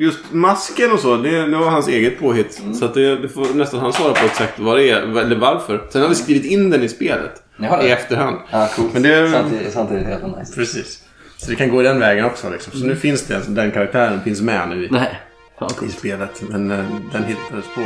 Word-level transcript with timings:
Just 0.00 0.18
masken 0.32 0.90
och 0.92 0.98
så, 1.00 1.16
det, 1.16 1.46
det 1.46 1.56
var 1.56 1.70
hans 1.70 1.88
eget 1.88 2.18
påhitt. 2.20 2.62
Så 2.78 2.84
att 2.84 2.94
det, 2.94 3.16
det 3.16 3.28
får 3.28 3.54
nästan 3.54 3.80
han 3.80 3.92
svara 3.92 4.12
på 4.14 4.26
exakt 4.26 4.58
vad 4.58 4.76
det 4.76 4.90
är, 4.90 5.18
eller 5.18 5.36
varför. 5.36 5.82
Sen 5.90 6.02
har 6.02 6.08
vi 6.08 6.14
skrivit 6.14 6.44
in 6.44 6.70
den 6.70 6.82
i 6.82 6.88
spelet. 6.88 7.42
I 7.82 7.88
efterhand. 7.90 8.36
Ja, 8.50 8.68
coolt. 8.76 8.92
Men 8.92 9.02
det- 9.02 9.30
Samtidigt, 9.30 9.72
samtidigt 9.72 10.06
helt 10.06 10.38
nice. 10.38 10.54
Precis. 10.54 11.02
Så 11.36 11.50
det 11.50 11.56
kan 11.56 11.68
gå 11.70 11.80
i 11.80 11.84
den 11.84 12.00
vägen 12.00 12.24
också. 12.24 12.50
Liksom. 12.50 12.72
Så 12.72 12.86
nu 12.86 12.96
finns 12.96 13.22
det, 13.26 13.40
den 13.48 13.70
karaktären 13.70 14.20
finns 14.22 14.40
med 14.40 14.68
nu 14.68 14.84
i, 14.84 14.88
Nej. 14.90 15.20
Fan, 15.58 15.70
i 15.88 15.90
spelet. 15.90 16.42
Men 16.48 16.70
eh, 16.70 16.84
den 17.12 17.24
hittades 17.24 17.64
på. 17.74 17.80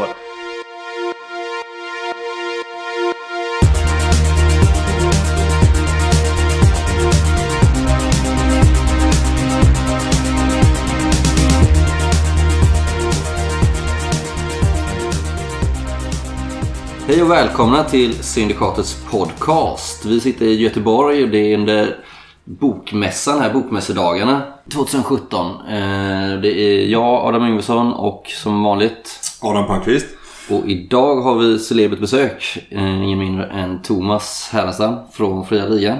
Hej 17.12 17.22
och 17.22 17.30
välkomna 17.30 17.84
till 17.84 18.14
Syndikatets 18.24 19.04
podcast. 19.10 20.04
Vi 20.04 20.20
sitter 20.20 20.46
i 20.46 20.54
Göteborg 20.54 21.22
och 21.24 21.28
det 21.28 21.38
är 21.38 21.58
under 21.58 21.96
bokmässan 22.44 23.40
här, 23.40 23.52
bokmässedagarna 23.52 24.42
2017. 24.72 25.46
Eh, 25.46 26.40
Det 26.42 26.48
är 26.60 26.86
jag, 26.86 27.04
Adam 27.26 27.46
Yngvesson 27.46 27.92
och 27.92 28.26
som 28.26 28.62
vanligt 28.62 29.20
Adam 29.42 29.66
Palmqvist. 29.66 30.06
och 30.50 30.66
idag 30.66 31.16
har 31.20 31.34
vi 31.34 31.58
celebert 31.58 32.00
besök. 32.00 32.58
eh, 32.70 33.02
Ingen 33.04 33.18
mindre 33.18 33.46
än 33.46 33.82
Thomas 33.82 34.48
Härenstam 34.52 34.96
från 35.12 35.46
Fria 35.46 35.66
Ligan. 35.66 35.98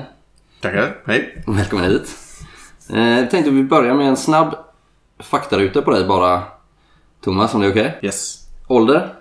Tackar. 0.60 0.96
Hej. 1.06 1.42
Välkommen 1.46 1.90
hit. 1.90 2.10
Eh, 2.94 3.18
Jag 3.18 3.30
tänkte 3.30 3.50
att 3.50 3.56
vi 3.56 3.62
börjar 3.64 3.94
med 3.94 4.08
en 4.08 4.16
snabb 4.16 4.54
faktaruta 5.18 5.82
på 5.82 5.90
dig 5.90 6.04
bara. 6.04 6.42
Thomas, 7.24 7.54
om 7.54 7.60
det 7.60 7.66
är 7.66 7.70
okej? 7.70 7.98
Yes. 8.02 8.38
Ålder? 8.68 9.14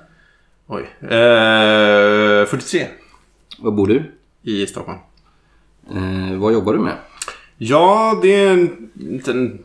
Oj. 0.74 0.82
Eh, 1.02 2.46
43 2.46 2.88
Var 3.60 3.72
bor 3.72 3.88
du? 3.88 4.04
i 4.44 4.68
Stockholm. 4.68 4.98
Eh, 5.90 6.38
vad 6.38 6.54
jobbar 6.54 6.74
du 6.74 6.80
med? 6.80 6.96
Ja, 7.58 8.20
det 8.22 8.36
är 8.36 8.50
en 8.50 8.90
liten 8.94 9.64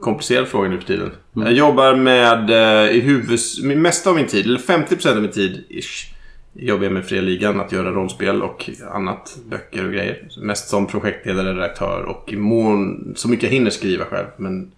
komplicerad 0.00 0.48
fråga 0.48 0.68
nu 0.68 0.78
för 0.78 0.86
tiden. 0.86 1.10
Jag 1.32 1.52
jobbar 1.52 1.94
med 1.94 2.50
eh, 2.50 2.96
i 2.96 3.00
huvud... 3.00 3.40
Mesta 3.78 4.10
av 4.10 4.16
min 4.16 4.26
tid, 4.26 4.44
eller 4.44 4.58
50% 4.58 5.10
av 5.16 5.22
min 5.22 5.30
tid 5.30 5.64
ish, 5.68 6.12
jobbar 6.52 6.84
jag 6.84 6.92
med 6.92 7.04
Fria 7.04 7.22
Ligan. 7.22 7.60
Att 7.60 7.72
göra 7.72 7.90
rollspel 7.90 8.42
och 8.42 8.70
annat. 8.92 9.36
Böcker 9.50 9.86
och 9.86 9.92
grejer. 9.92 10.28
Mest 10.42 10.68
som 10.68 10.86
projektledare, 10.86 11.54
redaktör 11.54 12.02
och 12.02 12.32
i 12.32 12.36
mån 12.36 13.12
så 13.16 13.28
mycket 13.28 13.42
jag 13.42 13.50
hinner 13.50 13.70
skriva 13.70 14.04
själv. 14.04 14.26
Men 14.36 14.72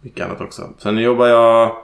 mycket 0.00 0.26
annat 0.26 0.40
också. 0.40 0.70
Sen 0.78 0.98
jobbar 0.98 1.26
jag 1.26 1.76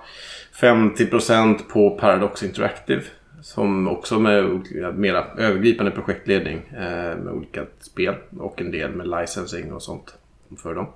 50% 0.62 1.58
på 1.68 1.90
Paradox 1.90 2.42
Interactive. 2.42 3.02
Som 3.40 3.88
också 3.88 4.18
med 4.18 4.60
mera 4.94 5.24
övergripande 5.38 5.90
projektledning 5.90 6.58
eh, 6.72 7.16
med 7.18 7.28
olika 7.32 7.64
spel 7.80 8.14
och 8.38 8.60
en 8.60 8.70
del 8.70 8.90
med 8.90 9.08
licensing 9.08 9.72
och 9.72 9.82
sånt 9.82 10.14
för 10.62 10.74
dem. 10.74 10.86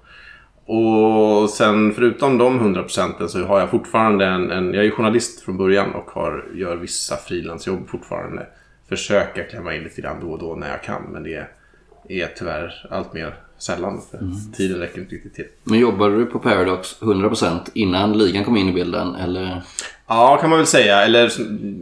Och 0.65 1.51
sen 1.51 1.93
förutom 1.93 2.39
de 2.39 2.57
100 2.57 2.83
procenten 2.83 3.29
så 3.29 3.45
har 3.45 3.61
jag 3.61 3.71
fortfarande 3.71 4.27
en, 4.27 4.51
en... 4.51 4.75
Jag 4.75 4.87
är 4.87 4.91
journalist 4.91 5.41
från 5.41 5.57
början 5.57 5.93
och 5.95 6.11
har, 6.11 6.45
gör 6.55 6.77
vissa 6.77 7.17
frilansjobb 7.17 7.89
fortfarande. 7.89 8.47
Försöker 8.89 9.49
klämma 9.49 9.75
in 9.75 9.83
lite 9.83 10.01
grann 10.01 10.21
då 10.21 10.33
och 10.33 10.39
då 10.39 10.55
när 10.55 10.71
jag 10.71 10.83
kan 10.83 11.03
men 11.03 11.23
det 11.23 11.47
är 12.09 12.27
tyvärr 12.37 12.87
allt 12.91 13.13
mer 13.13 13.35
sällan. 13.59 14.01
För 14.11 14.21
Tiden 14.57 14.79
räcker 14.79 15.01
inte 15.01 15.15
riktigt 15.15 15.35
till. 15.35 15.45
Men 15.65 15.79
jobbade 15.79 16.17
du 16.17 16.27
på 16.27 16.39
Paradox 16.39 17.01
100% 17.01 17.59
innan 17.75 18.19
ligan 18.19 18.45
kom 18.45 18.57
in 18.57 18.69
i 18.69 18.73
bilden? 18.73 19.15
Eller? 19.15 19.63
Ja, 20.07 20.37
kan 20.41 20.51
man 20.51 20.59
väl 20.59 20.67
säga. 20.67 21.03
Eller 21.05 21.33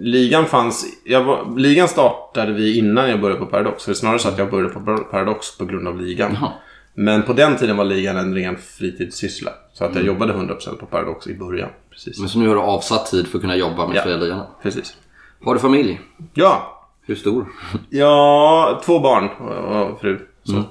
ligan 0.03 0.47
fanns... 0.47 0.87
Jag 1.05 1.25
var, 1.25 1.59
ligan 1.59 1.89
startade 1.89 2.53
vi 2.53 2.79
innan 2.79 3.11
jag 3.11 3.21
började 3.21 3.41
på 3.41 3.47
Paradox. 3.47 3.83
Så 3.83 3.91
det 3.91 3.93
är 3.93 3.95
snarare 3.95 4.19
så 4.19 4.29
att 4.29 4.39
jag 4.39 4.51
började 4.51 4.75
på 4.75 4.81
Paradox 5.11 5.59
på 5.59 5.65
grund 5.65 5.89
av 5.89 6.01
ligan. 6.01 6.37
Jaha. 6.41 6.53
Men 6.95 7.23
på 7.23 7.33
den 7.33 7.57
tiden 7.57 7.77
var 7.77 7.85
ligan 7.85 8.17
en 8.17 8.35
ren 8.35 8.57
fritidssyssla. 8.57 9.51
Så 9.73 9.85
att 9.85 9.95
jag 9.95 10.05
jobbade 10.05 10.33
100% 10.33 10.77
på 10.77 10.87
Paradox 10.87 11.27
i 11.27 11.35
början. 11.35 11.69
Precis. 11.91 12.19
Men 12.21 12.29
så 12.29 12.39
nu 12.39 12.49
har 12.49 12.55
du 12.55 12.61
avsatt 12.61 13.07
tid 13.11 13.27
för 13.27 13.39
att 13.39 13.43
kunna 13.43 13.57
jobba 13.57 13.87
med 13.87 13.97
Ja. 13.97 14.03
Fria 14.03 14.17
Ligan? 14.17 14.47
Precis. 14.63 14.97
Har 15.45 15.55
du 15.55 15.61
familj? 15.61 16.01
Ja, 16.35 16.71
Hur 17.07 17.15
stor? 17.15 17.47
Ja, 17.91 18.83
två 18.85 18.99
barn 19.01 19.29
och 19.29 20.01
fru. 20.01 20.19
Så, 20.45 20.63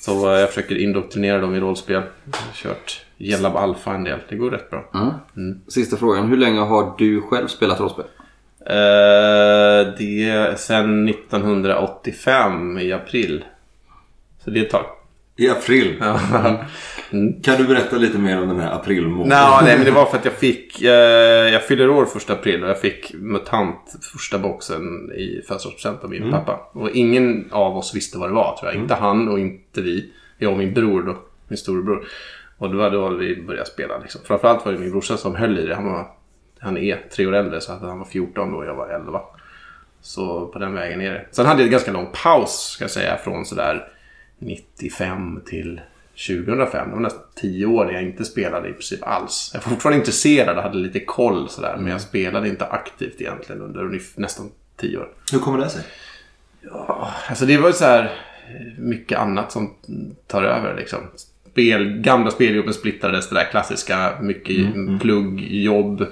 så 0.00 0.32
eh, 0.34 0.40
jag 0.40 0.48
försöker 0.48 0.78
indoktrinera 0.78 1.40
dem 1.40 1.54
i 1.54 1.60
rollspel. 1.60 2.02
Jag 2.24 2.38
har 2.38 2.52
kört 2.54 3.04
Gelab 3.16 3.56
Alpha 3.56 3.94
en 3.94 4.04
del. 4.04 4.18
Det 4.28 4.36
går 4.36 4.50
rätt 4.50 4.70
bra. 4.70 4.90
Ja. 4.92 5.20
Sista 5.68 5.96
frågan. 5.96 6.28
Hur 6.28 6.36
länge 6.36 6.60
har 6.60 6.94
du 6.98 7.20
själv 7.20 7.46
spelat 7.46 7.80
rollspel? 7.80 8.04
Eh, 8.66 9.94
det 9.98 10.28
är 10.28 10.56
sen 10.56 11.08
1985 11.08 12.78
i 12.78 12.92
april. 12.92 13.44
Så 14.44 14.50
det 14.50 14.60
är 14.60 14.64
ett 14.64 14.70
tag. 14.70 14.84
I 15.38 15.50
april. 15.50 15.96
Ja. 16.00 16.20
Kan 17.42 17.56
du 17.58 17.66
berätta 17.66 17.96
lite 17.96 18.18
mer 18.18 18.42
om 18.42 18.48
den 18.48 18.60
här 18.60 18.72
aprilmånaden? 18.72 19.28
Nå, 19.28 19.60
nej, 19.62 19.76
men 19.76 19.84
det 19.84 19.90
var 19.90 20.06
för 20.06 20.18
att 20.18 20.24
jag 20.24 20.34
fick... 20.34 20.82
Eh, 20.82 20.90
jag 21.52 21.66
fyller 21.66 21.90
år 21.90 22.04
första 22.04 22.32
april 22.32 22.64
och 22.64 22.70
jag 22.70 22.80
fick 22.80 23.14
MUTANT 23.14 23.96
första 24.12 24.38
boxen 24.38 25.12
i 25.12 25.42
födelsedagspresent 25.46 26.04
av 26.04 26.10
min 26.10 26.30
pappa. 26.30 26.70
Och 26.72 26.90
ingen 26.90 27.48
av 27.50 27.76
oss 27.76 27.94
visste 27.94 28.18
vad 28.18 28.28
det 28.28 28.34
var 28.34 28.56
tror 28.56 28.72
jag. 28.72 28.82
Inte 28.82 28.94
han 28.94 29.28
och 29.28 29.38
inte 29.38 29.80
vi. 29.80 30.12
Jag 30.38 30.52
och 30.52 30.58
min 30.58 30.74
bror 30.74 31.02
då. 31.02 31.16
Min 31.48 31.58
storebror. 31.58 32.06
Och 32.58 32.70
det 32.70 32.76
var 32.76 32.90
då 32.90 33.08
vi 33.08 33.42
började 33.42 33.68
spela. 33.68 33.98
Liksom. 33.98 34.20
Framförallt 34.24 34.64
var 34.64 34.72
det 34.72 34.78
min 34.78 34.90
brorsa 34.90 35.16
som 35.16 35.34
höll 35.34 35.58
i 35.58 35.66
det. 35.66 35.74
Han, 35.74 35.92
var, 35.92 36.06
han 36.58 36.76
är 36.76 37.00
tre 37.16 37.26
år 37.26 37.34
äldre 37.34 37.60
så 37.60 37.72
att 37.72 37.80
han 37.80 37.98
var 37.98 38.06
14 38.06 38.52
då 38.52 38.58
och 38.58 38.66
jag 38.66 38.74
var 38.74 38.88
11. 38.88 39.20
Så 40.00 40.46
på 40.46 40.58
den 40.58 40.74
vägen 40.74 41.00
är 41.00 41.10
det. 41.10 41.26
Sen 41.30 41.46
hade 41.46 41.60
jag 41.60 41.66
en 41.66 41.72
ganska 41.72 41.92
lång 41.92 42.08
paus 42.22 42.70
ska 42.74 42.84
jag 42.84 42.90
säga 42.90 43.16
från 43.16 43.44
sådär 43.44 43.88
95 44.38 45.40
till 45.46 45.80
2005. 46.28 46.88
Det 46.88 46.94
var 46.94 47.02
nästan 47.02 47.22
10 47.34 47.66
år 47.66 47.84
där 47.84 47.92
jag 47.92 48.02
inte 48.02 48.24
spelade 48.24 48.68
i 48.68 48.72
princip 48.72 49.06
alls. 49.06 49.50
Jag 49.54 49.60
var 49.60 49.70
fortfarande 49.70 49.98
intresserad 49.98 50.56
och 50.56 50.62
hade 50.62 50.78
lite 50.78 51.00
koll 51.00 51.48
sådär. 51.48 51.76
Men 51.78 51.92
jag 51.92 52.00
spelade 52.00 52.48
inte 52.48 52.66
aktivt 52.66 53.20
egentligen 53.20 53.62
under 53.62 54.00
nästan 54.16 54.50
10 54.76 54.98
år. 54.98 55.08
Hur 55.32 55.38
kommer 55.38 55.58
det 55.58 55.68
sig? 55.70 55.82
Alltså 57.28 57.46
det 57.46 57.58
var 57.58 57.72
så 57.72 57.84
här 57.84 58.10
mycket 58.78 59.18
annat 59.18 59.52
som 59.52 59.74
tar 60.26 60.42
över 60.42 60.76
liksom. 60.76 60.98
Spel, 61.50 61.98
gamla 61.98 62.30
speljobben 62.30 62.74
splittrades, 62.74 63.28
det 63.28 63.34
där 63.34 63.50
klassiska. 63.50 64.18
Mycket 64.20 64.74
plugg, 65.00 65.40
jobb, 65.40 66.06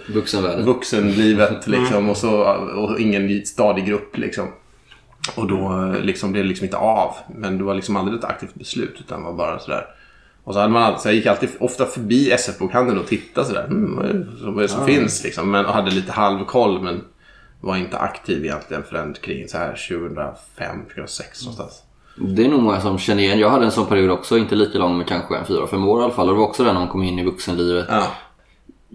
vuxenlivet 0.64 1.66
liksom. 1.66 2.10
Och, 2.10 2.16
så, 2.16 2.42
och 2.54 3.00
ingen 3.00 3.46
stadig 3.46 3.86
grupp 3.86 4.18
liksom. 4.18 4.48
Och 5.36 5.46
då 5.48 5.92
liksom, 6.02 6.32
blev 6.32 6.44
det 6.44 6.48
liksom 6.48 6.64
inte 6.64 6.76
av. 6.76 7.14
Men 7.36 7.58
det 7.58 7.64
var 7.64 7.74
liksom 7.74 7.96
aldrig 7.96 8.18
ett 8.18 8.24
aktivt 8.24 8.54
beslut 8.54 8.96
utan 9.00 9.22
var 9.22 9.32
bara 9.32 9.58
sådär. 9.58 9.86
Och 10.44 10.54
så, 10.54 10.60
hade 10.60 10.72
man, 10.72 10.82
alltid- 10.82 11.00
så 11.00 11.08
jag 11.08 11.14
gick 11.14 11.26
alltid 11.26 11.48
ofta 11.60 11.84
förbi 11.86 12.30
SF-bokhandeln 12.32 12.98
och 12.98 13.06
tittade 13.06 13.46
sådär. 13.46 13.64
Mm, 13.64 13.96
vad 13.96 14.06
är 14.06 14.12
det, 14.12 14.26
vad 14.40 14.58
är 14.58 14.62
det 14.62 14.68
som 14.68 14.86
finns 14.86 15.24
liksom. 15.24 15.50
Men, 15.50 15.66
och 15.66 15.72
hade 15.72 15.90
lite 15.90 16.12
halvkoll 16.12 16.82
men 16.82 17.04
var 17.60 17.76
inte 17.76 17.98
aktiv 17.98 18.44
egentligen 18.44 18.82
förrän 18.82 19.14
kring 19.14 19.48
så 19.48 19.58
här 19.58 19.76
2005, 19.88 20.76
2006 20.94 21.42
någonstans. 21.42 21.82
Det 22.18 22.44
är 22.44 22.48
nog 22.48 22.62
många 22.62 22.80
som 22.80 22.98
känner 22.98 23.22
igen. 23.22 23.38
Jag 23.38 23.50
hade 23.50 23.64
en 23.64 23.70
sån 23.70 23.86
period 23.86 24.10
också. 24.10 24.38
Inte 24.38 24.54
lika 24.54 24.78
lång 24.78 24.96
men 24.96 25.06
kanske 25.06 25.36
en 25.36 25.44
fyra, 25.46 25.66
fem 25.66 25.88
år 25.88 26.00
i 26.00 26.04
alla 26.04 26.12
fall. 26.12 26.28
Och 26.28 26.34
det 26.34 26.38
var 26.40 26.46
också 26.48 26.64
där 26.64 26.72
när 26.72 26.80
man 26.80 26.88
kom 26.88 27.02
in 27.02 27.18
i 27.18 27.24
vuxenlivet. 27.24 27.86
Ja. 27.88 28.06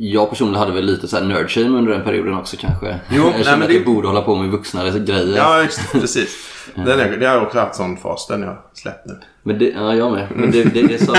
Jag 0.04 0.30
personligen 0.30 0.60
hade 0.60 0.72
väl 0.72 0.86
lite 0.86 1.08
så 1.08 1.18
här 1.18 1.24
nerdshame 1.24 1.78
under 1.78 1.92
den 1.94 2.04
perioden 2.04 2.34
också 2.38 2.58
kanske. 2.60 3.00
Jo, 3.10 3.24
jag 3.24 3.32
nej, 3.32 3.44
kände 3.44 3.52
men 3.52 3.62
att 3.62 3.68
det- 3.68 3.74
jag 3.74 3.86
borde 3.86 4.08
hålla 4.08 4.22
på 4.22 4.36
med 4.36 4.50
vuxnare 4.50 5.00
grejer. 5.00 5.38
Ja, 5.38 5.62
just, 5.64 5.92
precis. 5.92 6.48
Den 6.76 7.00
är, 7.00 7.18
det 7.18 7.26
har 7.26 7.34
jag 7.36 7.44
också 7.44 7.60
haft 7.60 7.76
sån 7.76 7.98
fas. 7.98 8.28
Den 8.28 8.42
jag 8.42 8.58
släppt 8.74 9.06
nu. 9.08 9.20
Men 9.44 9.60
det, 9.60 9.66
ja, 9.70 9.96
jag 9.96 10.12
med. 10.12 10.28
Men 10.36 10.52
det, 10.52 10.64
det, 10.64 10.82
det 10.82 11.06
som... 11.06 11.16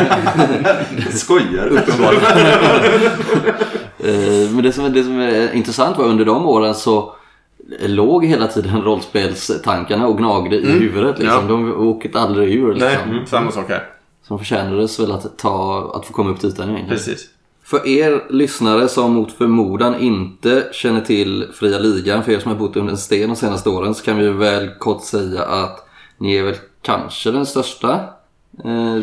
Skojar 1.10 1.70
du? 1.70 1.76
Eh, 4.09 4.50
Men 4.50 4.62
det 4.62 4.73
som, 4.73 4.93
det 4.93 5.05
som 5.05 5.20
är 5.20 5.52
intressant 5.52 5.99
var 5.99 6.05
under 6.05 6.25
de 6.25 6.46
åren 6.46 6.75
så 6.75 7.12
låg 7.81 8.25
hela 8.25 8.46
tiden 8.46 8.82
rollspelstankarna 8.82 10.06
och 10.06 10.19
gnagde 10.19 10.56
i 10.56 10.67
huvudet. 10.73 11.19
Liksom. 11.19 11.49
De 11.49 11.73
åkte 11.88 12.20
aldrig 12.20 12.55
ur. 12.55 12.75
Nej, 12.75 12.99
Liksom. 13.06 13.26
samma 13.26 13.50
sak 13.50 13.69
här. 13.69 13.85
Som 14.28 14.38
förtjänades 14.38 15.00
väl 15.00 15.12
att, 15.12 15.38
ta, 15.38 15.93
att 15.94 16.06
få 16.06 16.12
komma 16.12 16.31
upp 16.31 16.40
till 16.40 16.49
ytan 16.49 16.64
egentligen. 16.70 16.88
Precis. 16.99 17.26
För 17.72 17.88
er 17.88 18.24
lyssnare 18.28 18.88
som 18.88 19.12
mot 19.12 19.32
förmodan 19.32 20.00
inte 20.00 20.69
känner 20.72 21.00
till 21.00 21.46
Fria 21.54 21.78
Ligan, 21.78 22.24
för 22.24 22.32
er 22.32 22.38
som 22.38 22.50
har 22.50 22.58
bott 22.58 22.76
under 22.76 22.92
en 22.92 22.98
sten 22.98 23.28
de 23.28 23.36
senaste 23.36 23.69
åren, 23.69 23.94
så 23.94 24.04
kan 24.04 24.19
vi 24.19 24.28
väl 24.28 24.69
kort 24.78 25.04
säga 25.04 25.42
att 25.42 25.88
ni 26.19 26.36
är 26.36 26.42
väl 26.42 26.54
kanske 26.82 27.30
den 27.30 27.46
största, 27.46 28.00
eh, 28.64 29.00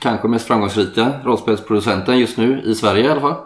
kanske 0.00 0.28
mest 0.28 0.46
framgångsrika 0.46 1.12
rollspelsproducenten 1.24 2.18
just 2.18 2.36
nu 2.36 2.62
i 2.64 2.74
Sverige 2.74 3.04
i 3.04 3.08
alla 3.08 3.20
fall. 3.20 3.36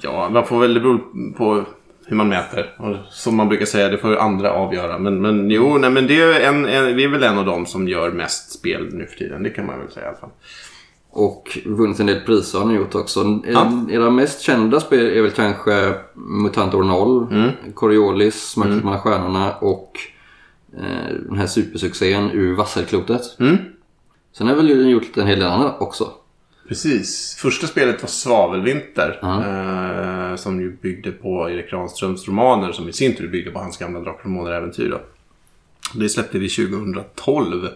Ja, 0.00 0.28
man 0.28 0.46
får 0.46 0.60
väl, 0.60 0.74
det 0.74 0.80
beror 0.80 1.32
på 1.32 1.64
hur 2.06 2.16
man 2.16 2.28
mäter. 2.28 2.74
Och 2.78 2.96
som 3.10 3.36
man 3.36 3.48
brukar 3.48 3.66
säga, 3.66 3.88
det 3.88 3.98
får 3.98 4.10
ju 4.10 4.18
andra 4.18 4.52
avgöra. 4.52 4.98
Men, 4.98 5.20
men 5.20 5.50
jo, 5.50 5.78
nej, 5.78 5.90
men 5.90 6.06
det 6.06 6.20
är 6.20 6.40
en, 6.40 6.66
en, 6.66 6.96
vi 6.96 7.04
är 7.04 7.08
väl 7.08 7.22
en 7.22 7.38
av 7.38 7.46
dem 7.46 7.66
som 7.66 7.88
gör 7.88 8.10
mest 8.10 8.52
spel 8.52 8.88
nu 8.92 9.06
för 9.06 9.16
tiden. 9.16 9.42
Det 9.42 9.50
kan 9.50 9.66
man 9.66 9.78
väl 9.78 9.90
säga 9.90 10.06
i 10.06 10.08
alla 10.08 10.18
fall. 10.18 10.30
Och 11.18 11.58
vunnit 11.66 12.00
en 12.00 12.06
del 12.06 12.20
priser 12.20 12.58
har 12.58 12.66
ni 12.66 12.74
gjort 12.74 12.94
också. 12.94 13.40
Ja. 13.46 13.72
Era 13.90 14.10
mest 14.10 14.40
kända 14.40 14.80
spel 14.80 15.06
är 15.06 15.22
väl 15.22 15.30
kanske 15.30 15.94
MUTANT 16.14 16.74
År 16.74 16.82
0, 16.82 17.26
Mm. 17.30 17.50
Coriolis, 17.74 18.56
Mötet 18.56 18.84
mellan 18.84 19.00
stjärnorna 19.00 19.52
och 19.54 19.92
eh, 20.78 21.14
den 21.28 21.38
här 21.38 21.46
supersuccén 21.46 22.30
ur 22.30 22.54
Vasselklotet. 22.54 23.22
Mm. 23.40 23.56
Sen 24.32 24.46
har 24.46 24.54
väl 24.54 24.90
gjort 24.90 25.16
en 25.16 25.26
hel 25.26 25.38
del 25.38 25.48
annat 25.48 25.76
också. 25.80 26.10
Precis. 26.68 27.36
Första 27.42 27.66
spelet 27.66 28.02
var 28.02 28.08
Svavelvinter. 28.08 29.18
Eh, 29.22 30.36
som 30.36 30.60
ju 30.60 30.76
byggde 30.82 31.10
på 31.10 31.50
Erik 31.50 31.70
Granströms 31.70 32.28
romaner 32.28 32.72
som 32.72 32.88
i 32.88 32.92
sin 32.92 33.14
tur 33.16 33.28
byggde 33.28 33.50
på 33.50 33.58
hans 33.58 33.76
gamla 33.78 34.00
Drakar 34.00 34.24
och 34.24 34.30
Månar-äventyr. 34.30 34.90
då. 34.90 35.00
Det 35.94 36.08
släppte 36.08 36.38
vi 36.38 36.48
2012. 36.48 37.68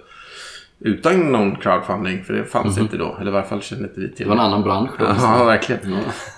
Utan 0.85 1.33
någon 1.33 1.57
crowdfunding, 1.57 2.25
för 2.25 2.35
det 2.35 2.45
fanns 2.45 2.79
inte 2.79 2.97
då. 2.97 3.17
Eller 3.21 3.31
i 3.31 3.35
varje 3.35 3.47
fall 3.47 3.63
kände 3.63 3.85
inte 3.85 4.01
vi 4.01 4.09
till 4.13 4.25
Det 4.25 4.29
var 4.29 4.37
en 4.37 4.41
annan 4.41 4.63
bransch 4.63 4.91
då. 4.99 5.05
Ja, 5.05 5.45
verkligen. 5.47 5.81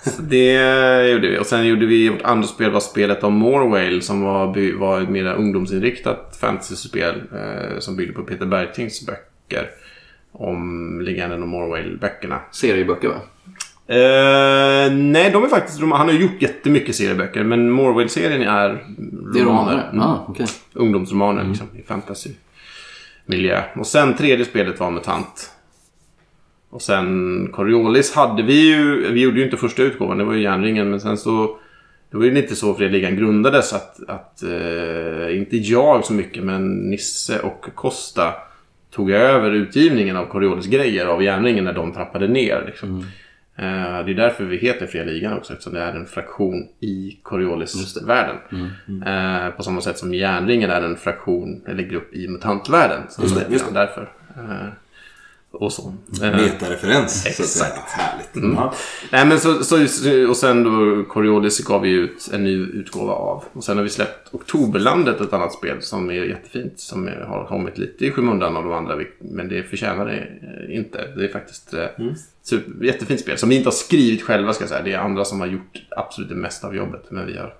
Så 0.03 0.21
det 0.21 0.53
gjorde 1.11 1.27
vi. 1.27 1.39
Och 1.39 1.45
sen 1.45 1.65
gjorde 1.67 1.85
vi, 1.85 2.09
vårt 2.09 2.21
andra 2.21 2.47
spel 2.47 2.71
var 2.71 2.79
spelet 2.79 3.23
om 3.23 3.33
Morwale 3.33 4.01
som 4.01 4.21
var, 4.21 4.77
var 4.79 5.01
ett 5.01 5.09
mer 5.09 5.25
ungdomsinriktat 5.33 6.37
fantasyspel 6.41 7.15
eh, 7.33 7.79
som 7.79 7.95
byggde 7.95 8.13
på 8.13 8.21
Peter 8.21 8.45
Bergtings 8.45 9.05
böcker 9.05 9.69
om 10.31 11.01
legenden 11.01 11.43
om 11.43 11.49
Morwale-böckerna. 11.49 12.39
Serieböcker 12.51 13.07
va? 13.07 13.15
Eh, 13.87 14.91
nej, 14.93 15.29
de 15.31 15.43
är 15.43 15.47
faktiskt 15.47 15.81
romaner. 15.81 15.97
Han 15.97 16.07
har 16.07 16.13
gjort 16.15 16.41
jättemycket 16.41 16.95
serieböcker, 16.95 17.43
men 17.43 17.69
Morwale-serien 17.71 18.41
är 18.41 18.69
Det 19.33 19.39
är 19.39 19.43
romaner. 19.43 19.71
romaner? 19.71 19.89
Mm. 19.93 20.01
Ah, 20.01 20.25
okej. 20.29 20.45
Ungdomsromaner 20.73 21.43
liksom, 21.43 21.67
i 21.77 21.81
miljö. 23.25 23.63
Och 23.75 23.87
sen 23.87 24.15
tredje 24.15 24.45
spelet 24.45 24.79
var 24.79 24.91
MUTANT. 24.91 25.51
Och 26.69 26.81
sen 26.81 27.49
Coriolis 27.53 28.15
hade 28.15 28.43
vi 28.43 28.69
ju, 28.69 29.11
vi 29.11 29.21
gjorde 29.21 29.37
ju 29.37 29.45
inte 29.45 29.57
första 29.57 29.83
utgåvan, 29.83 30.17
det 30.17 30.23
var 30.23 30.33
ju 30.33 30.41
Järnringen, 30.41 30.89
men 30.89 31.01
sen 31.01 31.17
så 31.17 31.57
det 32.11 32.17
var 32.17 32.25
ju 32.25 32.31
lite 32.31 32.55
så 32.55 32.73
Fredligan 32.73 33.15
grundades 33.15 33.73
att, 33.73 33.99
att 34.07 34.43
eh, 34.43 35.37
inte 35.37 35.57
jag 35.57 36.05
så 36.05 36.13
mycket, 36.13 36.43
men 36.43 36.89
Nisse 36.89 37.39
och 37.39 37.65
Costa 37.75 38.33
tog 38.91 39.11
över 39.11 39.51
utgivningen 39.51 40.17
av 40.17 40.25
Coriolis 40.25 40.65
grejer 40.65 41.05
av 41.05 41.23
Järnringen 41.23 41.63
när 41.63 41.73
de 41.73 41.93
trappade 41.93 42.27
ner. 42.27 42.63
Liksom. 42.65 42.89
Mm 42.89 43.05
det 43.57 44.11
är 44.11 44.15
därför 44.15 44.43
vi 44.43 44.57
heter 44.57 44.85
Fria 44.87 45.03
Ligan 45.03 45.33
också, 45.33 45.53
eftersom 45.53 45.73
det 45.73 45.81
är 45.81 45.93
en 45.93 46.05
fraktion 46.05 46.67
i 46.79 47.19
Coriolis-världen. 47.23 48.35
Eh, 49.05 49.49
på 49.49 49.63
samma 49.63 49.81
sätt 49.81 49.97
som 49.97 50.13
Järnringen 50.13 50.69
är 50.69 50.81
en 50.81 50.95
fraktion 50.97 51.61
eller 51.67 51.83
grupp 51.83 52.13
i 52.13 52.27
mutantvärlden. 52.27 53.01
Så 53.09 53.21
Just 53.21 53.35
det, 53.35 53.45
just 53.53 53.67
det. 53.67 53.73
därför. 53.73 54.09
Och 55.59 55.73
så. 55.73 55.93
Eh, 56.23 56.31
Metareferens. 56.31 57.21
så 57.23 57.27
att 57.29 57.39
Exakt. 57.39 57.49
säga. 57.49 57.73
Härligt. 57.87 58.55
Ja. 58.55 58.73
Nej 59.11 59.25
men 59.25 59.39
så, 59.39 59.63
så, 59.63 59.77
och 60.29 60.37
sen 60.37 60.63
då 60.63 61.03
Coriolis 61.03 61.59
gav 61.59 61.81
vi 61.81 61.89
ut 61.89 62.29
en 62.33 62.43
ny 62.43 62.55
utgåva 62.57 63.13
av. 63.13 63.43
Och 63.53 63.63
sen 63.63 63.77
har 63.77 63.83
vi 63.83 63.89
släppt 63.89 64.33
Oktoberlandet, 64.33 65.21
ett 65.21 65.33
annat 65.33 65.53
spel 65.53 65.81
som 65.81 66.09
är 66.09 66.13
jättefint. 66.13 66.79
Som 66.79 67.07
är, 67.07 67.19
har 67.27 67.45
kommit 67.45 67.77
lite 67.77 68.05
i 68.05 68.11
skymundan 68.11 68.57
av 68.57 68.63
de 68.63 68.73
andra. 68.73 68.99
Men 69.19 69.49
det 69.49 69.63
förtjänar 69.63 70.05
det 70.05 70.17
eh, 70.69 70.77
inte. 70.77 71.07
Det 71.17 71.23
är 71.25 71.31
faktiskt 71.31 71.73
eh, 71.73 71.85
super, 72.43 72.85
jättefint 72.85 73.19
spel. 73.19 73.37
Som 73.37 73.49
vi 73.49 73.55
inte 73.55 73.67
har 73.67 73.73
skrivit 73.73 74.21
själva 74.21 74.53
ska 74.53 74.61
jag 74.63 74.69
säga. 74.69 74.81
Det 74.83 74.93
är 74.93 74.99
andra 74.99 75.25
som 75.25 75.39
har 75.39 75.47
gjort 75.47 75.81
absolut 75.97 76.29
det 76.29 76.35
mesta 76.35 76.67
av 76.67 76.75
jobbet. 76.75 77.03
Men 77.09 77.27
vi 77.27 77.37
har 77.37 77.53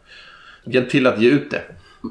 hjälpt 0.65 0.91
till 0.91 1.07
att 1.07 1.21
ge 1.21 1.29
ut 1.29 1.51
det. 1.51 1.61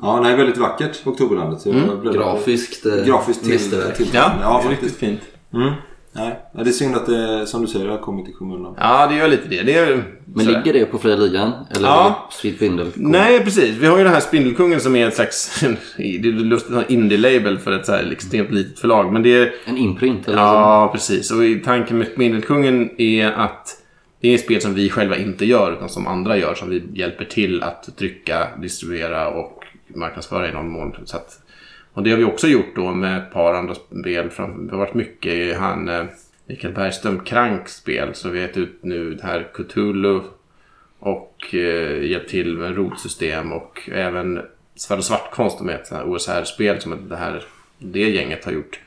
Ja, 0.03 0.21
nej, 0.21 0.37
väldigt 0.37 0.57
vackert 0.57 1.07
Oktoberlandet. 1.07 1.65
På- 1.65 2.11
Grafiskt, 2.13 2.85
Grafiskt 3.07 3.43
till, 3.43 3.53
mästerverk. 3.53 3.97
till 3.97 4.09
Ja, 4.13 4.33
ja 4.43 4.61
det 4.63 4.69
är 4.69 4.71
riktigt 4.71 4.97
fint. 4.97 5.21
Mm. 5.55 5.73
Nej, 6.17 6.39
det 6.53 6.61
är 6.61 6.65
synd 6.65 6.97
att 6.97 7.07
det, 7.07 7.47
som 7.47 7.63
du 7.63 7.67
säger, 7.67 7.89
har 7.89 7.99
kommit 7.99 8.29
i 8.29 8.33
skymundan. 8.33 8.75
Ja, 8.79 9.07
det 9.07 9.15
gör 9.17 9.29
lite 9.29 9.49
det. 9.49 9.63
det 9.63 9.75
är, 9.75 10.05
Men 10.25 10.47
ligger 10.47 10.73
det 10.73 10.85
på 10.85 10.99
Fria 10.99 11.17
Ligan? 11.17 11.53
Eller 11.77 11.89
Ja. 11.89 12.29
det 12.31 12.37
Street 12.37 12.63
Vindel? 12.63 12.87
Nej, 12.95 13.45
precis. 13.45 13.77
Vi 13.77 13.87
har 13.87 13.99
ju 13.99 14.05
den 14.05 14.13
här 14.13 14.21
Spindelkungen 14.21 14.81
som 14.81 14.97
är 14.97 15.09
ett 15.09 15.15
slags 15.15 15.61
det 15.97 16.29
är 16.29 16.33
lustigt, 16.33 16.75
en 16.77 16.85
indie-label 16.89 17.59
för 17.59 17.73
ett 17.73 17.87
så 17.87 17.93
här 17.93 18.13
extremt 18.13 18.51
litet 18.51 18.79
förlag. 18.79 19.13
Men 19.13 19.23
det 19.23 19.35
är... 19.35 19.53
En 19.65 19.77
imprint? 19.77 20.29
Eller 20.29 20.37
så? 20.37 20.43
Ja, 20.43 20.91
precis. 20.93 21.31
Och 21.31 21.39
tanken 21.65 21.99
med 21.99 22.07
Spindelkungen 22.07 22.91
är 23.01 23.33
att 23.33 23.81
det 24.21 24.35
är 24.35 24.39
spel 24.39 24.61
som 24.61 24.75
vi 24.75 24.91
själva 24.91 25.17
inte 25.17 25.45
gör, 25.45 25.73
utan 25.73 25.89
som 25.89 26.07
andra 26.07 26.37
gör. 26.37 26.55
Som 26.55 26.71
vi 26.71 26.83
hjälper 26.93 27.25
till 27.25 27.63
att 27.63 27.97
trycka, 27.99 28.49
distribuera 28.63 29.29
och 29.29 29.65
marknadsföra 29.95 30.49
i 30.49 30.53
någon 30.53 30.71
mån. 30.71 30.97
Så 31.05 31.17
att, 31.17 31.41
och 31.95 32.03
det 32.03 32.11
har 32.11 32.19
vi 32.19 32.25
också 32.25 32.47
gjort 32.47 32.75
då 32.75 32.93
med 32.93 33.19
ett 33.19 33.33
par 33.33 33.55
andra 33.55 33.75
spel. 33.75 34.31
Det 34.37 34.71
har 34.71 34.77
varit 34.79 34.95
mycket 34.95 35.33
i 35.33 35.55
han 35.55 35.89
eh, 35.89 36.05
Mikael 36.47 36.75
Bergström 36.75 37.21
Kranks 37.21 37.77
spel. 37.77 38.15
Så 38.15 38.29
vi 38.29 38.41
har 38.41 38.47
gett 38.47 38.57
ut 38.57 38.79
nu 38.81 39.15
det 39.15 39.23
här 39.23 39.49
Cthulhu 39.55 40.21
och 40.99 41.55
eh, 41.55 42.03
hjälpt 42.05 42.31
till 42.31 42.57
med 42.57 42.77
rotsystem 42.77 43.53
och 43.53 43.89
även 43.93 44.41
Svärd 44.75 44.99
och 44.99 45.05
Svartkonst 45.05 45.61
med 45.61 45.75
ett 45.75 45.87
sånt 45.87 46.01
här 46.01 46.09
OSR-spel 46.09 46.81
som 46.81 47.09
det 47.09 47.17
här 47.17 47.45
det 47.79 48.11
gänget 48.11 48.45
har 48.45 48.53
gjort. 48.53 48.81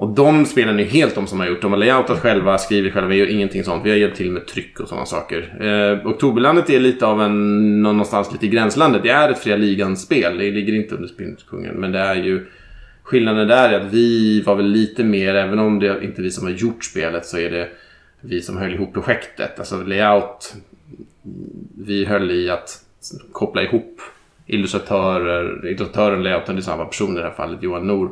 Och 0.00 0.08
de 0.08 0.46
spelen 0.46 0.80
är 0.80 0.84
helt 0.84 1.14
de 1.14 1.26
som 1.26 1.40
har 1.40 1.46
gjort. 1.46 1.62
De 1.62 1.72
har 1.72 1.78
layoutat 1.78 2.18
själva, 2.18 2.58
skrivit 2.58 2.92
själva, 2.92 3.08
vi 3.08 3.16
gör 3.16 3.26
ingenting 3.26 3.64
sånt. 3.64 3.86
Vi 3.86 3.90
har 3.90 3.96
hjälpt 3.96 4.16
till 4.16 4.30
med 4.30 4.46
tryck 4.46 4.80
och 4.80 4.88
sådana 4.88 5.06
saker. 5.06 5.56
Eh, 5.60 6.06
Oktoberlandet 6.06 6.70
är 6.70 6.80
lite 6.80 7.06
av 7.06 7.22
en, 7.22 7.82
någonstans 7.82 8.32
lite 8.32 8.46
i 8.46 8.48
gränslandet. 8.48 9.02
Det 9.02 9.10
är 9.10 9.28
ett 9.28 9.38
Fria 9.38 9.56
Ligan-spel. 9.56 10.38
Det 10.38 10.50
ligger 10.50 10.74
inte 10.74 10.94
under 10.94 11.08
Spindelkungen. 11.08 11.74
Men 11.74 11.92
det 11.92 11.98
är 11.98 12.14
ju 12.14 12.46
Skillnaden 13.02 13.48
där 13.48 13.72
är 13.72 13.80
att 13.80 13.92
vi 13.92 14.40
var 14.40 14.54
väl 14.54 14.66
lite 14.66 15.04
mer, 15.04 15.34
även 15.34 15.58
om 15.58 15.78
det 15.78 16.04
inte 16.04 16.20
är 16.20 16.22
vi 16.22 16.30
som 16.30 16.46
har 16.46 16.52
gjort 16.52 16.84
spelet 16.84 17.26
så 17.26 17.38
är 17.38 17.50
det 17.50 17.68
vi 18.20 18.42
som 18.42 18.56
höll 18.56 18.74
ihop 18.74 18.94
projektet. 18.94 19.58
Alltså 19.58 19.82
layout, 19.82 20.54
vi 21.84 22.04
höll 22.04 22.30
i 22.30 22.50
att 22.50 22.84
koppla 23.32 23.62
ihop 23.62 24.00
illustratörer, 24.46 25.66
illustratören, 25.66 26.22
layouten, 26.22 26.54
det 26.54 26.60
är 26.60 26.62
samma 26.62 26.84
person 26.84 27.12
i 27.12 27.18
det 27.18 27.24
här 27.24 27.34
fallet, 27.34 27.62
Johan 27.62 27.86
Nor, 27.86 28.10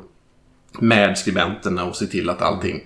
med 0.80 1.18
skribenterna 1.18 1.84
och 1.84 1.96
se 1.96 2.06
till 2.06 2.30
att 2.30 2.42
allting 2.42 2.80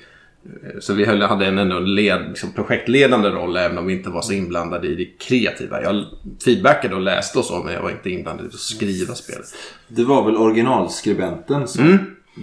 så 0.80 0.94
vi 0.94 1.04
höll, 1.04 1.22
hade 1.22 1.46
en, 1.46 1.58
ändå 1.58 1.78
led, 1.78 2.24
liksom 2.28 2.52
projektledande 2.52 3.28
roll 3.28 3.56
även 3.56 3.78
om 3.78 3.86
vi 3.86 3.92
inte 3.92 4.10
var 4.10 4.22
så 4.22 4.32
inblandade 4.32 4.86
i 4.88 4.94
det 4.94 5.04
kreativa. 5.04 5.82
Jag 5.82 6.04
feedbackade 6.44 6.94
och 6.94 7.00
läste 7.00 7.38
och 7.38 7.44
så 7.44 7.62
men 7.62 7.74
jag 7.74 7.82
var 7.82 7.90
inte 7.90 8.10
inblandad 8.10 8.46
i 8.46 8.48
att 8.48 8.54
skriva 8.54 9.14
spelet. 9.14 9.44
Det 9.88 10.04
var 10.04 10.24
väl 10.24 10.36
originalskribenten 10.36 11.68
som 11.68 11.84
Mm. 11.84 11.98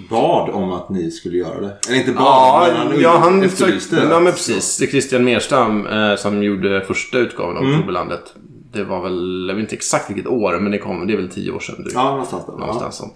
bad 0.10 0.50
om 0.50 0.72
att 0.72 0.90
ni 0.90 1.12
skulle 1.12 1.38
göra 1.38 1.60
det? 1.62 1.78
Eller 1.88 1.98
inte 2.00 2.12
bad, 2.12 2.68
men 2.74 2.88
han, 2.88 3.02
ja, 3.02 3.18
han 3.18 3.44
efterlyste 3.44 3.96
det. 3.96 4.10
ja, 4.10 4.20
men 4.20 4.34
precis. 4.34 4.78
Det 4.78 4.86
är 4.86 4.90
Christian 4.90 5.24
Merstam 5.24 5.88
eh, 5.88 6.16
som 6.16 6.44
gjorde 6.44 6.82
första 6.82 7.18
utgåvan 7.18 7.58
av 7.58 7.64
Oktoberlandet. 7.64 8.34
Det 8.74 8.84
var 8.84 9.02
väl, 9.04 9.46
jag 9.50 9.56
vet 9.56 9.62
inte 9.62 9.76
exakt 9.76 10.10
vilket 10.10 10.28
år, 10.28 10.60
men 10.60 10.72
det 10.72 10.78
kom, 10.78 11.08
det 11.08 11.14
är 11.14 11.18
väl 11.18 11.30
tio 11.30 11.52
år 11.52 11.60
sedan. 11.60 11.76
drygt. 11.76 11.94
Ja, 11.94 12.10
någonstans 12.12 12.46
där. 12.46 12.54
Någonstans 12.54 12.96
sånt. 12.96 13.16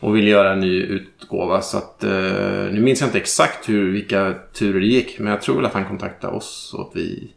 Och 0.00 0.16
ville 0.16 0.30
göra 0.30 0.52
en 0.52 0.60
ny 0.60 0.82
utgåva. 0.82 1.60
Så 1.60 1.78
att, 1.78 2.04
eh, 2.04 2.10
nu 2.72 2.80
minns 2.80 3.00
jag 3.00 3.08
inte 3.08 3.18
exakt 3.18 3.68
hur, 3.68 3.92
vilka 3.92 4.34
turer 4.52 4.80
det 4.80 4.86
gick. 4.86 5.18
Men 5.18 5.32
jag 5.32 5.42
tror 5.42 5.56
väl 5.56 5.64
att 5.64 5.74
han 5.74 5.84
kontaktade 5.84 6.36
oss 6.36 6.74
och 6.74 6.80
att 6.80 6.96
vi 6.96 7.32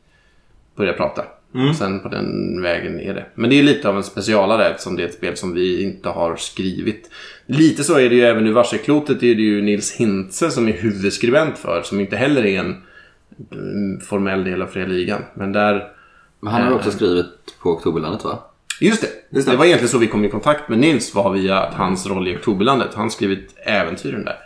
började 0.75 0.97
prata. 0.97 1.25
Mm. 1.55 1.69
Och 1.69 1.75
sen 1.75 1.99
på 1.99 2.09
den 2.09 2.61
vägen 2.61 2.99
är 2.99 3.13
det. 3.13 3.25
Men 3.35 3.49
det 3.49 3.59
är 3.59 3.63
lite 3.63 3.89
av 3.89 3.97
en 3.97 4.03
specialare 4.03 4.69
eftersom 4.69 4.95
det 4.95 5.03
är 5.03 5.07
ett 5.07 5.13
spel 5.13 5.37
som 5.37 5.53
vi 5.53 5.83
inte 5.83 6.09
har 6.09 6.35
skrivit. 6.35 7.09
Lite 7.45 7.83
så 7.83 7.99
är 7.99 8.09
det 8.09 8.15
ju 8.15 8.21
även 8.21 8.47
i 8.47 8.51
Varselklotet. 8.51 9.23
är 9.23 9.35
det 9.35 9.41
ju 9.41 9.61
Nils 9.61 9.95
Hintze 9.95 10.51
som 10.51 10.67
är 10.67 10.73
huvudskribent 10.73 11.57
för. 11.57 11.81
Som 11.81 11.99
inte 11.99 12.15
heller 12.15 12.45
är 12.45 12.59
en 12.59 12.81
mm, 13.51 13.99
formell 13.99 14.43
del 14.43 14.61
av 14.61 14.67
Fria 14.67 14.85
Ligan. 14.85 15.21
Men 15.33 15.51
där... 15.51 15.91
Men 16.39 16.53
han 16.53 16.61
har 16.61 16.71
också 16.71 16.91
skrivit 16.91 17.25
på 17.61 17.69
Oktoberlandet 17.69 18.23
va? 18.23 18.43
Just 18.81 19.01
det. 19.01 19.07
Just 19.29 19.47
det. 19.47 19.53
det. 19.53 19.57
var 19.57 19.65
egentligen 19.65 19.89
så 19.89 19.97
vi 19.97 20.07
kom 20.07 20.25
i 20.25 20.29
kontakt 20.29 20.69
med 20.69 20.79
Nils 20.79 21.15
var 21.15 21.33
via 21.33 21.59
att 21.59 21.73
hans 21.73 22.07
roll 22.07 22.27
i 22.27 22.35
Oktoberlandet. 22.35 22.93
Han 22.93 23.11
skrivit 23.11 23.55
äventyren 23.57 24.25
där. 24.25 24.37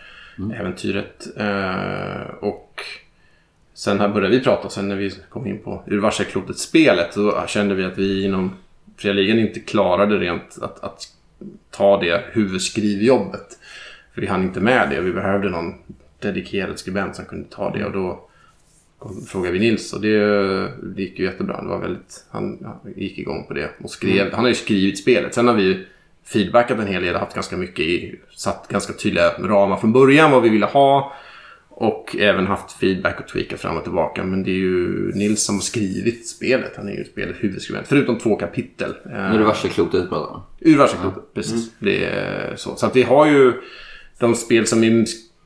Äventyret. 0.60 1.28
Eh, 1.38 2.36
och 2.40 2.82
sen 3.74 4.00
här 4.00 4.10
började 4.10 4.38
vi 4.38 4.44
prata. 4.44 4.70
Sen 4.70 4.88
när 4.88 4.96
vi 4.96 5.12
kom 5.30 5.48
in 5.48 5.60
på 5.60 5.84
Ur 5.88 6.00
Varselklotet-spelet 6.00 7.14
så 7.14 7.44
kände 7.48 7.76
vi 7.76 7.84
att 7.84 7.98
vi 7.98 8.26
inom 8.26 8.52
Fria 8.98 9.14
Ligan 9.14 9.40
inte 9.40 9.60
klarade 9.60 10.18
rent 10.18 10.58
att, 10.62 10.84
att 10.84 11.08
ta 11.72 12.02
det 12.02 12.24
huvudskrivjobbet. 12.32 13.58
För 14.14 14.22
vi 14.22 14.28
hann 14.28 14.44
inte 14.44 14.60
med 14.60 14.90
det. 14.90 15.02
Vi 15.02 15.14
behövde 15.14 15.50
någon 15.50 15.74
dedikerad 16.20 16.80
skribent 16.80 17.16
som 17.16 17.26
kunde 17.26 17.50
ta 17.50 17.70
det. 17.70 17.86
Och 17.86 17.92
då 17.92 18.28
kom- 19.02 19.26
frågade 19.26 19.54
vi 19.54 19.60
Nils 19.60 19.94
och 19.94 20.02
det, 20.02 20.18
det 20.96 21.02
gick 21.02 21.20
ju 21.20 21.26
jättebra. 21.26 21.62
Det 21.62 21.68
var 21.68 21.80
väldigt, 21.80 22.26
han, 22.32 22.58
han 22.64 22.94
gick 22.96 23.18
igång 23.18 23.46
på 23.48 23.54
det 23.54 23.70
och 23.84 23.90
skrev. 23.90 24.32
Han 24.34 24.44
har 24.44 24.50
ju 24.50 24.56
skrivit 24.56 25.00
spelet. 25.00 25.34
Sen 25.34 25.48
har 25.48 25.56
vi 25.56 25.86
feedbackat 26.26 26.80
en 26.80 26.88
hel 26.88 27.04
del, 27.04 27.16
haft 27.16 27.36
ganska 27.36 27.58
mycket 27.58 27.86
i, 27.86 28.16
satt 28.36 28.68
ganska 28.70 28.94
tydliga 28.94 29.30
ramar 29.40 29.78
från 29.78 29.94
början 29.94 30.32
vad 30.32 30.44
vi 30.44 30.50
ville 30.50 30.66
ha. 30.66 31.14
Och 31.74 32.16
även 32.20 32.48
haft 32.48 32.72
feedback 32.72 33.20
och 33.20 33.28
tweakat 33.28 33.60
fram 33.60 33.78
och 33.78 33.84
tillbaka. 33.84 34.24
Men 34.24 34.44
det 34.44 34.52
är 34.52 34.56
ju 34.56 35.12
Nils 35.16 35.44
som 35.44 35.56
har 35.56 35.62
skrivit 35.62 36.28
spelet. 36.28 36.72
Han 36.76 36.88
är 36.88 36.94
ju 36.94 37.04
spelets 37.06 37.44
huvudskribent. 37.44 37.88
Förutom 37.88 38.20
två 38.20 38.36
kapitel. 38.36 38.94
Det 39.04 39.44
Varselklotet 39.44 40.10
pratar. 40.10 40.42
Ur 40.60 40.78
Varselklotet, 40.78 41.34
precis. 41.34 41.72
Det 41.80 42.06
är 42.06 42.56
så. 42.56 42.76
Så 42.76 42.86
att 42.86 42.96
vi 42.96 43.04
har 43.04 43.26
ju 43.26 43.54
de 44.20 44.36
spel 44.36 44.68
som 44.68 44.84
är 44.84 45.06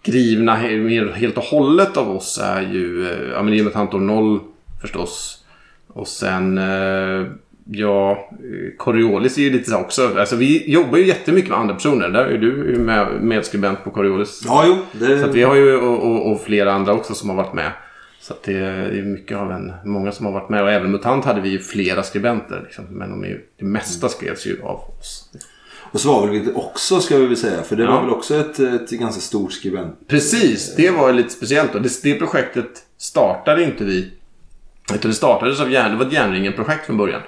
skrivna 0.10 0.56
he- 0.58 1.12
helt 1.14 1.38
och 1.38 1.44
hållet 1.44 1.98
av 1.98 2.10
oss 2.16 2.40
är 2.44 2.62
ju 2.62 3.06
eh, 3.12 3.32
ja, 3.34 3.44
men 3.44 3.54
är 3.54 3.64
Mutantor 3.64 4.00
0 4.00 4.40
förstås. 4.82 5.44
Och 5.88 6.08
sen 6.08 6.58
eh, 6.58 7.28
ja, 7.66 8.12
eh, 8.32 8.78
Coriolis 8.78 9.38
är 9.38 9.42
ju 9.42 9.50
lite 9.50 9.70
så 9.70 9.78
också. 9.78 10.20
Alltså 10.20 10.36
vi 10.36 10.72
jobbar 10.72 10.98
ju 10.98 11.06
jättemycket 11.08 11.50
med 11.50 11.60
andra 11.60 11.74
personer. 11.74 12.10
Där 12.10 12.26
är 12.26 12.38
du 12.38 12.54
med, 12.80 13.08
medskribent 13.22 13.84
på 13.84 13.92
Coriolis. 13.92 14.42
Ja, 14.46 14.64
jo. 14.68 14.78
Det... 14.92 15.20
Så 15.20 15.28
vi 15.28 15.44
har 15.44 15.56
ju 15.56 15.76
och, 15.78 16.04
och, 16.12 16.32
och 16.32 16.42
flera 16.42 16.74
andra 16.74 16.94
också 16.94 17.14
som 17.14 17.30
har 17.30 17.36
varit 17.36 17.54
med. 17.54 17.72
Så 18.22 18.34
det 18.46 18.54
är 18.58 19.04
mycket 19.04 19.38
av 19.38 19.52
en, 19.52 19.74
många 19.86 20.12
som 20.12 20.26
har 20.26 20.34
varit 20.34 20.50
med. 20.50 20.64
Och 20.64 20.72
även 20.72 20.92
Mutant 20.92 21.26
hade 21.26 21.42
vi 21.42 21.50
ju 21.50 21.60
flera 21.60 22.04
skribenter. 22.04 22.62
Liksom. 22.64 22.86
Men 22.90 23.10
de 23.10 23.24
är, 23.24 23.28
ju- 23.28 23.42
det 23.60 23.66
mesta 23.66 24.10
skrevs 24.10 24.48
ju 24.48 24.62
av 24.64 24.80
oss. 25.00 25.30
Och 25.96 26.02
Svavelvilt 26.02 26.56
också 26.56 27.00
ska 27.00 27.18
vi 27.18 27.26
väl 27.26 27.38
säga. 27.38 27.62
För 27.64 27.76
det 27.76 27.84
Ja. 27.84 27.92
var 27.92 28.02
väl 28.02 28.10
också 28.10 28.36
ett, 28.36 28.60
ett 28.60 28.90
ganska 28.90 29.22
stort 29.22 29.52
skribent. 29.54 30.08
Precis, 30.08 30.76
det 30.76 30.90
var 30.92 31.14
lite 31.14 31.30
speciellt. 31.30 31.74
då. 31.74 31.80
Det, 31.80 32.04
det 32.04 32.16
projektet 32.16 32.84
startade 32.98 33.64
inte 33.64 33.84
vi. 33.84 34.12
Utan 34.94 35.12
det 35.12 35.16
startades 35.18 35.60
av 35.62 35.72
järn, 35.72 35.92
det 35.92 35.98
var 35.98 36.06
ett 36.06 36.14
järnringen-projekt 36.14 36.86
från 36.86 36.98
början. 36.98 37.22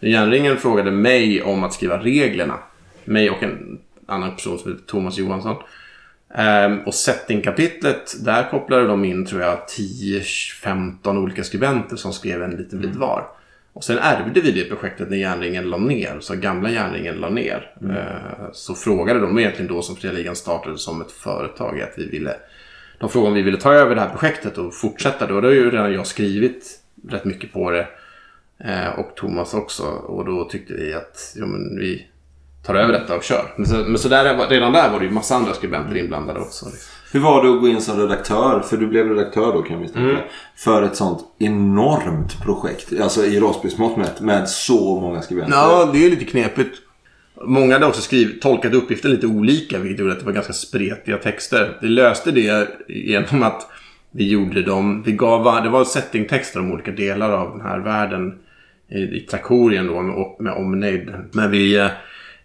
Järnringen 0.00 0.56
frågade 0.56 0.90
mig 0.90 1.42
om 1.42 1.64
att 1.64 1.72
skriva 1.72 1.98
reglerna. 1.98 2.58
Mig 3.04 3.30
och 3.30 3.42
en 3.42 3.78
annan 4.06 4.30
person 4.36 4.58
som 4.58 4.72
heter 4.72 4.84
Thomas 4.86 5.18
Johansson. 5.18 5.56
Ehm, 6.34 6.78
och 6.86 6.94
setting-kapitlet, 6.94 8.24
där 8.24 8.50
kopplade 8.50 8.86
de 8.86 9.04
in 9.04 9.26
tror 9.26 9.40
jag 9.42 9.58
10-15 9.78 11.18
olika 11.18 11.44
skribenter 11.44 11.96
som 11.96 12.12
skrev 12.12 12.42
en 12.42 12.50
liten 12.50 12.80
bit 12.80 12.96
var. 12.96 13.26
Och 13.72 13.84
sen 13.84 13.98
ärvde 13.98 14.40
vi 14.40 14.52
det 14.52 14.64
projektet 14.64 15.10
när 15.10 15.16
järnringen 15.16 15.70
la 15.70 15.76
ner, 15.76 16.16
så 16.20 16.36
gamla 16.36 16.70
järnringen 16.70 17.14
la 17.14 17.30
ner. 17.30 17.74
Eh, 17.82 18.50
så 18.52 18.74
frågade 18.74 19.20
de 19.20 19.38
egentligen 19.38 19.72
då 19.74 19.82
som 19.82 19.96
Fria 19.96 20.12
Ligan 20.12 20.36
startade 20.36 20.78
som 20.78 21.00
ett 21.00 21.12
företag 21.12 21.80
att 21.80 21.94
vi 21.96 22.08
ville 22.08 22.36
de 23.02 23.10
frågade 23.10 23.28
om 23.28 23.34
vi 23.34 23.42
ville 23.42 23.56
ta 23.56 23.72
över 23.72 23.94
det 23.94 24.00
här 24.00 24.08
projektet 24.08 24.58
och 24.58 24.74
fortsätta. 24.74 25.26
Då, 25.26 25.34
har 25.34 25.50
ju 25.50 25.70
redan 25.70 25.92
jag 25.92 26.06
skrivit 26.06 26.80
rätt 27.08 27.24
mycket 27.24 27.52
på 27.52 27.70
det. 27.70 27.88
Eh, 28.64 28.98
och 28.98 29.14
Thomas 29.16 29.54
också. 29.54 29.82
Och 29.84 30.24
då 30.24 30.44
tyckte 30.44 30.74
vi 30.74 30.94
att 30.94 31.32
ja, 31.36 31.46
men 31.46 31.78
vi 31.78 32.06
tar 32.66 32.74
över 32.74 32.92
detta 32.92 33.16
och 33.16 33.22
kör. 33.22 33.54
Men, 33.56 33.66
så, 33.66 33.76
men 33.76 33.98
så 33.98 34.08
där, 34.08 34.48
redan 34.48 34.72
där 34.72 34.90
var 34.90 34.98
det 34.98 35.04
ju 35.04 35.10
massa 35.10 35.34
andra 35.34 35.54
skribenter 35.54 35.96
inblandade 35.96 36.40
också. 36.40 36.66
Hur 37.12 37.20
var 37.20 37.44
det 37.44 37.50
att 37.50 37.60
gå 37.60 37.68
in 37.68 37.80
som 37.80 38.00
redaktör? 38.00 38.60
För 38.60 38.76
du 38.76 38.86
blev 38.86 39.08
redaktör 39.08 39.52
då 39.52 39.62
kan 39.62 39.76
vi 39.76 39.82
misstänka. 39.82 40.22
För 40.56 40.82
ett 40.82 40.96
sånt 40.96 41.24
enormt 41.38 42.42
projekt. 42.42 43.00
Alltså 43.00 43.24
i 43.24 43.40
rollspelsmått 43.40 43.96
mätt. 43.96 44.20
Med 44.20 44.48
så 44.48 45.00
många 45.00 45.22
skribenter. 45.22 45.52
Ja, 45.56 45.90
det 45.92 46.06
är 46.06 46.10
lite 46.10 46.24
knepigt. 46.24 46.78
Många 47.44 47.74
hade 47.74 47.86
också 47.86 48.00
skrivit, 48.00 48.42
tolkat 48.42 48.74
uppgiften 48.74 49.10
lite 49.10 49.26
olika, 49.26 49.78
vilket 49.78 50.00
gjorde 50.00 50.12
att 50.12 50.18
det 50.18 50.24
var 50.24 50.32
ganska 50.32 50.52
spretiga 50.52 51.16
texter. 51.16 51.78
Vi 51.82 51.88
löste 51.88 52.30
det 52.30 52.68
genom 52.88 53.42
att 53.42 53.68
vi 54.10 54.28
gjorde 54.28 54.62
dem, 54.62 55.02
vi 55.02 55.12
gav, 55.12 55.62
det 55.62 55.68
var 55.68 55.84
settingtexter 55.84 56.60
om 56.60 56.72
olika 56.72 56.90
delar 56.90 57.30
av 57.30 57.50
den 57.50 57.66
här 57.66 57.78
världen 57.78 58.34
i, 58.88 58.98
i 58.98 59.20
Trakorien 59.20 59.86
då 59.86 59.94
och 59.94 60.42
med 60.42 60.52
Omneid. 60.52 61.14
Men 61.32 61.50
vi, 61.50 61.76
eh, 61.76 61.86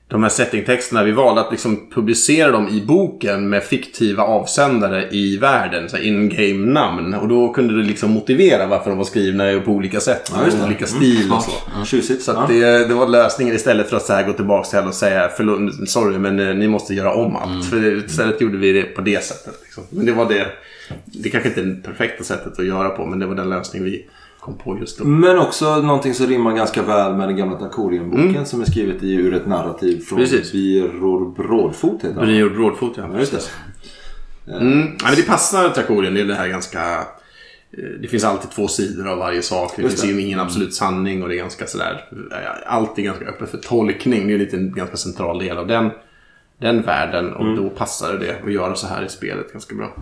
de 0.09 0.23
här 0.23 0.29
settingtexterna, 0.29 1.03
vi 1.03 1.11
valde 1.11 1.41
att 1.41 1.51
liksom 1.51 1.89
publicera 1.89 2.51
dem 2.51 2.67
i 2.67 2.85
boken 2.85 3.49
med 3.49 3.63
fiktiva 3.63 4.23
avsändare 4.23 5.09
i 5.11 5.37
världen, 5.37 5.89
så 5.89 5.97
in-game 5.97 6.71
namn. 6.71 7.13
Och 7.13 7.27
då 7.27 7.53
kunde 7.53 7.77
det 7.77 7.87
liksom 7.87 8.11
motivera 8.11 8.67
varför 8.67 8.89
de 8.89 8.97
var 8.97 9.05
skrivna 9.05 9.59
på 9.59 9.71
olika 9.71 9.99
sätt, 9.99 10.31
Ja, 10.35 10.57
med 10.57 10.65
olika 10.65 10.85
stil 10.85 11.31
och 11.31 11.43
så. 11.43 11.85
Tjusigt. 11.85 12.23
Så 12.23 12.31
ja. 12.31 12.45
det, 12.49 12.87
det 12.87 12.93
var 12.93 13.07
lösningen 13.07 13.55
istället 13.55 13.89
för 13.89 13.97
att 13.97 14.05
så 14.05 14.13
här 14.13 14.23
gå 14.23 14.33
tillbaka 14.33 14.69
till 14.69 14.87
och 14.87 14.93
säga 14.93 15.29
förlåt, 15.37 15.89
sorry 15.89 16.17
men 16.17 16.39
eh, 16.39 16.55
ni 16.55 16.67
måste 16.67 16.93
göra 16.93 17.13
om 17.13 17.35
allt. 17.35 17.65
För 17.65 17.77
det, 17.77 18.05
istället 18.05 18.41
gjorde 18.41 18.57
vi 18.57 18.71
det 18.71 18.83
på 18.83 19.01
det 19.01 19.23
sättet. 19.23 19.53
Liksom. 19.63 19.83
Men 19.89 20.05
det 20.05 20.11
var 20.11 20.25
det, 20.25 20.47
det 21.05 21.29
kanske 21.29 21.49
inte 21.49 21.61
är 21.61 21.65
det 21.65 21.83
perfekta 21.83 22.23
sättet 22.23 22.59
att 22.59 22.65
göra 22.65 22.89
på 22.89 23.05
men 23.05 23.19
det 23.19 23.25
var 23.25 23.35
den 23.35 23.49
lösning 23.49 23.83
vi 23.83 24.05
kom 24.47 24.57
på 24.57 24.77
just 24.79 24.97
då. 24.99 25.05
Men 25.05 25.37
också 25.39 25.81
någonting 25.81 26.13
som 26.13 26.27
rimmar 26.27 26.53
ganska 26.53 26.83
väl 26.83 27.15
med 27.15 27.27
den 27.29 27.37
gamla 27.37 27.57
Tarkorienboken 27.59 28.45
som 28.45 28.61
är 28.61 28.65
skrivet 28.65 29.03
i, 29.03 29.13
ur 29.13 29.33
ett 29.33 29.47
narrativ 29.47 29.99
från 29.99 30.19
Precis. 30.19 30.51
Biror 30.51 31.31
Brådfot 31.35 31.95
heter 32.03 32.15
han. 32.15 32.25
Brinjord 32.25 32.53
Brådfot 32.53 32.93
ja. 32.97 33.19
Just 33.19 33.31
det. 33.31 34.51
Mm. 34.53 34.79
Ja, 34.99 35.05
men 35.05 35.15
det 35.15 35.27
passar 35.27 35.69
Trakorien. 35.69 36.13
Det 36.13 36.21
är 36.21 36.25
det 36.25 36.35
här 36.35 36.47
ganska... 36.47 36.97
eh, 37.71 37.83
Det 38.01 38.07
finns 38.07 38.23
alltid 38.23 38.51
två 38.51 38.67
sidor 38.67 39.07
av 39.07 39.17
varje 39.17 39.41
sak. 39.41 39.73
Det 39.75 39.81
Just 39.81 39.93
finns 40.01 40.13
det. 40.15 40.21
ju 40.21 40.27
ingen 40.27 40.39
absolut 40.39 40.73
sanning 40.73 41.23
och 41.23 41.29
det 41.29 41.35
är 41.35 41.37
ganska 41.37 41.67
sådär... 41.67 42.05
eh, 42.31 42.73
Allt 42.73 42.99
är 42.99 43.03
ganska 43.03 43.25
öppet 43.25 43.49
för 43.51 43.57
tolkning. 43.57 44.27
Det 44.27 44.33
är 44.33 44.37
lite 44.37 44.57
en 44.57 44.73
ganska 44.73 44.97
central 44.97 45.39
del 45.39 45.57
av 45.57 45.67
den, 45.67 45.89
den 46.59 46.81
världen. 46.81 47.33
Och 47.33 47.55
då 47.55 47.69
passar 47.69 48.13
det 48.13 48.35
att 48.45 48.53
göra 48.53 48.75
så 48.75 48.87
här 48.87 49.05
i 49.05 49.09
spelet 49.09 49.51
ganska 49.53 49.75
bra. 49.75 49.93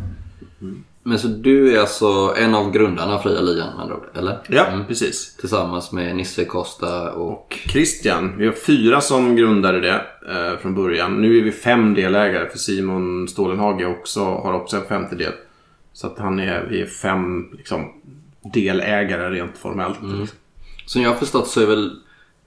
Men 1.08 1.20
så 1.20 1.28
du 1.28 1.76
är 1.76 1.80
alltså 1.80 2.34
en 2.38 2.56
av 2.56 2.72
grundarna 2.72 3.16
av 3.16 3.20
Fria 3.20 3.42
Ligan 3.42 3.78
med 3.78 3.92
ord, 3.92 4.10
eller? 4.14 4.40
Ja, 4.48 4.66
precis. 4.88 5.36
Tillsammans 5.36 5.92
med 5.92 6.16
Nisse 6.16 6.46
Costa 6.46 7.14
och... 7.14 7.60
Christian. 7.68 8.38
Vi 8.38 8.46
har 8.46 8.54
fyra 8.54 9.02
som 9.02 9.36
grundade 9.36 9.80
det 9.80 10.06
eh, 10.30 10.60
från 10.62 10.76
början. 10.76 11.22
Nu 11.22 11.38
är 11.38 11.44
vi 11.44 11.52
fem 11.52 11.94
delägare 11.94 12.50
för 12.50 12.58
Simon 12.58 13.28
Stålenhage 13.28 13.86
också, 13.86 14.20
har 14.20 14.54
också 14.54 14.78
en 14.78 14.86
femtedel. 14.86 15.32
Så 15.94 16.08
att 16.08 16.20
han 16.20 16.40
är, 16.40 16.68
vi 16.70 16.82
är 16.82 16.86
fem 16.86 17.50
liksom, 17.58 17.92
delägare 18.54 19.30
rent 19.30 19.58
formellt. 19.58 19.98
Liksom. 20.02 20.28
Som 20.86 21.02
jag 21.02 21.10
har 21.10 21.18
förstått 21.18 21.48
så 21.48 21.62
är 21.62 21.68
väl 21.68 21.92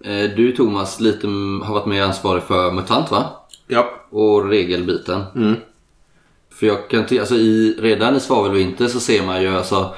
eh, 0.05 0.37
du 0.37 0.53
Thomas 0.53 1.01
lite 1.01 1.27
har 1.63 1.75
varit 1.75 1.87
med 1.87 2.05
ansvarig 2.05 2.43
för 2.43 2.73
MUTANT 2.73 3.11
va? 3.11 3.25
Ja, 3.67 3.91
Och 4.11 4.49
regelbiten. 4.49 5.23
Mm. 5.35 5.57
För 6.59 6.67
jag 6.67 6.89
kan 6.89 7.07
tycka, 7.07 7.21
alltså 7.21 7.35
i, 7.35 7.77
redan 7.79 8.17
i 8.17 8.21
Svavelvinter 8.21 8.87
så 8.87 9.01
ser 9.01 9.27
man 9.27 9.43
ju 9.43 9.49
alltså, 9.49 9.95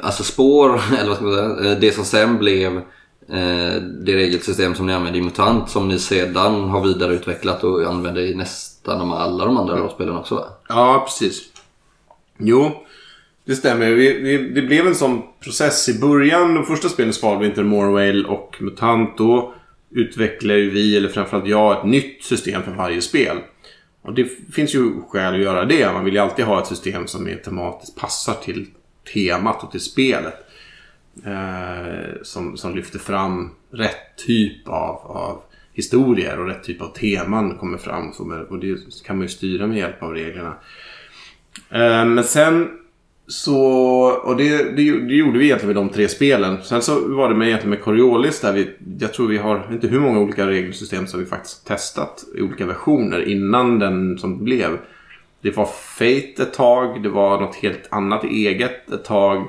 alltså 0.00 0.22
spår, 0.22 0.80
eller 0.98 1.08
vad 1.08 1.16
ska 1.16 1.24
man 1.24 1.34
säga, 1.34 1.72
eh, 1.72 1.78
det 1.80 1.92
som 1.94 2.04
sen 2.04 2.38
blev 2.38 2.76
eh, 3.28 3.82
det 4.04 4.16
regelsystem 4.16 4.74
som 4.74 4.86
ni 4.86 4.92
använder 4.92 5.20
i 5.20 5.22
MUTANT 5.22 5.70
som 5.70 5.88
ni 5.88 5.98
sedan 5.98 6.68
har 6.68 6.80
vidareutvecklat 6.84 7.64
och 7.64 7.82
använder 7.82 8.22
i 8.22 8.34
nästan 8.34 9.12
alla 9.12 9.44
de 9.44 9.56
andra 9.56 9.76
rollspelen 9.76 10.16
också 10.16 10.34
va? 10.34 10.44
Ja, 10.68 11.04
precis. 11.06 11.42
Jo, 12.38 12.84
det 13.44 13.54
stämmer. 13.54 13.90
Vi, 13.90 14.12
vi, 14.20 14.38
det 14.38 14.62
blev 14.62 14.86
en 14.86 14.94
sån 14.94 15.22
process 15.40 15.88
i 15.88 16.00
början. 16.00 16.54
De 16.54 16.64
första 16.64 16.88
spelen, 16.88 17.12
Svalvinter, 17.12 17.62
Morwale 17.62 18.24
och 18.24 18.56
Mutant. 18.60 19.18
Då 19.18 19.54
utvecklade 19.90 20.60
vi, 20.60 20.96
eller 20.96 21.08
framförallt 21.08 21.46
jag, 21.46 21.78
ett 21.78 21.84
nytt 21.84 22.24
system 22.24 22.62
för 22.62 22.70
varje 22.70 23.02
spel. 23.02 23.36
Och 24.06 24.14
det 24.14 24.54
finns 24.54 24.74
ju 24.74 25.02
skäl 25.08 25.34
att 25.34 25.40
göra 25.40 25.64
det. 25.64 25.92
Man 25.92 26.04
vill 26.04 26.14
ju 26.14 26.20
alltid 26.20 26.44
ha 26.44 26.60
ett 26.60 26.66
system 26.66 27.06
som 27.06 27.28
är 27.28 27.36
tematiskt 27.36 27.96
passar 27.96 28.34
till 28.34 28.66
temat 29.14 29.62
och 29.62 29.70
till 29.70 29.80
spelet. 29.80 30.34
Eh, 31.24 32.22
som, 32.22 32.56
som 32.56 32.74
lyfter 32.74 32.98
fram 32.98 33.50
rätt 33.70 34.16
typ 34.26 34.68
av, 34.68 34.96
av 34.96 35.42
historier 35.72 36.40
och 36.40 36.46
rätt 36.46 36.64
typ 36.64 36.82
av 36.82 36.88
teman 36.88 37.58
kommer 37.58 37.78
fram. 37.78 38.10
Och 38.48 38.58
det 38.58 39.04
kan 39.04 39.16
man 39.16 39.22
ju 39.24 39.28
styra 39.28 39.66
med 39.66 39.78
hjälp 39.78 40.02
av 40.02 40.12
reglerna. 40.14 40.54
Eh, 41.70 42.04
Men 42.04 42.24
sen 42.24 42.70
så, 43.28 43.60
och 44.24 44.36
det, 44.36 44.76
det, 44.76 45.00
det 45.00 45.14
gjorde 45.14 45.38
vi 45.38 45.44
egentligen 45.44 45.74
med 45.74 45.84
de 45.84 45.88
tre 45.88 46.08
spelen. 46.08 46.62
Sen 46.62 46.82
så 46.82 47.08
var 47.08 47.28
det 47.28 47.34
med, 47.34 47.48
egentligen 47.48 47.70
med 47.70 47.82
Coriolis 47.82 48.40
där 48.40 48.52
vi, 48.52 48.70
jag 48.98 49.14
tror 49.14 49.28
vi 49.28 49.38
har, 49.38 49.68
inte 49.72 49.88
hur 49.88 50.00
många 50.00 50.20
olika 50.20 50.46
regelsystem 50.46 51.06
som 51.06 51.20
vi 51.20 51.26
faktiskt 51.26 51.66
testat 51.66 52.24
i 52.34 52.42
olika 52.42 52.66
versioner 52.66 53.28
innan 53.28 53.78
den 53.78 54.18
som 54.18 54.44
blev. 54.44 54.78
Det 55.40 55.56
var 55.56 55.66
Fate 55.66 56.42
ett 56.42 56.54
tag, 56.54 57.02
det 57.02 57.08
var 57.08 57.40
något 57.40 57.54
helt 57.54 57.88
annat 57.90 58.24
eget 58.24 58.90
ett 58.90 59.04
tag. 59.04 59.44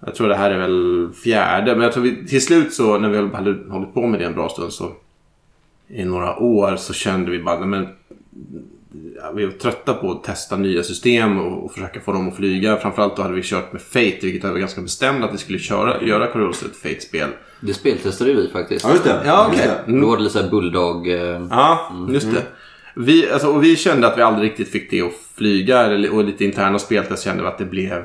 Jag 0.00 0.14
tror 0.14 0.28
det 0.28 0.36
här 0.36 0.50
är 0.50 0.58
väl 0.58 1.08
fjärde, 1.24 1.74
men 1.74 1.82
jag 1.82 1.92
tror 1.92 2.02
vi, 2.02 2.26
till 2.26 2.44
slut 2.44 2.72
så 2.72 2.98
när 2.98 3.08
vi 3.08 3.36
hade 3.36 3.70
hållit 3.70 3.94
på 3.94 4.06
med 4.06 4.20
det 4.20 4.26
en 4.26 4.34
bra 4.34 4.48
stund 4.48 4.72
så 4.72 4.92
i 5.88 6.04
några 6.04 6.38
år 6.38 6.76
så 6.76 6.92
kände 6.92 7.30
vi 7.30 7.38
bara, 7.38 7.66
men 7.66 7.88
vi 9.34 9.44
var 9.44 9.52
trötta 9.52 9.94
på 9.94 10.10
att 10.10 10.24
testa 10.24 10.56
nya 10.56 10.82
system 10.82 11.38
och, 11.40 11.64
och 11.64 11.72
försöka 11.72 12.00
få 12.00 12.12
dem 12.12 12.28
att 12.28 12.36
flyga. 12.36 12.76
Framförallt 12.76 13.16
då 13.16 13.22
hade 13.22 13.34
vi 13.34 13.42
kört 13.42 13.72
med 13.72 13.82
Fate, 13.82 14.18
vilket 14.22 14.44
jag 14.44 14.50
var 14.50 14.58
ganska 14.58 14.80
bestämd 14.80 15.24
att 15.24 15.34
vi 15.34 15.38
skulle 15.38 15.58
köra, 15.58 16.02
göra 16.02 16.26
Coriolis 16.26 16.62
ett 16.62 16.76
Fate-spel. 16.76 17.28
Det 17.60 17.74
speltestade 17.74 18.34
vi 18.34 18.48
faktiskt. 18.48 18.84
Ja, 18.84 18.90
just 18.92 19.04
det. 19.04 19.22
Ja, 19.24 19.50
Just 19.52 19.64
okej. 19.64 19.76
det. 19.86 20.00
Då 20.00 20.06
var 20.06 20.16
det 20.16 20.22
lite 20.22 20.32
såhär 20.32 20.50
Bulldog... 20.50 21.08
Eh, 21.08 21.46
Ja, 21.50 21.92
just 22.12 22.34
det. 22.34 22.42
Vi, 22.96 23.30
alltså, 23.30 23.48
och 23.48 23.64
vi 23.64 23.76
kände 23.76 24.06
att 24.06 24.18
vi 24.18 24.22
aldrig 24.22 24.50
riktigt 24.50 24.68
fick 24.68 24.90
det 24.90 25.02
att 25.02 25.12
flyga. 25.34 25.78
eller- 25.80 26.14
Och 26.14 26.24
lite 26.24 26.44
interna 26.44 26.78
speltest 26.78 27.24
kände 27.24 27.42
vi 27.42 27.48
att 27.48 27.58
det 27.58 27.64
blev 27.64 28.02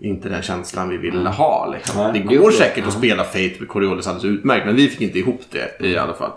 inte 0.00 0.28
den 0.28 0.42
känslan 0.42 0.88
vi 0.88 0.96
ville 0.96 1.28
ha. 1.28 1.72
Liksom. 1.74 2.10
Det 2.12 2.36
går 2.36 2.50
säkert 2.50 2.86
att 2.86 2.92
spela 2.92 3.24
Fate 3.24 3.52
med 3.58 3.68
Coriolis 3.68 4.06
alldeles 4.06 4.38
utmärkt, 4.38 4.66
men 4.66 4.76
vi 4.76 4.88
fick 4.88 5.00
inte 5.00 5.18
ihop 5.18 5.40
det 5.50 5.86
i 5.86 5.96
alla 5.96 6.14
fall. 6.14 6.30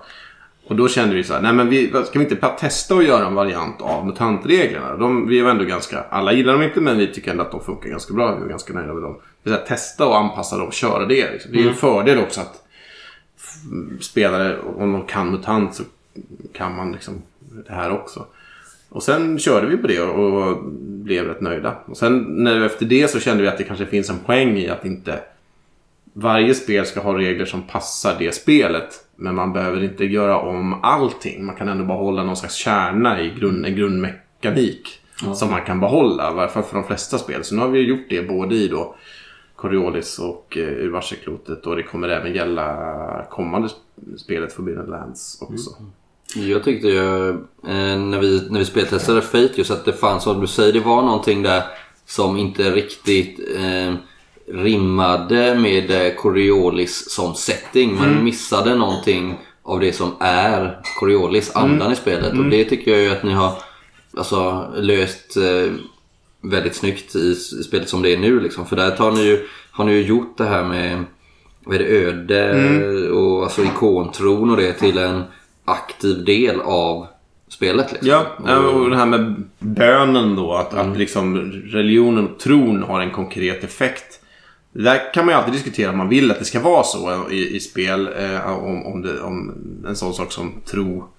Och 0.68 0.76
då 0.76 0.88
kände 0.88 1.16
vi 1.16 1.24
så 1.24 1.34
här, 1.34 1.42
nej 1.42 1.54
men 1.54 1.70
vi, 1.70 1.88
ska 1.88 2.20
vi 2.20 2.24
inte 2.24 2.36
bara 2.36 2.52
testa 2.52 2.96
att 2.96 3.06
göra 3.06 3.26
en 3.26 3.36
variant 3.36 3.82
av 3.82 4.06
mutantreglerna? 4.06 4.98
De, 4.98 5.28
vi 5.28 5.40
är 5.40 5.46
ändå 5.46 5.64
ganska, 5.64 6.04
alla 6.10 6.34
gillar 6.34 6.54
dem 6.54 6.62
inte 6.62 6.82
men 6.82 6.98
vi 6.98 7.08
tycker 7.08 7.32
ändå 7.32 7.44
att 7.44 7.52
de 7.52 7.64
funkar 7.64 7.90
ganska 7.90 8.14
bra. 8.14 8.36
Vi 8.36 8.44
är 8.46 8.50
ganska 8.50 8.74
nöjda 8.74 8.94
med 8.94 9.04
dem. 9.04 9.18
Vi 9.44 9.52
ska 9.52 9.60
testa 9.60 10.08
och 10.08 10.18
anpassa 10.18 10.58
dem 10.58 10.68
och 10.68 10.74
köra 10.74 11.06
det. 11.06 11.32
Liksom. 11.32 11.52
Det 11.52 11.58
är 11.58 11.62
ju 11.62 11.70
en 11.70 11.76
fördel 11.76 12.20
också 12.20 12.42
att 12.42 12.64
spelare, 14.00 14.60
om 14.60 14.94
de 14.94 15.06
kan 15.06 15.32
mutant 15.32 15.76
så 15.76 15.84
kan 16.54 16.76
man 16.76 16.92
liksom 16.92 17.22
det 17.68 17.74
här 17.74 17.92
också. 17.92 18.26
Och 18.90 19.04
sen 19.04 19.40
körde 19.40 19.68
vi 19.68 19.78
på 19.78 19.88
det 19.88 20.02
och 20.02 20.64
blev 20.80 21.26
rätt 21.26 21.42
nöjda. 21.42 21.76
Och 21.86 21.98
sen 21.98 22.26
när, 22.28 22.62
efter 22.62 22.86
det 22.86 23.08
så 23.12 23.20
kände 23.20 23.44
vi 23.44 23.50
att 23.50 23.58
det 23.58 23.64
kanske 23.64 23.86
finns 23.86 24.10
en 24.10 24.20
poäng 24.20 24.58
i 24.58 24.70
att 24.70 24.86
inte 24.86 25.20
varje 26.14 26.56
spel 26.56 26.86
ska 26.86 27.00
ha 27.00 27.18
regler 27.18 27.46
som 27.46 27.62
passar 27.62 28.16
det 28.20 28.36
spelet. 28.36 29.07
Men 29.20 29.36
man 29.36 29.54
behöver 29.54 29.84
inte 29.84 30.06
göra 30.06 30.40
om 30.40 30.80
allting. 30.84 31.46
Man 31.46 31.56
kan 31.56 31.68
ändå 31.70 31.84
behålla 31.84 32.24
någon 32.24 32.38
slags 32.38 32.56
kärna 32.56 33.22
i 33.22 33.30
grund, 33.40 33.66
en 33.66 33.76
grundmekanik. 33.76 35.02
Som 35.36 35.52
man 35.52 35.62
kan 35.66 35.80
behålla, 35.80 36.32
i 36.32 36.36
varje 36.36 36.50
fall 36.50 36.64
för 36.64 36.76
de 36.76 36.84
flesta 36.84 37.18
spel. 37.18 37.44
Så 37.44 37.56
nu 37.56 37.62
har 37.62 37.68
vi 37.68 37.80
gjort 37.80 38.06
det 38.10 38.22
både 38.28 38.56
i 38.56 38.68
då 38.68 38.96
Coriolis 39.56 40.20
och 40.20 40.58
eh, 40.58 40.64
Ur 40.64 40.90
varselklotet 40.92 41.66
och 41.66 41.76
det 41.76 41.84
kommer 41.84 42.10
även 42.10 42.34
gälla 42.36 43.26
kommande 43.30 43.68
sp- 43.68 44.18
spelet 44.18 44.54
Forbidden 44.54 44.86
Lands 44.86 45.42
också. 45.42 45.70
Jag 46.36 46.64
tyckte 46.64 46.88
ju 46.88 47.30
eh, 47.30 47.36
när, 48.00 48.20
vi, 48.20 48.48
när 48.50 48.60
vi 48.60 48.66
speltestade 48.66 49.22
Fate 49.22 49.54
just 49.56 49.72
att 49.72 49.86
det 49.86 49.94
fanns, 49.94 50.24
som 50.24 50.42
du 50.42 50.48
säger, 50.48 50.74
det 50.74 50.80
var 50.80 51.02
någonting 51.02 51.44
där 51.44 51.64
som 52.06 52.38
inte 52.38 52.72
riktigt 52.72 53.40
eh, 53.58 53.94
rimmade 54.48 55.56
med 55.56 55.92
eh, 55.92 56.13
Coriolis 56.13 57.12
som 57.12 57.36
setting. 57.36 57.96
Man 57.96 58.24
missade 58.24 58.75
någonting 58.75 59.39
av 59.63 59.80
det 59.80 59.94
som 59.94 60.12
är 60.20 60.80
Coriolis, 61.00 61.56
andan 61.56 61.92
i 61.92 61.96
spelet. 61.96 62.38
Och 62.38 62.46
det 62.46 62.63
tycker 62.63 62.92
jag 62.92 63.01
ju 63.01 63.12
att 63.12 63.24
ni 63.24 63.34
har 63.34 63.54
alltså, 64.18 64.72
löst 64.75 65.38
eh, 65.38 65.74
väldigt 66.42 66.75
snyggt 66.75 67.16
i 67.16 67.36
spelet 67.36 67.89
som 67.89 68.01
det 68.01 68.13
är 68.13 68.18
nu. 68.18 68.39
Liksom. 68.39 68.66
För 68.66 68.75
där 68.75 68.92
tar 68.92 69.12
ni 69.12 69.24
ju, 69.24 69.48
har 69.72 69.86
ni 69.86 69.92
ju 69.92 70.01
gjort 70.01 70.38
det 70.38 70.46
här 70.46 70.63
med 70.63 71.04
vad 71.63 71.75
är 71.75 71.80
det, 71.80 71.86
öde 71.86 73.12
och 73.12 73.44
alltså 73.44 73.63
ikontron 73.63 74.50
och 74.50 74.58
det 74.58 74.74
till 74.74 74.98
en 74.98 75.24
aktiv 75.66 76.25
del 76.25 76.62
av 76.62 77.08
spelet. 77.50 77.92
Liksom. 77.92 78.10
Ja, 78.10 78.58
och 78.58 78.89
det 78.89 78.96
här 78.96 79.06
med 79.06 79.44
bönen 79.60 80.36
då. 80.36 80.54
Att, 80.54 80.74
att 80.74 80.98
liksom 80.98 81.51
religionen 81.51 82.27
och 82.27 82.39
tron 82.39 82.84
har 82.84 83.01
en 83.01 83.12
konkret 83.12 83.63
effekt. 83.63 84.20
Det 84.77 84.84
där 84.84 85.13
kan 85.13 85.25
man 85.25 85.34
ju 85.34 85.38
alltid 85.38 85.53
diskutera 85.53 85.91
om 85.91 85.98
man 85.98 86.10
vill 86.10 86.31
att 86.31 86.39
det 86.39 86.46
ska 86.46 86.60
vara 86.60 86.84
så 86.84 87.29
i, 87.31 87.55
i 87.55 87.60
spel. 87.60 88.10
Eh, 88.17 88.63
om, 88.63 88.86
om, 88.86 89.01
det, 89.01 89.22
om 89.22 89.53
en 89.88 89.96
sån 89.96 90.13
sak 90.13 90.31
som 90.31 90.62
tro 90.65 91.10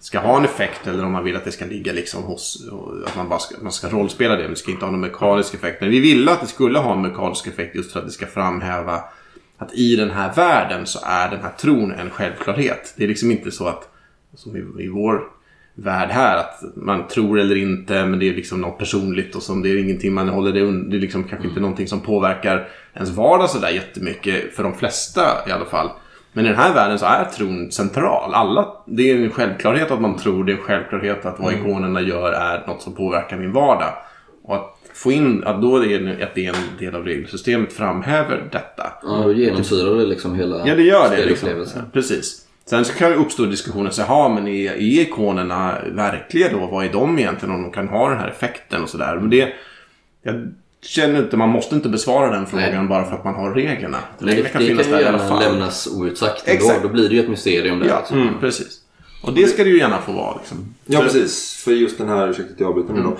ska 0.00 0.18
ha 0.18 0.36
en 0.36 0.44
effekt 0.44 0.86
eller 0.86 1.04
om 1.04 1.12
man 1.12 1.24
vill 1.24 1.36
att 1.36 1.44
det 1.44 1.52
ska 1.52 1.64
ligga 1.64 1.92
liksom 1.92 2.22
hos... 2.22 2.68
Att 3.06 3.16
man 3.16 3.28
bara 3.28 3.38
ska, 3.38 3.54
man 3.62 3.72
ska 3.72 3.88
rollspela 3.88 4.36
det 4.36 4.42
men 4.42 4.50
det 4.50 4.56
ska 4.56 4.70
inte 4.70 4.84
ha 4.84 4.92
någon 4.92 5.00
mekanisk 5.00 5.54
effekt. 5.54 5.80
Men 5.80 5.90
vi 5.90 6.00
ville 6.00 6.32
att 6.32 6.40
det 6.40 6.46
skulle 6.46 6.78
ha 6.78 6.92
en 6.92 7.02
mekanisk 7.02 7.46
effekt 7.46 7.74
just 7.74 7.92
för 7.92 8.00
att 8.00 8.06
det 8.06 8.12
ska 8.12 8.26
framhäva 8.26 9.04
att 9.58 9.74
i 9.74 9.96
den 9.96 10.10
här 10.10 10.34
världen 10.34 10.86
så 10.86 10.98
är 11.02 11.30
den 11.30 11.40
här 11.40 11.52
tron 11.60 11.92
en 11.92 12.10
självklarhet. 12.10 12.94
Det 12.96 13.04
är 13.04 13.08
liksom 13.08 13.30
inte 13.30 13.50
så 13.50 13.66
att, 13.66 13.88
som 14.34 14.56
i, 14.56 14.84
i 14.84 14.88
vår 14.88 15.22
värld 15.84 16.08
här, 16.10 16.36
att 16.36 16.60
man 16.76 17.08
tror 17.08 17.40
eller 17.40 17.56
inte 17.56 18.06
men 18.06 18.18
det 18.18 18.28
är 18.28 18.34
liksom 18.34 18.60
något 18.60 18.78
personligt 18.78 19.36
och 19.36 19.42
som 19.42 19.62
det 19.62 19.68
är 19.68 19.76
ingenting 19.76 20.12
man 20.14 20.28
håller 20.28 20.52
det 20.52 20.60
un- 20.60 20.90
Det 20.90 20.96
är 20.96 21.00
liksom 21.00 21.24
kanske 21.24 21.48
inte 21.48 21.60
någonting 21.60 21.86
som 21.88 22.00
påverkar 22.00 22.68
ens 22.94 23.10
vardag 23.10 23.50
sådär 23.50 23.70
jättemycket 23.70 24.54
för 24.56 24.62
de 24.62 24.74
flesta 24.74 25.22
i 25.48 25.50
alla 25.50 25.64
fall. 25.64 25.88
Men 26.32 26.44
i 26.44 26.48
den 26.48 26.56
här 26.56 26.74
världen 26.74 26.98
så 26.98 27.06
är 27.06 27.24
tron 27.24 27.70
central. 27.72 28.34
Alla, 28.34 28.68
det 28.86 29.10
är 29.10 29.16
en 29.16 29.30
självklarhet 29.30 29.90
att 29.90 30.00
man 30.00 30.16
tror, 30.16 30.44
det 30.44 30.52
är 30.52 30.56
en 30.56 30.62
självklarhet 30.62 31.26
att 31.26 31.38
vad 31.40 31.52
ikonerna 31.52 32.00
gör 32.00 32.32
är 32.32 32.66
något 32.66 32.82
som 32.82 32.94
påverkar 32.94 33.36
min 33.36 33.52
vardag. 33.52 33.92
Och 34.44 34.54
att 34.54 34.76
få 34.94 35.12
in 35.12 35.44
att 35.44 35.62
då 35.62 35.76
är 35.84 35.98
det, 35.98 36.24
att 36.24 36.34
det 36.34 36.46
är 36.46 36.48
en 36.50 36.78
del 36.78 36.94
av 36.94 37.04
regelsystemet 37.04 37.72
framhäver 37.72 38.48
detta. 38.52 38.92
Ja, 39.02 39.20
då 39.24 39.32
genomsyrar 39.32 39.94
det 39.98 40.06
liksom 40.06 40.34
hela 40.34 40.66
Ja, 40.66 40.74
det 40.74 40.82
gör 40.82 41.10
det. 41.10 41.24
Liksom. 41.26 41.48
Precis. 41.92 42.46
Sen 42.70 42.84
så 42.84 42.92
kan 42.94 43.10
det 43.10 43.16
uppstå 43.16 43.44
diskussioner. 43.44 43.90
Så, 43.90 44.02
ja, 44.08 44.28
men 44.28 44.48
är, 44.48 44.72
är 44.72 44.80
ikonerna 44.80 45.78
verkliga 45.92 46.52
då? 46.52 46.66
Vad 46.66 46.84
är 46.84 46.92
de 46.92 47.18
egentligen? 47.18 47.54
Om 47.54 47.62
de 47.62 47.72
kan 47.72 47.88
ha 47.88 48.08
den 48.08 48.18
här 48.18 48.28
effekten 48.28 48.82
och 48.82 48.88
sådär. 48.88 49.16
Men 49.20 49.30
det... 49.30 49.52
Jag 50.22 50.52
känner 50.82 51.22
inte... 51.22 51.36
Man 51.36 51.48
måste 51.48 51.74
inte 51.74 51.88
besvara 51.88 52.30
den 52.30 52.46
frågan 52.46 52.74
Nej. 52.74 52.88
bara 52.88 53.04
för 53.04 53.14
att 53.16 53.24
man 53.24 53.34
har 53.34 53.54
reglerna. 53.54 53.98
Det, 54.18 54.26
Reglerna 54.26 54.42
det 54.44 54.52
kan 54.52 54.62
ju 54.62 54.74
där 54.76 55.00
i 55.00 55.04
alla 55.04 55.18
fall. 55.18 55.52
lämnas 55.52 55.86
outsagt 55.86 56.48
ändå. 56.48 56.64
Exakt. 56.64 56.82
Då 56.82 56.88
blir 56.88 57.08
det 57.08 57.14
ju 57.14 57.20
ett 57.20 57.28
mysterium 57.28 57.78
där. 57.78 57.86
Ja, 57.86 57.98
liksom. 57.98 58.22
mm, 58.22 58.34
precis. 58.40 58.80
Och 59.22 59.34
det 59.34 59.46
ska 59.46 59.64
det 59.64 59.70
ju 59.70 59.78
gärna 59.78 59.98
få 59.98 60.12
vara. 60.12 60.36
Liksom. 60.36 60.74
Ja 60.86 60.98
Så- 60.98 61.04
precis, 61.04 61.62
för 61.64 61.72
just 61.72 61.98
den 61.98 62.08
här, 62.08 62.28
ursäkta 62.28 62.52
att 62.54 62.60
jag 62.60 62.68
avbryter 62.68 62.94
nu 62.94 63.02
då. 63.02 63.16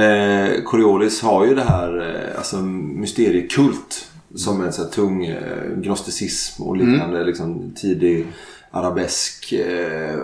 Eh, 0.00 0.62
Coriolis 0.64 1.22
har 1.22 1.46
ju 1.46 1.54
det 1.54 1.64
här 1.64 2.14
eh, 2.14 2.38
alltså, 2.38 2.56
mysteriekult 2.56 4.06
som 4.34 4.64
en 4.64 4.72
så 4.72 4.82
här, 4.82 4.90
tung 4.90 5.26
eh, 5.26 5.38
gnosticism 5.76 6.62
och 6.62 6.76
liknande 6.76 7.24
liksom, 7.24 7.72
tidig 7.76 8.26
arabesk 8.70 9.52
eh, 9.52 10.16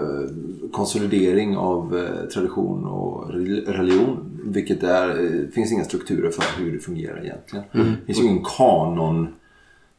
konsolidering 0.73 1.57
av 1.57 1.99
eh, 1.99 2.29
tradition 2.29 2.85
och 2.85 3.31
rel- 3.35 3.65
religion. 3.67 4.31
Vilket 4.45 4.83
är, 4.83 5.09
eh, 5.09 5.49
finns 5.55 5.73
inga 5.73 5.85
strukturer 5.85 6.31
för 6.31 6.63
hur 6.63 6.73
det 6.73 6.79
fungerar 6.79 7.25
egentligen. 7.25 7.65
Det 7.73 8.07
finns 8.07 8.19
ju 8.19 8.23
ingen 8.25 8.45
kanon 8.57 9.29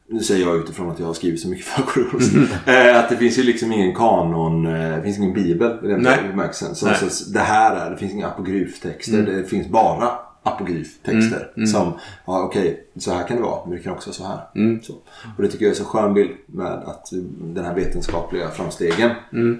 nu 0.07 0.19
säger 0.19 0.45
jag 0.45 0.55
utifrån 0.57 0.89
att 0.91 0.99
jag 0.99 1.05
har 1.07 1.13
skrivit 1.13 1.39
så 1.41 1.47
mycket 1.49 1.65
för 1.65 1.81
Coriolis. 1.83 2.33
eh, 2.67 2.99
att 2.99 3.09
det 3.09 3.17
finns 3.17 3.39
ju 3.39 3.43
liksom 3.43 3.71
ingen 3.71 3.95
kanon, 3.95 4.63
det 4.63 5.01
finns 5.03 5.17
ingen 5.17 5.33
bibel 5.33 5.77
i 5.83 5.87
den 5.87 6.03
bemärkelsen. 6.03 6.75
Så, 6.75 6.85
Nej. 6.85 6.95
så 7.09 7.31
det 7.31 7.39
här 7.39 7.75
är, 7.75 7.91
det 7.91 7.97
finns 7.97 8.11
inga 8.13 8.27
apokryftexter. 8.27 9.21
Det 9.21 9.43
finns 9.43 9.67
bara 9.67 10.09
apokryftexter. 10.45 11.51
Som, 11.65 11.93
ja 12.25 12.43
okej, 12.43 12.85
så 12.95 13.11
här 13.11 13.27
kan 13.27 13.37
det 13.37 13.43
vara. 13.43 13.65
Men 13.65 13.77
det 13.77 13.83
kan 13.83 13.93
också 13.93 14.09
vara 14.09 14.15
så 14.15 14.23
här. 14.23 14.39
Så. 14.83 14.93
Och 15.37 15.43
det 15.43 15.47
tycker 15.47 15.65
jag 15.65 15.71
är 15.71 15.75
så 15.77 15.83
skön 15.83 16.13
bild 16.13 16.31
med 16.45 16.67
att 16.73 17.09
den 17.37 17.65
här 17.65 17.75
vetenskapliga 17.75 18.49
framstegen 18.49 19.11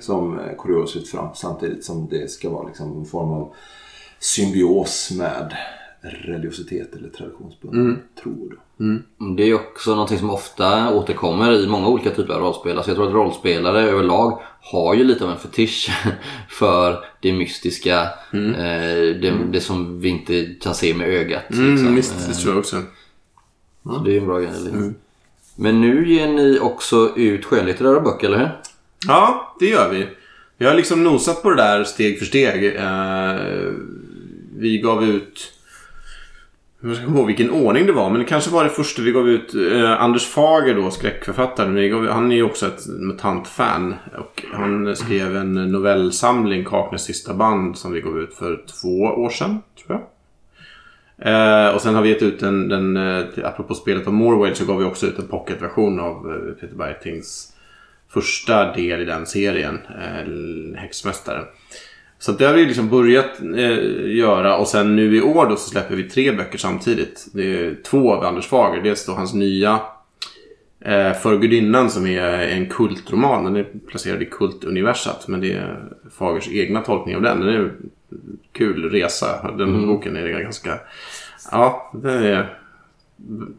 som 0.02 0.40
eh, 0.40 0.56
Coriolis 0.56 0.96
lyft 0.96 1.12
fram. 1.12 1.28
Samtidigt 1.36 1.86
som 1.86 2.08
det 2.10 2.32
ska 2.32 2.50
vara 2.50 2.68
liksom 2.68 3.00
en 3.00 3.06
form 3.06 3.32
av 3.32 3.54
symbios 4.20 5.12
med 5.18 5.56
religiositet 6.12 6.96
eller 6.96 7.10
traditionsbunden 7.10 8.00
tro. 8.24 8.50
Då. 8.50 8.56
Det 9.36 9.44
är 9.44 9.54
också 9.54 9.92
någonting 9.92 10.18
som 10.18 10.30
ofta 10.30 10.94
återkommer 10.94 11.54
i 11.54 11.68
många 11.68 11.88
olika 11.88 12.10
typer 12.10 12.34
av 12.34 12.42
rollspel. 12.42 12.78
Alltså 12.78 12.92
jag 12.92 12.98
tror 12.98 13.08
att 13.08 13.14
rollspelare 13.14 13.82
överlag 13.82 14.42
har 14.62 14.96
ju 14.96 15.04
lite 15.04 15.24
av 15.24 15.32
en 15.32 15.38
fetisch 15.38 15.90
för 16.50 17.06
det 17.22 17.34
mystiska. 17.34 18.02
Eh, 18.34 19.16
det, 19.22 19.34
det 19.52 19.62
som 19.62 20.00
vi 20.00 20.10
inte 20.10 20.56
kan 20.62 20.76
se 20.76 20.94
med 20.94 21.08
ögat. 21.08 21.52
Mm, 21.52 21.72
liksom. 21.72 21.96
visst, 21.96 22.28
det 22.28 22.34
tror 22.34 22.54
jag 22.54 22.60
också. 22.60 22.82
Så 23.84 23.98
det 23.98 24.14
är 24.14 24.18
en 24.18 24.26
bra 24.26 24.40
grej. 24.40 24.52
Men 25.56 25.82
nu 25.82 26.10
ger 26.10 26.28
ni 26.28 26.60
också 26.60 27.14
ut 27.16 27.46
skönlitterära 27.46 28.00
böcker, 28.00 28.28
eller 28.28 28.38
hur? 28.38 28.50
Ja, 29.08 29.56
det 29.60 29.66
gör 29.66 29.90
vi. 29.90 30.08
Vi 30.58 30.66
har 30.66 30.74
liksom 30.74 31.04
nosat 31.04 31.44
på 31.44 31.50
det 31.50 31.56
där 31.56 31.84
steg 31.84 32.20
för 32.20 32.26
steg. 32.26 32.76
Eh, 32.76 33.72
vi 34.58 34.78
gav 34.78 35.04
ut... 35.04 35.52
Jag 36.88 36.96
ska 36.96 37.06
komma 37.06 37.18
ihåg 37.18 37.28
vilken 37.28 37.50
ordning 37.50 37.86
det 37.86 37.92
var, 37.92 38.10
men 38.10 38.20
det 38.20 38.26
kanske 38.26 38.52
var 38.52 38.64
det 38.64 38.70
första 38.70 39.02
vi 39.02 39.12
gav 39.12 39.30
ut. 39.30 39.56
Eh, 39.56 40.02
Anders 40.02 40.26
Fager 40.26 40.76
då, 40.76 40.92
skräckförfattaren. 40.92 41.90
Gav, 41.90 42.08
han 42.08 42.32
är 42.32 42.36
ju 42.36 42.44
också 42.44 42.68
ett 42.68 42.88
MUTANT-fan. 42.88 43.96
Och 44.18 44.44
han 44.54 44.96
skrev 44.96 45.38
en 45.38 45.54
novellsamling, 45.54 46.66
Kaknäs 46.66 47.04
sista 47.04 47.34
band, 47.34 47.78
som 47.78 47.92
vi 47.92 48.02
gav 48.02 48.20
ut 48.20 48.34
för 48.34 48.64
två 48.82 49.00
år 49.00 49.30
sedan, 49.30 49.62
tror 49.86 50.00
jag. 50.00 50.08
Eh, 51.18 51.76
och 51.76 51.82
sen 51.82 51.96
har 51.96 52.02
vi 52.02 52.10
gett 52.10 52.22
ut 52.22 52.44
en, 52.44 52.70
den, 52.70 52.98
eh, 52.98 53.26
apropå 53.44 53.74
spelet 53.74 54.08
om 54.08 54.16
Morwell 54.16 54.56
så 54.56 54.66
gav 54.66 54.78
vi 54.78 54.86
också 54.86 55.08
ut 55.08 55.20
en 55.20 55.28
pocketversion 55.28 56.00
av 56.00 56.32
eh, 56.32 56.54
Peter 56.54 56.76
Bergtings 56.76 57.54
första 58.10 58.74
del 58.74 59.02
i 59.02 59.06
den 59.06 59.26
serien, 59.26 59.80
eh, 59.90 60.80
Häxmästaren. 60.80 61.46
Så 62.20 62.32
det 62.32 62.46
har 62.46 62.54
vi 62.54 62.66
liksom 62.66 62.90
börjat 62.90 63.40
eh, 63.58 64.16
göra 64.16 64.58
och 64.58 64.68
sen 64.68 64.96
nu 64.96 65.16
i 65.16 65.22
år 65.22 65.46
då 65.50 65.56
så 65.56 65.70
släpper 65.70 65.96
vi 65.96 66.04
tre 66.04 66.32
böcker 66.32 66.58
samtidigt. 66.58 67.28
Det 67.34 67.66
är 67.66 67.76
två 67.84 68.14
av 68.14 68.26
Anders 68.26 68.48
Fager. 68.48 68.82
Dels 68.82 69.06
då 69.06 69.14
hans 69.14 69.34
nya 69.34 69.80
eh, 70.80 71.14
För 71.14 71.38
gudinnan 71.38 71.90
som 71.90 72.08
är 72.08 72.48
en 72.48 72.70
kultroman. 72.70 73.44
Den 73.44 73.56
är 73.56 73.66
placerad 73.88 74.22
i 74.22 74.26
kultuniversat 74.26 75.28
men 75.28 75.42
det 75.42 75.54
är 75.54 75.84
Fagers 76.18 76.50
egna 76.50 76.82
tolkning 76.82 77.16
av 77.16 77.22
den. 77.22 77.40
Den 77.40 77.50
är 77.50 77.60
en 77.60 77.90
kul 78.52 78.90
resa. 78.92 79.52
Den 79.58 79.88
boken 79.88 80.18
är 80.18 80.40
ganska... 80.40 80.80
Ja, 81.52 81.92
den 81.94 82.24
är 82.24 82.60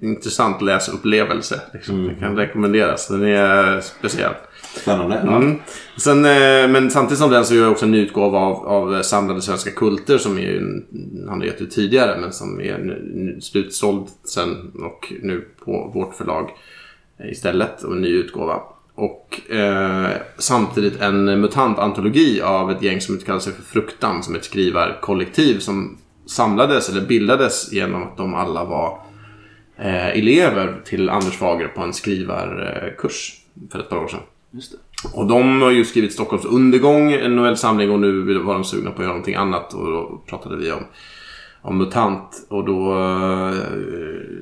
intressant 0.01 0.63
läsupplevelse. 0.63 1.61
Liksom. 1.73 2.05
Den 2.05 2.17
kan 2.17 2.37
rekommenderas. 2.37 3.09
Den 3.09 3.25
är 3.25 3.81
speciell. 3.81 4.35
Spännande. 4.77 5.23
Ja. 5.27 5.37
Mm. 5.37 5.59
Sen, 5.97 6.25
eh, 6.25 6.69
men 6.69 6.91
samtidigt 6.91 7.19
som 7.19 7.31
den 7.31 7.45
så 7.45 7.55
gör 7.55 7.63
jag 7.63 7.73
också 7.73 7.85
en 7.87 7.95
utgåva 7.95 8.39
av, 8.39 8.67
av 8.67 9.03
Samlade 9.03 9.43
Svenska 9.43 9.71
Kulter 9.71 10.19
som 10.19 10.39
är, 10.39 10.57
en- 10.57 10.85
han 11.29 11.39
har 11.41 11.47
gett 11.47 11.61
ut 11.61 11.71
tidigare 11.71 12.21
men 12.21 12.33
som 12.33 12.61
är 12.61 12.79
nu- 12.79 13.39
slutsåld 13.41 14.07
sen 14.25 14.73
och 14.85 15.13
nu 15.23 15.45
på 15.65 15.91
vårt 15.95 16.15
förlag 16.15 16.51
istället 17.31 17.83
och 17.83 17.93
en 17.93 18.01
ny 18.01 18.09
utgåva. 18.09 18.61
Och 18.95 19.51
eh, 19.51 20.09
samtidigt 20.39 21.01
en 21.01 21.41
mutantantologi 21.41 22.41
av 22.43 22.71
ett 22.71 22.83
gäng 22.83 23.01
som 23.01 23.19
kallar 23.19 23.39
sig 23.41 23.53
för 23.53 23.63
Fruktan 23.63 24.23
som 24.23 24.35
ett 24.35 24.45
skrivarkollektiv 24.45 25.59
som 25.59 25.99
samlades 26.27 26.89
eller 26.89 27.01
bildades 27.01 27.73
genom 27.73 28.03
att 28.03 28.17
de 28.17 28.35
alla 28.35 28.65
var 28.65 28.99
eh, 29.79 30.07
elever 30.09 30.81
till 30.85 31.11
Anders 31.11 31.37
Fager 31.37 31.69
på 31.69 31.83
en 31.83 31.93
skrivarkurs 31.93 33.33
för 33.73 33.79
ett 33.79 33.89
par 33.89 33.97
år 33.99 34.09
sedan. 34.09 34.21
Just 34.51 34.73
det. 34.73 34.79
Och 35.15 35.27
de 35.27 35.63
har 35.63 35.71
ju 35.71 35.85
skrivit 35.85 36.13
Stockholms 36.13 36.45
undergång, 36.45 37.13
en 37.13 37.37
novellsamling 37.37 37.91
och 37.91 38.01
nu 38.01 38.39
var 38.39 38.55
de 38.55 38.65
sugna 38.65 38.91
på 38.91 38.97
att 38.97 39.03
göra 39.03 39.13
någonting 39.13 39.35
annat 39.35 39.75
och 39.75 39.87
då 39.87 40.21
pratade 40.27 40.57
vi 40.57 40.73
om, 40.73 40.85
om 41.63 41.79
MUTANT 41.79 42.47
och 42.49 42.65
då 42.65 42.99
eh, 42.99 43.55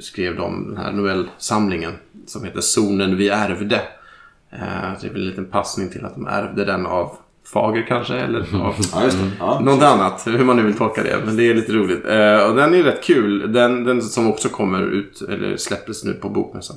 skrev 0.01 0.37
de 0.37 0.69
den 0.69 0.77
här 0.77 0.93
novellsamlingen 0.93 1.93
som 2.27 2.45
heter 2.45 2.61
Zonen 2.61 3.17
vi 3.17 3.29
ärvde. 3.29 3.83
Eh, 4.51 5.01
det 5.01 5.07
är 5.07 5.13
väl 5.13 5.23
en 5.23 5.29
liten 5.29 5.47
passning 5.47 5.91
till 5.91 6.05
att 6.05 6.15
de 6.15 6.27
ärvde 6.27 6.65
den 6.65 6.87
av 6.87 7.17
Fager 7.53 7.87
kanske 7.89 8.15
eller 8.15 8.39
av 8.41 8.75
Ja, 8.93 9.05
just 9.05 9.19
det. 9.19 9.31
Ja. 9.39 9.61
något 9.61 9.83
annat, 9.83 10.27
hur 10.27 10.45
man 10.45 10.57
nu 10.57 10.63
vill 10.63 10.77
tolka 10.77 11.03
det. 11.03 11.23
Men 11.25 11.37
det 11.37 11.51
är 11.51 11.55
lite 11.55 11.73
roligt. 11.73 12.05
Eh, 12.07 12.51
och 12.51 12.57
den 12.57 12.75
är 12.75 12.83
rätt 12.83 13.05
kul. 13.05 13.53
Den, 13.53 13.85
den 13.85 14.03
som 14.03 14.31
också 14.31 14.49
kommer 14.49 14.83
ut, 14.83 15.23
eller 15.29 15.57
släpptes 15.57 16.05
nu 16.05 16.13
på 16.13 16.29
Bokmässan. 16.29 16.77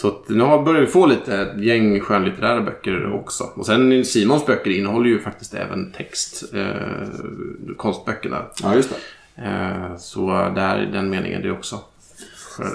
Så 0.00 0.18
nu 0.26 0.44
har- 0.44 0.62
börjar 0.62 0.80
vi 0.80 0.86
få 0.86 1.06
lite 1.06 1.38
ett 1.38 1.62
gäng 1.64 2.00
skönlitterära 2.00 2.60
böcker 2.60 3.12
också. 3.12 3.44
Och 3.54 3.66
sen 3.66 4.04
Simons 4.04 4.46
böcker 4.46 4.70
innehåller 4.70 5.08
ju 5.08 5.20
faktiskt 5.20 5.54
även 5.54 5.92
text. 5.92 6.54
Eh, 6.54 7.74
konstböckerna. 7.76 8.46
ja, 8.62 8.74
just 8.74 8.90
det. 8.90 9.42
Eh, 9.42 9.96
så 9.96 10.26
där 10.54 10.88
i 10.88 10.92
den 10.92 11.10
meningen 11.10 11.42
det 11.42 11.50
också 11.50 11.80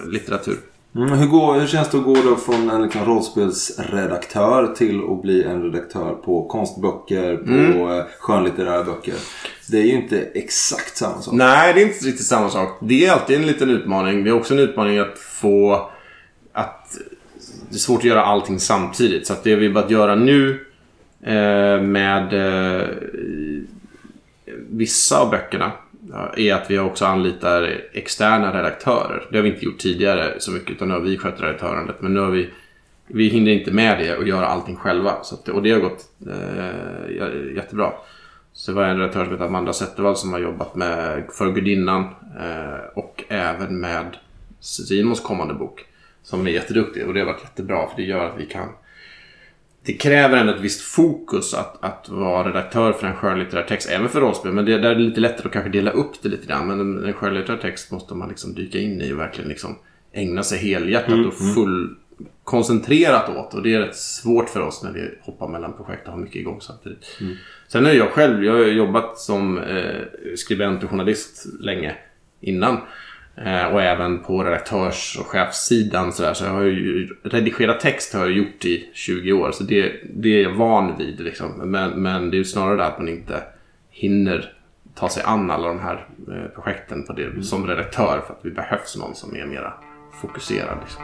litteratur. 0.07 0.57
Mm, 0.95 1.09
hur, 1.09 1.27
går, 1.27 1.59
hur 1.59 1.67
känns 1.67 1.89
det 1.89 1.97
att 1.97 2.03
gå 2.03 2.15
då 2.15 2.35
från 2.35 2.69
en 2.69 2.83
liksom, 2.83 3.05
rollspelsredaktör 3.05 4.73
till 4.75 5.01
att 5.11 5.21
bli 5.21 5.43
en 5.43 5.61
redaktör 5.61 6.13
på 6.25 6.47
konstböcker, 6.47 7.37
på 7.37 7.51
mm. 7.51 8.03
skönlitterära 8.19 8.83
böcker? 8.83 9.15
Det 9.71 9.77
är 9.77 9.85
ju 9.85 9.93
inte 9.93 10.19
exakt 10.19 10.97
samma 10.97 11.21
sak. 11.21 11.33
Nej, 11.33 11.73
det 11.73 11.81
är 11.81 11.85
inte 11.85 12.05
riktigt 12.05 12.25
samma 12.25 12.49
sak. 12.49 12.77
Det 12.81 13.05
är 13.05 13.11
alltid 13.11 13.35
en 13.35 13.47
liten 13.47 13.69
utmaning. 13.69 14.23
Det 14.23 14.29
är 14.29 14.33
också 14.33 14.53
en 14.53 14.59
utmaning 14.59 14.99
att 14.99 15.19
få... 15.19 15.89
Det 17.73 17.77
är 17.77 17.79
svårt 17.79 17.99
att 17.99 18.05
göra 18.05 18.23
allting 18.23 18.59
samtidigt. 18.59 19.27
Så 19.27 19.33
att 19.33 19.43
det 19.43 19.55
vi 19.55 19.69
börjat 19.69 19.91
göra 19.91 20.15
nu 20.15 20.65
eh, 21.21 21.81
med 21.81 22.33
eh, 22.33 22.87
vissa 24.69 25.19
av 25.19 25.29
böckerna 25.31 25.71
eh, 26.13 26.45
är 26.45 26.53
att 26.53 26.71
vi 26.71 26.79
också 26.79 27.05
anlitar 27.05 27.81
externa 27.93 28.57
redaktörer. 28.57 29.27
Det 29.31 29.37
har 29.37 29.43
vi 29.43 29.49
inte 29.49 29.65
gjort 29.65 29.77
tidigare 29.77 30.33
så 30.39 30.51
mycket 30.51 30.71
utan 30.71 30.87
nu 30.87 30.93
har 30.93 31.01
vi 31.01 31.17
skött 31.17 31.41
redaktörandet. 31.41 31.95
Men 32.01 32.13
nu 32.13 32.19
har 32.19 32.31
vi 32.31 32.49
vi 33.07 33.27
hinner 33.27 33.51
inte 33.51 33.71
med 33.71 33.99
det 33.99 34.17
och 34.17 34.27
göra 34.27 34.45
allting 34.45 34.75
själva. 34.75 35.23
Så 35.23 35.35
att, 35.35 35.49
och 35.49 35.63
det 35.63 35.71
har 35.71 35.79
gått 35.79 36.05
eh, 36.27 37.55
jättebra. 37.55 37.91
Så 38.53 38.71
det 38.71 38.75
var 38.75 38.83
en 38.83 38.97
redaktör 38.97 39.23
som 39.23 39.33
heter 39.33 39.45
Amanda 39.45 39.73
Zettervall 39.73 40.15
som 40.15 40.33
har 40.33 40.39
jobbat 40.39 40.75
med 40.75 41.23
För 41.31 41.51
Gudinnan 41.51 42.03
eh, 42.39 42.85
och 42.95 43.23
även 43.27 43.79
med 43.79 44.17
Simons 44.59 45.19
kommande 45.19 45.53
bok. 45.53 45.85
Som 46.23 46.47
är 46.47 46.51
jätteduktig 46.51 47.07
och 47.07 47.13
det 47.13 47.19
har 47.19 47.27
varit 47.27 47.43
jättebra 47.43 47.89
för 47.89 47.95
det 47.95 48.03
gör 48.03 48.25
att 48.25 48.39
vi 48.39 48.45
kan 48.45 48.69
det 49.85 49.93
kräver 49.93 50.37
ändå 50.37 50.53
ett 50.53 50.61
visst 50.61 50.81
fokus 50.81 51.53
att, 51.53 51.83
att 51.83 52.09
vara 52.09 52.49
redaktör 52.49 52.93
för 52.93 53.07
en 53.07 53.15
skönlitterär 53.15 53.63
text, 53.63 53.89
även 53.89 54.09
för 54.09 54.21
rollspel. 54.21 54.51
Men 54.51 54.65
det, 54.65 54.77
där 54.77 54.89
är 54.89 54.95
det 54.95 55.01
lite 55.01 55.21
lättare 55.21 55.47
att 55.47 55.53
kanske 55.53 55.71
dela 55.71 55.91
upp 55.91 56.11
det 56.21 56.29
lite 56.29 56.47
grann. 56.47 56.67
Men 56.67 56.79
en, 56.79 57.05
en 57.05 57.13
skönlitterär 57.13 57.57
text 57.57 57.91
måste 57.91 58.13
man 58.13 58.29
liksom 58.29 58.53
dyka 58.53 58.79
in 58.79 59.01
i 59.01 59.13
och 59.13 59.19
verkligen 59.19 59.49
liksom 59.49 59.75
ägna 60.11 60.43
sig 60.43 60.59
helhjärtat 60.59 61.25
och 61.25 61.33
full 61.55 61.95
koncentrerat 62.43 63.29
åt. 63.29 63.53
Och 63.53 63.63
det 63.63 63.73
är 63.73 63.79
rätt 63.79 63.95
svårt 63.95 64.49
för 64.49 64.61
oss 64.61 64.83
när 64.83 64.91
vi 64.91 65.09
hoppar 65.21 65.47
mellan 65.47 65.73
projekt 65.73 66.07
och 66.07 66.13
har 66.13 66.19
mycket 66.19 66.35
igång 66.35 66.61
samtidigt. 66.61 67.05
Sen 67.67 67.85
är 67.85 67.93
jag 67.93 68.09
själv, 68.09 68.43
jag 68.43 68.53
har 68.53 68.59
jobbat 68.59 69.17
som 69.17 69.57
eh, 69.57 70.01
skribent 70.35 70.83
och 70.83 70.89
journalist 70.89 71.45
länge 71.59 71.95
innan. 72.41 72.77
Eh, 73.35 73.65
och 73.65 73.81
även 73.81 74.19
på 74.19 74.43
redaktörs 74.43 75.17
och 75.19 75.27
chefssidan 75.27 76.13
sådär. 76.13 76.33
Så 76.33 76.45
jag 76.45 76.51
har 76.51 76.61
ju 76.61 77.07
redigerat 77.23 77.79
text 77.79 78.13
har 78.13 78.21
jag 78.21 78.31
gjort 78.31 78.65
i 78.65 78.89
20 78.93 79.33
år. 79.33 79.51
Så 79.51 79.63
det, 79.63 79.93
det 80.13 80.29
är 80.29 80.43
jag 80.43 80.53
van 80.53 80.97
vid 80.97 81.19
liksom. 81.19 81.51
Men, 81.71 81.89
men 81.89 82.31
det 82.31 82.35
är 82.35 82.39
ju 82.39 82.45
snarare 82.45 82.77
det 82.77 82.85
att 82.85 82.97
man 82.97 83.09
inte 83.09 83.43
hinner 83.89 84.53
ta 84.95 85.09
sig 85.09 85.23
an 85.25 85.51
alla 85.51 85.67
de 85.67 85.79
här 85.79 86.07
eh, 86.27 86.63
projekten 86.63 87.03
på 87.03 87.13
det, 87.13 87.43
som 87.43 87.67
redaktör. 87.67 88.21
För 88.27 88.33
att 88.33 88.39
vi 88.41 88.51
behövs 88.51 88.97
någon 88.97 89.15
som 89.15 89.35
är 89.35 89.45
mera 89.45 89.73
fokuserad. 90.21 90.77
Liksom. 90.81 91.03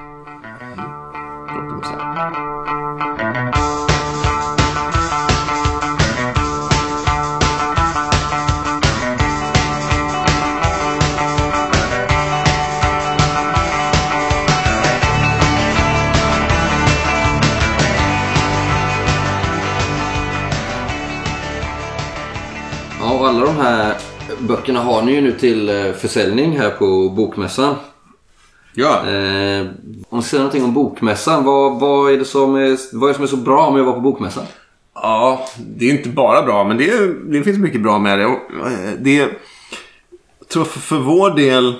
Mm. 0.62 0.80
Låter 1.56 1.76
man 1.76 1.84
säga. 1.84 3.29
Och 23.20 23.28
alla 23.28 23.46
de 23.46 23.56
här 23.56 23.96
böckerna 24.40 24.80
har 24.80 25.02
ni 25.02 25.12
ju 25.12 25.22
nu 25.22 25.32
till 25.32 25.70
eh, 25.70 25.92
försäljning 25.92 26.60
här 26.60 26.70
på 26.70 27.10
Bokmässan. 27.10 27.76
Ja. 28.74 29.10
Eh, 29.10 29.68
om 30.10 30.20
vi 30.20 30.26
säger 30.26 30.44
någonting 30.44 30.64
om 30.64 30.74
Bokmässan. 30.74 31.44
Vad, 31.44 31.80
vad, 31.80 32.12
är 32.14 32.18
det 32.18 32.26
som 32.26 32.56
är, 32.56 32.98
vad 32.98 33.04
är 33.04 33.08
det 33.08 33.14
som 33.14 33.24
är 33.24 33.28
så 33.28 33.38
bra 33.38 33.72
med 33.72 33.80
att 33.80 33.86
vara 33.86 33.96
på 33.96 34.02
Bokmässan? 34.02 34.44
Ja, 34.96 35.46
det 35.78 35.86
är 35.86 35.92
inte 35.92 36.10
bara 36.10 36.42
bra, 36.42 36.64
men 36.64 36.78
det, 36.78 36.90
är, 36.90 37.32
det 37.32 37.44
finns 37.44 37.58
mycket 37.58 37.82
bra 37.82 38.00
med 38.00 38.20
det. 38.20 38.24
Eh, 38.26 38.34
det 39.00 39.16
jag 39.16 39.30
tror 40.54 40.64
för, 40.64 40.80
för 40.80 40.98
vår 40.98 41.32
del 41.36 41.76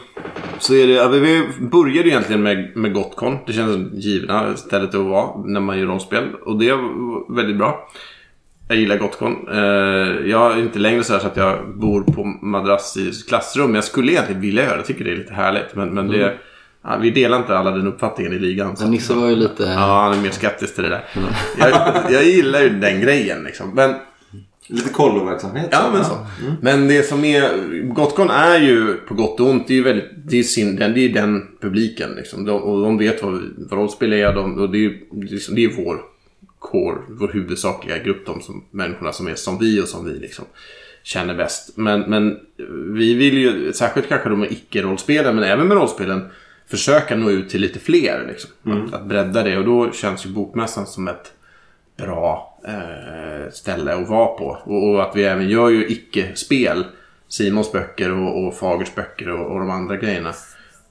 så 0.60 0.74
är 0.74 0.88
det... 0.88 1.20
vi- 1.20 1.48
började 1.60 2.10
egentligen 2.10 2.44
med, 2.44 2.72
med 2.76 2.94
Gotcon. 2.94 3.38
Det 3.48 3.54
kändes 3.54 3.76
som 3.76 4.00
givna 4.00 4.56
stället 4.58 4.96
att 4.96 5.06
vara 5.06 5.42
när 5.46 5.60
man 5.60 5.80
gör 5.80 5.86
rollspel. 5.86 6.24
Och 6.46 6.60
det 6.60 6.74
var 6.74 7.36
väldigt 7.36 7.58
bra. 7.58 7.90
Jag 8.72 8.78
gillar 8.78 8.98
Gotcon. 8.98 9.48
Eh, 9.52 10.30
jag 10.30 10.52
är 10.52 10.60
inte 10.60 10.80
längre 10.80 11.04
så, 11.04 11.14
här 11.14 11.20
så 11.20 11.28
att 11.28 11.38
jag 11.38 11.78
bor 11.78 12.04
på 12.04 12.24
madrass 12.26 12.98
i 12.98 13.12
klassrum. 13.28 13.66
Men 13.66 13.76
jag 13.76 13.84
skulle 13.84 14.12
egentligen 14.12 14.42
vilja 14.42 14.64
göra 14.64 14.74
det. 14.74 14.80
Jag 14.80 14.86
tycker 14.86 15.06
det 15.06 15.12
är 15.12 15.16
lite 15.16 15.34
härligt. 15.34 15.76
Men, 15.76 15.90
men 15.90 16.08
det, 16.08 16.34
ja, 16.84 16.98
vi 17.02 17.12
delar 17.12 17.38
inte 17.38 17.58
alla 17.58 17.72
den 17.72 17.88
uppfattningen 17.88 18.34
i 18.34 18.40
ligan. 18.40 18.78
så 18.78 18.88
Nisse 18.88 19.14
var 19.14 19.28
ju 19.28 19.36
lite... 19.36 19.64
Ja, 19.64 20.02
han 20.02 20.18
är 20.18 20.22
mer 20.22 20.32
skeptisk 20.32 20.76
till 20.76 20.84
det 20.84 20.90
där. 20.90 21.04
Jag, 21.60 21.96
jag 22.12 22.24
gillar 22.24 22.62
ju 22.62 22.70
den 22.70 23.02
grejen 23.02 23.44
liksom. 23.44 23.72
Men, 23.76 23.96
Lite 24.68 24.90
kolloverksamhet. 24.90 25.70
ja, 25.72 25.90
men 25.94 26.06
så. 26.06 26.18
Men 26.62 26.88
det 26.88 27.04
som 27.04 27.26
är... 27.26 27.50
Gotcon 27.94 28.30
är 28.30 28.60
ju 28.60 28.94
på 28.94 29.14
gott 29.14 29.40
och 29.40 29.50
ont. 29.50 29.68
Det 29.68 29.74
är 29.74 29.78
ju 29.78 29.84
väldigt... 29.84 30.10
Det 30.26 30.40
är, 30.40 30.44
sin, 30.44 30.76
den, 30.76 30.94
det 30.94 31.00
är 31.00 31.10
den 31.10 31.48
publiken 31.62 32.10
liksom. 32.16 32.46
De, 32.46 32.64
och 32.64 32.82
de 32.82 32.98
vet 32.98 33.24
vad, 33.24 33.42
vad 33.58 33.80
rollspel 33.80 34.14
är. 34.14 34.34
De, 34.34 34.58
och 34.60 34.70
det 34.70 34.78
är 34.78 34.82
ju 34.82 35.00
liksom, 35.12 35.56
det 35.56 35.64
är 35.64 35.84
vår 35.84 36.02
core, 36.60 37.02
vår 37.10 37.28
huvudsakliga 37.28 37.98
grupp. 37.98 38.26
De 38.26 38.42
som, 38.42 38.66
människorna 38.72 39.12
som 39.12 39.28
är 39.28 39.36
som 39.36 39.58
vi 39.58 39.82
och 39.82 39.88
som 39.88 40.06
vi 40.06 40.20
liksom 40.20 40.46
känner 41.04 41.36
bäst. 41.36 41.78
Men, 41.78 42.02
men 42.02 42.40
vi 42.94 43.14
vill 43.14 43.38
ju, 43.38 43.74
särskilt 43.74 44.08
kanske 44.08 44.30
de 44.30 44.40
med 44.40 44.52
icke-rollspelen, 44.52 45.36
men 45.36 45.44
även 45.44 45.68
med 45.68 45.78
rollspelen, 45.78 46.30
försöka 46.68 47.16
nå 47.16 47.30
ut 47.30 47.50
till 47.50 47.62
lite 47.62 47.80
fler. 47.80 48.26
Liksom. 48.28 48.50
Att, 48.64 48.94
att 48.94 49.06
bredda 49.06 49.44
det. 49.44 49.58
Och 49.58 49.66
då 49.66 49.92
känns 49.92 50.26
ju 50.26 50.30
Bokmässan 50.30 50.88
som 50.88 51.08
ett 51.08 51.34
bra 51.98 52.60
eh, 52.68 53.52
ställe 53.52 53.94
att 53.94 54.10
vara 54.10 54.38
på. 54.38 54.58
Och, 54.64 54.90
och 54.90 55.04
att 55.04 55.16
vi 55.16 55.24
även 55.24 55.50
gör 55.50 55.70
ju 55.70 55.88
icke-spel. 55.88 56.86
Simons 57.28 57.72
böcker 57.72 58.12
och, 58.12 58.48
och 58.48 58.58
Fagers 58.58 58.96
böcker 58.96 59.30
och, 59.30 59.52
och 59.52 59.60
de 59.60 59.70
andra 59.70 59.98
grejerna. 59.98 60.34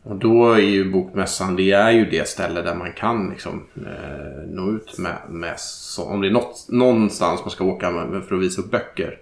Och 0.03 0.17
då 0.17 0.53
är 0.53 0.59
ju 0.59 0.91
Bokmässan, 0.91 1.57
det 1.57 1.73
är 1.73 1.91
ju 1.91 2.05
det 2.05 2.29
ställe 2.29 2.63
där 2.63 2.75
man 2.75 2.93
kan 2.93 3.31
liksom, 3.31 3.67
eh, 3.77 4.49
nå 4.49 4.71
ut 4.71 4.99
med, 4.99 5.17
med 5.29 5.61
så, 5.61 6.05
om 6.05 6.21
det 6.21 6.29
är 6.29 6.33
något, 6.33 6.67
någonstans 6.69 7.41
man 7.41 7.51
ska 7.51 7.65
åka 7.65 7.91
med, 7.91 8.25
för 8.25 8.35
att 8.35 8.43
visa 8.43 8.63
upp 8.63 8.71
böcker 8.71 9.19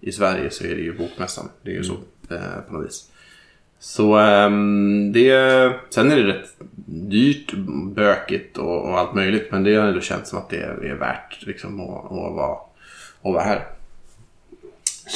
i 0.00 0.12
Sverige 0.12 0.50
så 0.50 0.64
är 0.64 0.74
det 0.74 0.82
ju 0.82 0.98
Bokmässan. 0.98 1.48
Det 1.62 1.70
är 1.70 1.74
ju 1.74 1.84
så 1.84 1.94
eh, 2.30 2.60
på 2.68 2.72
något 2.72 2.86
vis. 2.86 3.10
Så 3.78 4.14
ehm, 4.14 5.12
det, 5.12 5.30
sen 5.90 6.12
är 6.12 6.16
det 6.16 6.26
rätt 6.26 6.48
dyrt, 6.86 7.52
bökigt 7.94 8.58
och, 8.58 8.88
och 8.88 8.98
allt 8.98 9.14
möjligt. 9.14 9.48
Men 9.50 9.64
det 9.64 9.74
har 9.74 9.86
ändå 9.86 10.00
känts 10.00 10.30
som 10.30 10.38
att 10.38 10.50
det 10.50 10.56
är, 10.56 10.84
är 10.84 10.94
värt 10.94 11.46
liksom, 11.46 11.80
att, 11.80 12.04
att, 12.04 12.10
vara, 12.10 12.52
att 13.22 13.34
vara 13.34 13.42
här. 13.42 13.66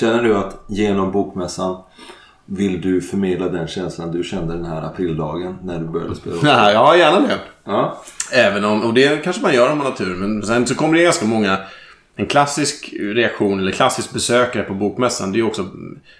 Känner 0.01 0.23
du 0.23 0.37
att 0.37 0.64
genom 0.68 1.12
bokmässan 1.12 1.83
vill 2.52 2.80
du 2.80 3.00
förmedla 3.00 3.48
den 3.48 3.68
känslan 3.68 4.12
du 4.12 4.24
kände 4.24 4.54
den 4.54 4.64
här 4.64 4.82
aprildagen 4.82 5.58
när 5.64 5.78
du 5.78 5.84
började 5.84 6.14
spela? 6.14 6.36
Ja, 6.42 6.72
ja 6.72 6.96
gärna 6.96 7.20
det. 7.20 7.38
Ja. 7.64 8.02
Även 8.32 8.64
om, 8.64 8.82
och 8.82 8.94
det 8.94 9.24
kanske 9.24 9.42
man 9.42 9.54
gör 9.54 9.72
om 9.72 9.78
man 9.78 9.86
har 9.86 9.94
tur. 9.94 10.14
Men 10.14 10.42
sen 10.42 10.66
så 10.66 10.74
kommer 10.74 10.98
det 10.98 11.04
ganska 11.04 11.26
många... 11.26 11.58
En 12.16 12.26
klassisk 12.26 12.94
reaktion, 13.00 13.60
eller 13.60 13.72
klassisk 13.72 14.12
besökare 14.12 14.62
på 14.62 14.74
bokmässan, 14.74 15.32
det 15.32 15.36
är 15.36 15.40
ju 15.40 15.46
också 15.46 15.66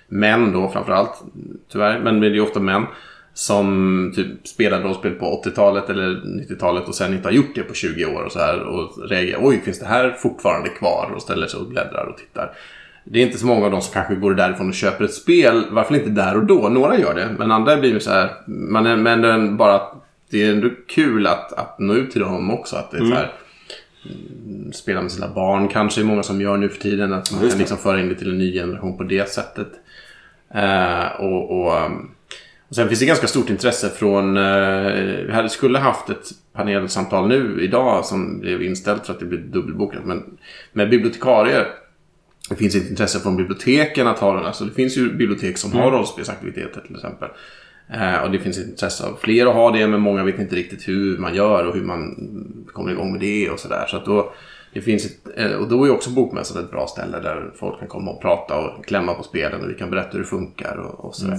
män 0.09 0.53
då 0.53 0.69
framförallt. 0.69 1.23
Tyvärr, 1.73 1.99
men 1.99 2.21
det 2.21 2.27
är 2.27 2.31
ju 2.31 2.41
ofta 2.41 2.61
män. 2.61 2.87
Som 3.35 4.13
typ 4.17 4.49
spelade 4.49 4.85
rollspel 4.85 5.13
på 5.13 5.43
80-talet 5.45 5.91
eller 5.91 6.09
90-talet 6.09 6.89
och 6.89 6.95
sen 6.95 7.15
inte 7.15 7.29
har 7.29 7.33
gjort 7.33 7.55
det 7.55 7.63
på 7.63 7.75
20 7.75 8.05
år 8.05 8.23
och 8.23 8.33
så 8.33 8.39
här. 8.39 8.61
Och 8.61 9.09
reagerar, 9.11 9.39
oj 9.43 9.61
finns 9.65 9.79
det 9.79 9.87
här 9.87 10.11
fortfarande 10.11 10.69
kvar? 10.69 11.13
Och 11.17 11.23
ställer 11.23 11.47
sig 11.47 11.61
och 11.61 11.67
bläddrar 11.67 12.07
och 12.07 12.19
tittar. 12.19 12.53
Det 13.13 13.19
är 13.19 13.27
inte 13.27 13.39
så 13.39 13.47
många 13.47 13.65
av 13.65 13.71
dem 13.71 13.83
som 13.83 13.93
kanske 13.93 14.15
går 14.15 14.35
därifrån 14.35 14.69
och 14.69 14.75
köper 14.75 15.05
ett 15.05 15.15
spel. 15.15 15.65
Varför 15.71 15.95
inte 15.95 16.11
där 16.11 16.37
och 16.37 16.45
då? 16.45 16.69
Några 16.69 16.99
gör 16.99 17.15
det, 17.15 17.29
men 17.39 17.51
andra 17.51 17.77
blir 17.77 17.93
ju 17.93 18.01
så 18.01 18.11
här. 18.11 18.31
Man 18.47 18.87
är, 18.87 18.97
men 18.97 19.21
den 19.21 19.57
bara 19.57 19.75
att 19.75 19.95
det 20.31 20.45
är 20.45 20.53
ändå 20.53 20.69
kul 20.89 21.27
att, 21.27 21.53
att 21.53 21.79
nå 21.79 21.95
ut 21.95 22.11
till 22.11 22.21
dem 22.21 22.51
också. 22.51 22.77
Att 22.77 22.91
det 22.91 22.97
är 22.97 23.01
så 23.01 23.15
här, 23.15 23.33
mm, 24.05 24.73
spela 24.73 25.03
med 25.03 25.13
sina 25.13 25.29
barn 25.29 25.69
kanske 25.69 26.01
är 26.01 26.05
många 26.05 26.23
som 26.23 26.41
gör 26.41 26.57
nu 26.57 26.69
för 26.69 26.81
tiden. 26.81 27.13
Att 27.13 27.33
man 27.33 27.51
kan 27.51 27.59
liksom 27.59 27.77
föra 27.77 28.01
in 28.01 28.09
det 28.09 28.15
till 28.15 28.31
en 28.31 28.39
ny 28.39 28.53
generation 28.53 28.97
på 28.97 29.03
det 29.03 29.31
sättet. 29.31 29.69
Eh, 30.55 31.07
och, 31.21 31.51
och, 31.51 31.85
um, 31.85 32.11
och 32.69 32.75
sen 32.75 32.89
finns 32.89 33.01
det 33.01 33.07
ganska 33.07 33.27
stort 33.27 33.51
intresse 33.51 33.89
från... 33.89 34.37
eh, 34.37 34.93
vi 35.27 35.33
hade, 35.33 35.49
skulle 35.49 35.79
haft 35.79 36.11
ett 36.11 36.27
panelsamtal 36.53 37.29
nu 37.29 37.59
idag 37.63 38.05
som 38.05 38.41
blev 38.41 38.63
inställt 38.63 39.07
för 39.07 39.13
att 39.13 39.21
det 39.21 39.27
blev 39.27 39.51
dubbelbokat. 39.51 40.05
Men 40.05 40.39
med 40.73 40.91
bibliotekarier. 40.91 41.67
Det 42.51 42.57
finns 42.57 42.75
ett 42.75 42.91
intresse 42.91 43.21
från 43.21 43.37
biblioteken 43.37 44.07
att 44.07 44.19
ha 44.19 44.35
den. 44.35 44.47
Alltså 44.47 44.65
det 44.65 44.73
finns 44.73 44.97
ju 44.97 45.13
bibliotek 45.13 45.59
som 45.59 45.73
har 45.73 45.91
rollspelsaktiviteter 45.91 46.81
till 46.81 46.97
exempel. 46.97 47.29
Eh, 47.93 48.23
och 48.23 48.31
det 48.31 48.39
finns 48.39 48.59
ett 48.59 48.69
intresse 48.69 49.07
av 49.07 49.17
fler 49.21 49.47
att 49.47 49.55
ha 49.55 49.71
det 49.71 49.87
men 49.87 50.01
många 50.01 50.25
vet 50.25 50.39
inte 50.39 50.57
riktigt 50.57 50.89
hur 50.89 51.19
man 51.19 51.35
gör 51.35 51.67
och 51.67 51.75
hur 51.75 51.83
man 51.83 52.17
kommer 52.73 52.93
igång 52.93 53.13
med 53.13 53.21
det 53.21 53.51
och 53.51 53.61
sådär. 53.61 53.87
Så 53.89 53.97
att 53.97 54.05
då, 54.05 54.33
det 54.73 54.81
finns 54.81 55.07
ett, 55.07 55.19
eh, 55.37 55.53
och 55.53 55.69
då 55.69 55.85
är 55.85 55.91
också 55.91 56.11
Bokmässan 56.11 56.65
ett 56.65 56.71
bra 56.71 56.87
ställe 56.87 57.21
där 57.21 57.51
folk 57.57 57.79
kan 57.79 57.89
komma 57.89 58.11
och 58.11 58.23
prata 58.23 58.59
och 58.59 58.85
klämma 58.85 59.15
på 59.15 59.23
spelen 59.23 59.61
och 59.61 59.71
vi 59.71 59.75
kan 59.75 59.91
berätta 59.91 60.11
hur 60.13 60.19
det 60.19 60.25
funkar 60.25 60.77
och, 60.77 61.05
och 61.05 61.15
sådär. 61.15 61.39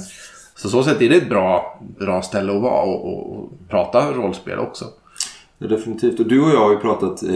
Så 0.55 0.69
så 0.69 0.83
sätt 0.83 1.01
är 1.01 1.09
det 1.09 1.15
ett 1.15 1.29
bra, 1.29 1.81
bra 1.99 2.21
ställe 2.21 2.55
att 2.55 2.61
vara 2.61 2.81
och, 2.81 3.05
och, 3.05 3.35
och 3.35 3.51
prata 3.69 4.11
rollspel 4.11 4.59
också. 4.59 4.85
Ja, 5.61 5.67
definitivt. 5.67 6.19
Och 6.19 6.27
du 6.27 6.41
och 6.41 6.49
jag 6.49 6.59
har 6.59 6.71
ju 6.71 6.77
pratat, 6.77 7.23
eh, 7.23 7.29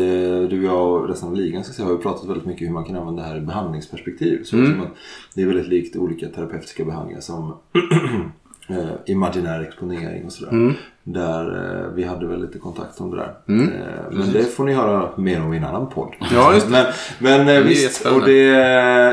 du 0.49 0.59
och 0.59 0.63
jag 0.63 0.88
och 0.88 1.07
resten 1.07 1.29
av 1.29 1.35
ligan 1.35 1.63
ska 1.63 1.73
säga, 1.73 1.85
har 1.85 1.93
ju 1.93 2.01
pratat 2.01 2.29
väldigt 2.29 2.45
mycket 2.45 2.67
hur 2.67 2.73
man 2.73 2.83
kan 2.83 2.95
använda 2.95 3.23
det 3.23 3.29
här 3.29 3.38
i 3.38 3.41
behandlingsperspektiv. 3.41 4.43
Så 4.43 4.57
att 4.57 4.89
det 5.35 5.41
är 5.41 5.47
väldigt 5.47 5.67
likt 5.67 5.95
olika 5.95 6.27
terapeutiska 6.27 6.85
behandlingar 6.85 7.21
som 7.21 7.53
eh, 8.69 8.86
imaginär 9.06 9.62
exponering 9.62 10.25
och 10.25 10.32
sådär. 10.32 10.73
Där 11.08 11.43
eh, 11.86 11.93
vi 11.95 12.04
hade 12.04 12.28
väl 12.28 12.41
lite 12.41 12.58
kontakt 12.60 13.01
om 13.01 13.12
det 13.12 13.17
där. 13.17 13.34
Eh, 13.47 13.63
men 14.12 14.34
det 14.34 14.43
får 14.43 14.63
ni 14.63 14.73
höra 14.73 15.10
mer 15.17 15.41
om 15.41 15.54
i 15.54 15.58
en 15.58 15.63
annan 15.63 15.89
podd. 15.89 16.13
Ja, 16.34 16.54
just 16.54 16.71
det. 16.71 16.71
Men, 17.19 17.45
men 17.45 17.47
eh, 17.47 17.56
är 17.56 17.63
visst, 17.63 18.06
och 18.06 18.21
det, 18.25 18.41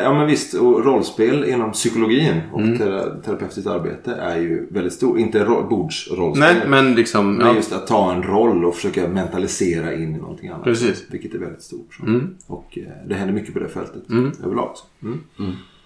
ja, 0.05 0.15
men 0.15 0.27
visst, 0.27 0.55
och 0.55 0.85
rollspel 0.85 1.45
inom 1.45 1.73
psykologin 1.73 2.41
och 2.53 2.61
tera- 2.79 3.15
terapeutiskt 3.25 3.67
arbete 3.67 4.12
är 4.15 4.37
ju 4.37 4.67
väldigt 4.71 4.93
stort. 4.93 5.19
Inte 5.19 5.45
ro- 5.45 5.67
bordsrollspel. 5.71 6.41
Nej, 6.57 6.69
men 6.69 6.95
liksom... 6.95 7.35
Men 7.37 7.47
Ja, 7.47 7.55
just 7.55 7.73
att 7.73 7.87
ta 7.87 8.12
en 8.12 8.23
roll 8.23 8.65
och 8.65 8.75
försöka 8.75 9.09
mentalisera 9.09 9.95
in 9.95 10.17
i 10.17 10.19
någonting 10.19 10.49
annat. 10.49 10.65
Precis. 10.65 11.05
Vilket 11.11 11.35
är 11.35 11.38
väldigt 11.38 11.62
stort. 11.62 11.95
Så. 11.95 12.21
Och 12.55 12.79
eh, 12.79 13.09
det 13.09 13.15
händer 13.15 13.35
mycket 13.35 13.55
på 13.55 13.61
det 13.61 13.69
fältet 13.69 14.03
överlag. 14.45 14.71
Så. 14.75 15.07
Mm. 15.07 15.21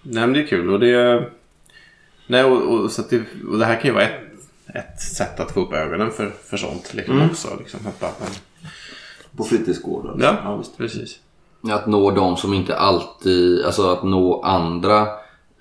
Nej, 0.02 0.20
men 0.26 0.32
det 0.32 0.40
är 0.42 0.46
kul 0.46 0.70
och 0.70 0.80
det... 0.80 1.24
Nej, 2.26 2.44
och, 2.44 2.62
och, 2.80 2.90
så 2.90 3.00
att 3.00 3.10
det, 3.10 3.22
och 3.50 3.58
det 3.58 3.64
här 3.64 3.76
kan 3.80 3.84
ju 3.88 3.94
vara 3.94 4.04
ett, 4.04 4.20
ett 4.74 5.00
sätt 5.00 5.40
att 5.40 5.52
få 5.52 5.60
upp 5.60 5.72
ögonen 5.72 6.10
för, 6.10 6.30
för 6.44 6.56
sånt 6.56 6.94
liksom 6.94 7.22
också. 7.30 7.48
Liksom, 7.58 7.80
att 7.86 8.00
bara, 8.00 8.10
men, 8.20 8.28
På 9.36 9.44
fritidsgårdar. 9.44 10.16
ja, 10.20 10.36
ja 10.44 10.56
visst. 10.56 10.76
precis. 10.76 11.18
Att 11.70 11.86
nå 11.86 12.10
de 12.10 12.36
som 12.36 12.54
inte 12.54 12.76
alltid, 12.76 13.64
alltså 13.64 13.90
att 13.90 14.02
nå 14.04 14.42
andra 14.42 15.00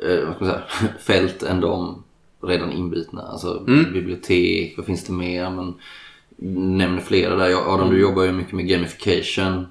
eh, 0.04 0.26
vad 0.28 0.36
ska 0.36 0.46
man 0.46 0.54
säga, 0.54 0.62
fält 1.00 1.44
än 1.44 1.62
de 1.62 2.04
redan 2.44 2.72
inbitna. 2.72 3.22
Alltså 3.22 3.60
bibliotek, 3.94 4.74
vad 4.78 4.86
finns 4.86 5.04
det 5.06 5.14
mer? 5.14 5.50
Men, 5.50 5.74
nämner 6.78 7.02
flera 7.02 7.36
där. 7.36 7.48
Jag- 7.48 7.68
Adam, 7.68 7.90
du 7.90 8.02
jobbar 8.02 8.24
ju 8.24 8.32
mycket 8.32 8.54
med 8.54 8.68
gamification 8.68 9.68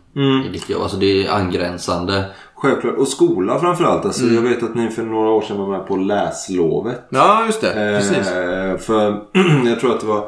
i 0.47 0.49
ditt 0.53 0.71
jobb. 0.71 0.83
Alltså 0.83 0.97
det 0.97 1.27
är 1.27 1.31
angränsande. 1.33 2.31
Självklart. 2.65 2.97
Och 2.97 3.09
skola 3.09 3.61
framförallt. 3.61 4.05
Alltså, 4.05 4.27
Jag 4.27 4.43
vet 4.43 4.63
att 4.63 4.75
ni 4.75 4.89
för 4.91 5.03
några 5.03 5.31
år 5.31 5.43
sedan 5.43 5.59
var 5.59 5.69
med 5.69 5.87
på 5.87 5.97
läslovet. 5.97 7.01
Ja, 7.09 7.47
just 7.47 7.61
det. 7.61 7.73
Precis. 7.73 8.33
Eh, 8.33 8.77
för 8.77 9.21
jag 9.69 9.81
tror 9.81 9.95
att 9.95 10.01
det 10.01 10.07
var, 10.07 10.25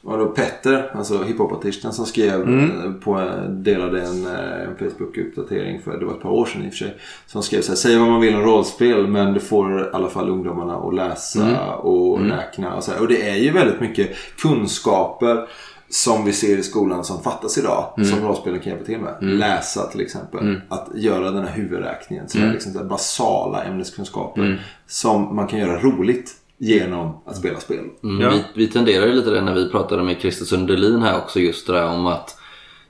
var 0.00 0.18
det 0.18 0.24
Petter, 0.24 0.90
alltså 0.94 1.22
hiphopartisten 1.22 1.92
som 1.92 2.06
skrev 2.06 2.40
eh, 2.40 2.92
på, 3.04 3.30
delade 3.48 4.02
en, 4.02 4.26
eh, 4.26 4.62
en 4.62 4.76
Facebook-uppdatering 4.78 5.80
för 5.84 5.98
det 5.98 6.04
var 6.06 6.12
ett 6.12 6.22
par 6.22 6.30
år 6.30 6.46
sedan 6.46 6.62
i 6.64 6.68
och 6.68 6.72
för 6.72 6.78
sig. 6.78 6.96
Som 7.26 7.42
skrev 7.42 7.60
så 7.60 7.72
här, 7.72 7.76
säg 7.76 7.98
vad 7.98 8.08
man 8.08 8.20
vill 8.20 8.34
om 8.34 8.42
rollspel 8.42 9.06
men 9.06 9.34
det 9.34 9.40
får 9.40 9.80
i 9.80 9.84
alla 9.92 10.08
fall 10.08 10.28
ungdomarna 10.28 10.76
att 10.76 10.94
läsa 10.94 11.74
och 11.76 12.20
räkna 12.20 12.74
och 12.74 12.84
så 12.84 12.92
här. 12.92 13.00
Och 13.00 13.08
det 13.08 13.28
är 13.28 13.36
ju 13.36 13.50
väldigt 13.52 13.80
mycket 13.80 14.10
kunskaper 14.42 15.46
som 15.90 16.24
vi 16.24 16.32
ser 16.32 16.56
i 16.58 16.62
skolan 16.62 17.04
som 17.04 17.22
fattas 17.22 17.58
idag. 17.58 17.92
Som 18.04 18.26
rollspelen 18.26 18.60
kan 18.60 18.70
hjälpa 18.72 18.84
till 18.86 18.98
med. 18.98 19.16
Läsa 19.20 19.86
till 19.86 20.00
exempel. 20.00 20.60
Att 20.68 20.88
göra 20.94 21.30
den 21.30 21.44
här 21.44 21.54
huvudräkningen. 21.54 22.28
Som 22.28 22.42
är 22.42 22.52
liksom 22.52 22.72
så 22.72 22.84
basala 22.84 23.64
ämneskunskaper. 23.64 24.62
Som 24.86 25.36
man 25.36 25.46
kan 25.46 25.58
göra 25.58 25.80
roligt 25.80 26.34
genom 26.58 27.18
att 27.26 27.36
spela 27.36 27.60
spel. 27.60 27.84
Mm, 28.02 28.20
Ja. 28.20 28.30
vi, 28.30 28.42
vi 28.54 28.72
tenderar 28.72 29.06
ju 29.06 29.12
lite 29.12 29.30
det 29.30 29.42
när 29.42 29.54
vi 29.54 29.70
pratade 29.70 30.02
med 30.02 30.20
Christer 30.20 30.44
Sundelin 30.44 31.02
här 31.02 31.18
också 31.18 31.40
just 31.40 31.66
det 31.66 31.72
där 31.72 31.86
om 31.86 32.06
att 32.06 32.36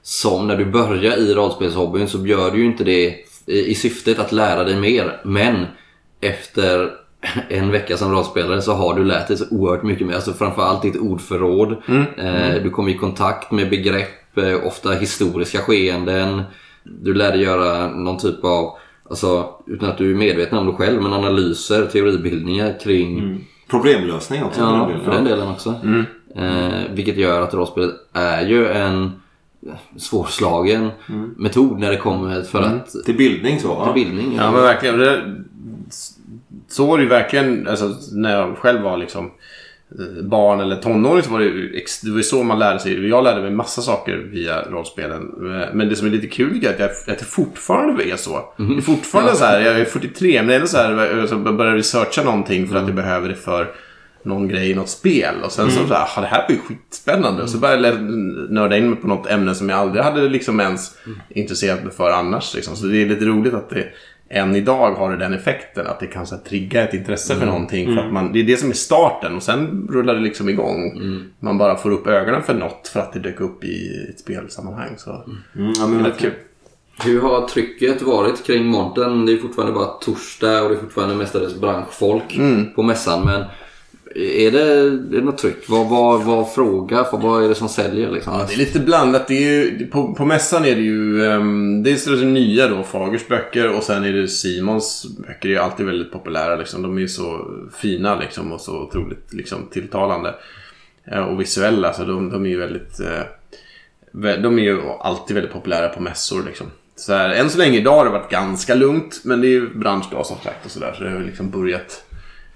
som 0.01 0.47
när 0.47 0.55
du 0.57 0.65
börjar 0.65 1.17
i 1.17 1.33
rollspelshobbyn 1.33 2.07
så 2.07 2.27
gör 2.27 2.51
du 2.51 2.57
ju 2.59 2.65
inte 2.65 2.83
det 2.83 3.15
i, 3.45 3.71
i 3.71 3.75
syftet 3.75 4.19
att 4.19 4.31
lära 4.31 4.63
dig 4.63 4.75
mer. 4.79 5.21
Men 5.25 5.65
efter 6.21 6.91
en 7.49 7.71
vecka 7.71 7.97
som 7.97 8.11
rollspelare 8.11 8.61
så 8.61 8.73
har 8.73 8.93
du 8.95 9.03
lärt 9.03 9.27
dig 9.27 9.37
så 9.37 9.45
oerhört 9.51 9.83
mycket 9.83 10.07
mer. 10.07 10.15
Alltså 10.15 10.33
framförallt 10.33 10.81
ditt 10.81 10.97
ordförråd. 10.97 11.71
Eh, 12.17 12.63
du 12.63 12.69
kommer 12.69 12.89
i 12.91 12.97
kontakt 12.97 13.51
med 13.51 13.69
begrepp, 13.69 14.37
eh, 14.37 14.67
ofta 14.67 14.91
historiska 14.91 15.59
skeenden. 15.59 16.41
Du 16.83 17.13
lär 17.13 17.31
dig 17.31 17.41
göra 17.41 17.87
någon 17.89 18.17
typ 18.17 18.43
av, 18.45 18.69
alltså 19.09 19.49
utan 19.67 19.89
att 19.89 19.97
du 19.97 20.11
är 20.11 20.15
medveten 20.15 20.57
om 20.57 20.65
det 20.67 20.73
själv, 20.73 21.01
men 21.01 21.13
analyser, 21.13 21.85
teoribildningar 21.85 22.79
kring 22.83 23.37
Problemlösning 23.69 24.43
också. 24.43 24.61
Ja, 24.61 24.89
för 25.05 25.11
den 25.11 25.23
delen 25.23 25.47
också. 25.49 25.75
Eh, 26.35 26.69
vilket 26.93 27.17
gör 27.17 27.41
att 27.41 27.53
rollspelet 27.53 27.91
är 28.13 28.41
ju 28.45 28.67
en 28.67 29.11
svårslagen 29.97 30.89
metod 31.37 31.79
när 31.79 31.91
det 31.91 31.97
kommer 31.97 32.41
för 32.41 32.61
att 32.61 32.89
Till 33.05 33.17
bildning 33.17 33.59
så. 33.59 33.67
till 33.67 33.83
Ja. 33.87 33.93
bildning. 33.93 34.35
Ja, 34.37 34.51
men 34.51 34.61
verkligen. 34.61 34.97
Det, 34.97 35.35
så 36.71 36.85
var 36.85 36.97
det 36.97 37.03
ju 37.03 37.09
verkligen 37.09 37.67
alltså, 37.67 37.95
när 38.11 38.37
jag 38.39 38.57
själv 38.57 38.81
var 38.81 38.97
liksom 38.97 39.25
eh, 39.99 40.23
barn 40.23 40.59
eller 40.59 40.75
tonåring 40.75 41.23
så 41.23 41.31
var 41.31 41.39
det 41.39 41.45
ju 41.45 41.83
det 42.03 42.11
var 42.11 42.21
så 42.21 42.43
man 42.43 42.59
lärde 42.59 42.79
sig. 42.79 43.07
Jag 43.09 43.23
lärde 43.23 43.41
mig 43.41 43.51
massa 43.51 43.81
saker 43.81 44.17
via 44.17 44.61
rollspelen. 44.61 45.21
Eh, 45.61 45.67
Men 45.73 45.89
det 45.89 45.95
som 45.95 46.07
är 46.07 46.11
lite 46.11 46.27
kul 46.27 46.59
jag 46.63 46.79
är 46.79 46.85
att, 46.85 47.03
jag, 47.07 47.13
att 47.13 47.19
det 47.19 47.25
fortfarande 47.25 48.03
är 48.09 48.15
så. 48.15 48.39
Det 48.57 48.63
är 48.77 48.81
fortfarande 48.81 49.35
så 49.35 49.45
här, 49.45 49.59
jag 49.61 49.79
är 49.79 49.85
43 49.85 50.41
men 50.43 50.55
ändå 50.55 50.67
så 50.67 50.77
här, 50.77 51.17
jag 51.17 51.29
så 51.29 51.35
börjar 51.37 51.75
researcha 51.75 52.23
någonting 52.23 52.67
för 52.67 52.75
att 52.75 52.85
jag 52.85 52.95
behöver 52.95 53.29
det 53.29 53.35
för 53.35 53.71
någon 54.23 54.47
grej 54.47 54.71
i 54.71 54.75
något 54.75 54.89
spel. 54.89 55.35
Och 55.45 55.51
sen 55.51 55.71
så, 55.71 55.87
så 55.87 55.93
här, 55.93 56.07
"Ah, 56.17 56.21
det 56.21 56.27
här 56.27 56.45
var 56.47 56.55
ju 56.55 56.61
skitspännande. 56.61 57.43
Och 57.43 57.49
så 57.49 57.57
började 57.57 57.87
jag 57.87 58.01
nörda 58.51 58.77
in 58.77 58.89
mig 58.89 58.99
på 58.99 59.07
något 59.07 59.27
ämne 59.27 59.55
som 59.55 59.69
jag 59.69 59.79
aldrig 59.79 60.03
hade 60.03 60.29
liksom 60.29 60.59
ens 60.59 60.97
intresserat 61.29 61.83
mig 61.83 61.93
för 61.93 62.11
annars. 62.11 62.55
Liksom. 62.55 62.75
Så 62.75 62.85
det 62.85 63.01
är 63.01 63.05
lite 63.05 63.25
roligt 63.25 63.53
att 63.53 63.69
det 63.69 63.87
än 64.31 64.55
idag 64.55 64.91
har 64.91 65.11
det 65.11 65.17
den 65.17 65.33
effekten. 65.33 65.87
Att 65.87 65.99
det 65.99 66.07
kan 66.07 66.27
så 66.27 66.35
här, 66.35 66.43
trigga 66.43 66.83
ett 66.83 66.93
intresse 66.93 67.35
för 67.35 67.45
någonting. 67.45 67.95
För 67.95 68.01
att 68.03 68.13
man, 68.13 68.33
det 68.33 68.39
är 68.39 68.43
det 68.43 68.57
som 68.57 68.69
är 68.69 68.73
starten 68.73 69.35
och 69.35 69.43
sen 69.43 69.87
rullar 69.91 70.15
det 70.15 70.21
liksom 70.21 70.49
igång. 70.49 71.01
Man 71.39 71.57
bara 71.57 71.75
får 71.75 71.91
upp 71.91 72.07
ögonen 72.07 72.43
för 72.43 72.53
något 72.53 72.87
för 72.87 72.99
att 72.99 73.13
det 73.13 73.19
dök 73.19 73.39
upp 73.41 73.63
i 73.63 74.05
ett 74.09 74.19
spelsammanhang. 74.19 74.95
Så 74.97 75.11
Mm, 75.55 75.73
ja, 75.79 75.87
men 75.87 76.03
det 76.03 76.09
är 76.09 76.13
kul. 76.13 76.31
Hur 77.03 77.21
har 77.21 77.47
trycket 77.47 78.01
varit 78.01 78.45
kring 78.45 78.65
monten? 78.65 79.25
Det 79.25 79.33
är 79.33 79.37
fortfarande 79.37 79.73
bara 79.73 79.85
torsdag 79.85 80.61
och 80.61 80.69
det 80.69 80.75
är 80.75 80.79
fortfarande 80.79 81.15
mestadels 81.15 81.59
branschfolk 81.59 82.39
på 82.75 82.83
mässan. 82.83 83.25
Men 83.25 83.43
är 84.15 84.51
det, 84.51 84.61
är 84.61 84.89
det 84.89 85.21
något 85.21 85.37
tryck? 85.37 85.69
Vad, 85.69 85.89
vad, 85.89 86.23
vad 86.23 86.53
frågar 86.53 87.07
Vad, 87.11 87.21
vad 87.21 87.43
är 87.43 87.49
det 87.49 87.55
som 87.55 87.69
säljer 87.69 88.11
liksom? 88.11 88.33
Ja, 88.33 88.45
det 88.47 88.53
är 88.53 88.57
lite 88.57 88.79
blandat. 88.79 89.27
Det 89.27 89.33
är 89.33 89.39
ju, 89.39 89.87
på, 89.87 90.13
på 90.13 90.25
mässan 90.25 90.65
är 90.65 90.75
det 90.75 90.81
ju 90.81 91.21
um, 91.21 91.83
dels 91.83 92.07
är 92.07 92.11
det 92.11 92.25
nya 92.25 92.67
då, 92.67 92.83
Fagers 92.83 93.27
böcker 93.27 93.75
och 93.75 93.83
sen 93.83 94.03
är 94.03 94.13
det 94.13 94.27
Simons 94.27 95.05
böcker. 95.27 95.49
är 95.49 95.53
ju 95.53 95.57
alltid 95.57 95.85
väldigt 95.85 96.11
populära 96.11 96.55
liksom. 96.55 96.81
De 96.81 96.97
är 96.97 97.01
ju 97.01 97.07
så 97.07 97.51
fina 97.77 98.19
liksom 98.19 98.51
och 98.51 98.61
så 98.61 98.79
otroligt 98.79 99.33
liksom, 99.33 99.67
tilltalande. 99.71 100.35
Eh, 101.05 101.23
och 101.23 101.41
visuella, 101.41 101.93
så 101.93 102.03
de, 102.03 102.29
de 102.29 102.45
är 102.45 102.49
ju 102.49 102.59
väldigt... 102.59 102.99
Eh, 102.99 103.21
de 104.41 104.59
är 104.59 104.63
ju 104.63 104.81
alltid 104.99 105.35
väldigt 105.35 105.53
populära 105.53 105.89
på 105.89 106.01
mässor 106.01 106.43
liksom. 106.45 106.67
Så 106.95 107.13
här, 107.13 107.29
än 107.29 107.49
så 107.49 107.57
länge 107.57 107.77
idag 107.77 107.97
har 107.97 108.05
det 108.05 108.11
varit 108.11 108.31
ganska 108.31 108.75
lugnt, 108.75 109.21
men 109.23 109.41
det 109.41 109.47
är 109.47 109.49
ju 109.49 109.73
branschdag 109.73 110.25
som 110.25 110.37
sagt 110.37 110.65
och 110.65 110.71
sådär. 110.71 110.93
Så 110.97 111.03
det 111.03 111.09
har 111.09 111.19
ju 111.19 111.25
liksom 111.25 111.49
börjat 111.49 112.03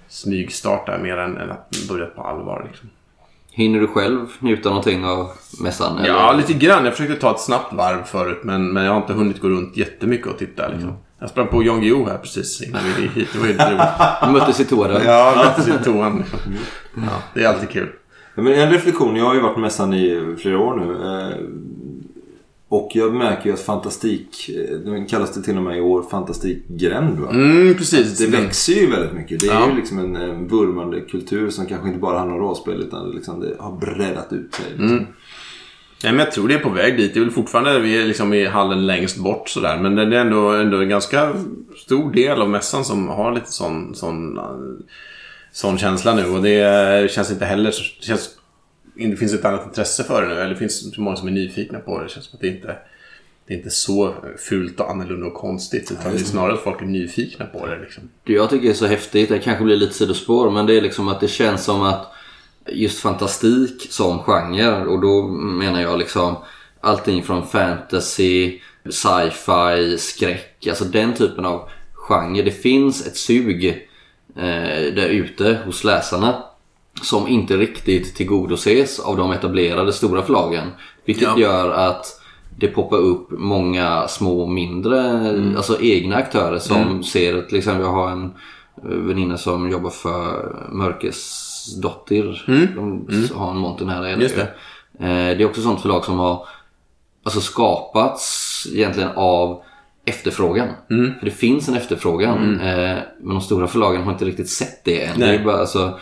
smygstarta 0.08 0.98
mer 0.98 1.16
än, 1.16 1.36
än 1.36 1.50
att 1.50 1.70
börjat 1.88 2.16
på 2.16 2.22
allvar 2.22 2.64
liksom. 2.68 2.90
Hinner 3.50 3.80
du 3.80 3.86
själv 3.86 4.26
njuta 4.38 4.68
någonting 4.68 5.04
av 5.04 5.30
mässan? 5.62 5.98
eller? 5.98 6.08
Ja, 6.08 6.32
lite 6.32 6.52
grann. 6.52 6.84
Jag 6.84 6.96
försökte 6.96 7.20
ta 7.20 7.30
ett 7.30 7.40
snabbt 7.40 7.72
varv 7.72 8.04
förut 8.04 8.40
men, 8.44 8.72
men 8.72 8.84
jag 8.84 8.92
har 8.92 9.00
inte 9.00 9.12
hunnit 9.12 9.40
gå 9.40 9.48
runt 9.48 9.76
jättemycket 9.76 10.26
och 10.26 10.38
titta. 10.38 10.68
Liksom. 10.68 10.92
Jag 11.20 11.30
sprang 11.30 11.46
på 11.46 11.62
Jan 11.62 11.80
Guillou 11.80 12.06
här 12.06 12.18
precis 12.18 12.62
innan 12.62 12.80
vi 12.96 13.02
gick 13.02 13.12
hit. 13.16 13.28
Det 13.32 13.38
var 13.38 13.46
ju 13.46 13.52
roligt. 13.58 13.80
Du 14.24 14.30
möttes 14.30 14.60
i 14.60 14.64
toaren? 14.64 15.02
Ja, 15.04 15.32
möttes 15.36 15.68
i 15.68 15.84
toan. 15.84 16.24
Ja, 16.94 17.22
det 17.34 17.44
är 17.44 17.48
alltid 17.48 17.68
kul. 17.70 17.88
Men 18.34 18.46
en 18.46 18.70
reflektion. 18.70 19.16
Jag 19.16 19.24
har 19.24 19.34
ju 19.34 19.40
varit 19.40 19.54
på 19.54 19.60
mässan 19.60 19.94
i 19.94 20.36
flera 20.42 20.58
år 20.58 20.76
nu. 20.76 20.94
Eh, 22.70 22.76
och 22.76 22.90
jag 22.94 23.14
märker 23.14 23.46
ju 23.46 23.52
att 23.52 23.60
fantastik, 23.60 24.50
eh, 24.70 24.76
det 24.78 25.06
kallas 25.10 25.34
det 25.34 25.42
till 25.42 25.56
och 25.56 25.62
med 25.62 25.78
i 25.78 25.80
år, 25.80 26.02
fantastikgränd 26.10 27.18
va? 27.20 27.30
Mm, 27.30 27.74
precis. 27.74 28.18
Det 28.18 28.26
växer 28.26 28.72
ju 28.72 28.90
väldigt 28.90 29.12
mycket. 29.12 29.40
Det 29.40 29.46
är 29.46 29.54
Ja. 29.54 29.68
ju 29.70 29.76
liksom 29.76 29.98
en, 29.98 30.16
en 30.16 30.48
vurmande 30.48 31.00
kultur 31.00 31.50
som 31.50 31.66
kanske 31.66 31.88
inte 31.88 32.00
bara 32.00 32.18
handlar 32.18 32.36
om 32.36 32.42
rollspel 32.42 32.80
utan 32.80 33.08
det 33.08 33.14
liksom 33.14 33.40
det 33.40 33.56
har 33.58 33.72
breddat 33.72 34.32
ut 34.32 34.54
sig. 34.54 34.64
Liksom. 34.70 35.06
Nej, 36.04 36.12
men 36.12 36.18
jag 36.18 36.32
tror 36.32 36.48
det 36.48 36.54
är 36.54 36.58
på 36.58 36.70
väg 36.70 36.96
dit. 36.96 37.14
Det 37.14 37.20
är 37.20 37.24
väl 37.24 37.30
fortfarande 37.32 37.78
vi 37.80 38.02
är 38.02 38.06
liksom 38.06 38.34
i 38.34 38.46
hallen 38.46 38.86
längst 38.86 39.16
bort 39.18 39.48
sådär. 39.48 39.78
Men 39.78 39.94
det 39.94 40.02
är 40.02 40.20
ändå, 40.20 40.48
ändå 40.50 40.76
en 40.78 40.88
ganska 40.88 41.32
stor 41.76 42.12
del 42.12 42.40
av 42.42 42.50
mässan 42.50 42.84
som 42.84 43.08
har 43.08 43.32
lite 43.34 43.52
sån, 43.52 43.94
sån, 43.94 44.38
sån 45.52 45.78
känsla 45.78 46.14
nu. 46.14 46.24
Och 46.26 46.42
det 46.42 47.10
känns 47.10 47.30
inte 47.30 47.44
heller... 47.44 47.64
Det, 48.00 48.04
känns, 48.06 48.30
det 48.96 49.16
finns 49.16 49.34
ett 49.34 49.44
annat 49.44 49.66
intresse 49.66 50.04
för 50.04 50.22
det 50.22 50.28
nu. 50.28 50.34
Eller 50.34 50.50
det 50.50 50.56
finns 50.56 50.94
så 50.94 51.00
många 51.00 51.16
som 51.16 51.28
är 51.28 51.32
nyfikna 51.32 51.78
på 51.78 51.98
det. 51.98 52.04
Det 52.04 52.10
känns 52.10 52.26
som 52.26 52.36
att 52.36 52.40
det 52.40 52.48
inte 52.48 52.76
det 53.46 53.54
är 53.54 53.58
inte 53.58 53.70
så 53.70 54.14
fult 54.38 54.80
och 54.80 54.90
annorlunda 54.90 55.26
och 55.26 55.34
konstigt. 55.34 55.92
Utan 55.92 56.12
det 56.12 56.18
är 56.18 56.24
snarare 56.24 56.54
att 56.54 56.62
folk 56.62 56.82
är 56.82 56.86
nyfikna 56.86 57.46
på 57.46 57.66
det. 57.66 57.78
Liksom. 57.78 58.02
Det 58.24 58.32
jag 58.32 58.50
tycker 58.50 58.70
är 58.70 58.74
så 58.74 58.86
häftigt, 58.86 59.28
det 59.28 59.38
kanske 59.38 59.64
blir 59.64 59.76
lite 59.76 59.94
sidospår, 59.94 60.50
men 60.50 60.66
det 60.66 60.76
är 60.76 60.80
liksom 60.80 61.08
att 61.08 61.20
det 61.20 61.28
känns 61.28 61.64
som 61.64 61.82
att 61.82 62.12
just 62.68 63.00
fantastik 63.00 63.86
som 63.90 64.18
genre 64.18 64.84
och 64.84 65.00
då 65.00 65.28
menar 65.28 65.82
jag 65.82 65.98
liksom 65.98 66.36
allting 66.80 67.22
från 67.22 67.46
fantasy, 67.46 68.60
sci-fi, 68.90 69.98
skräck, 69.98 70.66
alltså 70.66 70.84
den 70.84 71.14
typen 71.14 71.44
av 71.44 71.68
genre. 71.92 72.42
Det 72.42 72.50
finns 72.50 73.06
ett 73.06 73.16
sug 73.16 73.66
eh, 74.36 74.94
där 74.94 75.08
ute 75.08 75.58
hos 75.64 75.84
läsarna 75.84 76.42
som 77.02 77.28
inte 77.28 77.56
riktigt 77.56 78.14
tillgodoses 78.14 79.00
av 79.00 79.16
de 79.16 79.32
etablerade 79.32 79.92
stora 79.92 80.22
förlagen. 80.22 80.68
Vilket 81.04 81.22
ja. 81.22 81.38
gör 81.38 81.70
att 81.70 82.20
det 82.58 82.68
poppar 82.68 82.96
upp 82.96 83.28
många 83.30 84.08
små 84.08 84.46
mindre, 84.46 85.00
mm. 85.00 85.56
alltså 85.56 85.80
egna 85.80 86.16
aktörer 86.16 86.58
som 86.58 86.82
mm. 86.82 87.02
ser 87.02 87.42
till 87.42 87.58
exempel 87.58 87.84
jag 87.84 87.92
har 87.92 88.10
en 88.10 88.32
väninna 88.82 89.38
som 89.38 89.70
jobbar 89.70 89.90
för 89.90 90.56
Mörkesdottir. 90.72 92.44
Mm. 92.48 92.66
De 92.74 93.14
mm. 93.14 93.28
har 93.34 93.50
en 93.50 93.56
monter 93.56 93.86
här 93.86 94.00
nere. 94.02 94.16
Det. 94.16 94.40
Eh, 95.00 95.36
det 95.36 95.42
är 95.42 95.44
också 95.44 95.62
sånt 95.62 95.80
förlag 95.80 96.04
som 96.04 96.18
har 96.18 96.46
alltså 97.22 97.40
skapats 97.40 98.66
egentligen 98.72 99.10
av 99.14 99.62
efterfrågan. 100.04 100.68
Mm. 100.90 101.14
För 101.18 101.24
det 101.24 101.30
finns 101.30 101.68
en 101.68 101.76
efterfrågan. 101.76 102.38
Mm. 102.38 102.60
Eh, 102.60 103.02
men 103.20 103.34
de 103.34 103.40
stora 103.40 103.66
förlagen 103.66 104.02
har 104.02 104.12
inte 104.12 104.24
riktigt 104.24 104.50
sett 104.50 104.84
det 104.84 105.04
än. 105.04 105.20
Det 105.20 105.26
är 105.26 105.44
bara, 105.44 105.56
alltså, 105.56 105.98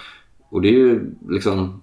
och 0.55 0.63
det 0.63 0.69
är 0.69 0.73
ju 0.73 1.15
liksom 1.29 1.83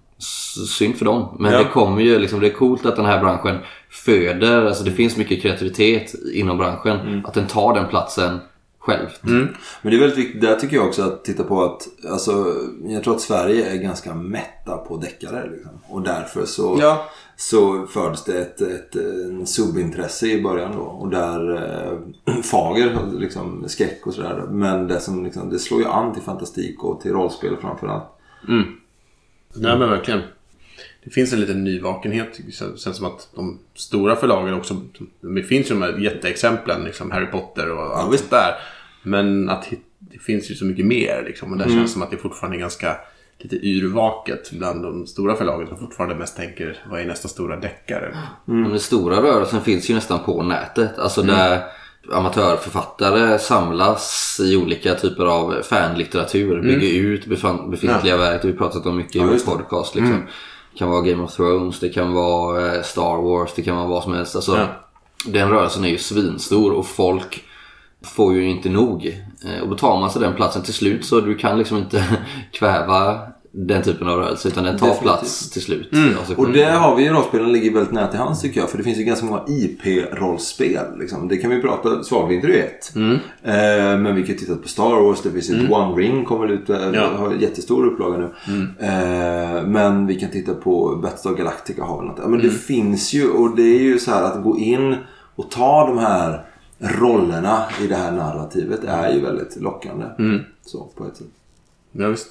synd 0.77 0.95
för 0.95 1.05
dem. 1.05 1.35
Men 1.39 1.53
ja. 1.53 1.59
det 1.59 1.65
kommer 1.65 2.01
ju 2.01 2.19
liksom, 2.19 2.39
det 2.39 2.47
är 2.47 2.53
coolt 2.53 2.85
att 2.85 2.95
den 2.95 3.05
här 3.05 3.19
branschen 3.19 3.57
föder, 3.89 4.65
alltså 4.65 4.83
det 4.83 4.91
finns 4.91 5.17
mycket 5.17 5.41
kreativitet 5.41 6.13
inom 6.33 6.57
branschen. 6.57 6.99
Mm. 6.99 7.25
Att 7.25 7.33
den 7.33 7.47
tar 7.47 7.73
den 7.73 7.87
platsen 7.87 8.39
själv. 8.79 9.07
Mm. 9.23 9.47
Men 9.81 9.91
det 9.91 9.97
är 9.97 9.99
väldigt 9.99 10.17
viktigt, 10.17 10.41
där 10.41 10.55
tycker 10.55 10.75
jag 10.75 10.87
också 10.87 11.03
att 11.03 11.23
titta 11.23 11.43
på 11.43 11.63
att, 11.63 11.87
alltså, 12.09 12.55
jag 12.83 13.03
tror 13.03 13.15
att 13.15 13.21
Sverige 13.21 13.71
är 13.71 13.75
ganska 13.75 14.15
mätta 14.15 14.77
på 14.77 14.97
deckare. 14.97 15.49
Liksom. 15.51 15.71
Och 15.89 16.01
därför 16.01 16.45
så, 16.45 16.77
ja. 16.79 17.05
så 17.35 17.87
föds 17.87 18.23
det 18.23 18.39
ett, 18.39 18.61
ett, 18.61 18.95
ett 18.95 19.49
subintresse 19.49 20.27
i 20.27 20.41
början 20.41 20.71
då. 20.75 20.83
Och 20.83 21.09
där 21.09 21.55
eh, 21.55 22.33
fager, 22.43 22.99
liksom 23.19 23.63
skräck 23.67 24.07
och 24.07 24.13
sådär. 24.13 24.47
Men 24.49 24.87
det, 24.87 24.99
som, 24.99 25.23
liksom, 25.23 25.49
det 25.49 25.59
slår 25.59 25.79
ju 25.79 25.87
an 25.87 26.13
till 26.13 26.23
fantastik 26.23 26.83
och 26.83 27.01
till 27.01 27.11
rollspel 27.11 27.57
framförallt. 27.61 28.17
Mm. 28.47 28.77
Nej 29.53 29.77
men 29.77 29.89
verkligen. 29.89 30.21
Det 31.03 31.09
finns 31.09 31.33
en 31.33 31.39
liten 31.39 31.63
nyvakenhet. 31.63 32.39
Det 32.45 32.51
känns 32.51 32.97
som 32.97 33.05
att 33.05 33.29
de 33.35 33.59
stora 33.73 34.15
förlagen 34.15 34.53
också. 34.53 34.81
Det 35.19 35.43
finns 35.43 35.71
ju 35.71 35.73
de 35.73 35.81
här 35.81 35.97
jätteexemplen. 35.97 36.83
Liksom 36.83 37.11
Harry 37.11 37.25
Potter 37.25 37.71
och 37.71 37.99
allt 37.99 38.23
ja, 38.31 38.37
där. 38.37 38.53
Men 39.03 39.49
att 39.49 39.69
det 39.99 40.19
finns 40.19 40.51
ju 40.51 40.55
så 40.55 40.65
mycket 40.65 40.85
mer. 40.85 41.23
Liksom, 41.25 41.51
och 41.51 41.57
det 41.57 41.63
mm. 41.63 41.77
känns 41.77 41.93
som 41.93 42.01
att 42.01 42.11
det 42.11 42.17
fortfarande 42.17 42.57
är 42.57 42.59
ganska 42.59 42.97
lite 43.37 43.55
yrvaket 43.55 44.51
bland 44.51 44.83
de 44.83 45.07
stora 45.07 45.35
förlagen 45.35 45.67
som 45.67 45.77
fortfarande 45.77 46.15
mest 46.15 46.37
tänker 46.37 46.77
vad 46.89 47.01
är 47.01 47.05
nästa 47.05 47.27
stora 47.27 47.55
deckare? 47.59 48.17
Mm. 48.47 48.69
Den 48.69 48.79
stora 48.79 49.21
rörelsen 49.21 49.61
finns 49.61 49.89
ju 49.89 49.93
nästan 49.93 50.19
på 50.19 50.43
nätet. 50.43 50.99
Alltså 50.99 51.21
mm. 51.21 51.59
Amatörförfattare 52.11 53.39
samlas 53.39 54.39
i 54.43 54.57
olika 54.57 54.95
typer 54.95 55.25
av 55.25 55.61
fanlitteratur. 55.63 56.59
Mm. 56.59 56.65
Bygger 56.65 57.01
ut 57.01 57.25
befintliga 57.25 58.15
ja. 58.15 58.17
verk. 58.17 58.41
Det 58.41 58.47
har 58.47 58.51
vi 58.51 58.57
pratat 58.57 58.85
om 58.85 58.97
mycket 58.97 59.15
i 59.15 59.19
vår 59.19 59.55
podcast. 59.55 59.95
Liksom. 59.95 60.13
Mm. 60.13 60.27
Det 60.71 60.77
kan 60.77 60.89
vara 60.89 61.01
Game 61.01 61.23
of 61.23 61.35
Thrones, 61.35 61.79
det 61.79 61.89
kan 61.89 62.13
vara 62.13 62.75
eh, 62.75 62.81
Star 62.83 63.21
Wars, 63.21 63.51
det 63.55 63.61
kan 63.61 63.75
vara 63.75 63.87
vad 63.87 64.03
som 64.03 64.13
helst. 64.13 64.35
Alltså, 64.35 64.57
ja. 64.57 64.67
Den 65.25 65.49
rörelsen 65.49 65.85
är 65.85 65.89
ju 65.89 65.97
svinstor 65.97 66.71
och 66.73 66.85
folk 66.85 67.43
får 68.01 68.33
ju 68.33 68.49
inte 68.49 68.69
nog. 68.69 69.21
Eh, 69.45 69.61
och 69.61 69.69
då 69.69 69.75
tar 69.75 69.99
man 69.99 70.11
sig 70.11 70.21
den 70.21 70.35
platsen 70.35 70.63
till 70.63 70.73
slut 70.73 71.05
så 71.05 71.21
du 71.21 71.35
kan 71.35 71.57
liksom 71.57 71.77
inte 71.77 72.17
kväva 72.51 73.19
den 73.53 73.83
typen 73.83 74.07
av 74.07 74.17
rörelse 74.17 74.47
utan 74.47 74.63
den 74.63 74.77
tar 74.77 74.87
Definitivt. 74.87 75.03
plats 75.03 75.49
till 75.49 75.61
slut. 75.61 75.93
Mm. 75.93 76.13
Och 76.37 76.51
där 76.51 76.71
har 76.71 76.95
vi 76.95 77.03
ju 77.03 77.09
rollspelen 77.09 77.51
ligger 77.51 77.71
väldigt 77.71 77.93
nära 77.93 78.07
till 78.07 78.19
hands 78.19 78.41
tycker 78.41 78.59
jag. 78.59 78.69
För 78.69 78.77
det 78.77 78.83
finns 78.83 78.97
ju 78.97 79.03
ganska 79.03 79.25
många 79.25 79.43
IP-rollspel. 79.47 80.99
Liksom. 80.99 81.27
Det 81.27 81.37
kan 81.37 81.49
vi 81.49 81.61
prata, 81.61 82.03
Svagvinter 82.03 82.49
är 82.49 82.63
ett. 82.63 82.95
Mm. 82.95 83.13
Eh, 83.43 83.99
men 84.01 84.15
vi 84.15 84.23
kan 84.23 84.37
titta 84.37 84.55
på 84.55 84.67
Star 84.67 85.01
Wars, 85.01 85.21
det 85.21 85.31
finns 85.31 85.49
ett 85.49 85.59
mm. 85.59 85.73
One 85.73 86.01
Ring 86.01 86.25
kommer 86.25 86.47
ut, 86.47 86.69
eh, 86.69 86.89
ja. 86.93 87.07
har 87.17 87.33
jättestor 87.33 87.85
upplaga 87.85 88.17
nu. 88.17 88.29
Mm. 88.47 88.67
Eh, 88.79 89.67
men 89.67 90.07
vi 90.07 90.15
kan 90.15 90.29
titta 90.29 90.53
på 90.53 90.99
Battlestar 91.01 91.33
Galactica 91.33 91.83
har 91.83 91.97
väl 91.97 92.05
något. 92.05 92.17
Men 92.17 92.39
det 92.39 92.47
mm. 92.47 92.55
finns 92.55 93.13
ju 93.13 93.29
och 93.29 93.55
det 93.55 93.75
är 93.75 93.79
ju 93.79 93.99
så 93.99 94.11
här 94.11 94.23
att 94.23 94.43
gå 94.43 94.57
in 94.57 94.95
och 95.35 95.51
ta 95.51 95.87
de 95.87 95.97
här 95.97 96.45
rollerna 96.79 97.63
i 97.83 97.87
det 97.87 97.95
här 97.95 98.11
narrativet 98.11 98.83
är 98.83 99.13
ju 99.13 99.19
väldigt 99.19 99.61
lockande. 99.61 100.05
Mm. 100.19 100.41
Så 100.65 100.89
på 100.95 101.05
ett 101.05 101.17
sätt. 101.17 101.27
Ja, 101.91 102.07
visst. 102.07 102.27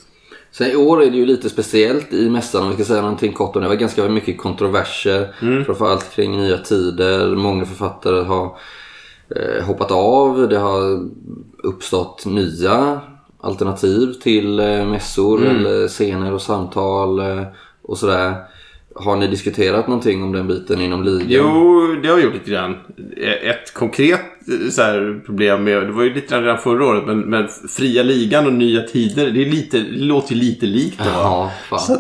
Sen 0.52 0.70
i 0.70 0.76
år 0.76 1.02
är 1.02 1.10
det 1.10 1.16
ju 1.16 1.26
lite 1.26 1.50
speciellt 1.50 2.12
i 2.12 2.30
mässan 2.30 2.62
om 2.62 2.68
vi 2.68 2.74
ska 2.74 2.84
säga 2.84 3.02
någonting 3.02 3.32
kort 3.32 3.56
om 3.56 3.62
det. 3.62 3.68
Var 3.68 3.74
ganska 3.74 4.08
mycket 4.08 4.38
kontroverser. 4.38 5.34
Mm. 5.42 5.64
Framförallt 5.64 6.14
kring 6.14 6.36
nya 6.36 6.58
tider. 6.58 7.36
Många 7.36 7.64
författare 7.64 8.24
har 8.24 8.58
eh, 9.36 9.64
hoppat 9.64 9.90
av. 9.90 10.48
Det 10.48 10.58
har 10.58 11.08
uppstått 11.62 12.26
nya 12.26 13.00
alternativ 13.40 14.12
till 14.12 14.60
eh, 14.60 14.86
mässor 14.86 15.40
mm. 15.40 15.56
eller 15.56 15.88
scener 15.88 16.32
och 16.32 16.42
samtal 16.42 17.18
eh, 17.20 17.44
och 17.82 17.98
sådär. 17.98 18.34
Har 18.94 19.16
ni 19.16 19.26
diskuterat 19.26 19.88
någonting 19.88 20.22
om 20.22 20.32
den 20.32 20.46
biten 20.46 20.80
inom 20.80 21.02
ligan? 21.02 21.26
Jo, 21.28 21.96
det 22.02 22.08
har 22.08 22.16
vi 22.16 22.22
gjort 22.22 22.34
lite 22.34 22.50
grann. 22.50 22.76
Ett 23.42 23.74
konkret 23.74 24.29
så 24.70 24.82
här, 24.82 25.20
problem 25.26 25.64
med, 25.64 25.82
det 25.82 25.92
var 25.92 26.02
ju 26.02 26.14
lite 26.14 26.40
redan 26.40 26.58
förra 26.58 26.86
året, 26.86 27.02
men, 27.06 27.20
men 27.20 27.48
fria 27.68 28.02
ligan 28.02 28.46
och 28.46 28.52
nya 28.52 28.82
tider, 28.82 29.30
det, 29.30 29.42
är 29.42 29.46
lite, 29.46 29.78
det 29.78 30.04
låter 30.04 30.34
ju 30.34 30.40
lite 30.40 30.66
likt. 30.66 30.98
Då, 30.98 31.04
ja, 31.04 31.50
så, 31.78 31.92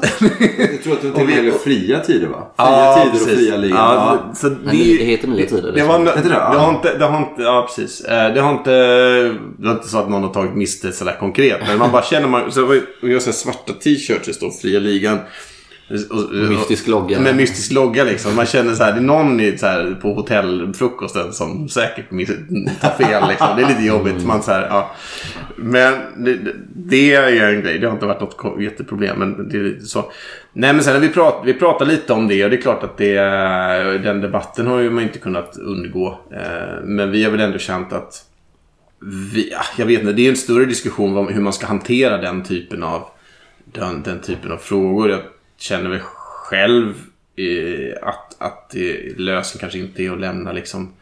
jag 0.58 0.82
tror 0.82 0.92
att 0.92 1.02
det 1.02 1.12
till 1.12 1.30
gäller 1.30 1.52
fria 1.52 2.00
tider 2.00 2.26
va? 2.26 2.52
Fria 2.56 2.68
ja, 2.68 2.94
tider 3.02 3.10
precis. 3.12 3.26
och 3.26 3.38
fria 3.38 3.56
ligan. 3.56 3.78
Ja, 3.78 4.18
ja. 4.28 4.34
Så 4.34 4.48
det, 4.48 4.56
det 4.70 5.04
heter 5.04 5.28
nya 5.28 5.46
tider. 5.46 5.72
Det, 5.72 5.82
var, 5.82 5.98
det, 5.98 6.04
det, 6.04 6.28
det, 6.28 6.34
har 6.34 6.70
inte, 6.74 6.98
det 6.98 7.04
har 7.04 7.18
inte, 7.18 7.42
ja 7.42 7.66
precis. 7.68 8.00
Eh, 8.00 8.34
det 8.34 8.40
har 8.40 8.52
inte, 8.52 8.70
det 9.58 9.68
är 9.68 9.72
inte 9.72 9.88
så 9.88 9.98
att 9.98 10.10
någon 10.10 10.22
har 10.22 10.30
tagit 10.30 10.54
miste 10.54 10.92
sådär 10.92 11.16
konkret, 11.20 11.60
men 11.68 11.78
man 11.78 11.92
bara 11.92 12.02
känner, 12.02 12.28
man, 12.28 12.52
så, 12.52 12.66
och 13.02 13.08
jag 13.08 13.14
har 13.14 13.32
svarta 13.32 13.72
t-shirts 13.72 14.26
det 14.26 14.32
står 14.32 14.50
fria 14.50 14.80
ligan. 14.80 15.18
Och, 15.90 16.34
mystisk 16.34 16.86
logga. 16.86 17.20
Med 17.20 17.36
mystisk 17.36 17.72
logga 17.72 18.04
liksom. 18.04 18.36
Man 18.36 18.46
känner 18.46 18.74
så 18.74 18.84
här, 18.84 18.92
det 18.92 18.98
är 18.98 19.02
någon 19.02 19.40
i, 19.40 19.58
så 19.58 19.66
här, 19.66 19.98
på 20.02 20.14
hotellfrukosten 20.14 21.32
som 21.32 21.68
säkert 21.68 22.10
tar 22.80 23.04
fel. 23.04 23.28
Liksom. 23.28 23.48
Det 23.56 23.62
är 23.62 23.68
lite 23.68 23.82
jobbigt. 23.82 24.14
Mm. 24.14 24.26
Man, 24.26 24.42
så 24.42 24.50
här, 24.52 24.66
ja. 24.68 24.90
Men 25.56 25.94
det, 26.16 26.38
det, 26.74 27.14
är 27.14 27.28
ju 27.28 27.40
en 27.40 27.62
grej. 27.62 27.78
Det 27.78 27.86
har 27.86 27.94
inte 27.94 28.06
varit 28.06 28.20
något 28.20 28.62
jätteproblem. 28.62 29.18
Men 29.18 29.48
det 29.48 29.58
är 29.58 29.80
så. 29.80 30.12
Nej 30.52 30.72
men 30.72 30.84
sen 30.84 31.00
vi 31.00 31.08
pratar, 31.08 31.44
vi 31.44 31.54
pratar 31.54 31.86
lite 31.86 32.12
om 32.12 32.28
det 32.28 32.44
och 32.44 32.50
det 32.50 32.56
är 32.56 32.60
klart 32.60 32.82
att 32.82 32.96
det, 32.96 33.14
den 34.02 34.20
debatten 34.20 34.66
har 34.66 34.78
ju 34.78 34.90
man 34.90 35.02
inte 35.02 35.18
kunnat 35.18 35.56
undgå. 35.56 36.18
Eh, 36.32 36.84
men 36.84 37.10
vi 37.10 37.24
har 37.24 37.30
väl 37.30 37.40
ändå 37.40 37.58
känt 37.58 37.92
att 37.92 38.24
vi, 39.32 39.52
jag 39.76 39.86
vet 39.86 40.00
inte, 40.00 40.12
det 40.12 40.26
är 40.26 40.30
en 40.30 40.36
större 40.36 40.64
diskussion 40.64 41.16
om 41.16 41.28
hur 41.28 41.40
man 41.40 41.52
ska 41.52 41.66
hantera 41.66 42.16
den 42.16 42.42
typen 42.42 42.82
av 42.82 43.02
den, 43.64 44.02
den 44.02 44.20
typen 44.20 44.52
av 44.52 44.56
frågor. 44.56 45.10
Jag 45.10 45.20
känner 45.60 45.90
väl 45.90 46.00
själv 46.00 46.94
eh, 47.36 47.94
att, 48.02 48.36
att 48.38 48.74
lösningen 49.16 49.60
kanske 49.60 49.78
inte 49.78 50.02
är 50.02 50.10
att 50.10 50.20
lämna 50.20 50.52
liksom 50.52 50.92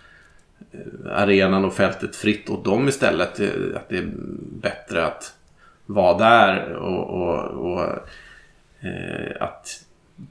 eh, 0.73 1.13
arenan 1.13 1.65
och 1.65 1.75
fältet 1.75 2.17
fritt 2.17 2.51
åt 2.51 2.65
dem 2.65 2.89
istället. 2.89 3.41
Eh, 3.41 3.49
att 3.77 3.89
det 3.89 3.99
är 3.99 4.09
bättre 4.61 5.07
att 5.07 5.35
vara 5.87 6.19
där 6.19 6.75
och, 6.75 7.11
och, 7.11 7.39
och 7.45 7.83
eh, 8.81 9.37
att 9.41 9.85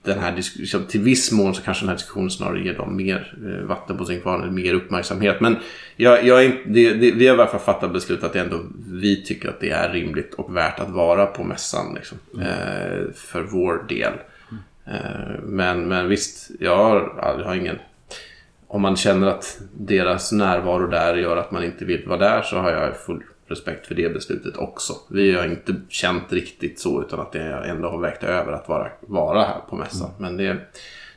den 0.04 0.20
här 0.20 0.36
diskussionen, 0.36 0.88
till 0.88 1.02
viss 1.02 1.32
mån 1.32 1.56
så 1.56 1.62
kanske 1.62 1.84
den 1.84 1.90
här 1.90 1.96
diskussionen 1.96 2.30
snarare 2.30 2.64
ger 2.64 2.74
dem 2.74 2.96
mer 2.96 3.34
eh, 3.46 3.66
vatten 3.66 3.98
på 3.98 4.06
sin 4.06 4.22
kvarn, 4.22 4.56
mer 4.56 4.74
uppmärksamhet. 4.74 5.42
Men 5.42 5.58
jag, 5.96 6.26
jag 6.26 6.46
är, 6.46 6.62
det, 6.66 6.94
det, 6.94 7.12
vi 7.12 7.28
har 7.28 7.36
i 7.36 7.40
alla 7.40 7.52
fall 7.52 7.60
fattat 7.60 7.94
beslut 7.94 8.24
att 8.24 8.34
det 8.34 8.40
ändå, 8.40 8.60
vi 8.88 9.24
tycker 9.24 9.50
att 9.50 9.60
det 9.60 9.70
är 9.70 9.94
rimligt 9.94 10.34
och 10.34 10.56
värt 10.56 10.80
att 10.80 10.90
vara 10.90 11.26
på 11.26 11.44
mässan. 11.44 11.94
Liksom, 11.96 12.18
mm. 12.34 12.48
eh, 12.48 13.14
för 13.16 13.42
vår 13.42 13.86
del. 13.88 14.14
Mm. 14.52 14.64
Eh, 14.86 15.40
men, 15.44 15.88
men 15.88 16.08
visst, 16.08 16.52
jag 16.60 16.78
har, 16.78 17.14
jag 17.40 17.46
har 17.46 17.56
ingen... 17.56 17.80
Om 18.68 18.82
man 18.82 18.96
känner 18.96 19.28
att 19.28 19.60
deras 19.78 20.32
närvaro 20.32 20.88
där 20.88 21.16
gör 21.16 21.38
att 21.38 21.52
man 21.52 21.64
inte 21.64 21.86
vill 21.86 22.08
vara 22.08 22.20
där 22.20 22.42
så 22.42 22.58
har 22.58 22.72
jag 22.72 22.98
full 22.98 23.24
respekt 23.48 23.88
för 23.88 23.96
det 23.96 24.14
beslutet 24.14 24.58
också. 24.58 24.94
Vi 25.10 25.32
har 25.32 25.46
inte 25.46 25.76
känt 25.90 26.34
riktigt 26.34 26.80
så 26.80 27.02
utan 27.02 27.20
att 27.20 27.32
det 27.32 27.42
ändå 27.42 27.90
har 27.90 28.00
vägt 28.00 28.24
över 28.24 28.52
att 28.52 28.70
vara, 28.70 28.88
vara 29.02 29.44
här 29.44 29.60
på 29.70 29.76
mässan. 29.76 30.10
Mm. 30.10 30.22
Men 30.22 30.38
det, 30.38 30.58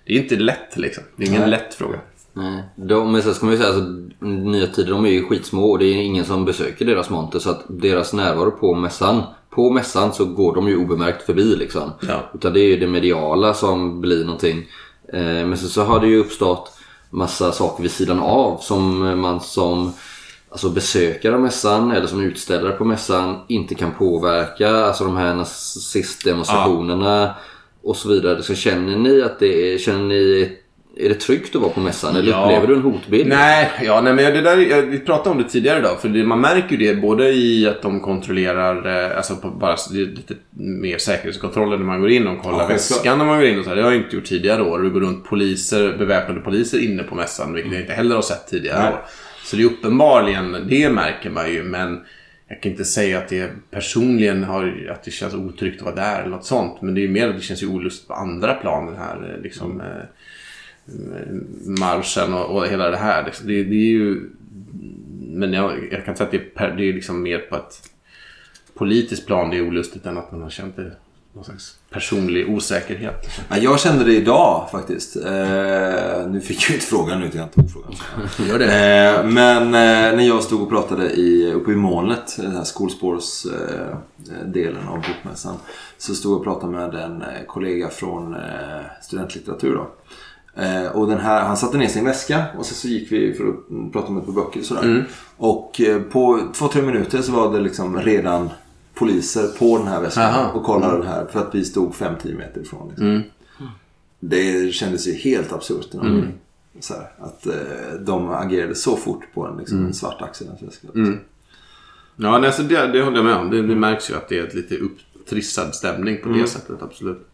det 0.07 0.13
är 0.13 0.23
inte 0.23 0.37
lätt 0.37 0.77
liksom. 0.77 1.05
Det 1.17 1.25
är 1.25 1.29
ingen 1.29 1.41
Nej. 1.41 1.51
lätt 1.51 1.75
fråga. 1.75 2.01
Nej. 2.33 2.63
De, 2.77 3.13
men 3.13 3.23
sen 3.23 3.35
ska 3.35 3.47
man 3.47 3.55
ju 3.55 3.61
säga 3.61 3.75
alltså, 3.75 3.91
Nya 4.25 4.67
Tider 4.67 4.91
de 4.91 5.07
är 5.07 5.11
ju 5.11 5.25
skitsmå 5.25 5.71
och 5.71 5.79
det 5.79 5.85
är 5.85 5.97
ingen 5.97 6.25
som 6.25 6.45
besöker 6.45 6.85
deras 6.85 7.11
monter 7.11 7.39
så 7.39 7.51
att 7.51 7.65
deras 7.69 8.13
närvaro 8.13 8.51
på 8.51 8.75
mässan 8.75 9.23
på 9.51 9.71
mässan 9.71 10.13
så 10.13 10.25
går 10.25 10.55
de 10.55 10.69
ju 10.69 10.77
obemärkt 10.77 11.23
förbi 11.23 11.57
liksom. 11.57 11.93
Ja. 12.01 12.31
Utan 12.35 12.53
det 12.53 12.61
är 12.61 12.69
ju 12.69 12.77
det 12.77 12.87
mediala 12.87 13.55
som 13.55 14.01
blir 14.01 14.25
någonting. 14.25 14.67
Eh, 15.13 15.21
men 15.23 15.57
sen 15.57 15.69
så 15.69 15.83
har 15.83 16.01
det 16.01 16.07
ju 16.07 16.19
uppstått 16.21 16.73
massa 17.11 17.53
saker 17.53 17.83
vid 17.83 17.93
sidan 17.93 18.19
av 18.21 18.59
som 18.59 18.99
man 19.21 19.41
som 19.41 19.93
alltså 20.51 20.71
besökare 20.71 21.35
av 21.35 21.41
mässan 21.41 21.91
eller 21.93 22.07
som 22.07 22.21
utställare 22.21 22.73
på 22.73 22.85
mässan 22.85 23.39
inte 23.49 23.75
kan 23.75 23.91
påverka. 23.93 24.71
Alltså 24.71 25.05
de 25.05 25.17
här 25.17 25.35
nazistdemonstrationerna 25.35 27.35
och 27.83 27.97
så 27.97 28.09
vidare. 28.09 28.43
Så 28.43 28.55
känner 28.55 28.97
ni 28.97 29.23
att 29.23 29.39
det 29.39 29.75
är, 29.75 29.79
känner 29.79 30.05
ni, 30.05 30.53
är 30.97 31.09
det 31.09 31.15
tryggt 31.15 31.57
att 31.57 31.63
vara 31.63 31.73
på 31.73 31.81
mässan 31.81 32.17
eller 32.17 32.31
Ja. 32.31 32.45
upplever 32.45 32.67
du 32.67 32.75
en 32.75 32.83
hotbild? 32.83 33.29
Nej, 33.29 33.71
ja, 33.85 34.01
nej 34.01 34.13
men 34.15 34.35
det 34.35 34.41
där, 34.41 34.57
jag, 34.57 34.83
vi 34.83 34.99
pratade 34.99 35.31
om 35.31 35.39
det 35.43 35.49
tidigare 35.49 35.79
idag. 35.79 36.01
För 36.01 36.09
det, 36.09 36.25
man 36.25 36.41
märker 36.41 36.77
ju 36.77 36.77
det 36.77 36.95
både 37.01 37.31
i 37.33 37.69
att 37.69 37.83
de 37.83 38.01
kontrollerar, 38.01 39.07
eh, 39.11 39.17
alltså 39.17 39.35
bara 39.61 39.77
lite 39.91 40.35
mer 40.51 40.99
säkerhetskontroller 40.99 41.77
när 41.77 41.85
man 41.85 42.01
går 42.01 42.11
in 42.11 42.27
och 42.27 42.43
kollar 42.43 42.61
Ja, 42.61 42.67
väskan 42.67 43.19
när 43.19 43.25
man 43.25 43.39
går 43.39 43.47
in 43.49 43.59
och 43.59 43.65
så 43.65 43.69
här. 43.71 43.77
Det 43.77 43.83
har 43.83 43.91
jag 43.93 44.03
inte 44.03 44.17
gjort 44.17 44.25
tidigare 44.25 44.63
år. 44.63 44.79
Det 44.79 44.91
går 44.91 45.01
runt 45.01 45.25
poliser, 45.25 45.97
beväpnade 45.99 46.41
poliser 46.41 46.79
inne 46.79 47.03
på 47.03 47.15
mässan, 47.15 47.53
vilket 47.55 47.73
jag 47.73 47.81
inte 47.81 47.93
heller 47.93 48.15
har 48.15 48.23
sett 48.23 48.49
tidigare 48.49 48.83
Nej. 48.83 48.93
år. 48.93 49.01
Så 49.45 49.57
det 49.57 49.63
är 49.63 49.67
uppenbarligen, 49.67 50.67
det 50.69 50.91
märker 50.91 51.31
man 51.31 51.53
ju, 51.53 51.63
men 51.63 52.01
jag 52.49 52.63
kan 52.63 52.73
inte 52.73 52.85
säga 52.85 53.19
att 53.19 53.29
det 53.29 53.51
personligen 53.71 54.45
har, 54.45 54.89
att 54.93 55.03
det 55.03 55.11
känns 55.11 55.35
otryggt 55.35 55.79
att 55.79 55.85
vara 55.85 55.95
där 55.95 56.21
eller 56.21 56.31
något 56.31 56.45
sånt. 56.45 56.83
Men 56.83 56.95
det 56.95 57.05
är 57.05 57.09
mer 57.09 57.29
att 57.29 57.37
det 57.37 57.43
känns 57.43 57.63
ju 57.63 57.67
olust 57.67 58.09
på 58.09 58.15
andra 58.15 58.55
plan, 58.55 58.87
den 58.87 58.97
här 58.97 59.35
eh, 59.35 59.43
liksom, 59.43 59.81
eh, 59.81 60.05
marschen 61.81 62.35
och, 62.35 62.57
och 62.57 62.67
hela 62.67 62.91
det 62.91 62.97
här. 62.97 63.33
Det, 63.45 63.65
det 63.65 63.75
är 63.75 63.91
ju... 63.91 64.31
Men 65.21 65.53
jag, 65.53 65.89
jag 65.93 66.05
kan 66.05 66.17
säga 66.17 66.25
att 66.25 66.31
det 66.31 66.37
är, 66.37 66.51
per, 66.55 66.77
det 66.77 66.89
är 66.89 66.93
liksom 66.93 67.23
mer 67.23 67.39
på 67.39 67.57
ett 67.57 67.91
politiskt 68.75 69.27
plan 69.27 69.51
det 69.51 69.57
är 69.57 69.69
olustigt 69.69 70.07
än 70.07 70.19
att 70.19 70.33
man 70.33 70.43
har 70.43 70.51
känt 70.51 70.77
det, 70.77 70.93
någon 71.33 71.45
slags 71.45 71.77
personlig 71.91 72.51
osäkerhet. 72.51 73.31
Ja, 73.49 73.57
jag 73.57 73.81
kände 73.81 74.05
det 74.05 74.15
idag 74.15 74.69
faktiskt. 74.73 75.17
Eh, 75.17 75.23
nu 76.29 76.41
fick 76.45 76.69
jag 76.69 76.77
inte 76.77 76.87
frågan, 76.87 77.21
nu 77.21 77.31
jag 77.35 77.53
tog 77.53 77.73
frågan. 77.73 77.93
Gör 78.49 78.59
det? 78.59 78.67
Eh, 78.67 79.25
men 79.27 79.63
eh, 79.63 80.17
när 80.17 80.23
jag 80.23 80.43
stod 80.43 80.63
och 80.63 80.69
pratade 80.69 81.11
i, 81.11 81.53
uppe 81.53 81.73
i 81.73 81.77
molnet, 81.77 82.37
den 82.37 82.57
här 82.57 82.65
skolspårsdelen 82.65 84.77
eh, 84.77 84.93
av 84.93 84.97
bokmässan. 84.97 85.57
Så 85.99 86.15
stod 86.15 86.33
jag 86.33 86.39
och 86.39 86.45
pratade 86.45 86.73
med 86.73 86.95
en 86.95 87.23
eh, 87.23 87.29
kollega 87.47 87.89
från 87.89 88.35
eh, 88.35 88.41
studentlitteratur 89.03 89.75
då. 89.75 89.91
Och 90.93 91.07
den 91.07 91.21
här, 91.21 91.45
han 91.45 91.57
satte 91.57 91.79
ner 91.79 91.89
sin 91.89 92.05
väska 92.05 92.45
och 92.59 92.67
sen 92.67 92.75
så 92.75 92.89
gick 92.89 93.13
vi 93.13 93.35
för 93.35 93.45
att 93.45 93.71
mm, 93.71 93.93
prata 93.93 94.09
om 94.09 94.19
ett 94.19 94.27
par 94.27 94.33
böcker 94.33 94.61
och 94.61 94.67
sådär. 94.67 95.07
Och 95.37 95.81
eh, 95.81 96.01
på 96.01 96.41
två, 96.55 96.69
tre 96.69 96.83
minuter 96.83 97.23
så 97.23 97.33
var 97.33 97.53
det 97.53 97.61
liksom 97.61 98.01
redan 98.01 98.51
poliser 99.01 99.49
på 99.59 99.79
den 99.79 99.87
här 99.87 100.01
väskan 100.01 100.25
Aha. 100.25 100.53
och 100.53 100.65
kollade 100.65 100.99
den 100.99 101.07
här 101.07 101.27
för 101.27 101.41
att 101.41 101.55
vi 101.55 101.65
stod 101.65 101.93
5-10 101.93 102.39
meter 102.39 102.61
ifrån. 102.61 102.89
Liksom. 102.89 103.23
Det 104.21 104.75
kändes 104.75 105.09
ju 105.09 105.13
helt 105.13 105.53
absurt. 105.53 105.95
Mm. 105.95 106.27
Så 106.81 106.95
här, 106.95 107.13
att 107.19 107.47
eh, 107.47 107.53
de 108.01 108.31
agerade 108.31 108.75
så 108.75 108.97
fort 108.97 109.25
på 109.35 109.47
en, 109.47 109.57
liksom, 109.57 109.87
en 109.87 109.95
svart 109.95 110.23
axelväska. 110.23 110.89
Ja, 112.17 112.39
nej, 112.39 112.53
så 112.53 112.63
det, 112.63 112.87
det 112.87 113.03
håller 113.03 113.17
jag 113.17 113.25
med 113.25 113.37
om. 113.37 113.51
Det, 113.51 113.63
det 113.63 113.75
märks 113.75 114.11
ju 114.11 114.15
att 114.15 114.29
det 114.29 114.39
är 114.39 114.47
ett 114.47 114.55
lite 114.55 114.77
upptrissad 114.77 115.75
stämning 115.75 116.23
på 116.23 116.29
det 116.29 116.47
sättet, 116.47 116.83
absolut. 116.83 117.29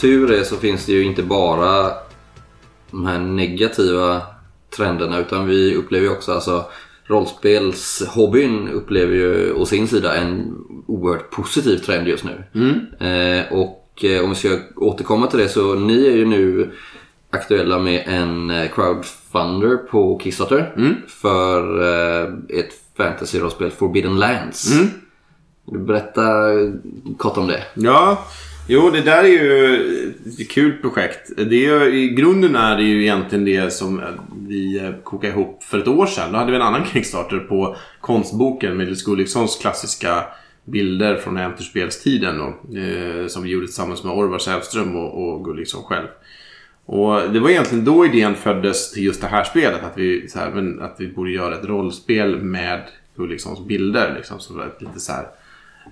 Tur 0.00 0.30
är 0.30 0.44
så 0.44 0.56
finns 0.56 0.86
det 0.86 0.92
ju 0.92 1.04
inte 1.04 1.22
bara 1.22 1.92
de 2.90 3.06
här 3.06 3.18
negativa 3.18 4.22
trenderna 4.76 5.18
utan 5.18 5.46
vi 5.46 5.74
upplever 5.74 6.06
ju 6.06 6.12
också 6.12 6.32
alltså 6.32 6.64
rollspelshobbyn 7.08 8.68
upplever 8.68 9.14
ju 9.14 9.52
å 9.52 9.66
sin 9.66 9.88
sida 9.88 10.16
en 10.16 10.54
oerhört 10.86 11.30
positiv 11.30 11.76
trend 11.78 12.08
just 12.08 12.24
nu. 12.24 12.44
Eh, 13.06 13.52
och 13.52 14.04
eh, 14.04 14.24
om 14.24 14.30
vi 14.30 14.36
ska 14.36 14.58
återkomma 14.76 15.26
till 15.26 15.38
det 15.38 15.48
så 15.48 15.74
ni 15.74 16.06
är 16.06 16.16
ju 16.16 16.24
nu 16.26 16.70
aktuella 17.30 17.78
med 17.78 18.04
en 18.06 18.50
eh, 18.50 18.70
crowdfunder 18.70 19.76
på 19.76 20.20
Kickstarter 20.22 20.74
för 21.08 21.82
eh, 21.82 22.28
ett 22.58 22.72
fantasy-rollspel 22.96 23.70
Forbidden 23.70 24.18
Lands. 24.18 24.72
Du 25.64 25.78
berätta 25.78 26.22
kort 27.18 27.36
om 27.36 27.46
det? 27.46 27.62
Ja, 27.74 28.24
jo 28.68 28.90
det 28.90 29.00
där 29.00 29.24
är 29.24 29.28
ju 29.28 30.14
ett 30.40 30.50
kul 30.50 30.72
projekt. 30.72 31.30
Det 31.36 31.66
är, 31.66 31.84
ju- 31.84 32.00
I 32.02 32.08
grunden 32.08 32.56
är 32.56 32.76
det 32.76 32.82
ju 32.82 33.02
egentligen 33.02 33.44
det 33.44 33.72
som 33.72 34.00
vi 34.48 34.92
kokade 35.04 35.32
ihop 35.32 35.62
för 35.64 35.78
ett 35.78 35.88
år 35.88 36.06
sedan. 36.06 36.32
Då 36.32 36.38
hade 36.38 36.50
vi 36.50 36.56
en 36.56 36.62
annan 36.62 36.84
Kickstarter 36.84 37.38
på 37.38 37.76
konstboken 38.00 38.76
med 38.76 38.86
Nils 38.86 39.02
Gulliksons 39.04 39.56
klassiska 39.56 40.24
bilder 40.64 41.16
från 41.16 41.36
Äventyrsspelstiden. 41.36 42.40
Eh, 42.40 43.26
som 43.26 43.42
vi 43.42 43.50
gjorde 43.50 43.66
tillsammans 43.66 44.04
med 44.04 44.12
Orvar 44.12 44.38
Sävström 44.38 44.96
och, 44.96 45.28
och 45.28 45.44
Gulliksson 45.44 45.82
själv. 45.82 46.06
Och 46.86 47.20
det 47.32 47.40
var 47.40 47.50
egentligen 47.50 47.84
då 47.84 48.06
idén 48.06 48.34
föddes 48.34 48.92
till 48.92 49.04
just 49.04 49.20
det 49.20 49.26
här 49.26 49.44
spelet. 49.44 49.82
Att 49.84 49.98
vi, 49.98 50.28
så 50.28 50.38
här, 50.38 50.78
att 50.82 50.96
vi 50.98 51.08
borde 51.08 51.30
göra 51.30 51.54
ett 51.54 51.64
rollspel 51.64 52.40
med 52.42 52.82
Gulliksons 53.16 53.66
bilder. 53.66 54.14
Liksom, 54.16 54.40
så 54.40 54.52
lite 54.80 55.00
så 55.00 55.12
här 55.12 55.24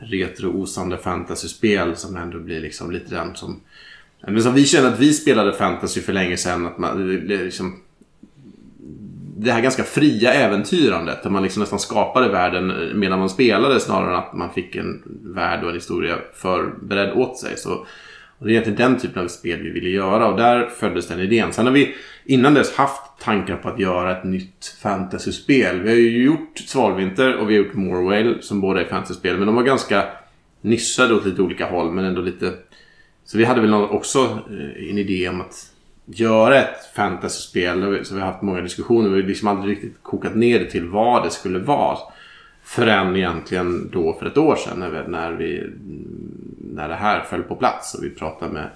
retro-osande 0.00 0.98
fantasyspel 0.98 1.96
som 1.96 2.16
ändå 2.16 2.38
blir 2.38 2.60
liksom 2.60 2.90
lite 2.90 3.14
den 3.14 3.36
som... 3.36 3.60
Men 4.20 4.42
som 4.42 4.54
vi 4.54 4.64
känner 4.64 4.88
att 4.88 5.00
vi 5.00 5.12
spelade 5.12 5.52
fantasy 5.52 6.00
för 6.00 6.12
länge 6.12 6.36
sedan. 6.36 6.66
Att 6.66 6.78
man, 6.78 7.06
det, 7.28 7.44
liksom, 7.44 7.80
det 9.36 9.52
här 9.52 9.60
ganska 9.60 9.84
fria 9.84 10.32
äventyrandet. 10.32 11.22
Där 11.22 11.30
man 11.30 11.42
liksom 11.42 11.60
nästan 11.60 11.78
skapade 11.78 12.28
världen 12.28 12.70
eh, 12.70 12.94
medan 12.94 13.18
man 13.18 13.30
spelade 13.30 13.80
snarare 13.80 14.10
än 14.10 14.18
att 14.18 14.32
man 14.34 14.52
fick 14.52 14.76
en 14.76 15.02
värld 15.24 15.62
och 15.62 15.68
en 15.68 15.74
historia 15.74 16.18
förberedd 16.34 17.12
åt 17.12 17.38
sig. 17.38 17.56
Så, 17.56 17.86
och 18.38 18.46
det 18.46 18.50
är 18.50 18.52
egentligen 18.52 18.90
den 18.90 19.00
typen 19.00 19.24
av 19.24 19.28
spel 19.28 19.62
vi 19.62 19.70
ville 19.70 19.90
göra 19.90 20.28
och 20.28 20.36
där 20.36 20.66
föddes 20.66 21.08
den 21.08 21.20
idén. 21.20 21.52
Sen 21.52 21.66
har 21.66 21.72
vi 21.72 21.94
innan 22.24 22.54
dess 22.54 22.76
haft 22.76 23.02
tankar 23.20 23.56
på 23.56 23.68
att 23.68 23.78
göra 23.78 24.18
ett 24.18 24.24
nytt 24.24 24.76
fantasyspel. 24.82 25.80
Vi 25.80 25.88
har 25.88 25.96
ju 25.96 26.24
gjort 26.24 26.58
Svalvinter 26.58 27.36
och 27.36 27.50
vi 27.50 27.56
har 27.56 27.64
gjort 27.64 27.74
Morwale 27.74 28.42
som 28.42 28.60
båda 28.60 28.80
är 28.80 28.84
fantasyspel. 28.84 29.36
Men 29.36 29.46
de 29.46 29.54
var 29.54 29.62
ganska 29.62 30.04
nischade 30.60 31.14
åt 31.14 31.26
lite 31.26 31.42
olika 31.42 31.66
håll 31.66 31.92
men 31.92 32.04
ändå 32.04 32.20
lite... 32.20 32.52
Så 33.24 33.38
vi 33.38 33.44
hade 33.44 33.60
väl 33.60 33.74
också 33.74 34.18
eh, 34.50 34.90
en 34.90 34.98
idé 34.98 35.28
om 35.28 35.40
att 35.40 35.72
göra 36.06 36.58
ett 36.58 36.94
fantasyspel. 36.96 38.00
Så 38.04 38.14
vi 38.14 38.20
har 38.20 38.26
haft 38.26 38.42
många 38.42 38.60
diskussioner. 38.60 39.08
Vi 39.08 39.20
har 39.20 39.28
liksom 39.28 39.48
aldrig 39.48 39.76
riktigt 39.76 39.96
kokat 40.02 40.34
ner 40.34 40.58
det 40.58 40.70
till 40.70 40.88
vad 40.88 41.24
det 41.24 41.30
skulle 41.30 41.58
vara. 41.58 41.98
Förrän 42.66 43.16
egentligen 43.16 43.90
då 43.92 44.16
för 44.18 44.26
ett 44.26 44.38
år 44.38 44.56
sedan 44.56 44.80
när 44.80 44.90
vi, 44.90 45.10
när, 45.10 45.32
vi, 45.32 45.70
när 46.58 46.88
det 46.88 46.94
här 46.94 47.20
föll 47.24 47.42
på 47.42 47.56
plats 47.56 47.94
och 47.94 48.04
vi 48.04 48.10
pratade 48.10 48.52
med 48.52 48.70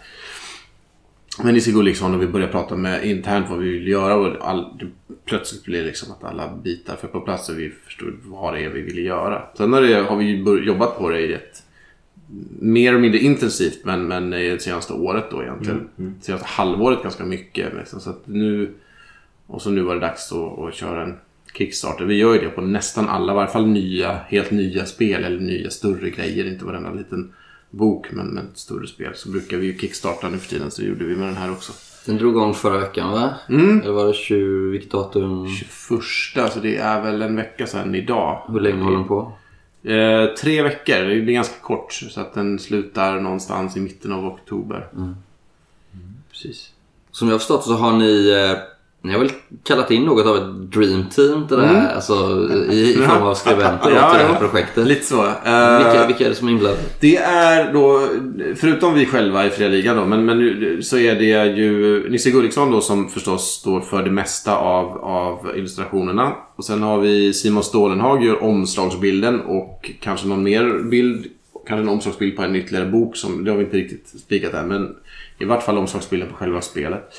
med 1.43 1.55
Nisse 1.55 1.70
Gulliksson 1.70 2.14
och 2.14 2.22
vi 2.22 2.26
började 2.26 2.53
prata 2.53 2.76
med 2.76 3.05
internt 3.05 3.47
vad 3.51 3.59
vi 3.59 3.70
vill 3.70 3.88
göra 3.88 4.14
och 4.16 4.49
all, 4.49 4.78
det, 4.78 4.86
plötsligt 5.24 5.64
blev 5.64 5.80
det 5.80 5.86
liksom 5.86 6.12
att 6.12 6.24
alla 6.24 6.57
bitar 6.57 6.97
föll 6.97 7.11
på 7.11 7.20
plats 7.20 7.49
och 7.49 7.59
vi 7.59 7.70
förstod 7.70 8.14
vad 8.24 8.55
det 8.55 8.64
är 8.64 8.68
vi 8.68 8.82
ville 8.82 9.01
göra. 9.01 9.43
Sen 9.57 9.72
har, 9.72 9.82
det, 9.82 9.95
har 9.95 10.16
vi 10.16 10.36
jobbat 10.66 10.99
på 10.99 11.09
det 11.09 11.20
i 11.20 11.32
ett 11.32 11.62
mer 12.61 12.95
och 12.95 13.01
mindre 13.01 13.18
intensivt 13.18 13.84
men, 13.84 14.09
men 14.09 14.32
i 14.32 14.51
det 14.51 14.62
senaste 14.62 14.93
året 14.93 15.24
då 15.30 15.43
egentligen. 15.43 15.88
Senaste 16.20 16.47
halvåret 16.47 17.03
ganska 17.03 17.24
mycket. 17.24 17.74
Liksom, 17.78 18.01
så 18.01 18.11
att 18.11 18.26
nu, 18.26 18.74
och 19.47 19.62
så 19.62 19.70
nu 19.70 19.80
var 19.80 19.95
det 19.95 20.01
dags 20.01 20.32
att, 20.32 20.59
att 20.59 20.74
köra 20.74 21.03
en 21.03 21.16
Kickstarter. 21.55 22.05
Vi 22.05 22.14
gör 22.14 22.34
ju 22.34 22.40
det 22.40 22.48
på 22.48 22.61
nästan 22.61 23.09
alla, 23.09 23.32
i 23.32 23.36
varje 23.36 23.51
fall 23.51 23.66
nya, 23.66 24.12
helt 24.28 24.51
nya 24.51 24.86
spel 24.86 25.24
eller 25.24 25.40
nya 25.40 25.70
större 25.70 26.11
grejer. 26.11 26.46
Inte 26.46 26.64
varenda 26.64 26.92
liten 26.92 27.32
bok 27.70 28.07
men, 28.12 28.26
men 28.26 28.46
större 28.55 28.86
spel. 28.86 29.12
Så 29.14 29.30
brukar 29.30 29.57
vi 29.57 29.66
ju 29.66 29.78
kickstarta 29.78 30.28
nu 30.28 30.38
för 30.38 30.48
tiden 30.48 30.70
så 30.70 30.82
det 30.82 30.88
gjorde 30.88 31.05
vi 31.05 31.16
med 31.16 31.28
den 31.28 31.36
här 31.36 31.53
också. 31.53 31.72
Den 32.07 32.16
drog 32.16 32.32
igång 32.32 32.55
förra 32.55 32.78
veckan 32.78 33.12
va? 33.12 33.34
Eller 33.82 33.92
var 33.92 34.07
det 34.07 34.14
20, 34.14 34.70
vilket 34.70 34.90
datum? 34.90 35.48
21, 35.48 36.53
så 36.53 36.61
det 36.61 36.76
är 36.76 37.03
väl 37.03 37.22
en 37.22 37.36
vecka 37.36 37.66
sedan 37.66 37.94
idag. 37.94 38.42
Hur 38.48 38.61
länge 38.61 38.82
håller 38.82 38.96
den 38.96 39.09
på? 39.09 39.32
Eh, 39.82 40.34
tre 40.34 40.62
veckor, 40.62 40.94
det 40.94 41.20
blir 41.20 41.34
ganska 41.34 41.61
kort. 41.61 41.92
Så 41.92 42.20
att 42.20 42.34
den 42.34 42.59
slutar 42.59 43.20
någonstans 43.20 43.76
i 43.76 43.80
mitten 43.80 44.12
av 44.12 44.26
oktober. 44.26 44.88
Precis. 46.30 46.72
Som 47.11 47.28
jag 47.28 47.34
har 47.34 47.38
förstått 47.38 47.64
så 47.64 47.74
har 47.74 47.92
ni, 47.92 48.30
eh, 48.30 48.59
ni 49.03 49.12
har 49.12 49.18
väl 49.18 49.30
kallat 49.64 49.90
in 49.90 50.03
något 50.05 50.26
av 50.26 50.36
ett 50.36 50.72
dream 50.72 51.05
team 51.11 51.48
till 51.48 51.57
det 51.57 51.66
här, 51.66 51.94
alltså 51.94 52.14
i, 52.70 52.90
i 52.90 52.94
form 52.94 53.22
av 53.22 53.34
skribenter 53.34 53.90
Ja, 53.94 54.11
till 54.11 54.18
det 54.20 54.32
här 54.32 54.38
projektet. 54.38 54.86
Lite 54.86 55.05
så. 55.05 55.26
Eh, 55.26 55.76
Vilka, 55.76 56.07
vilka 56.07 56.24
är 56.24 56.28
det 56.28 56.34
som 56.34 56.48
är 56.48 56.53
inblandade? 56.53 56.82
Det 57.01 57.16
är 57.16 57.72
då, 57.72 58.09
förutom 58.57 58.94
vi 58.94 59.07
själva 59.07 59.46
i 59.46 59.51
Fria 59.51 59.68
Ligan 59.68 59.96
då, 59.96 60.05
men, 60.05 60.24
men 60.24 60.38
nu, 60.38 60.82
så 60.82 60.98
är 60.98 61.14
det 61.14 61.57
ju 61.57 62.11
Nisse 62.11 62.30
Gulliksson 62.30 62.70
då 62.70 62.80
som 62.80 63.09
förstås 63.09 63.59
står 63.61 63.80
för 63.80 64.03
det 64.03 64.11
mesta 64.11 64.57
av, 64.57 64.98
av 64.98 65.51
illustrationerna. 65.57 66.32
Och 66.57 66.64
sen 66.64 66.82
har 66.82 66.98
vi 67.01 67.32
Simon 67.32 67.62
Stålenhag 67.62 68.24
gör 68.24 68.42
omslagsbilden 68.42 69.40
och 69.40 69.90
kanske 70.01 70.28
någon 70.28 70.42
mer 70.42 70.82
bild, 70.90 71.26
kanske 71.66 71.82
en 71.82 71.88
omslagsbild 71.88 72.36
på 72.36 72.42
en 72.42 72.57
ytterligare 72.57 72.86
bok 72.86 73.16
som, 73.16 73.44
det 73.44 73.51
har 73.51 73.59
vi 73.59 73.64
inte 73.64 73.76
riktigt 73.76 74.09
spikat 74.20 74.55
än, 74.55 74.68
men 74.68 74.94
i 75.38 75.44
vart 75.44 75.62
fall 75.62 75.78
omslagsbilden 75.78 76.28
på 76.28 76.34
själva 76.36 76.61
spelet. 76.61 77.12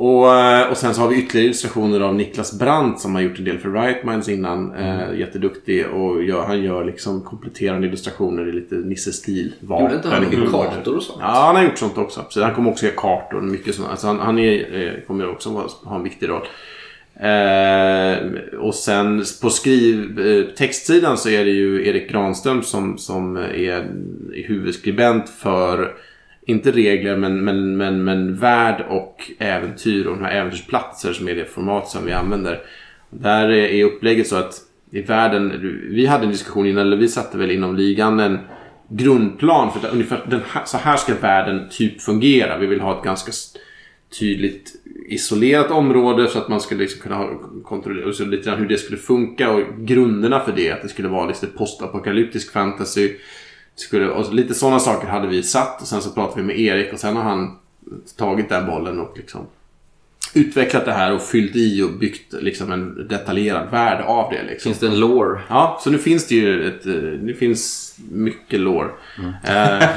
Och, 0.00 0.34
eh, 0.34 0.70
och 0.70 0.76
sen 0.76 0.94
så 0.94 1.00
har 1.00 1.08
vi 1.08 1.16
ytterligare 1.16 1.44
illustrationer 1.44 2.00
av 2.00 2.14
Niklas 2.14 2.58
Brandt 2.58 3.00
som 3.00 3.14
har 3.14 3.22
gjort 3.22 3.38
en 3.38 3.44
del 3.44 3.58
för 3.58 3.70
Riot 3.70 4.04
Minds 4.04 4.28
innan. 4.28 4.74
Eh, 4.74 5.18
jätteduktig 5.18 5.86
och 5.86 6.24
gör, 6.24 6.42
han 6.42 6.62
gör 6.62 6.84
liksom 6.84 7.20
kompletterande 7.20 7.86
illustrationer 7.86 8.48
i 8.48 8.52
lite 8.52 8.74
Nisse-stil. 8.74 9.54
Gjorde 9.60 9.94
inte 9.94 10.08
han 10.08 10.24
mycket 10.24 10.50
kartor 10.50 10.96
och 10.96 11.02
sånt? 11.02 11.18
Ja, 11.20 11.26
han 11.26 11.56
har 11.56 11.62
gjort 11.62 11.78
sånt 11.78 11.98
också. 11.98 12.24
Så 12.28 12.42
han 12.42 12.54
kommer 12.54 12.70
också 12.70 12.86
göra 12.86 12.96
kartor 12.96 13.36
och 13.36 13.44
mycket 13.44 13.74
sånt. 13.74 13.88
Alltså 13.90 14.06
han, 14.06 14.18
han 14.18 14.38
är, 14.38 14.86
eh, 14.86 14.92
kommer 15.06 15.30
också 15.30 15.68
ha 15.84 15.96
en 15.96 16.02
viktig 16.02 16.28
roll. 16.28 16.46
Eh, 17.20 18.58
och 18.58 18.74
sen 18.74 19.24
på 19.42 19.50
skriv, 19.50 20.20
eh, 20.20 20.44
textsidan 20.54 21.18
så 21.18 21.28
är 21.28 21.44
det 21.44 21.50
ju 21.50 21.88
Erik 21.88 22.10
Granström 22.10 22.62
som, 22.62 22.98
som 22.98 23.36
är 23.36 23.90
huvudskribent 24.46 25.28
för 25.28 25.94
inte 26.46 26.70
regler 26.72 27.16
men, 27.16 27.44
men, 27.44 27.76
men, 27.76 28.04
men 28.04 28.36
värld 28.36 28.84
och 28.88 29.30
äventyr 29.38 30.06
och 30.06 30.16
de 30.16 30.24
här 30.24 30.32
äventyrsplatser 30.32 31.12
som 31.12 31.28
är 31.28 31.34
det 31.34 31.44
format 31.44 31.88
som 31.88 32.06
vi 32.06 32.12
använder. 32.12 32.60
Där 33.10 33.50
är 33.50 33.84
upplägget 33.84 34.26
så 34.26 34.36
att 34.36 34.54
i 34.90 35.02
världen, 35.02 35.52
vi 35.90 36.06
hade 36.06 36.24
en 36.24 36.30
diskussion 36.30 36.66
innan, 36.66 36.86
eller 36.86 36.96
vi 36.96 37.08
satte 37.08 37.38
väl 37.38 37.50
inom 37.50 37.76
ligan 37.76 38.20
en 38.20 38.38
grundplan 38.88 39.72
för 39.72 39.78
att 39.78 39.92
ungefär 39.92 40.26
den 40.26 40.40
här, 40.48 40.64
så 40.64 40.76
här 40.76 40.96
ska 40.96 41.14
världen 41.14 41.68
typ 41.70 42.00
fungera. 42.00 42.58
Vi 42.58 42.66
vill 42.66 42.80
ha 42.80 42.98
ett 42.98 43.04
ganska 43.04 43.32
tydligt 44.18 44.72
isolerat 45.08 45.70
område 45.70 46.28
så 46.28 46.38
att 46.38 46.48
man 46.48 46.60
skulle 46.60 46.80
liksom 46.80 47.00
kunna 47.00 47.28
kontrollera 47.64 48.08
och 48.08 48.14
så 48.14 48.24
lite 48.24 48.50
grann 48.50 48.58
hur 48.58 48.68
det 48.68 48.76
skulle 48.76 48.98
funka 48.98 49.50
och 49.50 49.62
grunderna 49.78 50.40
för 50.40 50.52
det. 50.52 50.70
Att 50.70 50.82
det 50.82 50.88
skulle 50.88 51.08
vara 51.08 51.28
lite 51.28 51.46
postapokalyptisk 51.46 52.52
fantasy. 52.52 53.10
Skulle, 53.74 54.10
och 54.10 54.34
lite 54.34 54.54
sådana 54.54 54.78
saker 54.80 55.08
hade 55.08 55.28
vi 55.28 55.42
satt 55.42 55.82
och 55.82 55.88
sen 55.88 56.02
så 56.02 56.10
pratade 56.10 56.40
vi 56.40 56.46
med 56.46 56.60
Erik 56.60 56.92
och 56.92 56.98
sen 56.98 57.16
har 57.16 57.22
han 57.22 57.58
tagit 58.16 58.48
den 58.48 58.66
bollen 58.66 59.00
och 59.00 59.16
liksom 59.16 59.46
utvecklat 60.34 60.84
det 60.84 60.92
här 60.92 61.12
och 61.12 61.22
fyllt 61.22 61.56
i 61.56 61.82
och 61.82 61.90
byggt 61.90 62.32
liksom 62.32 62.72
en 62.72 63.08
detaljerad 63.08 63.70
värld 63.70 64.04
av 64.06 64.32
det. 64.32 64.42
Liksom. 64.50 64.68
Finns 64.70 64.78
det 64.78 64.86
en 64.86 65.00
lore? 65.00 65.40
Ja, 65.48 65.80
så 65.84 65.90
nu 65.90 65.98
finns 65.98 66.26
det 66.28 66.34
ju 66.34 66.68
ett, 66.68 66.86
eh, 66.86 66.92
det 66.92 67.34
finns 67.34 67.94
mycket 68.10 68.60
lore. 68.60 68.88
Eh, 69.44 69.88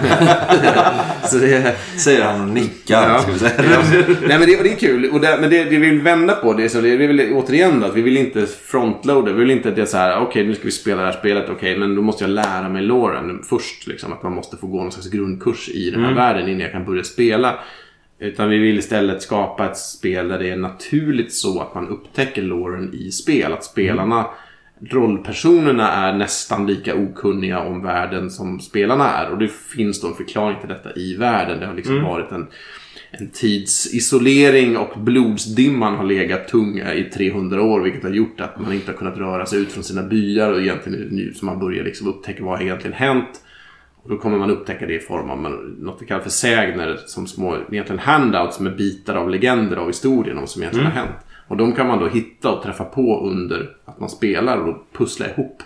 så 1.29 1.37
det, 1.37 1.75
Säger 1.97 2.23
han 2.23 2.41
och 2.41 2.47
nickar. 2.47 3.09
Ja. 3.09 3.19
Ska 3.19 3.31
vi 3.31 3.39
säga. 3.39 3.53
Nej 4.27 4.39
men 4.39 4.47
det, 4.47 4.63
det 4.63 4.71
är 4.71 4.75
kul. 4.75 5.09
Och 5.09 5.19
det, 5.19 5.37
men 5.41 5.49
det, 5.49 5.63
det 5.63 5.69
vi 5.69 5.89
vill 5.89 6.01
vända 6.01 6.35
på 6.35 6.53
det, 6.53 6.69
så 6.69 6.81
det 6.81 6.97
vi 6.97 7.07
vill 7.07 7.33
återigen 7.33 7.79
då, 7.79 7.87
att 7.87 7.95
vi 7.95 8.01
vill 8.01 8.17
inte 8.17 8.45
frontloada. 8.45 9.31
Vi 9.31 9.39
vill 9.39 9.51
inte 9.51 9.69
att 9.69 9.75
det 9.75 9.81
är 9.81 9.85
så 9.85 9.97
här, 9.97 10.19
okej 10.19 10.47
nu 10.47 10.55
ska 10.55 10.63
vi 10.63 10.71
spela 10.71 11.01
det 11.01 11.07
här 11.07 11.19
spelet, 11.19 11.49
okej 11.49 11.77
men 11.77 11.95
då 11.95 12.01
måste 12.01 12.23
jag 12.23 12.31
lära 12.31 12.69
mig 12.69 12.81
loren 12.81 13.43
först. 13.49 13.87
Liksom, 13.87 14.13
att 14.13 14.23
man 14.23 14.33
måste 14.33 14.57
få 14.57 14.67
gå 14.67 14.81
någon 14.81 14.91
slags 14.91 15.09
grundkurs 15.09 15.69
i 15.69 15.89
den 15.89 16.03
här 16.05 16.13
världen 16.13 16.47
innan 16.47 16.61
jag 16.61 16.71
kan 16.71 16.85
börja 16.85 17.03
spela. 17.03 17.59
Utan 18.19 18.49
vi 18.49 18.57
vill 18.57 18.79
istället 18.79 19.21
skapa 19.21 19.65
ett 19.65 19.77
spel 19.77 20.27
där 20.27 20.39
det 20.39 20.49
är 20.49 20.57
naturligt 20.57 21.33
så 21.33 21.61
att 21.61 21.75
man 21.75 21.87
upptäcker 21.87 22.41
loren 22.41 22.93
i 22.93 23.11
spel. 23.11 23.53
Att 23.53 23.63
spelarna, 23.63 24.25
rollpersonerna 24.89 25.91
är 25.91 26.13
nästan 26.13 26.67
lika 26.67 26.95
okunniga 26.95 27.59
om 27.59 27.83
världen 27.83 28.29
som 28.29 28.59
spelarna 28.59 29.09
är. 29.09 29.29
Och 29.29 29.37
det 29.37 29.51
finns 29.51 30.01
då 30.01 30.07
en 30.07 30.13
förklaring 30.13 30.57
till 30.59 30.69
detta 30.69 30.95
i 30.95 31.15
världen. 31.15 31.59
Det 31.59 31.65
har 31.65 31.75
liksom 31.75 32.03
varit 32.03 32.31
en, 32.31 32.47
en 33.11 33.29
tids 33.29 33.93
isolering 33.93 34.77
och 34.77 34.99
blodsdimman 34.99 35.95
har 35.95 36.05
legat 36.05 36.47
tunga 36.47 36.93
i 36.93 37.03
300 37.03 37.61
år. 37.61 37.81
Vilket 37.81 38.03
har 38.03 38.09
gjort 38.09 38.41
att 38.41 38.59
man 38.59 38.73
inte 38.73 38.91
har 38.91 38.97
kunnat 38.97 39.17
röra 39.17 39.45
sig 39.45 39.59
ut 39.59 39.71
från 39.71 39.83
sina 39.83 40.03
byar. 40.03 40.51
Och 40.51 40.61
egentligen 40.61 40.99
är 40.99 41.05
det 41.05 41.15
nu 41.15 41.33
som 41.33 41.45
man 41.45 41.59
börjar 41.59 41.83
liksom 41.83 42.07
upptäcka 42.07 42.43
vad 42.43 42.57
har 42.57 42.65
egentligen 42.65 42.97
hänt. 42.97 43.41
Och 44.03 44.09
då 44.09 44.17
kommer 44.17 44.37
man 44.37 44.51
upptäcka 44.51 44.85
det 44.85 44.93
i 44.93 44.99
form 44.99 45.29
av 45.29 45.37
något 45.79 45.97
vi 46.01 46.05
kallar 46.05 46.21
för 46.21 46.29
sägner 46.29 46.99
som 47.05 47.27
små 47.27 47.57
egentligen 47.71 47.99
handouts 47.99 48.59
med 48.59 48.75
bitar 48.75 49.15
av 49.15 49.29
legender 49.29 49.77
av 49.77 49.87
historien 49.87 50.37
om 50.37 50.47
som 50.47 50.61
egentligen 50.61 50.91
har 50.91 51.01
hänt. 51.01 51.15
Och 51.47 51.57
de 51.57 51.73
kan 51.73 51.87
man 51.87 51.99
då 51.99 52.07
hitta 52.07 52.51
och 52.51 52.63
träffa 52.63 52.83
på 52.83 53.27
under 53.27 53.75
att 53.85 53.99
man 53.99 54.09
spelar 54.09 54.57
och 54.57 54.65
då 54.65 54.83
pussla 54.93 55.29
ihop 55.29 55.63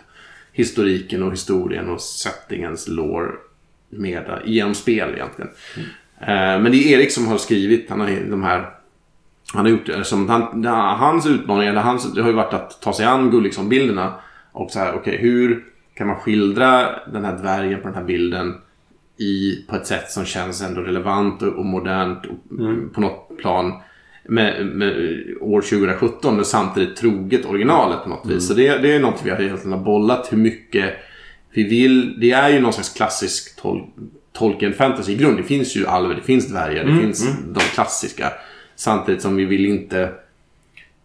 historiken 0.51 1.23
och 1.23 1.31
historien 1.31 1.89
och 1.89 2.01
settingens 2.01 2.87
lore 2.87 3.31
med 3.89 4.41
genom 4.45 4.73
spel 4.73 5.09
egentligen. 5.13 5.51
Eh, 6.19 6.61
Men 6.61 6.71
det 6.71 6.77
är 6.77 6.99
Erik 6.99 7.11
som 7.11 7.27
har 7.27 7.37
skrivit 7.37 7.89
han 7.89 7.99
har 7.99 8.07
de 8.29 8.43
här 8.43 8.69
han 9.53 9.65
har 9.65 9.71
gjort 9.71 9.85
det 9.85 10.03
som 10.03 10.29
han, 10.29 10.65
hans 10.99 11.25
utmaning, 11.27 11.67
eller 11.67 11.81
hans, 11.81 12.13
det 12.13 12.21
har 12.21 12.29
ju 12.29 12.35
varit 12.35 12.53
att 12.53 12.81
ta 12.81 12.93
sig 12.93 13.05
an 13.05 13.31
Gulliksson-bilderna 13.31 14.13
och 14.51 14.71
så 14.71 14.79
här, 14.79 14.93
okej 14.95 15.17
hur 15.17 15.63
kan 15.97 16.07
man 16.07 16.15
skildra 16.15 16.99
den 17.11 17.25
här 17.25 17.37
dvärgen 17.37 17.81
på 17.81 17.87
den 17.87 17.97
här 17.97 18.03
bilden 18.03 18.53
i, 19.17 19.65
på 19.69 19.75
ett 19.75 19.87
sätt 19.87 20.11
som 20.11 20.25
känns 20.25 20.61
ändå 20.61 20.81
relevant 20.81 21.41
och, 21.41 21.53
och 21.53 21.65
modernt 21.65 22.25
och, 22.25 22.93
på 22.93 23.01
något 23.01 23.37
plan 23.37 23.73
med, 24.23 24.65
med 24.65 24.93
år 25.41 25.61
2017 25.61 26.35
men 26.35 26.45
samtidigt 26.45 26.95
troget 26.95 27.45
originalet 27.45 28.03
på 28.03 28.09
något 28.09 28.25
vis. 28.25 28.47
Så 28.47 28.53
det, 28.53 28.77
det 28.77 28.95
är 28.95 28.99
något 28.99 29.21
vi 29.23 29.29
har 29.29 29.41
egentligen 29.41 29.77
har 29.77 29.85
bollat 29.85 30.27
hur 30.31 30.37
mycket 30.37 30.93
vi 31.51 31.63
vill. 31.63 32.19
Det 32.19 32.31
är 32.31 32.49
ju 32.49 32.59
någon 32.59 32.73
slags 32.73 32.93
klassisk 32.93 33.61
tol, 33.61 33.83
Tolkien 34.33 34.73
fantasy 34.73 35.11
i 35.11 35.15
grund. 35.15 35.37
Det 35.37 35.43
finns 35.43 35.75
ju 35.75 35.87
alver, 35.87 36.15
det 36.15 36.21
finns 36.21 36.47
dvärgar, 36.47 36.83
det 36.83 37.01
finns 37.01 37.37
de 37.47 37.59
klassiska. 37.59 38.31
Samtidigt 38.75 39.21
som 39.21 39.35
vi 39.35 39.45
vill 39.45 39.65
inte 39.65 40.11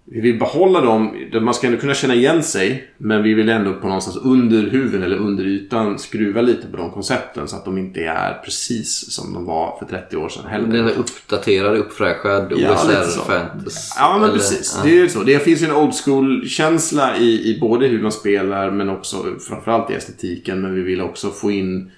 vi 0.05 0.21
vill 0.21 0.39
behålla 0.39 0.81
dem. 0.81 1.17
Man 1.41 1.55
ska 1.55 1.67
ändå 1.67 1.79
kunna 1.79 1.95
känna 1.95 2.15
igen 2.15 2.43
sig. 2.43 2.89
Men 2.99 3.23
vi 3.23 3.35
vill 3.35 3.49
ändå 3.49 3.75
på 3.75 3.87
någonstans 3.87 4.17
under 4.17 4.63
huven 4.63 5.03
eller 5.03 5.17
under 5.17 5.45
ytan 5.45 5.99
skruva 5.99 6.41
lite 6.41 6.67
på 6.67 6.77
de 6.77 6.91
koncepten. 6.91 7.49
Så 7.49 7.57
att 7.57 7.65
de 7.65 7.79
inte 7.79 8.01
är 8.05 8.35
precis 8.45 9.13
som 9.13 9.35
de 9.35 9.45
var 9.45 9.77
för 9.79 9.87
30 9.87 10.17
år 10.17 10.29
sedan 10.29 10.47
heller. 10.47 10.69
Den 10.69 10.89
är 10.89 10.93
uppdaterad, 10.99 11.77
uppfräschad, 11.77 12.53
Ja. 12.57 12.75
OSR-fantasy? 12.75 13.95
Ja, 13.99 14.19
men 14.19 14.33
precis. 14.33 14.81
Det 14.85 15.01
är 15.01 15.09
så. 15.09 15.23
Det 15.23 15.39
finns 15.39 15.63
ju 15.63 15.67
en 15.67 15.77
old 15.77 15.95
school-känsla 16.05 17.17
i, 17.17 17.55
i 17.55 17.61
både 17.61 17.87
hur 17.87 18.03
man 18.03 18.13
spelar 18.13 18.71
men 18.71 18.89
också 18.89 19.25
framförallt 19.49 19.91
i 19.91 19.95
estetiken. 19.95 20.61
Men 20.61 20.75
vi 20.75 20.81
vill 20.83 21.01
också 21.01 21.31
få 21.31 21.51
in, 21.51 21.91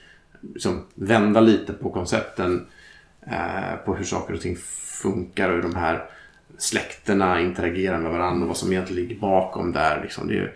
liksom, 0.52 0.82
vända 0.94 1.40
lite 1.40 1.72
på 1.72 1.90
koncepten. 1.90 2.66
Eh, 3.26 3.84
på 3.84 3.94
hur 3.94 4.05
saker 4.05 4.34
och 4.34 4.40
ting 4.40 4.57
funkar 5.02 5.48
och 5.48 5.55
hur 5.55 5.62
de 5.62 5.74
här 5.74 6.05
släkterna 6.64 7.40
interagerar 7.40 7.98
med 7.98 8.12
varandra 8.12 8.42
och 8.42 8.48
vad 8.48 8.56
som 8.56 8.72
egentligen 8.72 9.02
ligger 9.02 9.20
bakom 9.20 9.72
där. 9.72 10.00
Liksom. 10.02 10.28
Det 10.28 10.38
är, 10.38 10.52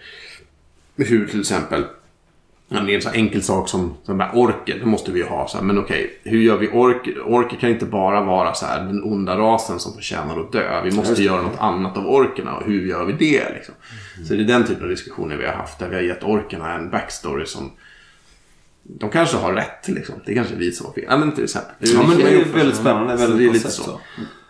hur 0.97 1.27
till 1.27 1.41
exempel 1.41 1.85
Ja, 2.71 2.81
det 2.81 2.93
är 2.93 2.95
en 2.95 3.03
så 3.03 3.11
enkel 3.11 3.43
sak 3.43 3.69
som, 3.69 3.95
som 4.05 4.19
bara 4.19 4.33
orker, 4.33 4.79
det 4.79 4.87
måste 4.87 5.13
vi 5.13 5.19
ju 5.19 5.27
ha. 5.27 5.49
Så 5.49 5.59
här, 5.59 5.65
men 5.65 5.79
okej, 5.79 6.21
hur 6.25 6.41
gör 6.41 6.57
vi 6.57 6.69
orker? 6.69 7.23
Orker 7.23 7.57
kan 7.57 7.71
inte 7.71 7.85
bara 7.85 8.21
vara 8.21 8.55
så 8.55 8.67
här, 8.67 8.85
den 8.85 9.03
onda 9.03 9.39
rasen 9.39 9.79
som 9.79 9.95
förtjänar 9.95 10.41
att 10.41 10.53
dö. 10.53 10.83
Vi 10.85 10.91
måste 10.91 11.23
göra 11.23 11.43
något 11.43 11.59
annat 11.59 11.97
av 11.97 12.07
orkerna 12.07 12.57
och 12.57 12.67
hur 12.67 12.87
gör 12.87 13.05
vi 13.05 13.13
det? 13.13 13.55
Liksom? 13.55 13.75
Så 14.29 14.35
det 14.35 14.43
är 14.43 14.45
den 14.45 14.67
typen 14.67 14.83
av 14.83 14.89
diskussioner 14.89 15.37
vi 15.37 15.47
har 15.47 15.53
haft 15.53 15.79
där 15.79 15.89
vi 15.89 15.95
har 15.95 16.03
gett 16.03 16.25
orkerna 16.25 16.75
en 16.75 16.91
backstory 16.91 17.47
som 17.47 17.71
de 19.01 19.11
kanske 19.11 19.37
har 19.37 19.53
rätt 19.53 19.89
liksom. 19.89 20.15
Det 20.27 20.33
är 20.33 20.37
kanske 20.37 20.55
vi 20.55 20.73
som 20.73 20.87
har 20.87 20.93
fel. 20.93 21.05
Ja, 21.09 21.17
men 21.17 21.33
till 21.33 21.45
exempel. 21.45 21.73
Ja, 21.79 22.03
men 22.09 22.17
det 22.19 22.23
är 22.25 22.31
ju 22.31 22.45
väldigt 22.45 22.77
spännande. 22.77 23.19
Så 23.19 23.27
Väldigt 23.27 23.39
det 23.39 23.45
är 23.45 23.53
lite 23.53 23.65
koncept, 23.65 23.87
så. 23.87 24.01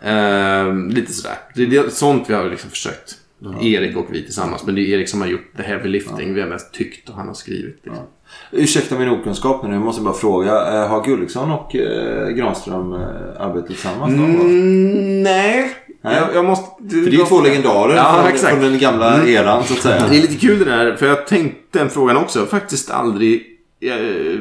Ehm, 0.07 0.89
lite 0.89 1.13
sådär. 1.13 1.35
Det 1.55 1.63
är 1.63 1.67
det, 1.67 1.93
sånt 1.93 2.23
vi 2.29 2.33
har 2.33 2.49
liksom 2.49 2.69
försökt. 2.69 3.15
Erik 3.61 3.97
och 3.97 4.05
vi 4.11 4.23
tillsammans. 4.23 4.65
Men 4.65 4.75
det 4.75 4.81
är 4.81 4.83
Erik 4.97 5.09
som 5.09 5.21
har 5.21 5.27
gjort 5.27 5.57
the 5.57 5.63
heavy 5.63 5.89
lifting. 5.89 6.33
Vi 6.33 6.41
har 6.41 6.47
mest 6.47 6.73
tyckt 6.73 7.09
och 7.09 7.15
han 7.15 7.27
har 7.27 7.33
skrivit. 7.33 7.79
Liksom. 7.83 8.03
Ursäkta 8.51 8.99
min 8.99 9.09
okunskap 9.09 9.63
nu, 9.63 9.73
jag 9.73 9.81
måste 9.81 10.01
bara 10.01 10.13
fråga. 10.13 10.51
eh, 10.51 10.87
Har 10.87 11.05
Gulliksson 11.05 11.51
och 11.51 11.75
eh, 11.75 12.29
Granström 12.29 12.93
eh, 12.93 12.99
arbetat 13.39 13.67
tillsammans 13.67 14.15
någon 14.17 14.37
gång? 14.37 14.45
Mm, 14.49 15.23
nej. 15.23 15.71
Nej. 16.01 16.15
Jag, 16.15 16.35
jag 16.35 16.45
måste... 16.45 16.65
För 16.89 16.95
det 16.95 17.07
är 17.07 17.11
ju 17.11 17.25
två 17.25 17.41
legendarer 17.41 17.95
Ja, 17.95 18.27
från, 18.39 18.49
från 18.49 18.59
den 18.71 18.79
gamla 18.79 19.25
eran 19.27 19.63
så 19.63 19.73
att 19.73 19.79
säga. 19.79 20.07
Det 20.09 20.17
är 20.17 20.21
lite 20.21 20.35
kul 20.35 20.59
det 20.59 20.65
där, 20.65 20.95
för 20.95 21.05
jag 21.07 21.27
tänkte 21.27 21.79
den 21.79 21.89
frågan 21.89 22.17
också. 22.17 22.39
Jag 22.39 22.43
har 22.45 22.49
faktiskt 22.49 22.91
aldrig 22.91 23.48
eh, 23.79 24.39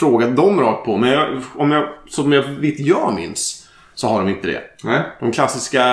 frågat 0.00 0.36
dem 0.36 0.60
rakt 0.60 0.84
på. 0.84 0.96
Men 0.96 1.10
jag, 1.10 1.42
om 1.54 1.70
jag, 1.70 1.88
som 2.08 2.32
jag 2.32 2.42
vet 2.42 2.80
jag 2.80 3.14
minns 3.14 3.70
så 3.94 4.08
har 4.08 4.20
de 4.20 4.28
inte 4.28 4.46
det. 4.46 4.62
Nej. 4.84 5.02
De 5.20 5.32
klassiska 5.32 5.84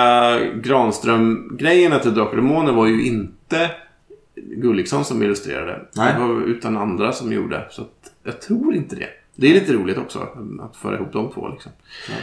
Granström-grejerna 0.54 1.98
till 1.98 2.14
Drakar 2.14 2.30
och 2.30 2.36
Demoner 2.36 2.72
var 2.72 2.86
ju 2.86 3.06
inte 3.06 3.70
Gulliksson 4.36 5.04
som 5.04 5.22
illustrerade. 5.22 5.80
Nej. 5.96 6.14
Det 6.14 6.20
var 6.20 6.42
utan 6.46 6.76
andra 6.76 7.12
som 7.12 7.32
gjorde. 7.32 7.66
Så 7.70 7.86
jag 8.24 8.40
tror 8.40 8.74
inte 8.74 8.96
det. 8.96 9.08
Det 9.34 9.50
är 9.50 9.54
lite 9.54 9.72
roligt 9.72 9.98
också 9.98 10.28
att 10.60 10.76
föra 10.76 10.96
ihop 10.96 11.12
de 11.12 11.32
två. 11.32 11.48
Liksom. 11.48 11.72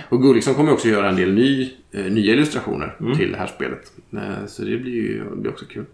Och 0.09 0.21
Gulliksson 0.21 0.53
kommer 0.55 0.73
också 0.73 0.87
göra 0.87 1.09
en 1.09 1.15
del 1.15 1.33
ny, 1.33 1.73
eh, 1.91 2.03
nya 2.03 2.33
illustrationer 2.33 3.15
till 3.17 3.31
det 3.31 3.37
här 3.37 3.47
spelet. 3.47 3.91
Eh, 4.13 4.45
så 4.47 4.61
det 4.61 4.77
blir 4.77 4.93
ju 4.93 5.23
det 5.29 5.35
blir 5.35 5.51
också 5.51 5.65
kul. 5.65 5.85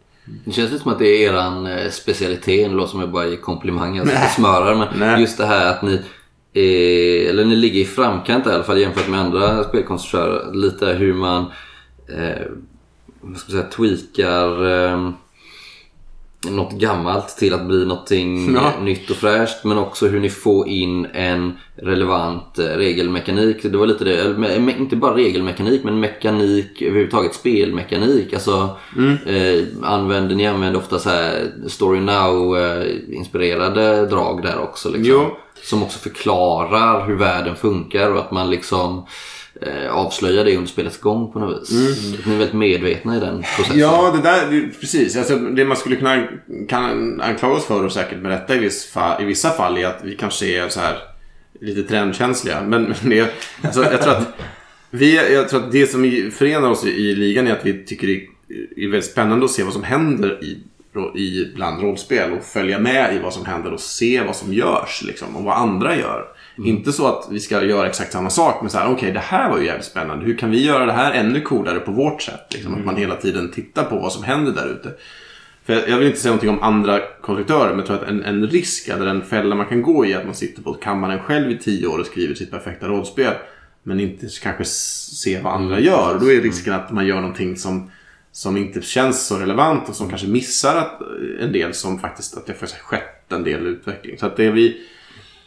Det 0.45 0.51
känns 0.51 0.71
lite 0.71 0.84
som 0.84 0.91
att 0.91 0.99
det 0.99 1.07
är 1.07 1.32
eran 1.32 1.67
eh, 1.67 1.89
specialitet. 1.89 2.69
Det 2.69 2.75
låter 2.75 2.91
som 2.91 2.99
att 2.99 3.05
jag 3.05 3.11
bara 3.13 3.27
ger 3.27 3.38
komplimanger 3.38 4.01
alltså, 4.01 4.15
och 4.15 4.32
smörar. 4.32 4.75
Men 4.75 4.88
Nej. 4.99 5.21
just 5.21 5.38
det 5.38 5.45
här 5.45 5.69
att 5.69 5.82
ni 5.82 6.01
är, 6.53 7.29
eller 7.29 7.45
ni 7.45 7.55
ligger 7.55 7.82
i 7.82 7.86
framkant 7.86 8.47
i 8.47 8.49
alla 8.49 8.63
fall 8.63 8.79
jämfört 8.79 9.07
med 9.07 9.19
andra 9.19 9.63
spelkonstruktörer. 9.63 10.53
Lite 10.53 10.86
hur 10.86 11.13
man 11.13 11.45
eh, 12.09 12.47
vad 13.21 13.38
ska 13.38 13.53
man 13.53 13.61
säga, 13.61 13.71
tweakar 13.71 14.65
eh, 14.86 15.11
något 16.49 16.71
gammalt 16.71 17.27
till 17.37 17.53
att 17.53 17.65
bli 17.65 17.85
någonting 17.85 18.53
Ja. 18.55 18.73
nytt 18.81 19.09
och 19.09 19.15
fräscht. 19.15 19.63
Men 19.63 19.77
också 19.77 20.07
hur 20.07 20.19
ni 20.19 20.29
får 20.29 20.67
in 20.67 21.05
en 21.05 21.57
relevant 21.75 22.59
eh, 22.59 22.63
regelmekanik. 22.65 23.63
Det 23.63 23.77
var 23.77 23.87
lite 23.87 24.03
det, 24.03 24.71
inte 24.79 24.95
bara 24.95 25.15
regelmekanik 25.15 25.83
men 25.83 25.99
mekanik 25.99 26.81
överhuvudtaget. 26.81 27.35
Spelmekanik. 27.35 28.33
Alltså, 28.33 28.69
eh, 29.25 29.63
använder, 29.83 30.35
ni 30.35 30.47
använder 30.47 30.79
ofta 30.79 30.99
så 30.99 31.09
här 31.09 31.51
Story 31.67 31.99
Now-inspirerade 31.99 34.05
drag 34.05 34.41
där 34.43 34.59
också. 34.59 34.89
Liksom. 34.89 35.31
Som 35.63 35.83
också 35.83 35.99
förklarar 35.99 37.07
hur 37.07 37.15
världen 37.15 37.55
funkar 37.55 38.11
och 38.11 38.19
att 38.19 38.31
man 38.31 38.49
liksom 38.49 39.05
eh, 39.62 39.91
avslöjar 39.91 40.45
det 40.45 40.55
under 40.55 40.70
spelets 40.70 40.99
gång 40.99 41.32
på 41.32 41.39
något 41.39 41.62
vis. 41.62 41.72
Att 42.20 42.26
ni 42.26 42.34
är 42.34 42.38
väldigt 42.38 42.53
medvetna 42.53 43.18
i 43.18 43.20
den 43.20 43.43
processen. 43.55 43.80
Ja, 43.80 44.12
det 44.16 44.22
där, 44.22 44.72
precis. 44.80 45.18
Alltså, 45.18 45.36
det 45.36 45.66
man 45.66 45.78
skulle 45.78 45.95
kunna 45.95 46.28
kan 46.68 47.22
anklaga 47.22 47.55
oss 47.55 47.66
för 47.66 47.86
och 47.86 47.91
säkert 47.91 48.22
med 48.22 48.32
rätta 48.32 48.55
i, 48.55 48.59
viss 48.59 48.91
fall, 48.91 49.22
i 49.22 49.26
vissa 49.26 49.49
fall 49.49 49.78
är 49.78 49.86
att 49.86 50.01
vi 50.03 50.16
kanske 50.16 50.45
är 50.45 50.70
så 50.70 50.80
här 50.80 50.97
lite 51.62 51.84
trendkänsliga. 51.84 52.62
Men, 52.62 52.84
men 52.84 53.09
det, 53.09 53.34
alltså, 53.64 53.84
jag, 53.84 54.01
tror 54.01 54.14
att 54.14 54.28
vi, 54.89 55.34
jag 55.34 55.49
tror 55.49 55.64
att 55.64 55.72
det 55.72 55.88
som 55.88 56.32
förenar 56.34 56.70
oss 56.70 56.86
i, 56.86 56.89
i 56.89 57.16
ligan 57.16 57.47
är 57.47 57.51
att 57.51 57.66
vi 57.66 57.86
tycker 57.86 58.07
det 58.07 58.86
är 58.86 58.91
väldigt 58.91 59.12
spännande 59.12 59.45
att 59.45 59.51
se 59.51 59.64
vad 59.64 59.74
som 59.74 59.84
händer 59.84 60.43
i, 60.43 60.57
i 61.20 61.51
bland 61.55 61.82
rollspel 61.82 62.32
och 62.32 62.43
följa 62.43 62.80
med 62.80 63.16
i 63.16 63.20
vad 63.20 63.34
som 63.34 63.45
händer 63.45 63.74
och 63.74 63.80
se 63.80 64.22
vad 64.24 64.36
som 64.36 64.53
görs 64.53 65.03
liksom, 65.03 65.36
och 65.36 65.43
vad 65.43 65.57
andra 65.57 65.97
gör. 65.97 66.26
Inte 66.66 66.91
så 66.91 67.07
att 67.07 67.28
vi 67.32 67.39
ska 67.39 67.64
göra 67.66 67.88
exakt 67.88 68.12
samma 68.12 68.30
sak, 68.30 68.62
men 68.62 68.70
så 68.70 68.78
här, 68.78 68.91
okej, 68.93 69.12
det 69.12 69.20
här 69.20 69.49
var 69.49 69.57
ju 69.59 69.66
jävligt 69.66 69.86
spännande. 69.86 70.26
Hur 70.26 70.38
kan 70.38 70.51
vi 70.51 70.66
göra 70.66 70.86
det 70.86 70.91
här 70.93 71.12
ännu 71.14 71.41
coolare 71.41 71.80
på 71.80 71.91
vårt 71.91 72.22
sätt? 72.22 72.45
Liksom, 72.53 72.74
Att 72.74 72.86
man 72.86 72.95
hela 72.95 73.16
tiden 73.16 73.51
tittar 73.51 73.84
på 73.84 73.95
vad 73.99 74.14
som 74.14 74.24
händer 74.24 74.51
där 74.51 74.68
ute. 74.68 74.91
För 75.66 75.74
jag, 75.74 75.89
jag 75.89 75.97
vill 75.97 76.07
inte 76.07 76.20
säga 76.20 76.30
någonting 76.32 76.49
om 76.49 76.62
andra 76.62 76.99
konstruktörer, 77.22 77.70
men 77.70 77.78
jag 77.78 77.86
tror 77.86 77.97
att 77.97 78.07
en, 78.09 78.24
en 78.24 78.47
risk 78.47 78.88
eller 78.88 79.05
en 79.07 79.22
fälla 79.22 79.55
man 79.55 79.66
kan 79.66 79.82
gå 79.82 80.05
i 80.05 80.14
är 80.14 80.18
att 80.20 80.26
man 80.26 80.36
sitter 80.36 80.62
på 80.64 80.74
kammaren 80.74 81.20
själv 81.20 81.51
i 81.51 81.57
tio 81.57 81.88
år 81.88 81.99
och 81.99 82.05
skriver 82.05 82.36
sitt 82.36 82.51
perfekta 82.51 82.88
rollspel. 82.88 83.34
Men 83.84 83.99
inte 83.99 84.28
kanske 84.43 84.64
s- 84.64 85.20
se 85.22 85.41
vad 85.41 85.53
andra 85.53 85.80
gör. 85.80 86.16
Och 86.16 86.22
då 86.22 86.32
är 86.32 86.41
risken 86.41 86.74
att 86.74 86.91
man 86.91 87.07
gör 87.07 87.16
någonting 87.22 87.55
som, 87.57 87.91
som 88.32 88.57
inte 88.57 88.82
känns 88.82 89.28
så 89.28 89.38
relevant 89.38 89.89
och 89.89 89.95
som 89.95 90.09
kanske 90.09 90.28
missar 90.28 90.76
att, 90.76 91.01
en 91.39 91.51
del 91.51 91.74
som 91.74 91.99
faktiskt 91.99 92.38
att 92.38 92.45
det 92.45 92.53
får 92.53 92.68
skett 92.68 93.32
en 93.32 93.43
del 93.43 93.68
utveckling. 93.68 94.18
Så 94.18 94.26
att 94.26 94.38
det 94.38 94.45
är 94.45 94.51
vi... 94.51 94.78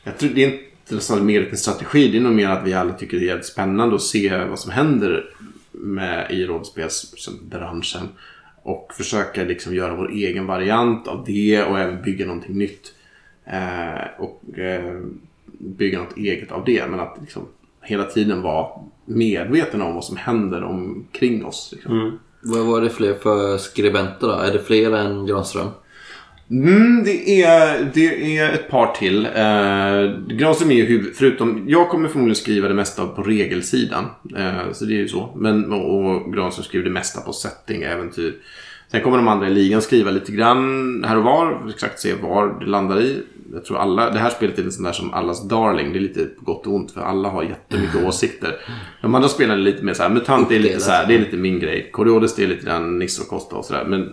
Jag 0.05 0.19
tror 0.19 0.31
det 0.31 0.45
är 0.45 0.59
inte 0.93 1.22
mer 1.22 1.49
en 1.51 1.57
strategi. 1.57 2.09
Det 2.09 2.18
är 2.18 2.22
nog 2.22 2.32
mer 2.32 2.49
att 2.49 2.66
vi 2.66 2.74
alla 2.74 2.93
tycker 2.93 3.16
det 3.16 3.24
är 3.24 3.26
jävligt 3.26 3.47
spännande 3.47 3.95
att 3.95 4.03
se 4.03 4.45
vad 4.45 4.59
som 4.59 4.72
händer 4.72 5.24
med, 5.72 6.30
i 6.30 6.47
rollspelsbranschen. 6.47 8.09
Och 8.62 8.93
försöka 8.97 9.45
liksom 9.45 9.74
göra 9.74 9.97
vår 9.97 10.11
egen 10.11 10.47
variant 10.47 11.09
av 11.09 11.24
det 11.26 11.62
och 11.62 11.78
även 11.78 12.03
bygga 12.03 12.26
någonting 12.26 12.59
nytt. 12.59 12.95
Eh, 13.45 14.20
och 14.20 14.59
eh, 14.59 15.01
bygga 15.59 15.99
något 15.99 16.16
eget 16.16 16.53
av 16.53 16.64
det. 16.64 16.87
Men 16.91 17.01
att 17.01 17.16
liksom 17.20 17.43
hela 17.80 18.05
tiden 18.05 18.43
vara 18.43 18.68
medveten 19.05 19.82
om 19.82 19.95
vad 19.95 20.05
som 20.05 20.16
händer 20.16 20.64
omkring 20.64 21.45
oss. 21.45 21.68
Liksom. 21.72 22.01
Mm. 22.01 22.18
Vad 22.41 22.66
var 22.66 22.80
det 22.80 22.91
fler 22.91 23.14
för 23.14 23.59
skribenter 23.59 24.26
då? 24.26 24.32
Är 24.32 24.53
det 24.53 24.59
fler 24.59 24.93
än 24.93 25.26
Granström? 25.26 25.68
Mm, 26.51 27.05
det, 27.05 27.42
är, 27.42 27.90
det 27.95 28.36
är 28.38 28.53
ett 28.53 28.70
par 28.70 28.86
till. 28.86 29.26
Eh, 29.26 30.36
Granström 30.36 30.70
är 30.70 30.74
ju 30.74 30.84
huvud, 30.84 31.16
förutom, 31.16 31.64
jag 31.68 31.88
kommer 31.88 32.09
förmodligen 32.09 32.36
skriva 32.36 32.68
det 32.68 32.74
mesta 32.74 33.07
på 33.07 33.22
regelsidan. 33.22 34.05
Eh, 34.36 34.72
så 34.72 34.84
det 34.84 34.92
är 34.92 34.99
ju 34.99 35.09
så. 35.09 35.32
Men, 35.36 35.72
och, 35.72 36.32
Granström 36.34 36.64
skriver 36.64 36.84
det 36.84 36.90
mesta 36.90 37.20
på 37.20 37.32
setting, 37.32 37.82
äventyr. 37.82 38.34
Sen 38.90 39.01
kommer 39.01 39.16
de 39.16 39.28
andra 39.28 39.47
i 39.47 39.51
ligan 39.51 39.82
skriva 39.82 40.11
lite 40.11 40.32
grann 40.32 41.05
här 41.09 41.16
och 41.16 41.24
var. 41.24 41.70
Exakt 41.70 42.01
se 42.01 42.14
var 42.14 42.61
det 42.61 42.66
landar 42.66 43.01
i. 43.01 43.22
Jag 43.53 43.64
tror 43.64 43.78
alla, 43.78 44.11
det 44.11 44.18
här 44.18 44.30
spelet 44.30 44.59
är 44.59 44.62
en 44.62 44.72
sån 44.72 44.84
där 44.84 44.92
som 44.92 45.14
allas 45.14 45.49
darling. 45.49 45.92
Det 45.92 45.99
är 45.99 46.01
lite 46.01 46.24
på 46.24 46.45
gott 46.45 46.66
och 46.66 46.74
ont 46.74 46.90
för 46.92 47.01
alla 47.01 47.28
har 47.28 47.42
jättemycket 47.42 48.05
åsikter. 48.05 48.57
De 49.03 49.14
andra 49.14 49.28
spelarna 49.28 49.61
är 49.61 49.64
lite 49.64 49.84
mer 49.84 49.95
så 49.95 50.03
här, 50.03 50.11
MUTANT 50.11 50.51
är 50.53 50.59
lite 50.59 50.80
så 50.80 50.90
här, 50.90 51.07
det 51.07 51.14
är 51.14 51.18
lite 51.18 51.36
min 51.36 51.61
grej. 51.61 51.90
Coriolis 51.92 52.34
det 52.34 52.45
är 52.45 52.49
lite 52.49 52.66
grann 52.66 52.99
Nisse 52.99 53.22
och 53.22 53.28
Costa 53.28 53.57
och 53.57 53.64
sådär. 53.64 53.84
Men 53.84 54.12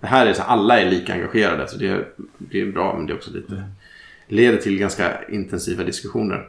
det 0.00 0.06
här 0.06 0.26
är 0.26 0.32
så 0.32 0.42
här, 0.42 0.48
alla 0.48 0.80
är 0.80 0.90
lika 0.90 1.12
engagerade. 1.12 1.68
Så 1.68 1.78
det 1.78 1.88
är, 1.88 2.08
det 2.38 2.60
är 2.60 2.72
bra 2.72 2.94
men 2.96 3.06
det 3.06 3.12
är 3.12 3.16
också 3.16 3.30
lite 3.30 3.64
leder 4.28 4.58
till 4.58 4.78
ganska 4.78 5.24
intensiva 5.28 5.84
diskussioner. 5.84 6.48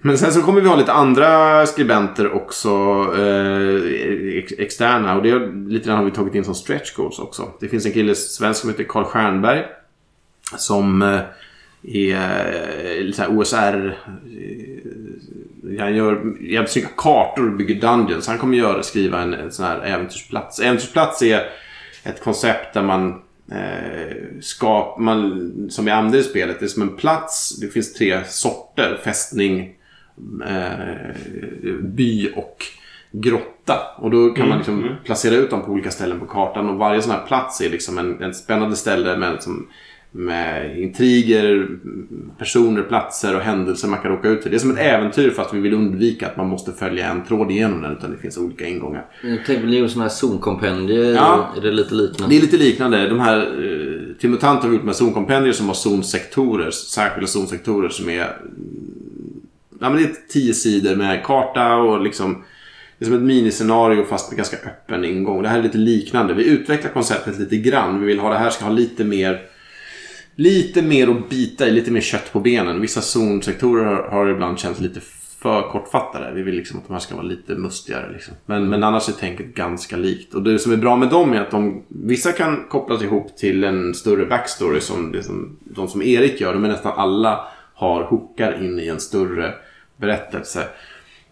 Men 0.00 0.18
sen 0.18 0.32
så 0.32 0.42
kommer 0.42 0.60
vi 0.60 0.68
ha 0.68 0.76
lite 0.76 0.92
andra 0.92 1.66
skribenter 1.66 2.32
också 2.32 2.70
eh, 3.18 4.44
externa 4.58 5.16
och 5.16 5.22
det 5.22 5.30
är, 5.30 5.68
lite 5.68 5.86
grann 5.86 5.98
har 5.98 6.04
vi 6.04 6.10
tagit 6.10 6.34
in 6.34 6.44
som 6.44 6.54
stretch 6.54 6.94
goals 6.94 7.18
också. 7.18 7.52
Det 7.60 7.68
finns 7.68 7.86
en 7.86 7.92
kille 7.92 8.14
svensk 8.14 8.60
som 8.60 8.70
heter 8.70 8.84
Carl 8.84 9.04
Stjernberg 9.04 9.64
som 10.56 11.02
eh, 11.02 11.20
är 11.82 12.14
eh, 12.84 13.04
lite 13.04 13.16
så 13.16 13.22
här 13.22 13.38
OSR 13.38 13.98
eh, 14.26 15.80
han 15.80 15.96
gör 15.96 16.36
jävligt 16.40 16.70
snygga 16.70 16.88
kartor 16.96 17.46
och 17.46 17.56
bygger 17.56 17.80
dungeons. 17.80 18.28
Han 18.28 18.38
kommer 18.38 18.56
göra, 18.56 18.82
skriva 18.82 19.20
en, 19.20 19.34
en 19.34 19.52
sån 19.52 19.66
här 19.66 19.80
äventyrsplats. 19.80 20.60
Äventyrsplats 20.60 21.22
är 21.22 21.50
ett 22.04 22.24
koncept 22.24 22.74
där 22.74 22.82
man 22.82 23.22
eh, 23.52 24.16
skap, 24.40 24.98
man, 24.98 25.50
som 25.70 25.88
i 26.18 26.22
spelet, 26.22 26.60
det 26.60 26.66
är 26.66 26.68
som 26.68 26.82
en 26.82 26.96
plats. 26.96 27.60
Det 27.60 27.68
finns 27.68 27.94
tre 27.94 28.24
sorter. 28.24 29.00
Fästning, 29.04 29.74
eh, 30.46 31.14
by 31.80 32.32
och 32.36 32.64
grotta. 33.12 33.96
Och 33.96 34.10
då 34.10 34.30
kan 34.30 34.48
man 34.48 34.58
liksom 34.58 34.96
placera 35.04 35.34
ut 35.34 35.50
dem 35.50 35.62
på 35.62 35.72
olika 35.72 35.90
ställen 35.90 36.20
på 36.20 36.26
kartan. 36.26 36.68
Och 36.68 36.76
varje 36.76 37.02
sån 37.02 37.12
här 37.12 37.26
plats 37.26 37.60
är 37.60 37.70
liksom 37.70 37.98
en, 37.98 38.22
en 38.22 38.34
spännande 38.34 38.76
ställe 38.76 39.16
med, 39.16 39.42
som, 39.42 39.68
med 40.12 40.78
intriger, 40.80 41.68
personer, 42.38 42.82
platser 42.82 43.36
och 43.36 43.42
händelser 43.42 43.88
man 43.88 43.98
kan 43.98 44.10
råka 44.10 44.28
ut 44.28 44.42
för. 44.42 44.50
Det 44.50 44.56
är 44.56 44.58
som 44.58 44.70
ett 44.70 44.78
äventyr 44.78 45.30
fast 45.30 45.54
vi 45.54 45.60
vill 45.60 45.74
undvika 45.74 46.26
att 46.26 46.36
man 46.36 46.48
måste 46.48 46.72
följa 46.72 47.10
en 47.10 47.24
tråd 47.24 47.50
igenom 47.50 47.82
den. 47.82 47.92
Utan 47.92 48.10
det 48.10 48.16
finns 48.16 48.38
olika 48.38 48.66
ingångar. 48.66 49.06
Jag 49.22 49.44
tänkte 49.46 49.66
ni 49.66 49.76
gjorde 49.76 49.88
sådana 49.88 50.04
här 50.04 50.14
zonkompendier. 50.14 51.14
Ja. 51.14 51.54
Är 51.56 51.60
det 51.60 51.70
lite 51.70 51.94
liknande? 51.94 52.34
Det 52.34 52.38
är 52.38 52.42
lite 52.42 52.56
liknande. 52.56 53.08
De 53.08 53.20
här 53.20 53.38
eh, 53.38 54.14
till 54.20 54.30
MUTANT 54.30 54.62
har 54.62 54.72
gjort 54.72 54.84
med 54.84 54.96
zonkompendier 54.96 55.52
som 55.52 55.66
har 55.66 55.74
zonsektorer. 55.74 56.70
Särskilda 56.70 57.26
zonsektorer 57.26 57.88
som 57.88 58.08
är... 58.08 58.22
mm, 58.22 59.40
Ja, 59.82 59.90
men 59.90 59.96
det 60.02 60.04
är 60.08 60.12
tio 60.28 60.54
sidor 60.54 60.96
med 60.96 61.24
karta 61.24 61.76
och 61.76 62.00
liksom... 62.00 62.42
Det 62.98 63.04
är 63.04 63.06
som 63.06 63.16
ett 63.16 63.22
miniscenario 63.22 64.04
fast 64.04 64.30
med 64.30 64.36
ganska 64.36 64.56
öppen 64.56 65.04
ingång. 65.04 65.42
Det 65.42 65.48
här 65.48 65.58
är 65.58 65.62
lite 65.62 65.78
liknande. 65.78 66.34
Vi 66.34 66.44
utvecklar 66.48 66.90
konceptet 66.90 67.38
lite 67.38 67.56
grann. 67.56 68.00
Vi 68.00 68.06
vill 68.06 68.18
ha 68.18 68.30
det 68.30 68.38
här 68.38 68.50
ska 68.50 68.64
ha 68.64 68.72
lite 68.72 69.04
mer... 69.04 69.40
Lite 70.34 70.82
mer 70.82 71.08
att 71.08 71.28
bita 71.28 71.66
i, 71.66 71.70
lite 71.70 71.90
mer 71.90 72.00
kött 72.00 72.32
på 72.32 72.40
benen. 72.40 72.80
Vissa 72.80 73.00
zonsektorer 73.00 73.84
har, 73.84 74.02
har 74.02 74.28
ibland 74.28 74.58
känts 74.58 74.80
lite 74.80 75.00
för 75.42 75.62
kortfattade. 75.62 76.32
Vi 76.34 76.42
vill 76.42 76.54
liksom 76.54 76.78
att 76.78 76.86
de 76.86 76.92
här 76.92 77.00
ska 77.00 77.14
vara 77.14 77.26
lite 77.26 77.54
mustigare. 77.54 78.12
Liksom. 78.12 78.34
Men, 78.46 78.68
men 78.68 78.82
annars 78.82 79.08
är 79.08 79.12
tänket 79.12 79.54
ganska 79.54 79.96
likt. 79.96 80.34
Och 80.34 80.42
det 80.42 80.58
som 80.58 80.72
är 80.72 80.76
bra 80.76 80.96
med 80.96 81.08
dem 81.08 81.32
är 81.32 81.40
att 81.40 81.50
de, 81.50 81.82
vissa 81.88 82.32
kan 82.32 82.64
kopplas 82.68 83.02
ihop 83.02 83.36
till 83.36 83.64
en 83.64 83.94
större 83.94 84.26
backstory 84.26 84.80
som, 84.80 85.12
det 85.12 85.22
som 85.22 85.56
de 85.60 85.88
som 85.88 86.02
Erik 86.02 86.40
gör. 86.40 86.54
Men 86.54 86.70
nästan 86.70 86.92
alla 86.96 87.48
har 87.74 88.02
hookar 88.02 88.64
in 88.64 88.78
i 88.78 88.88
en 88.88 89.00
större 89.00 89.54
berättelse. 89.96 90.64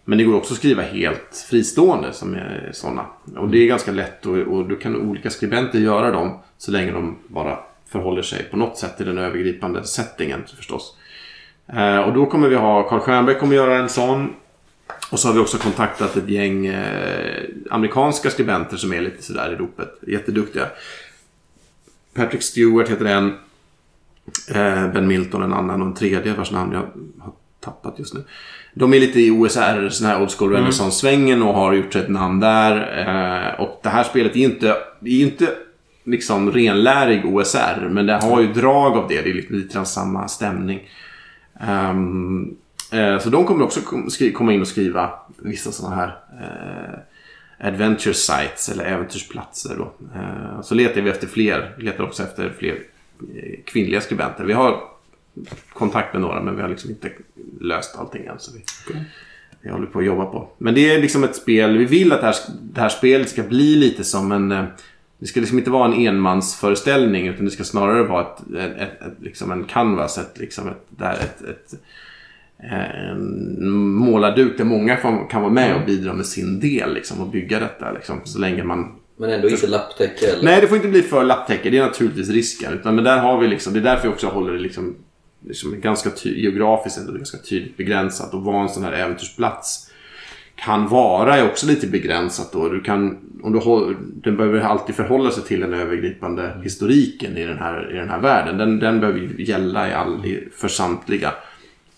Men 0.05 0.17
det 0.17 0.23
går 0.23 0.35
också 0.35 0.53
att 0.53 0.59
skriva 0.59 0.81
helt 0.81 1.45
fristående 1.49 2.13
som 2.13 2.33
är 2.33 2.69
sådana. 2.73 3.05
Och 3.37 3.49
det 3.49 3.57
är 3.57 3.67
ganska 3.67 3.91
lätt 3.91 4.25
och, 4.25 4.37
och 4.37 4.69
då 4.69 4.75
kan 4.75 4.95
olika 4.95 5.29
skribenter 5.29 5.79
göra 5.79 6.11
dem 6.11 6.39
så 6.57 6.71
länge 6.71 6.91
de 6.91 7.17
bara 7.27 7.59
förhåller 7.91 8.21
sig 8.21 8.43
på 8.43 8.57
något 8.57 8.77
sätt 8.77 8.97
till 8.97 9.05
den 9.05 9.17
övergripande 9.17 9.83
settingen 9.83 10.43
förstås. 10.57 10.95
Eh, 11.73 11.97
och 11.97 12.13
då 12.13 12.25
kommer 12.25 12.49
vi 12.49 12.55
ha, 12.55 12.89
Carl 12.89 12.99
Stjernberg 12.99 13.39
kommer 13.39 13.55
göra 13.55 13.77
en 13.77 13.89
sån. 13.89 14.33
Och 15.11 15.19
så 15.19 15.27
har 15.27 15.35
vi 15.35 15.39
också 15.39 15.57
kontaktat 15.57 16.15
ett 16.15 16.29
gäng 16.29 16.65
eh, 16.65 17.43
amerikanska 17.69 18.29
skribenter 18.29 18.77
som 18.77 18.93
är 18.93 19.01
lite 19.01 19.23
sådär 19.23 19.53
i 19.53 19.55
ropet. 19.55 19.99
Jätteduktiga. 20.07 20.65
Patrick 22.13 22.43
Stewart 22.43 22.89
heter 22.89 23.05
en. 23.05 23.37
Eh, 24.55 24.91
ben 24.93 25.07
Milton 25.07 25.43
en 25.43 25.53
annan 25.53 25.81
och 25.81 25.87
en 25.87 25.93
tredje 25.93 26.33
vars 26.33 26.51
namn 26.51 26.73
jag 26.73 26.79
har 27.23 27.33
tappat 27.59 27.99
just 27.99 28.13
nu. 28.13 28.23
De 28.73 28.93
är 28.93 28.99
lite 28.99 29.19
i 29.19 29.31
OSR, 29.31 29.89
sån 29.89 30.07
här 30.07 30.21
old 30.21 30.31
school 30.31 30.51
renaissance-svängen 30.51 31.43
och 31.43 31.53
har 31.53 31.73
gjort 31.73 31.93
sig 31.93 32.01
ett 32.01 32.09
namn 32.09 32.39
där. 32.39 32.75
Eh, 32.99 33.61
och 33.61 33.79
det 33.83 33.89
här 33.89 34.03
spelet 34.03 34.35
är 34.35 34.39
inte, 34.39 34.75
det 34.99 35.09
är 35.09 35.13
ju 35.13 35.23
inte 35.23 35.55
liksom 36.09 36.51
renlärig 36.51 37.25
OSR, 37.25 37.89
men 37.89 38.05
det 38.05 38.13
har 38.13 38.41
ju 38.41 38.53
drag 38.53 38.97
av 38.97 39.07
det. 39.07 39.21
Det 39.21 39.29
är 39.29 39.51
lite, 39.51 39.85
samma 39.85 40.27
stämning. 40.27 40.89
Ehm, 41.59 42.55
eh, 42.91 43.19
så 43.19 43.29
de 43.29 43.45
kommer 43.45 43.63
också 43.63 43.79
komma 44.33 44.53
in 44.53 44.61
och 44.61 44.67
skriva 44.67 45.11
vissa 45.37 45.71
sådana 45.71 45.95
här 45.95 46.17
eh, 46.41 46.99
adventure 47.67 48.13
sites 48.13 48.69
eller 48.69 48.85
äventyrsplatser. 48.85 49.75
Då. 49.77 49.93
Eh, 50.15 50.61
så 50.61 50.75
letar 50.75 51.01
vi 51.01 51.09
efter 51.09 51.27
fler. 51.27 51.75
Vi 51.77 51.83
letar 51.83 52.03
också 52.03 52.23
efter 52.23 52.53
fler 52.57 52.75
eh, 53.35 53.59
kvinnliga 53.65 54.01
skribenter. 54.01 54.43
Vi 54.43 54.53
har 54.53 54.83
kontakt 55.73 56.13
med 56.13 56.21
några 56.21 56.41
men 56.41 56.55
vi 56.55 56.61
har 56.61 56.69
liksom 56.69 56.89
inte 56.89 57.11
löst 57.59 57.95
allting 57.99 58.25
än. 58.25 58.39
Så 58.39 58.51
vi, 58.53 58.63
vi 59.61 59.69
håller 59.69 59.85
på 59.85 59.99
att 59.99 60.05
jobba 60.05 60.25
på. 60.25 60.49
Men 60.57 60.75
det 60.75 60.93
är 60.93 61.01
liksom 61.01 61.23
ett 61.23 61.35
spel. 61.35 61.77
Vi 61.77 61.85
vill 61.85 62.11
att 62.11 62.21
det 62.21 62.27
här, 62.27 62.35
det 62.61 62.81
här 62.81 62.89
spelet 62.89 63.29
ska 63.29 63.43
bli 63.43 63.75
lite 63.75 64.03
som 64.03 64.31
en... 64.31 64.67
Det 65.19 65.27
ska 65.27 65.39
liksom 65.39 65.57
inte 65.57 65.69
vara 65.69 65.93
en 65.93 66.07
enmansföreställning 66.07 67.27
utan 67.27 67.45
det 67.45 67.51
ska 67.51 67.63
snarare 67.63 68.03
vara 68.03 68.21
ett, 68.21 68.39
ett, 68.55 68.77
ett, 68.77 69.01
ett, 69.01 69.13
liksom 69.21 69.51
en 69.51 69.63
canvas. 69.63 70.17
Ett, 70.17 70.39
liksom 70.39 70.67
ett, 70.67 70.85
där 70.89 71.13
ett, 71.13 71.41
ett, 71.41 71.73
en 72.57 73.89
målarduk 73.89 74.57
där 74.57 74.63
många 74.63 74.95
kan 75.29 75.41
vara 75.41 75.51
med 75.51 75.75
och 75.75 75.85
bidra 75.85 76.13
med 76.13 76.25
sin 76.25 76.59
del 76.59 76.93
liksom, 76.93 77.19
och 77.19 77.27
bygga 77.27 77.59
detta. 77.59 77.91
Liksom, 77.91 78.21
så 78.23 78.39
länge 78.39 78.63
man 78.63 78.95
Men 79.17 79.29
ändå 79.29 79.49
inte 79.49 79.67
lapptäcke 79.67 80.25
eller? 80.25 80.43
Nej, 80.43 80.61
det 80.61 80.67
får 80.67 80.77
inte 80.77 80.89
bli 80.89 81.01
för 81.01 81.23
lapptäcke. 81.23 81.69
Det 81.69 81.77
är 81.77 81.85
naturligtvis 81.85 82.29
risken. 82.29 82.73
Utan, 82.73 82.95
men 82.95 83.03
där 83.03 83.17
har 83.17 83.39
vi 83.39 83.47
liksom, 83.47 83.73
det 83.73 83.79
är 83.79 83.83
därför 83.83 84.05
jag 84.05 84.13
också 84.13 84.27
håller 84.27 84.53
det 84.53 84.59
liksom, 84.59 84.95
liksom 85.47 85.81
ganska 85.81 86.09
ty- 86.09 86.41
geografiskt 86.41 86.99
ändå 86.99 87.13
ganska 87.13 87.37
tydligt 87.37 87.77
begränsat. 87.77 88.33
Och 88.33 88.43
vad 88.43 88.61
en 88.61 88.69
sån 88.69 88.83
här 88.83 88.91
äventyrsplats 88.91 89.88
kan 90.63 90.87
vara 90.87 91.37
är 91.37 91.45
också 91.45 91.67
lite 91.67 91.87
begränsat. 91.87 92.51
Då. 92.51 92.69
Du 92.69 92.81
kan, 92.81 93.17
om 93.43 93.53
du 93.53 93.59
håller, 93.59 93.95
den 93.99 94.37
behöver 94.37 94.59
alltid 94.59 94.95
förhålla 94.95 95.31
sig 95.31 95.43
till 95.43 95.59
den 95.59 95.73
övergripande 95.73 96.51
historiken 96.63 97.37
i 97.37 97.45
den 97.45 97.57
här, 97.57 97.91
i 97.91 97.97
den 97.97 98.09
här 98.09 98.19
världen. 98.19 98.57
Den, 98.57 98.79
den 98.79 98.99
behöver 98.99 99.19
gälla 99.19 99.89
i 99.89 99.93
all, 99.93 100.37
för 100.55 100.67
samtliga. 100.67 101.33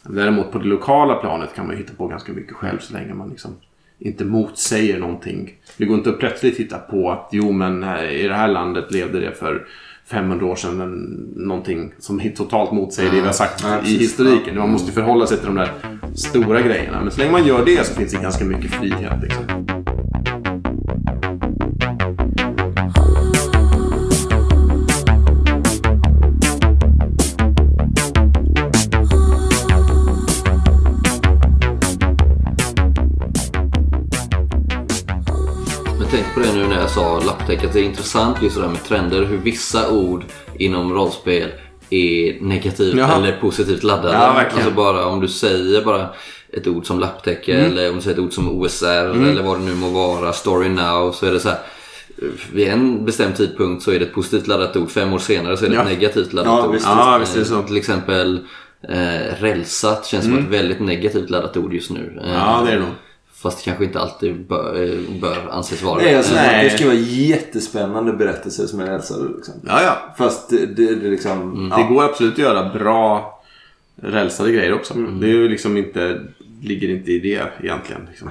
Däremot 0.04 0.52
på 0.52 0.60
det 0.60 0.68
lokala 0.68 1.16
planet 1.16 1.56
kan 1.56 1.68
man 1.68 1.78
hitta 1.78 1.94
på 1.94 2.08
ganska 2.08 2.34
mycket 2.34 2.54
själv 2.54 2.80
så 2.80 2.94
länge 2.94 3.14
man 3.14 3.30
liksom 3.30 3.52
inte 4.00 4.26
motsäger 4.26 5.00
någonting. 5.00 5.54
Det 5.78 5.86
går 5.86 5.98
inte 5.98 6.10
att 6.10 6.20
plötsligt 6.20 6.58
hitta 6.58 6.78
på 6.78 7.12
att 7.12 7.30
jo 7.32 7.52
men 7.52 7.84
i 8.10 8.28
det 8.28 8.34
här 8.34 8.48
landet 8.48 8.92
levde 8.92 9.20
det 9.20 9.32
för 9.32 9.68
500 10.12 10.46
år 10.46 10.56
sedan 10.56 10.82
en, 10.82 10.92
någonting 11.36 11.94
som 12.00 12.32
totalt 12.36 12.72
motsäger 12.72 13.12
det 13.12 13.22
vi 13.22 13.26
har 13.26 13.34
sagt 13.34 13.64
Ja, 13.64 13.80
i 13.86 13.98
historiken. 13.98 14.58
Man 14.58 14.72
måste 14.72 14.88
ju 14.88 14.94
förhålla 14.94 15.28
sig 15.28 15.38
till 15.38 15.46
de 15.46 15.56
där 15.56 15.72
stora 16.16 16.62
grejerna. 16.62 17.02
Men 17.02 17.12
så 17.12 17.20
länge 17.20 17.32
man 17.32 17.46
gör 17.46 17.66
det 17.66 17.86
så 17.86 17.94
finns 17.94 18.12
det 18.12 18.22
ganska 18.22 18.46
mycket 18.46 18.72
frihet. 18.72 19.14
Liksom. 19.22 19.71
Men 36.12 36.22
tänk 36.24 36.34
på 36.34 36.40
det 36.40 36.54
nu 36.54 36.68
när 36.68 36.80
jag 36.82 36.90
sa 36.90 37.20
lapptäcke. 37.20 37.68
att 37.68 37.74
Det 37.74 37.80
är 37.80 37.84
intressant 37.84 38.42
just 38.42 38.56
det 38.56 38.62
där 38.62 38.70
med 38.70 38.84
trender. 38.84 39.24
Hur 39.26 39.38
vissa 39.38 39.90
ord 39.92 40.24
inom 40.60 40.94
rollspel 40.94 41.50
är 41.90 42.42
negativt 42.42 42.96
Jaha. 42.98 43.16
eller 43.18 43.32
positivt 43.42 43.84
laddade. 43.84 44.14
Ja, 44.14 44.44
alltså 44.54 44.72
bara 44.72 45.06
om 45.06 45.20
du 45.20 45.28
säger 45.28 45.82
bara 45.86 46.10
ett 46.54 46.68
ord 46.68 46.86
som 46.86 47.00
lapptäcke 47.00 47.54
Mm. 47.58 47.72
eller 47.72 47.90
om 47.90 47.96
du 47.96 48.02
säger 48.02 48.18
ett 48.18 48.24
ord 48.24 48.34
som 48.34 48.50
OSR 48.62 48.86
eller 48.88 49.44
vad 49.44 49.60
det 49.60 49.64
nu 49.66 49.76
må 49.76 49.90
vara, 49.90 50.34
story 50.34 50.70
now, 50.70 51.12
så 51.12 51.26
är 51.26 51.32
det 51.32 51.40
så 51.40 51.50
här. 51.50 51.60
Vid 52.54 52.68
en 52.68 53.06
bestämd 53.06 53.36
tidpunkt 53.36 53.84
så 53.84 53.92
är 53.92 54.00
det 54.00 54.06
ett 54.06 54.14
positivt 54.14 54.48
laddat 54.48 54.76
ord. 54.78 54.92
Fem 54.92 55.14
år 55.14 55.20
senare 55.20 55.58
så 55.58 55.66
är 55.66 55.70
det 55.70 55.76
Ja. 55.76 55.82
ett 55.82 55.88
negativt 55.88 56.34
laddat 56.34 56.54
Ja, 56.60 56.66
ord. 56.68 56.74
visst, 56.74 56.86
Ja, 56.86 57.14
Eh, 57.14 57.20
visst 57.20 57.36
är 57.36 57.40
det 57.40 57.46
så. 57.46 57.62
Till 57.62 57.78
exempel 57.78 58.40
eh, 58.90 59.42
rälsat 59.42 60.06
känns 60.06 60.26
som 60.26 60.38
ett 60.38 60.46
väldigt 60.50 60.80
negativt 60.80 61.30
laddat 61.30 61.58
ord 61.58 61.74
just 61.74 61.90
nu. 61.92 62.20
Eh, 62.24 62.30
Mm. 62.30 62.40
Ja, 62.40 62.62
det 62.66 62.72
är 62.72 62.76
det 62.76 62.82
nog. 62.82 62.90
Fast 63.42 63.58
det 63.58 63.64
kanske 63.64 63.84
inte 63.86 64.00
alltid 64.00 64.48
bör, 64.48 64.84
eh, 64.84 65.20
bör 65.22 65.50
anses 65.52 65.82
vara 65.82 65.98
Nej, 66.02 66.16
alltså, 66.16 66.36
Nej. 66.36 66.64
Det 66.64 66.78
ska 66.78 66.86
vara 66.86 66.96
jättespännande 66.98 68.14
berättelser 68.14 68.66
som 68.68 68.80
jag 68.80 68.96
älskar. 68.96 69.16
Liksom. 69.36 69.54
Ja, 69.68 69.84
ja. 69.84 69.98
Fast 70.18 70.50
det, 70.50 70.66
det, 70.66 70.96
det 70.96 71.08
är 71.08 71.12
liksom... 71.12 71.70
Det 71.70 71.82
Ja. 71.82 71.88
går 71.88 72.04
absolut 72.04 72.34
att 72.34 72.40
göra 72.40 72.70
bra 72.74 73.38
rälsade 74.02 74.52
grejer 74.52 74.74
också. 74.74 74.94
Det 74.94 75.26
är 75.28 75.32
ju 75.32 75.50
liksom 75.50 75.78
inte, 75.78 76.22
ligger 76.62 76.90
inte 76.90 77.12
i 77.12 77.20
det 77.20 77.44
egentligen. 77.64 78.02
Liksom. 78.10 78.30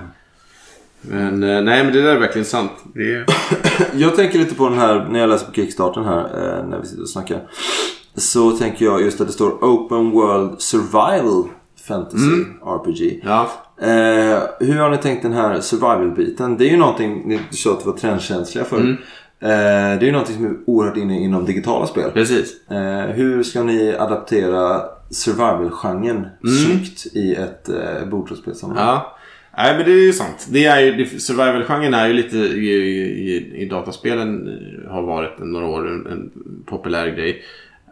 Men 1.01 1.43
eh, 1.43 1.63
nej, 1.63 1.85
men 1.85 1.93
det 1.93 2.03
där 2.03 2.17
är 2.17 2.21
verkligen 2.21 2.45
sant. 2.45 2.73
Det 2.95 3.15
är... 3.15 3.25
Jag 3.95 4.17
tänker 4.17 4.39
lite 4.39 4.55
på 4.55 4.69
den 4.69 4.79
här, 4.79 5.09
när 5.11 5.21
jag 5.21 5.29
läser 5.29 5.47
på 5.47 5.53
Kickstarten 5.53 6.05
här, 6.05 6.21
eh, 6.25 6.69
när 6.69 6.81
vi 6.81 6.87
sitter 6.87 7.03
och 7.03 7.09
snackar. 7.09 7.43
Så 8.17 8.51
tänker 8.51 8.85
jag 8.85 9.03
just 9.03 9.21
att 9.21 9.27
det 9.27 9.33
står 9.33 9.51
Open 9.51 10.11
World 10.11 10.61
Survival 10.61 11.45
Fantasy 11.89 12.45
RPG. 12.67 13.21
Ja. 13.25 13.51
Eh, 13.83 14.39
hur 14.61 14.79
har 14.79 14.91
ni 14.91 14.97
tänkt 14.97 15.23
den 15.23 15.33
här 15.33 15.61
survival-biten? 15.61 16.57
Det 16.57 16.65
är 16.65 16.71
ju 16.71 16.77
någonting, 16.77 17.23
ni 17.29 17.41
sa 17.51 17.73
att 17.73 17.81
det 17.81 17.87
var 17.87 17.97
trendkänsliga 17.97 18.65
för. 18.65 18.81
Eh, 19.43 19.99
det 19.99 20.03
är 20.03 20.03
ju 20.03 20.13
någonting 20.13 20.37
som 20.37 20.45
är 20.45 20.57
oerhört 20.67 20.97
inne 20.97 21.21
inom 21.21 21.45
digitala 21.45 21.87
spel. 21.87 22.11
Precis. 22.11 22.71
Eh, 22.71 23.07
hur 23.07 23.43
ska 23.43 23.63
ni 23.63 23.95
adaptera 23.99 24.83
survival-genren 25.11 26.27
snyggt 26.65 27.07
i 27.17 27.35
ett 27.35 27.69
eh, 27.69 28.09
bordrollspelssammanhang? 28.11 28.87
Ja. 28.87 29.17
Nej, 29.57 29.77
men 29.77 29.87
det 29.87 29.93
är 29.93 30.07
ju 30.07 30.13
sant. 30.13 30.47
Det 30.51 30.65
är 30.65 30.81
ju, 30.81 30.93
det, 30.93 31.21
survival-genren 31.21 31.95
är 31.95 32.09
ju 32.09 32.13
lite 32.13 32.37
i, 32.37 32.71
i, 32.71 33.63
i 33.63 33.69
dataspelen 33.69 34.59
har 34.89 35.03
varit 35.03 35.39
några 35.39 35.67
år 35.67 35.89
en, 35.89 36.07
en 36.07 36.31
populär 36.67 37.07
grej. 37.07 37.43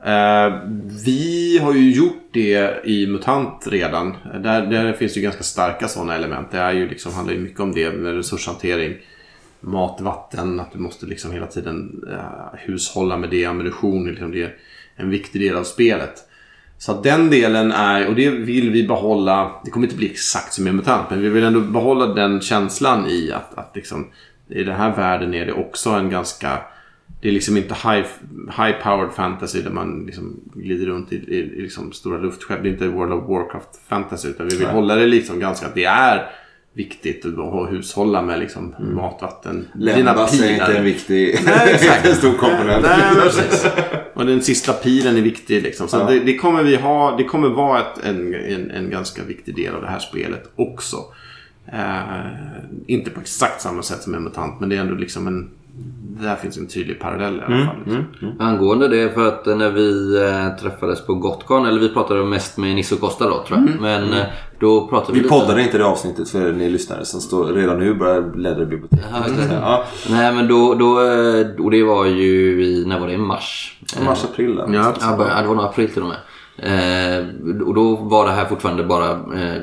Eh, 0.04 0.58
vi 1.04 1.58
har 1.62 1.74
ju 1.74 1.90
gjort 1.90 2.28
det 2.32 2.80
i 2.84 3.06
MUTANT 3.06 3.66
redan. 3.66 4.16
Där, 4.42 4.66
där 4.66 4.92
finns 4.92 5.16
ju 5.16 5.20
ganska 5.20 5.42
starka 5.42 5.88
sådana 5.88 6.14
element. 6.14 6.50
Det 6.50 6.58
är 6.58 6.72
ju 6.72 6.88
liksom, 6.88 7.14
handlar 7.14 7.34
ju 7.34 7.40
mycket 7.40 7.60
om 7.60 7.72
det 7.72 7.90
med 7.90 8.14
resurshantering. 8.14 8.96
Mat, 9.60 10.00
vatten, 10.00 10.60
att 10.60 10.72
du 10.72 10.78
måste 10.78 11.06
liksom 11.06 11.32
hela 11.32 11.46
tiden 11.46 12.04
eh, 12.12 12.58
hushålla 12.58 13.16
med 13.16 13.30
det. 13.30 13.44
Ammunition, 13.44 14.04
liksom 14.04 14.32
det 14.32 14.42
är 14.42 14.56
en 14.96 15.10
viktig 15.10 15.40
del 15.40 15.56
av 15.56 15.64
spelet. 15.64 16.24
Så 16.78 16.92
att 16.92 17.02
den 17.02 17.30
delen 17.30 17.72
är, 17.72 18.06
och 18.06 18.14
det 18.14 18.30
vill 18.30 18.70
vi 18.70 18.88
behålla, 18.88 19.52
det 19.64 19.70
kommer 19.70 19.86
inte 19.86 19.96
bli 19.96 20.10
exakt 20.10 20.52
som 20.52 20.68
i 20.68 20.72
MUTANT, 20.72 21.10
men 21.10 21.22
vi 21.22 21.28
vill 21.28 21.44
ändå 21.44 21.60
behålla 21.60 22.06
den 22.06 22.40
känslan 22.40 23.06
i 23.06 23.32
att, 23.32 23.58
att 23.58 23.76
liksom, 23.76 24.06
i 24.48 24.64
den 24.64 24.76
här 24.76 24.96
världen 24.96 25.34
är 25.34 25.46
det 25.46 25.52
också 25.52 25.90
en 25.90 26.10
ganska, 26.10 26.58
det 27.20 27.28
är 27.28 27.32
liksom 27.32 27.56
inte 27.56 27.74
high, 27.74 28.06
high 28.56 29.10
fantasy 29.16 29.62
där 29.62 29.70
man 29.70 30.02
liksom 30.06 30.40
glider 30.54 30.86
runt 30.86 31.12
i, 31.12 31.16
i, 31.16 31.38
i 31.38 31.62
liksom 31.62 31.92
stora 31.92 32.18
luftskepp. 32.18 32.62
Det 32.62 32.68
är 32.68 32.72
inte 32.72 32.88
World 32.88 33.12
of 33.12 33.28
Warcraft 33.28 33.68
fantasy 33.88 34.28
utan 34.28 34.48
vi 34.48 34.56
vill 34.56 34.66
Nej. 34.66 34.74
hålla 34.74 34.94
det 34.94 35.06
liksom 35.06 35.40
ganska, 35.40 35.66
att 35.66 35.74
det 35.74 35.84
är 35.84 36.30
viktigt 36.72 37.24
att 37.24 37.72
hushålla 37.72 38.22
med 38.22 38.38
liksom 38.38 38.74
mat, 38.78 39.18
vatten, 39.22 39.68
Lämnas 39.74 40.40
är 40.40 40.52
inte 40.52 40.78
en 40.78 40.84
viktig 40.84 41.38
Nej, 41.44 41.70
exakt. 41.74 42.06
en 42.08 42.14
stor 42.14 42.32
komponent. 42.32 42.82
Nej. 42.82 43.30
Och 44.14 44.26
den 44.26 44.42
sista 44.42 44.72
pilen 44.72 45.16
är 45.16 45.22
viktig. 45.22 45.62
Liksom. 45.62 45.88
Så 45.88 45.96
Ja. 45.96 46.04
det, 46.04 46.20
det 46.20 46.36
kommer 46.36 46.62
vi 46.62 46.76
ha. 46.76 47.16
Det 47.16 47.24
kommer 47.24 47.48
vara 47.48 47.80
ett, 47.80 48.04
en, 48.04 48.34
en, 48.34 48.70
en 48.70 48.90
ganska 48.90 49.22
viktig 49.24 49.56
del 49.56 49.74
av 49.74 49.82
det 49.82 49.88
här 49.88 49.98
spelet 49.98 50.50
också. 50.56 50.96
Eh, 51.72 52.26
inte 52.86 53.10
på 53.10 53.20
exakt 53.20 53.60
samma 53.60 53.82
sätt 53.82 54.02
som 54.02 54.14
en 54.14 54.24
mutant, 54.24 54.60
men 54.60 54.68
det 54.68 54.76
är 54.76 54.80
ändå 54.80 54.94
liksom 54.94 55.26
en... 55.26 55.50
Där 56.20 56.36
finns 56.36 56.58
en 56.58 56.66
tydlig 56.66 57.00
parallell 57.00 57.36
i 57.36 57.40
alla 57.40 57.66
fall. 57.66 57.76
Liksom. 57.84 58.04
Angående 58.38 58.88
det, 58.88 59.14
för 59.14 59.28
att 59.28 59.46
när 59.46 59.70
vi 59.70 60.16
eh, 60.16 60.62
träffades 60.62 61.06
på 61.06 61.14
Gotcon, 61.14 61.66
eller 61.66 61.80
vi 61.80 61.88
pratade 61.88 62.24
mest 62.24 62.58
med 62.58 62.74
Nisse 62.74 62.94
och 62.94 63.00
Costa 63.00 63.28
då 63.28 63.44
tror 63.48 63.58
jag. 63.58 63.80
Men 63.80 64.12
eh, 64.12 64.24
då 64.60 64.88
pratade 64.88 65.12
vi, 65.12 65.18
Vi 65.18 65.22
lite... 65.24 65.34
poddade 65.34 65.62
inte 65.62 65.78
det 65.78 65.84
avsnittet 65.86 66.28
för 66.30 66.52
ni 66.52 66.70
lyssnare 66.70 67.04
som 67.04 67.20
står 67.20 67.46
redan 67.46 67.78
nu 67.78 67.94
börjar 67.94 68.20
bläddra 68.22 68.62
i 68.62 68.66
biblioteket. 68.66 69.06
Ja, 69.50 69.84
Nej 70.10 70.34
men 70.34 70.48
då, 70.48 70.74
då, 70.74 71.00
eh, 71.00 71.46
och 71.64 71.70
det 71.70 71.82
var 71.82 72.06
ju 72.06 72.64
i, 72.64 72.84
när 72.86 73.00
var 73.00 73.06
det? 73.06 73.12
I 73.12 73.18
mars? 73.18 73.78
Mars, 74.04 74.24
april 74.24 74.56
där. 74.56 74.68
Ja, 74.72 74.94
ja, 75.00 75.40
det 75.42 75.48
var 75.48 75.54
nog 75.54 75.64
april 75.64 75.88
till 75.88 76.02
och 76.02 76.08
med. 76.08 76.18
Eh, 76.62 77.26
och 77.66 77.74
då 77.74 77.96
var 77.96 78.26
det 78.26 78.32
här 78.32 78.44
fortfarande 78.44 78.84
bara, 78.84 79.10
eh, 79.10 79.62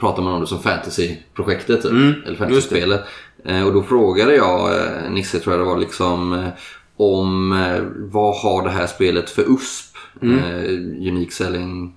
pratar 0.00 0.22
man 0.22 0.32
om 0.34 0.40
det 0.40 0.46
som 0.46 0.62
fantasyprojektet 0.62 1.82
typ. 1.82 1.92
eller 2.26 2.36
fantasyspelet. 2.36 3.04
Eh, 3.44 3.66
och 3.66 3.72
då 3.72 3.82
frågade 3.82 4.34
jag 4.34 4.72
eh, 4.72 5.10
Nisse, 5.10 5.38
tror 5.38 5.54
jag 5.56 5.66
det 5.66 5.70
var, 5.70 5.78
liksom 5.78 6.32
eh, 6.32 6.48
om 6.96 7.50
vad 7.96 8.36
har 8.36 8.64
det 8.64 8.70
här 8.70 8.86
spelet 8.86 9.30
för 9.30 9.42
USP? 9.42 9.96
Eh, 10.22 10.70
unique 11.08 11.30
selling 11.30 11.96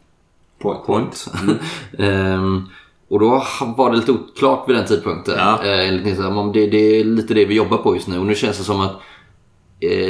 Point. 0.61 0.85
point. 0.85 1.25
Ehm, 1.97 2.67
och 3.07 3.19
då 3.19 3.43
var 3.77 3.91
det 3.91 3.97
lite 3.97 4.11
oklart 4.11 4.69
vid 4.69 4.75
den 4.75 4.85
tidpunkten. 4.85 5.35
Ja. 5.37 5.63
Enligt 5.63 6.05
Nisse, 6.05 6.21
det, 6.53 6.67
det 6.67 6.77
är 6.77 7.03
lite 7.03 7.33
det 7.33 7.45
vi 7.45 7.55
jobbar 7.55 7.77
på 7.77 7.95
just 7.95 8.07
nu. 8.07 8.19
Och 8.19 8.25
nu 8.25 8.35
känns 8.35 8.57
det 8.57 8.63
som 8.63 8.81
att 8.81 9.01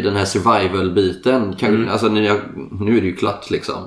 den 0.03 0.15
här 0.15 0.25
survival-biten, 0.25 1.55
kan, 1.55 1.89
alltså 1.89 2.07
nu, 2.07 2.27
är 2.97 3.01
det 3.01 3.07
ju 3.07 3.15
klart 3.15 3.49
liksom. 3.49 3.77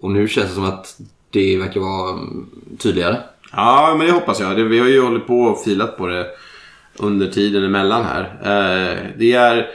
Och 0.00 0.10
nu 0.10 0.28
känns 0.28 0.48
det 0.48 0.54
som 0.54 0.64
att 0.64 1.00
det 1.30 1.56
verkar 1.56 1.80
vara 1.80 2.10
mm, 2.10 2.46
tydligare. 2.78 3.16
Ja, 3.52 3.94
men 3.98 4.06
det 4.06 4.12
hoppas 4.12 4.40
jag. 4.40 4.54
Vi 4.54 4.78
har 4.78 4.86
ju 4.88 5.00
hållit 5.00 5.26
på 5.26 5.40
och 5.40 5.64
filat 5.64 5.96
på 5.96 6.06
det 6.06 6.26
under 6.96 7.26
tiden 7.26 7.64
emellan 7.64 8.04
här. 8.04 8.22
Eh, 8.42 8.98
det 9.18 9.32
är... 9.32 9.66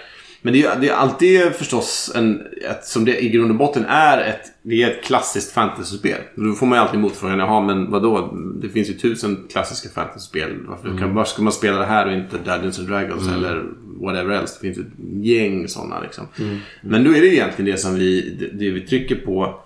Men 0.42 0.54
det 0.54 0.64
är, 0.66 0.80
det 0.80 0.90
är 0.90 0.94
alltid 0.94 1.42
förstås 1.54 2.12
en, 2.16 2.42
ett, 2.70 2.86
som 2.86 3.06
det 3.06 3.24
i 3.24 3.30
grund 3.30 3.52
och 3.52 3.58
botten 3.58 3.86
är 3.86 4.18
ett, 4.30 4.42
det 4.62 4.84
är 4.84 4.92
ett 4.92 5.04
klassiskt 5.04 5.54
fantasyspel. 5.54 6.18
Då 6.36 6.54
får 6.54 6.66
man 6.66 6.78
ju 6.78 6.82
alltid 6.82 7.00
motfrågan, 7.00 7.40
jaha 7.40 7.62
men 7.62 7.92
vadå? 7.92 8.38
Det 8.62 8.70
finns 8.70 8.90
ju 8.90 8.94
tusen 8.94 9.48
klassiska 9.52 9.90
fantasyspel. 9.90 10.50
Varför 10.68 10.88
Mm. 10.88 11.00
kan, 11.00 11.14
varför 11.14 11.32
ska 11.32 11.42
man 11.42 11.54
spela 11.54 11.80
det 11.80 11.86
här 11.86 12.06
och 12.08 12.14
inte 12.14 12.38
Dungeons 12.38 12.80
and 12.80 12.88
Dragons 12.88 13.28
eller 13.28 13.64
whatever 14.02 14.36
else? 14.36 14.58
Det 14.62 14.68
finns 14.68 14.78
ju 14.78 14.82
ett 14.82 15.26
gäng 15.26 15.68
sådana 15.68 16.00
liksom. 16.02 16.28
Mm. 16.40 16.58
Men 16.82 17.04
då 17.04 17.16
är 17.16 17.22
det 17.22 17.28
egentligen 17.28 17.72
det 17.72 17.78
som 17.78 17.96
vi, 17.96 18.36
det, 18.40 18.66
det 18.66 18.72
vi 18.72 18.82
trycker 18.82 19.16
på 19.16 19.60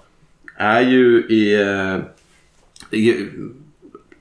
är 0.60 0.82
ju 0.82 1.26
i, 1.30 1.62
eh, 1.62 1.98
i 3.00 3.28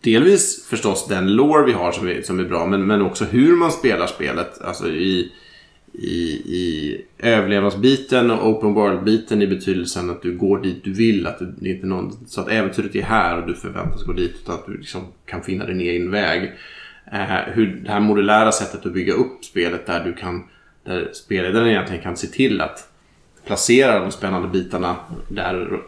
delvis 0.01 0.67
förstås 0.67 1.07
den 1.09 1.37
lore 1.37 1.67
vi 1.67 1.73
har 1.73 1.93
som 1.93 2.09
är, 2.09 2.23
som 2.23 2.41
är 2.41 2.45
bra, 2.45 2.67
men, 2.67 2.87
men 2.87 3.03
också 3.03 3.25
hur 3.25 3.57
man 3.57 3.73
spelar 3.73 4.07
spelet. 4.07 4.61
Alltså 4.61 4.89
i, 4.89 5.33
i, 5.93 6.19
i 6.33 7.01
överlevnadsbiten 7.19 8.31
och 8.31 8.49
open 8.49 8.75
world-biten 8.75 9.43
i 9.43 9.47
betydelsen 9.47 10.11
att 10.11 10.23
du 10.23 10.37
går 10.37 10.59
dit 10.63 10.85
du 10.85 10.93
vill. 10.93 11.27
Att 11.27 11.39
du, 11.39 11.55
det 11.59 11.71
är 11.71 11.75
inte 11.75 11.87
någon, 11.87 12.27
så 12.27 12.41
att 12.41 12.49
äventyret 12.49 12.95
är 12.95 13.03
här 13.03 13.41
och 13.41 13.47
du 13.47 13.55
förväntas 13.55 14.05
gå 14.05 14.13
dit 14.13 14.37
utan 14.43 14.55
att 14.55 14.67
du 14.67 14.77
liksom 14.77 15.03
kan 15.27 15.43
finna 15.43 15.67
din 15.67 15.81
egen 15.81 16.11
väg. 16.11 16.53
Eh, 17.13 17.53
hur 17.55 17.67
det 17.85 17.91
här 17.91 18.01
modulära 18.01 18.53
sättet 18.53 18.87
att 18.87 18.93
bygga 18.93 19.13
upp 19.13 19.45
spelet 19.45 19.87
där 19.87 20.05
du 20.05 20.13
kan 20.15 20.45
där 20.85 21.11
spelledaren 21.13 21.69
egentligen 21.69 22.03
kan 22.03 22.17
se 22.17 22.27
till 22.27 22.61
att 22.61 22.89
placera 23.47 24.01
de 24.01 24.11
spännande 24.11 24.49
bitarna 24.49 24.97
där 25.29 25.81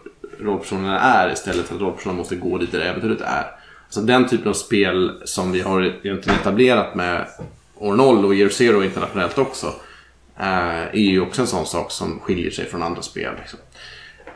rollpersonerna 0.43 1.01
är 1.01 1.33
istället 1.33 1.67
för 1.67 1.75
att 1.75 1.81
rollpersonerna 1.81 2.19
måste 2.19 2.37
gå 2.37 2.59
dit 2.59 2.73
där 2.73 2.81
äventyret 2.81 3.21
är. 3.21 3.47
Så 3.89 4.01
den 4.01 4.29
typen 4.29 4.49
av 4.49 4.53
spel 4.53 5.21
som 5.25 5.53
vi 5.53 5.61
har 5.61 5.83
egentligen 5.83 6.39
etablerat 6.41 6.95
med 6.95 7.27
År 7.77 7.95
0 7.95 8.25
och 8.25 8.35
Year 8.35 8.49
Zero 8.49 8.85
internationellt 8.85 9.39
också 9.39 9.67
eh, 10.39 10.83
är 10.83 10.95
ju 10.95 11.21
också 11.21 11.41
en 11.41 11.47
sån 11.47 11.67
sak 11.67 11.91
som 11.91 12.21
skiljer 12.21 12.51
sig 12.51 12.67
från 12.67 12.83
andra 12.83 13.03
spel. 13.03 13.33
Liksom. 13.41 13.59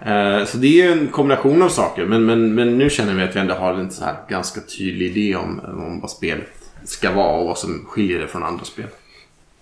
Eh, 0.00 0.44
Så 0.44 0.56
det 0.56 0.66
är 0.66 0.86
ju 0.86 0.92
en 0.92 1.08
kombination 1.08 1.62
av 1.62 1.68
saker 1.68 2.06
men, 2.06 2.26
men, 2.26 2.54
men 2.54 2.78
nu 2.78 2.90
känner 2.90 3.14
vi 3.14 3.22
att 3.22 3.36
vi 3.36 3.40
ändå 3.40 3.54
har 3.54 3.74
en 3.74 3.90
så 3.90 4.04
här 4.04 4.16
ganska 4.28 4.60
tydlig 4.60 5.16
idé 5.16 5.36
om, 5.36 5.60
om 5.60 6.00
vad 6.00 6.10
spelet 6.10 6.52
ska 6.84 7.12
vara 7.12 7.38
och 7.40 7.46
vad 7.46 7.58
som 7.58 7.86
skiljer 7.88 8.18
det 8.18 8.28
från 8.28 8.42
andra 8.42 8.64
spel. 8.64 8.86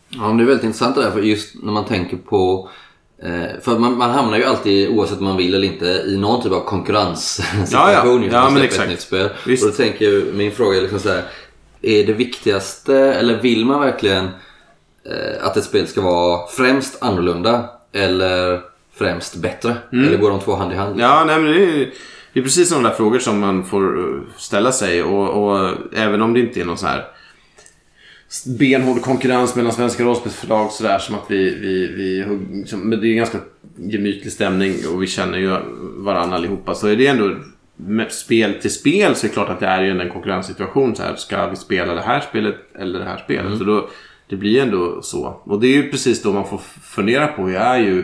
Ja, 0.08 0.28
men 0.28 0.36
det 0.36 0.42
är 0.42 0.46
väldigt 0.46 0.64
intressant 0.64 0.96
det 0.96 1.02
där 1.02 1.10
för 1.10 1.20
just 1.20 1.62
när 1.62 1.72
man 1.72 1.84
tänker 1.84 2.16
på 2.16 2.68
för 3.60 3.78
man, 3.78 3.98
man 3.98 4.10
hamnar 4.10 4.38
ju 4.38 4.44
alltid, 4.44 4.88
oavsett 4.88 5.18
om 5.18 5.24
man 5.24 5.36
vill 5.36 5.54
eller 5.54 5.66
inte, 5.66 5.86
i 5.86 6.16
någon 6.16 6.42
typ 6.42 6.52
av 6.52 6.60
konkurrenssituation 6.64 7.66
Ja, 7.70 7.92
ja. 7.92 8.20
just 8.22 8.32
Ja, 8.32 8.50
men 8.50 8.62
exakt. 8.62 8.84
ett 8.84 8.90
nytt 8.90 9.00
spel. 9.00 9.28
Visst. 9.46 9.64
Och 9.64 9.70
då 9.70 9.76
tänker 9.76 10.10
jag, 10.10 10.34
min 10.34 10.52
fråga 10.52 10.76
är 10.76 10.82
liksom 10.82 10.98
så 11.00 11.08
här, 11.08 11.22
är 11.82 12.06
det 12.06 12.12
viktigaste, 12.12 12.96
eller 12.96 13.40
vill 13.40 13.64
man 13.64 13.80
verkligen 13.80 14.24
eh, 15.04 15.46
att 15.46 15.56
ett 15.56 15.64
spel 15.64 15.86
ska 15.86 16.00
vara 16.00 16.46
främst 16.46 17.02
annorlunda 17.02 17.68
eller 17.92 18.60
främst 18.94 19.36
bättre? 19.36 19.76
Eller 19.92 20.16
går 20.16 20.30
de 20.30 20.40
två 20.40 20.54
hand 20.54 20.72
i 20.72 20.76
hand? 20.76 20.92
Mm. 20.92 21.00
Ja, 21.00 21.24
nej, 21.24 21.38
men 21.38 21.52
det 21.52 21.64
är, 21.64 21.90
det 22.32 22.40
är 22.40 22.44
precis 22.44 22.68
sådana 22.68 22.88
där 22.88 22.96
frågor 22.96 23.18
som 23.18 23.40
man 23.40 23.64
får 23.64 23.98
uh, 23.98 24.20
ställa 24.36 24.72
sig. 24.72 25.02
Och, 25.02 25.28
och 25.28 25.70
även 25.96 26.22
om 26.22 26.34
det 26.34 26.40
inte 26.40 26.60
är 26.60 26.64
någon 26.64 26.78
så 26.78 26.86
här 26.86 27.04
benhård 28.58 29.02
konkurrens 29.02 29.56
mellan 29.56 29.72
svenska 29.72 30.04
rollspelsförlag 30.04 30.72
sådär 30.72 30.98
som 30.98 31.14
att 31.14 31.24
vi, 31.28 31.54
vi, 31.54 31.86
vi 31.86 32.24
liksom, 32.58 32.80
men 32.80 33.00
det 33.00 33.06
är 33.06 33.10
en 33.10 33.16
ganska 33.16 33.38
gemytlig 33.76 34.32
stämning 34.32 34.74
och 34.92 35.02
vi 35.02 35.06
känner 35.06 35.38
ju 35.38 35.56
varandra 35.96 36.36
allihopa. 36.36 36.74
Så 36.74 36.86
är 36.86 36.96
det 36.96 37.06
ändå 37.06 37.36
spel 38.10 38.54
till 38.60 38.70
spel 38.70 39.14
så 39.14 39.26
är 39.26 39.28
det 39.28 39.34
klart 39.34 39.48
att 39.48 39.60
det 39.60 39.66
är 39.66 39.82
ju 39.82 40.00
en 40.00 40.10
konkurrenssituation. 40.10 40.96
Så 40.96 41.02
här, 41.02 41.16
ska 41.16 41.46
vi 41.46 41.56
spela 41.56 41.94
det 41.94 42.00
här 42.00 42.20
spelet 42.20 42.56
eller 42.78 42.98
det 42.98 43.04
här 43.04 43.18
spelet? 43.24 43.58
Så 43.58 43.64
då, 43.64 43.88
det 44.28 44.36
blir 44.36 44.62
ändå 44.62 45.02
så. 45.02 45.40
Och 45.44 45.60
det 45.60 45.66
är 45.66 45.76
ju 45.76 45.90
precis 45.90 46.22
då 46.22 46.32
man 46.32 46.48
får 46.48 46.60
fundera 46.82 47.26
på. 47.26 47.50
Jag 47.50 47.62
är 47.62 47.78
ju 47.78 47.98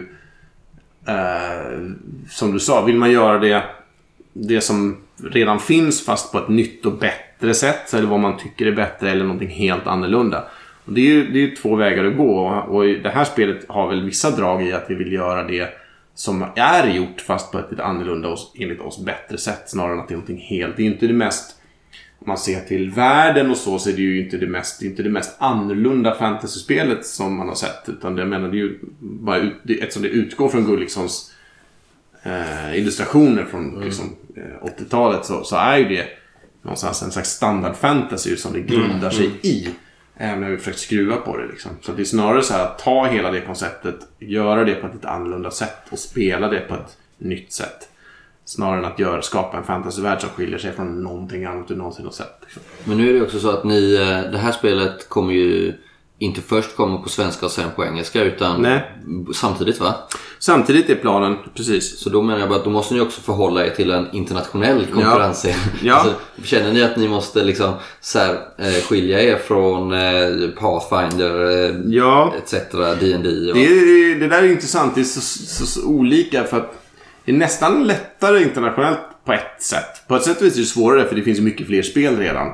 eh, 1.06 1.94
som 2.30 2.52
du 2.52 2.60
sa, 2.60 2.84
vill 2.84 2.96
man 2.96 3.10
göra 3.10 3.38
det, 3.38 3.62
det 4.32 4.60
som 4.60 4.96
redan 5.16 5.60
finns 5.60 6.04
fast 6.04 6.32
på 6.32 6.38
ett 6.38 6.48
nytt 6.48 6.86
och 6.86 6.92
bättre 6.92 7.27
sätt, 7.54 7.94
eller 7.94 8.08
vad 8.08 8.20
man 8.20 8.36
tycker 8.36 8.66
är 8.66 8.72
bättre 8.72 9.10
eller 9.10 9.24
någonting 9.24 9.48
helt 9.48 9.86
annorlunda. 9.86 10.44
Och 10.84 10.92
det 10.92 11.00
är 11.00 11.04
ju 11.04 11.26
det 11.32 11.38
är 11.38 11.40
ju 11.40 11.56
två 11.56 11.76
vägar 11.76 12.04
att 12.04 12.16
gå 12.16 12.38
och 12.68 12.84
det 12.84 13.10
här 13.10 13.24
spelet 13.24 13.64
har 13.68 13.88
väl 13.88 14.04
vissa 14.04 14.30
drag 14.30 14.66
i 14.66 14.72
att 14.72 14.84
vi 14.88 14.94
vill 14.94 15.12
göra 15.12 15.44
det 15.44 15.68
som 16.14 16.44
är 16.56 16.86
gjort 16.86 17.20
fast 17.20 17.52
på 17.52 17.58
ett 17.58 17.70
lite 17.70 17.84
annorlunda 17.84 18.28
och 18.28 18.38
enligt 18.54 18.80
oss 18.80 19.04
bättre 19.04 19.38
sätt 19.38 19.62
snarare 19.66 19.92
än 19.92 20.00
att 20.00 20.08
det 20.08 20.14
är 20.14 20.16
någonting 20.16 20.46
helt. 20.48 20.76
Det 20.76 20.82
är 20.82 20.86
inte 20.86 21.06
det 21.06 21.12
mest 21.12 21.54
om 22.18 22.28
man 22.28 22.38
ser 22.38 22.60
till 22.60 22.90
världen 22.90 23.50
och 23.50 23.56
så, 23.56 23.78
så 23.78 23.90
är 23.90 23.94
det 23.94 24.02
ju 24.02 24.24
inte 24.24 24.36
det 24.36 24.46
mest, 24.46 24.82
inte 24.82 25.02
det 25.02 25.10
mest 25.10 25.36
annorlunda 25.38 26.14
fantasyspelet 26.14 27.06
som 27.06 27.36
man 27.36 27.48
har 27.48 27.54
sett. 27.54 27.88
Utan 27.88 28.14
det, 28.14 28.22
jag 28.22 28.28
menar, 28.28 28.48
det 28.48 28.56
är 28.56 28.58
ju 28.58 28.78
bara 29.00 29.38
ut, 29.38 29.54
det, 29.62 29.80
eftersom 29.80 30.02
det 30.02 30.08
utgår 30.08 30.48
från 30.48 30.64
Gullikssons 30.64 31.32
eh, 32.22 32.78
illustrationer 32.78 33.44
från 33.44 33.80
liksom, 33.84 34.16
eh, 34.36 34.66
80-talet 34.80 35.24
så, 35.24 35.44
så 35.44 35.56
är 35.56 35.78
ju 35.78 35.88
det 35.88 36.06
någonstans 36.68 37.02
en 37.02 37.10
slags 37.10 37.30
standard 37.30 37.76
fantasy 37.76 38.36
som 38.36 38.52
det 38.52 38.60
grundar 38.60 39.10
sig 39.10 39.30
i. 39.42 39.68
Även 40.16 40.40
när 40.40 40.50
vi 40.50 40.56
försökt 40.56 40.78
skruva 40.78 41.16
på 41.16 41.36
det. 41.36 41.46
Liksom. 41.46 41.70
Så 41.80 41.92
det 41.92 42.02
är 42.02 42.04
snarare 42.04 42.42
så 42.42 42.52
här 42.52 42.64
att 42.64 42.78
ta 42.78 43.06
hela 43.06 43.30
det 43.30 43.40
konceptet, 43.40 43.96
göra 44.18 44.64
det 44.64 44.74
på 44.74 44.86
ett 44.86 44.94
lite 44.94 45.08
annorlunda 45.08 45.50
sätt 45.50 45.82
och 45.90 45.98
spela 45.98 46.48
det 46.48 46.60
på 46.60 46.74
ett 46.74 46.96
nytt 47.18 47.52
sätt. 47.52 47.88
Snarare 48.44 48.78
än 48.78 48.84
att 48.84 48.98
göra, 48.98 49.22
skapa 49.22 49.56
en 49.56 49.64
fantasyvärld 49.64 50.20
som 50.20 50.30
skiljer 50.30 50.58
sig 50.58 50.72
från 50.72 51.02
någonting 51.02 51.44
annat 51.44 51.68
du 51.68 51.76
någonsin 51.76 52.04
har 52.04 52.12
sett. 52.12 52.38
Liksom. 52.42 52.62
Men 52.84 52.96
nu 52.96 53.10
är 53.10 53.14
det 53.14 53.22
också 53.22 53.38
så 53.38 53.50
att 53.50 53.64
ni, 53.64 53.94
eh, 53.94 54.32
det 54.32 54.38
här 54.38 54.52
spelet 54.52 55.08
kommer 55.08 55.32
ju 55.32 55.74
inte 56.18 56.40
först 56.40 56.76
komma 56.76 56.98
på 56.98 57.08
svenska 57.08 57.46
och 57.46 57.52
sen 57.52 57.70
på 57.76 57.84
engelska 57.84 58.22
utan 58.22 58.62
Nej. 58.62 58.92
samtidigt 59.34 59.80
va? 59.80 59.94
Samtidigt 60.38 60.90
är 60.90 60.94
planen, 60.94 61.36
precis. 61.54 61.98
Så 61.98 62.10
då 62.10 62.22
menar 62.22 62.40
jag 62.40 62.48
bara 62.48 62.58
att 62.58 62.64
då 62.64 62.70
måste 62.70 62.94
ni 62.94 63.00
också 63.00 63.20
förhålla 63.20 63.66
er 63.66 63.70
till 63.70 63.90
en 63.90 64.06
internationell 64.12 64.86
konkurrensscen. 64.86 65.54
Ja. 65.82 65.94
Alltså, 65.98 66.14
känner 66.42 66.72
ni 66.72 66.82
att 66.82 66.96
ni 66.96 67.08
måste 67.08 67.44
liksom 67.44 67.74
så 68.00 68.18
här, 68.18 68.34
eh, 68.58 68.82
skilja 68.88 69.22
er 69.22 69.36
från 69.36 69.92
eh, 69.92 70.50
Pathfinder 70.58 71.64
eh, 71.64 71.74
Ja, 71.86 72.34
etc. 72.42 72.52
D&D 72.72 73.28
och... 73.50 73.54
det, 73.54 73.66
är, 73.66 74.20
det 74.20 74.28
där 74.28 74.42
är 74.42 74.50
intressant. 74.50 74.94
Det 74.94 75.00
är 75.00 75.04
så, 75.04 75.20
så, 75.20 75.66
så 75.66 75.86
olika 75.86 76.44
för 76.44 76.56
att 76.56 76.74
det 77.24 77.32
är 77.32 77.36
nästan 77.36 77.86
lättare 77.86 78.42
internationellt 78.42 78.98
på 79.24 79.32
ett 79.32 79.62
sätt. 79.62 80.08
På 80.08 80.16
ett 80.16 80.22
sätt 80.22 80.40
är 80.40 80.44
det 80.44 80.50
svårare 80.50 81.08
för 81.08 81.16
det 81.16 81.22
finns 81.22 81.40
mycket 81.40 81.66
fler 81.66 81.82
spel 81.82 82.16
redan. 82.16 82.52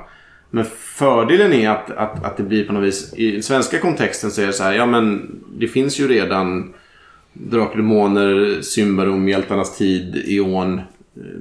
Men 0.55 0.65
fördelen 0.79 1.53
är 1.53 1.71
att, 1.71 1.91
att, 1.91 2.25
att 2.25 2.37
det 2.37 2.43
blir 2.43 2.67
på 2.67 2.73
något 2.73 2.85
vis, 2.85 3.15
i 3.17 3.31
den 3.31 3.43
svenska 3.43 3.79
kontexten 3.79 4.31
så 4.31 4.43
är 4.43 4.47
det 4.47 4.53
så 4.53 4.63
här, 4.63 4.73
ja 4.73 4.87
men 4.87 5.31
det 5.59 5.69
finns 5.69 6.01
ju 6.01 6.09
redan 6.09 6.75
Drakar 7.33 7.71
och 7.71 7.77
Demoner, 7.77 8.63
Symbarom, 8.63 9.29
Hjältarnas 9.29 9.79
tid, 9.79 10.25
Eon, 10.27 10.79
eh, 10.79 10.83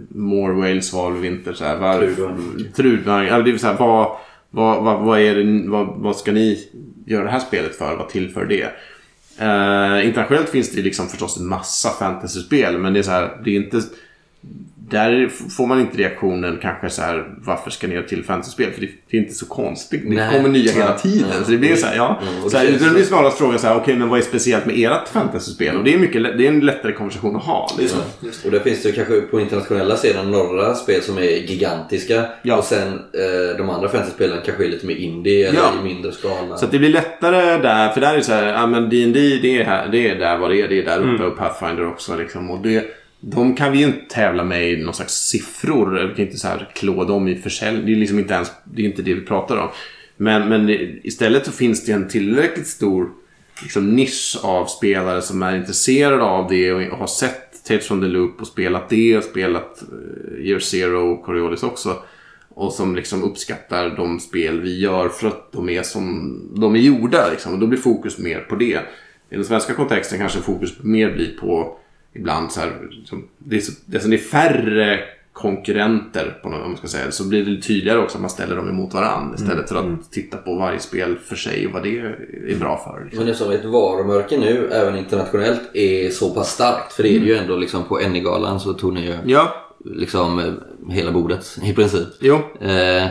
Morwale, 0.10 0.82
Svalvinter, 0.82 1.54
så 1.54 1.64
här, 1.64 1.78
var, 1.78 2.00
Trudvang. 2.00 2.66
Trudvang. 2.76 3.26
Ja, 3.26 3.42
det 3.42 3.60
så 3.60 3.68
här, 3.68 3.78
vad, 3.78 4.18
vad, 4.50 4.84
vad, 4.84 5.00
vad, 5.00 5.20
är 5.20 5.36
det, 5.36 5.70
vad, 5.70 5.88
vad 5.88 6.16
ska 6.16 6.32
ni 6.32 6.68
göra 7.06 7.24
det 7.24 7.32
här 7.32 7.40
spelet 7.40 7.76
för? 7.76 7.96
Vad 7.96 8.10
tillför 8.10 8.46
det? 8.46 8.64
Eh, 9.38 10.08
internationellt 10.08 10.50
finns 10.50 10.72
det 10.72 10.82
liksom 10.82 11.08
förstås 11.08 11.40
en 11.40 11.48
massa 11.48 11.90
fantasyspel 11.90 12.78
men 12.78 12.94
det 12.94 13.00
är 13.00 13.04
så 13.04 13.12
här, 13.12 13.42
det 13.44 13.50
är 13.50 13.56
inte... 13.56 13.82
Där 14.94 15.30
får 15.58 15.68
man 15.68 15.80
inte 15.80 15.98
reaktionen 15.98 16.60
kanske 16.62 16.90
så 16.90 17.02
här 17.02 17.26
varför 17.38 17.72
ska 17.72 17.88
ni 17.88 17.96
göra 17.96 18.06
till 18.08 18.24
fantasyspel? 18.24 18.72
För 18.72 18.82
det, 18.82 18.90
det 19.12 19.18
är 19.18 19.22
inte 19.22 19.34
så 19.34 19.46
konstigt. 19.46 20.02
Det 20.10 20.16
Nej. 20.16 20.36
kommer 20.36 20.50
nya 20.50 20.72
hela 20.72 20.98
tiden. 20.98 21.30
Ja. 21.38 21.44
Så 21.46 21.52
det 21.52 21.58
blir 21.58 21.76
så 21.76 21.86
här, 21.88 21.96
ja. 21.96 22.20
Mm, 22.38 22.50
så 22.50 22.58
här, 22.58 22.66
det 22.66 22.94
blir 22.94 23.04
snarast 23.04 23.38
frågan 23.38 23.60
så 23.60 23.68
här, 23.68 23.76
okej 23.78 23.96
men 23.96 24.10
vad 24.10 24.20
är 24.20 24.24
speciellt 24.24 24.66
med 24.66 24.76
ert 24.80 25.08
fantasyspel? 25.08 25.78
Och 25.78 25.84
det 25.84 25.94
är, 25.94 25.98
mycket, 25.98 26.38
det 26.38 26.46
är 26.46 26.50
en 26.50 26.60
lättare 26.60 26.92
konversation 26.92 27.36
att 27.36 27.44
ha. 27.44 27.70
Liksom. 27.80 28.00
Ja. 28.22 28.30
Och 28.46 28.52
där 28.52 28.60
finns 28.60 28.84
det 28.84 28.92
kanske 28.92 29.22
på 29.22 29.40
internationella 29.40 29.98
sidan 29.98 30.32
några 30.32 30.76
spel 30.76 31.02
som 31.02 31.18
är 31.18 31.22
gigantiska 31.22 32.26
Ja. 32.42 32.58
och 32.58 32.64
sen 32.64 32.88
eh, 32.94 33.58
de 33.58 33.70
andra 33.70 33.90
fantasyspelen 33.90 34.38
kanske 34.46 34.66
är 34.66 34.70
lite 34.70 34.86
mer 34.86 34.96
indie 34.96 35.48
eller 35.50 35.60
Ja. 35.60 35.72
i 35.82 35.84
mindre 35.84 36.12
skala. 36.12 36.58
Så 36.58 36.66
att 36.66 36.72
det 36.72 36.80
blir 36.80 36.90
lättare 36.90 37.58
där, 37.58 37.90
för 37.90 38.02
där 38.02 38.14
är 38.14 38.18
det 38.18 38.24
så 38.24 38.32
här, 38.34 38.48
ja 38.54 38.68
men 38.68 38.90
D&D 38.90 39.40
det 39.42 39.62
är, 39.62 39.64
här, 39.66 39.88
det 39.92 40.10
är 40.10 40.16
där 40.20 40.38
vad 40.38 40.50
det 40.52 40.62
är, 40.62 40.68
det 40.68 40.80
är 40.80 40.86
där 40.86 41.14
uppe 41.14 41.24
och 41.24 41.38
Pathfinder 41.38 41.88
också 41.88 42.16
liksom. 42.18 42.52
Och 42.52 42.62
det, 42.62 42.86
de 43.26 43.56
kan 43.56 43.72
vi 43.72 43.78
ju 43.78 43.86
inte 43.86 44.16
tävla 44.16 44.44
med 44.44 44.72
i 44.72 44.78
någon 44.78 44.94
slags 44.94 45.14
siffror. 45.14 46.08
Vi 46.08 46.16
kan 46.16 46.26
inte 46.26 46.38
så 46.38 46.48
här 46.48 46.70
klå 46.76 47.04
dem 47.04 47.28
i 47.28 47.36
försäljning. 47.36 47.86
Det 47.86 47.92
är 47.92 47.96
liksom 47.96 48.20
inte 48.20 48.34
ens, 48.34 48.52
det 48.64 48.82
är 48.82 48.86
inte 48.86 49.02
det 49.02 49.14
vi 49.14 49.22
pratar 49.22 49.58
om. 49.58 49.70
Men, 50.18 50.50
men 50.50 50.70
istället 51.04 51.46
så 51.46 51.52
finns 51.52 51.86
det 51.86 51.92
en 51.92 52.08
tillräckligt 52.08 52.68
stor 52.68 53.10
liksom, 53.62 53.96
nisch 53.96 54.40
av 54.44 54.66
spelare 54.66 55.22
som 55.22 55.44
är 55.44 55.56
intresserade 55.56 56.24
av 56.24 56.50
det 56.50 56.74
och 56.74 56.98
har 56.98 57.08
sett 57.08 57.64
Tales 57.68 57.88
from 57.88 58.02
the 58.02 58.08
Loop 58.08 58.42
och 58.42 58.48
spelat 58.48 58.90
det 58.90 59.18
och 59.18 59.24
spelat 59.24 59.82
eh, 59.82 60.46
Year 60.46 60.60
Zero 60.60 61.14
och 61.14 61.24
Coriolis 61.24 61.64
också. 61.64 61.98
Och 62.50 62.74
som 62.74 62.96
liksom 62.96 63.24
uppskattar 63.24 63.90
de 63.90 64.20
spel 64.20 64.62
vi 64.62 64.80
gör 64.80 65.10
för 65.10 65.28
att 65.28 65.52
de 65.52 65.70
är 65.70 65.84
som 65.84 66.40
de 66.56 66.76
är 66.76 66.80
gjorda. 66.80 67.30
Liksom. 67.32 67.54
Och 67.54 67.60
då 67.60 67.68
blir 67.68 67.80
fokus 67.80 68.18
mer 68.18 68.40
på 68.40 68.56
det. 68.56 68.80
I 69.30 69.36
den 69.36 69.46
svenska 69.46 69.74
kontexten 69.74 70.20
kanske 70.20 70.40
fokus 70.40 70.84
mer 70.84 71.12
blir 71.12 71.38
på 71.38 71.80
ibland 72.14 72.52
så 72.52 72.60
här, 72.60 72.72
liksom, 72.92 73.28
det, 73.38 73.56
är 73.56 73.60
så, 73.60 73.72
det, 73.86 73.98
är 73.98 74.02
så, 74.02 74.08
det 74.08 74.16
är 74.16 74.18
färre 74.18 75.00
konkurrenter 75.34 76.40
på 76.44 76.50
något, 76.50 76.62
om 76.62 76.68
man 76.68 76.78
ska 76.78 76.88
säga. 76.88 77.12
Så 77.12 77.28
blir 77.30 77.46
det 77.46 77.62
tydligare 77.62 78.00
också 78.00 78.18
att 78.18 78.22
man 78.22 78.30
ställer 78.30 78.56
dem 78.56 78.70
emot 78.70 78.94
varandra 78.94 79.36
istället 79.36 79.70
för 79.70 79.76
att 79.76 80.12
titta 80.12 80.38
på 80.38 80.56
varje 80.56 80.80
spel 80.80 81.18
för 81.26 81.36
sig 81.36 81.68
och 81.68 81.74
vad 81.74 81.84
det 81.84 82.00
är 82.00 82.56
bra 82.60 82.78
för. 82.78 83.04
Liksom. 83.04 83.20
Men 83.24 83.32
eftersom 83.32 83.54
ett 83.54 83.66
varumärke 83.66 84.38
nu, 84.38 84.70
även 84.72 84.98
internationellt, 84.98 85.62
är 85.74 86.10
så 86.10 86.34
pass 86.34 86.52
starkt. 86.54 86.94
För 86.94 87.04
det 87.04 87.16
är 87.16 87.20
det 87.20 87.26
ju 87.26 87.36
ändå 87.36 87.56
liksom 87.56 87.84
på 87.84 88.00
NI-galan 88.00 88.60
så 88.60 88.74
tog 88.74 88.94
ni 88.94 89.06
ju 89.06 89.16
Ja, 89.26 89.54
liksom 89.86 90.58
hela 90.90 91.12
bordet 91.12 91.58
i 91.64 91.74
princip. 91.74 92.08
jo. 92.20 92.36
Eh, 92.62 93.08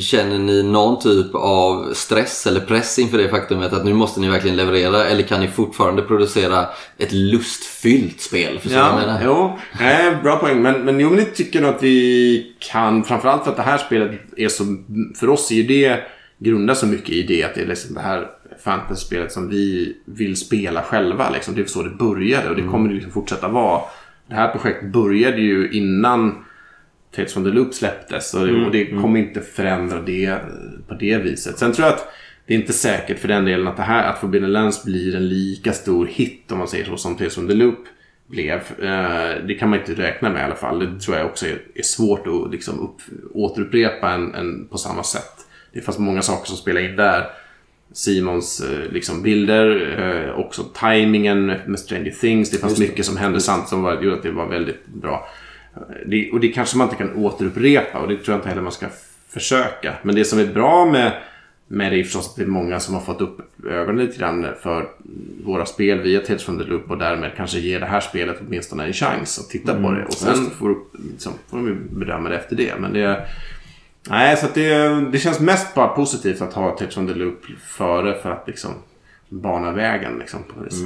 känner 0.00 0.38
ni 0.38 0.62
någon 0.62 0.98
typ 1.00 1.34
av 1.34 1.92
stress 1.94 2.46
eller 2.46 2.60
press 2.60 2.98
inför 2.98 3.18
det 3.18 3.28
faktumet 3.28 3.72
att 3.72 3.84
nu 3.84 3.92
måste 3.94 4.20
ni 4.20 4.28
verkligen 4.28 4.56
leverera? 4.56 5.04
Eller 5.04 5.22
kan 5.22 5.40
ni 5.40 5.48
fortfarande 5.48 6.02
producera 6.02 6.66
ett 6.98 7.12
lustfyllt 7.12 8.20
spel? 8.20 8.60
Jag 8.62 8.72
Ja, 8.72 8.96
menar? 8.96 9.20
jo. 9.24 9.58
Nej, 9.80 10.16
bra 10.22 10.36
poäng. 10.36 10.62
Men, 10.62 10.84
men 10.84 11.00
jo, 11.00 11.08
men 11.08 11.18
det 11.18 11.24
tycker 11.24 11.60
nog 11.60 11.70
att 11.70 11.82
vi 11.82 12.52
kan. 12.58 13.04
Framförallt 13.04 13.44
för 13.44 13.50
att 13.50 13.56
det 13.56 13.62
här 13.62 13.78
spelet 13.78 14.10
är 14.36 14.48
så... 14.48 14.64
För 15.20 15.28
oss 15.30 15.50
är 15.50 15.54
ju 15.54 15.62
det 15.62 16.00
grundar 16.38 16.74
så 16.74 16.86
mycket 16.86 17.10
i 17.10 17.22
det 17.22 17.44
att 17.44 17.54
det 17.54 17.60
är 17.60 17.66
liksom 17.66 17.94
det 17.94 18.00
här 18.00 18.26
fantasy-spelet 18.64 19.32
som 19.32 19.48
vi 19.48 19.96
vill 20.04 20.36
spela 20.36 20.82
själva. 20.82 21.30
Liksom. 21.30 21.54
Det 21.54 21.60
är 21.60 21.66
så 21.66 21.82
det 21.82 21.90
började 21.90 22.50
och 22.50 22.56
det 22.56 22.62
kommer 22.62 22.88
det 22.88 22.94
liksom 22.94 23.12
fortsätta 23.12 23.48
vara. 23.48 23.80
Det 24.28 24.34
här 24.34 24.48
projektet 24.52 24.92
började 24.92 25.40
ju 25.40 25.70
innan 25.72 26.44
Tales 27.16 27.32
from 27.32 27.44
the 27.44 27.50
Loop 27.50 27.74
släpptes 27.74 28.34
och, 28.34 28.42
och 28.42 28.72
det 28.72 28.86
kommer 28.86 29.20
inte 29.20 29.40
förändra 29.40 30.00
det 30.00 30.24
eh, 30.24 30.38
på 30.88 30.94
det 30.94 31.18
viset. 31.18 31.58
Sen 31.58 31.72
tror 31.72 31.86
jag 31.86 31.94
att 31.94 32.08
det 32.46 32.54
är 32.54 32.58
inte 32.58 32.72
säkert 32.72 33.18
för 33.18 33.28
den 33.28 33.44
delen 33.44 33.68
att 33.68 33.76
det 33.76 33.82
här 33.82 34.10
att 34.10 34.18
Forbidden 34.18 34.52
Lands 34.52 34.84
blir 34.84 35.16
en 35.16 35.28
lika 35.28 35.72
stor 35.72 36.06
hit 36.06 36.52
om 36.52 36.58
man 36.58 36.68
säger 36.68 36.84
så 36.84 36.96
som 36.96 37.16
Tales 37.16 37.34
from 37.34 37.48
the 37.48 37.54
Loop 37.54 37.78
blev. 38.26 38.58
Eh, 38.82 39.46
det 39.46 39.54
kan 39.58 39.70
man 39.70 39.78
inte 39.78 39.94
räkna 39.94 40.30
med 40.30 40.40
i 40.40 40.44
alla 40.44 40.54
fall. 40.54 40.78
Det 40.78 41.00
tror 41.00 41.16
jag 41.16 41.26
också 41.26 41.46
är, 41.74 41.82
svårt 41.82 42.26
att 42.26 42.52
liksom 42.52 42.80
upp, 42.80 42.96
återupprepa 43.34 44.10
en, 44.10 44.34
en, 44.34 44.68
på 44.68 44.78
samma 44.78 45.02
sätt. 45.02 45.32
Det 45.72 45.80
fanns 45.80 45.98
många 45.98 46.22
saker 46.22 46.46
som 46.46 46.56
spelade 46.56 46.86
in 46.86 46.96
där. 46.96 47.26
Simons 47.92 48.60
eh, 48.60 48.92
liksom 48.92 49.22
bilder, 49.22 50.34
också 50.36 50.62
tajmingen 50.62 51.46
med 51.46 51.78
Stranger 51.78 52.10
Things. 52.10 52.50
Det 52.50 52.58
fanns 52.58 52.78
mycket 52.78 53.06
som 53.06 53.16
hände 53.16 53.40
samt 53.40 53.68
som 53.68 53.82
var, 53.82 54.02
gjorde 54.02 54.16
att 54.16 54.22
det 54.22 54.30
var 54.30 54.48
väldigt 54.48 54.86
bra. 54.86 55.28
Det, 56.06 56.30
och 56.30 56.40
det 56.40 56.48
kanske 56.48 56.76
man 56.76 56.86
inte 56.86 56.96
kan 56.96 57.16
återupprepa 57.16 57.98
och 57.98 58.08
det 58.08 58.16
tror 58.16 58.32
jag 58.32 58.38
inte 58.38 58.48
heller 58.48 58.62
man 58.62 58.72
ska 58.72 58.86
försöka. 59.28 59.94
Men 60.02 60.14
det 60.14 60.24
som 60.24 60.38
är 60.38 60.46
bra 60.46 60.84
med, 60.84 61.12
med 61.66 61.92
det 61.92 62.00
är 62.00 62.04
förstås 62.04 62.30
att 62.30 62.36
det 62.36 62.42
är 62.42 62.46
många 62.46 62.80
som 62.80 62.94
har 62.94 63.00
fått 63.00 63.20
upp 63.20 63.40
ögonen 63.66 64.06
lite 64.06 64.18
grann 64.18 64.46
för 64.62 64.88
våra 65.44 65.66
spel 65.66 66.00
via 66.00 66.20
Tales 66.20 66.42
from 66.42 66.58
the 66.58 66.64
Loop 66.64 66.90
och 66.90 66.98
därmed 66.98 67.30
kanske 67.36 67.58
ger 67.58 67.80
det 67.80 67.86
här 67.86 68.00
spelet 68.00 68.36
åtminstone 68.46 68.86
en 68.86 68.92
chans 68.92 69.38
att 69.38 69.50
titta 69.50 69.82
på 69.82 69.90
det. 69.90 70.04
Och 70.04 70.12
sen 70.12 70.50
får, 70.50 70.76
liksom, 71.12 71.32
får 71.48 71.56
de 71.56 71.66
ju 71.66 71.74
bedöma 71.74 72.28
det 72.28 72.36
efter 72.36 72.56
det. 72.56 72.74
Men 72.80 72.92
det 72.92 73.26
Nej, 74.10 74.36
så 74.36 74.46
det, 74.54 74.88
det 75.10 75.18
känns 75.18 75.40
mest 75.40 75.74
bara 75.74 75.88
positivt 75.88 76.42
att 76.42 76.52
ha 76.52 76.70
Tales 76.70 76.94
from 76.94 77.06
the 77.06 77.14
Loop 77.14 77.44
före 77.66 78.20
för 78.22 78.30
att 78.30 78.44
liksom 78.46 78.70
bana 79.28 79.72
vägen 79.72 80.18
liksom, 80.18 80.42
på 80.42 80.60
något 80.60 80.72
vis. 80.72 80.84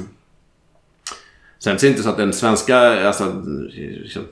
Sen 1.59 1.75
är 1.75 1.79
det 1.79 1.87
inte 1.87 2.03
så 2.03 2.09
att 2.09 2.17
den 2.17 2.33
svenska 2.33 2.77
alltså, 3.07 3.43
liksom, 3.71 4.23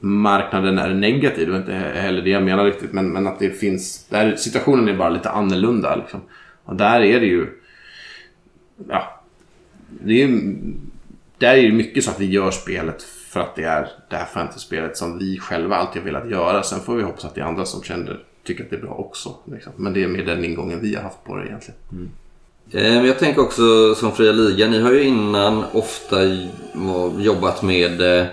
marknaden 0.00 0.78
är 0.78 0.94
negativ. 0.94 1.46
Det 1.46 1.52
var 1.52 1.58
inte 1.58 1.72
heller 1.72 2.22
det 2.22 2.30
jag 2.30 2.42
menar 2.42 2.64
riktigt. 2.64 2.92
Men, 2.92 3.12
men 3.12 3.26
att 3.26 3.38
det 3.38 3.50
finns... 3.50 4.06
Där, 4.08 4.36
situationen 4.36 4.88
är 4.88 4.96
bara 4.96 5.08
lite 5.08 5.30
annorlunda. 5.30 5.96
Liksom. 5.96 6.20
Och 6.64 6.76
där 6.76 7.00
är 7.00 7.20
det 7.20 7.26
ju... 7.26 7.46
Ja. 8.88 9.22
Det 10.04 10.22
är, 10.22 10.26
ju- 10.28 10.54
där 11.38 11.54
är 11.56 11.62
det 11.62 11.72
mycket 11.72 12.04
så 12.04 12.10
att 12.10 12.20
vi 12.20 12.26
gör 12.26 12.50
spelet 12.50 13.02
för 13.02 13.40
att 13.40 13.56
det 13.56 13.64
är 13.64 13.88
det 14.10 14.16
här 14.16 14.24
fantasy-spelet 14.24 14.96
som 14.96 15.18
vi 15.18 15.38
själva 15.38 15.76
alltid 15.76 16.02
har 16.02 16.06
velat 16.06 16.30
göra. 16.30 16.62
Sen 16.62 16.80
får 16.80 16.96
vi 16.96 17.02
hoppas 17.02 17.24
att 17.24 17.34
det 17.34 17.40
är 17.40 17.44
andra 17.44 17.64
som 17.64 17.82
känner, 17.82 18.18
tycker 18.44 18.64
att 18.64 18.70
det 18.70 18.76
är 18.76 18.80
bra 18.80 18.94
också. 18.94 19.34
Liksom. 19.52 19.72
Men 19.76 19.92
det 19.92 20.02
är 20.04 20.08
mer 20.08 20.24
den 20.24 20.44
ingången 20.44 20.80
vi 20.80 20.94
har 20.94 21.02
haft 21.02 21.24
på 21.24 21.36
det 21.36 21.46
egentligen. 21.46 21.80
Mm. 21.92 22.10
Ehm, 22.72 23.06
jag 23.06 23.18
tänker 23.18 23.42
också 23.42 23.94
som 23.94 24.12
Fria 24.12 24.32
Liga, 24.32 24.68
ni 24.68 24.80
har 24.80 24.92
ju 24.92 25.02
innan 25.02 25.64
ofta 25.72 26.16
jobbat 27.18 27.62
med 27.62 28.00
eh, 28.20 28.26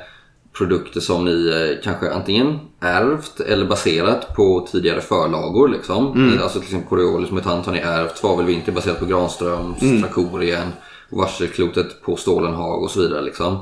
produkter 0.57 0.99
som 0.99 1.25
ni 1.25 1.47
eh, 1.49 1.83
kanske 1.83 2.11
antingen 2.11 2.59
ärvt 2.81 3.39
eller 3.39 3.65
baserat 3.65 4.35
på 4.35 4.67
tidigare 4.71 5.01
förlagor. 5.01 5.67
Liksom. 5.69 6.31
Eh, 6.33 6.43
Alltså 6.43 6.59
till 6.59 6.67
exempel 6.67 6.89
Coriolis 6.89 7.31
Mutant 7.31 7.65
har 7.65 7.73
ni 7.73 7.79
ärvt, 7.79 8.17
Svavelvinter 8.17 8.71
baserat 8.71 8.99
på 8.99 9.05
Granströms, 9.05 9.79
Trakorien, 10.01 10.67
Varselklotet 11.09 12.01
på 12.01 12.15
Stålenhag 12.15 12.83
och 12.83 12.91
så 12.91 12.99
vidare. 13.01 13.21
Liksom. 13.21 13.59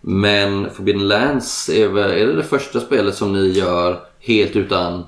Men 0.00 0.70
Forbidden 0.70 1.08
Lands 1.08 1.68
är, 1.68 1.88
väl, 1.88 2.10
är 2.10 2.26
det 2.26 2.36
det 2.36 2.42
första 2.42 2.80
spelet 2.80 3.14
som 3.14 3.32
ni 3.32 3.48
gör 3.48 4.00
helt 4.20 4.56
utan 4.56 5.04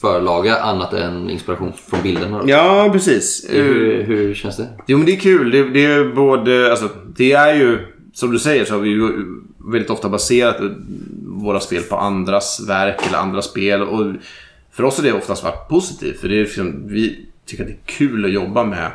förlaga 0.00 0.56
annat 0.56 0.92
än 0.92 1.30
inspiration 1.30 1.72
från 1.90 2.02
bilderna? 2.02 2.38
då? 2.42 2.48
Ja, 2.50 2.90
precis. 2.92 3.46
Hur, 3.50 4.02
hur 4.02 4.34
känns 4.34 4.56
det? 4.56 4.68
Jo 4.86 4.96
men 4.98 5.06
det 5.06 5.12
är 5.12 5.20
kul. 5.20 5.50
Det, 5.50 5.64
det 5.70 5.84
är 5.84 6.04
både, 6.14 6.70
alltså, 6.70 6.88
det 7.16 7.32
är 7.32 7.54
ju, 7.54 7.91
som 8.12 8.30
du 8.30 8.38
säger 8.38 8.64
så 8.64 8.74
har 8.74 8.80
vi 8.80 8.88
ju 8.88 9.24
väldigt 9.58 9.90
ofta 9.90 10.08
baserat 10.08 10.56
våra 11.26 11.60
spel 11.60 11.82
på 11.82 11.96
andras 11.96 12.60
verk 12.68 13.06
eller 13.06 13.18
andra 13.18 13.42
spel. 13.42 13.82
Och 13.82 14.14
för 14.72 14.82
oss 14.84 14.96
har 14.96 15.04
det 15.04 15.12
oftast 15.12 15.44
varit 15.44 15.68
positivt. 15.68 16.20
För 16.20 16.28
det 16.28 16.34
är, 16.34 16.40
liksom, 16.40 16.82
vi 16.88 17.26
tycker 17.46 17.62
att 17.62 17.68
det 17.68 17.74
är 17.74 17.98
kul 17.98 18.24
att 18.24 18.32
jobba 18.32 18.64
med, 18.64 18.90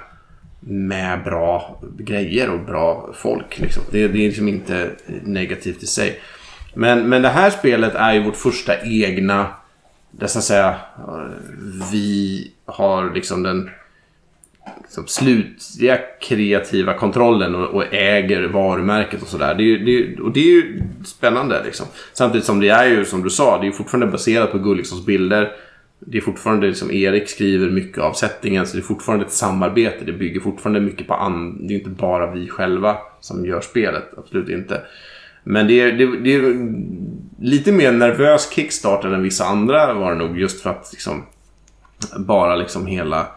med 0.59 1.24
bra 1.24 1.82
grejer 1.97 2.49
och 2.49 2.59
bra 2.59 3.09
folk. 3.13 3.59
Liksom. 3.59 3.84
Det, 3.91 4.07
det 4.07 4.20
är 4.20 4.28
liksom 4.28 4.47
inte 4.47 4.91
negativt 5.24 5.84
i 5.84 5.88
sig. 5.88 6.20
Men, 6.74 7.09
men 7.09 7.22
det 7.22 7.30
här 7.30 7.49
spelet 7.49 7.95
är 7.95 8.13
ju 8.13 8.24
vårt 8.24 8.36
första 8.36 8.82
egna, 8.82 9.47
det 10.11 10.28
ska 10.28 10.41
säga, 10.41 10.76
vi 11.91 12.51
har 12.65 13.13
liksom 13.13 13.43
den 13.43 13.70
liksom 14.88 15.08
slutliga 15.08 15.98
kreativa 16.22 16.94
kontrollen 16.94 17.56
och, 17.56 17.70
och 17.70 17.94
äger 17.94 18.48
varumärket 18.48 19.22
och 19.22 19.28
sådär. 19.28 19.56
Det, 19.56 19.64
är 19.64 19.78
det, 19.78 20.04
är 20.04 20.22
och 20.22 20.32
det 20.32 20.40
är 20.40 20.52
ju 20.52 20.82
spännande 21.06 21.64
liksom. 21.64 21.86
Samtidigt 22.14 22.46
som 22.46 22.60
det 22.60 22.70
är 22.70 22.86
ju 22.86 23.06
som 23.06 23.24
du 23.24 23.30
sa, 23.30 23.62
det 23.62 23.68
är 23.68 23.72
fortfarande 23.72 24.08
baserat 24.08 24.52
på 24.52 24.58
Gulliksons 24.58 25.06
bilder. 25.06 25.52
Det 26.00 26.18
är 26.18 26.22
fortfarande 26.22 26.68
liksom 26.68 26.92
Erik 26.92 27.30
skriver 27.30 27.70
mycket 27.70 27.98
av 27.98 28.14
settingen 28.14 28.68
så 28.68 28.78
det 28.78 28.82
är 28.82 28.84
fortfarande 28.84 29.26
ett 29.26 29.32
samarbete. 29.32 30.06
Det 30.06 30.14
bygger 30.14 30.40
fortfarande 30.40 30.80
mycket 30.80 31.08
på 31.08 31.14
and... 31.14 31.68
Det 31.68 31.74
är 31.74 31.78
inte 31.78 31.90
bara 31.90 32.32
vi 32.32 32.48
själva 32.48 32.98
som 33.22 33.46
gör 33.46 33.62
spelet. 33.62 34.04
Absolut 34.18 34.50
inte. 34.50 34.82
Men 35.44 35.68
det 35.68 35.82
är, 35.82 35.92
det, 35.92 36.20
det 36.20 36.36
är 36.36 36.56
lite 37.40 37.72
mer 37.72 37.92
nervös 37.92 38.52
kickstarter 38.52 39.10
än 39.10 39.24
vissa 39.24 39.46
andra 39.46 39.94
var 39.94 40.12
det 40.12 40.18
nog 40.18 40.40
just 40.40 40.62
för 40.62 40.70
att 40.70 40.90
liksom 40.92 41.24
bara 42.18 42.56
liksom 42.56 42.86
hela 42.86 43.28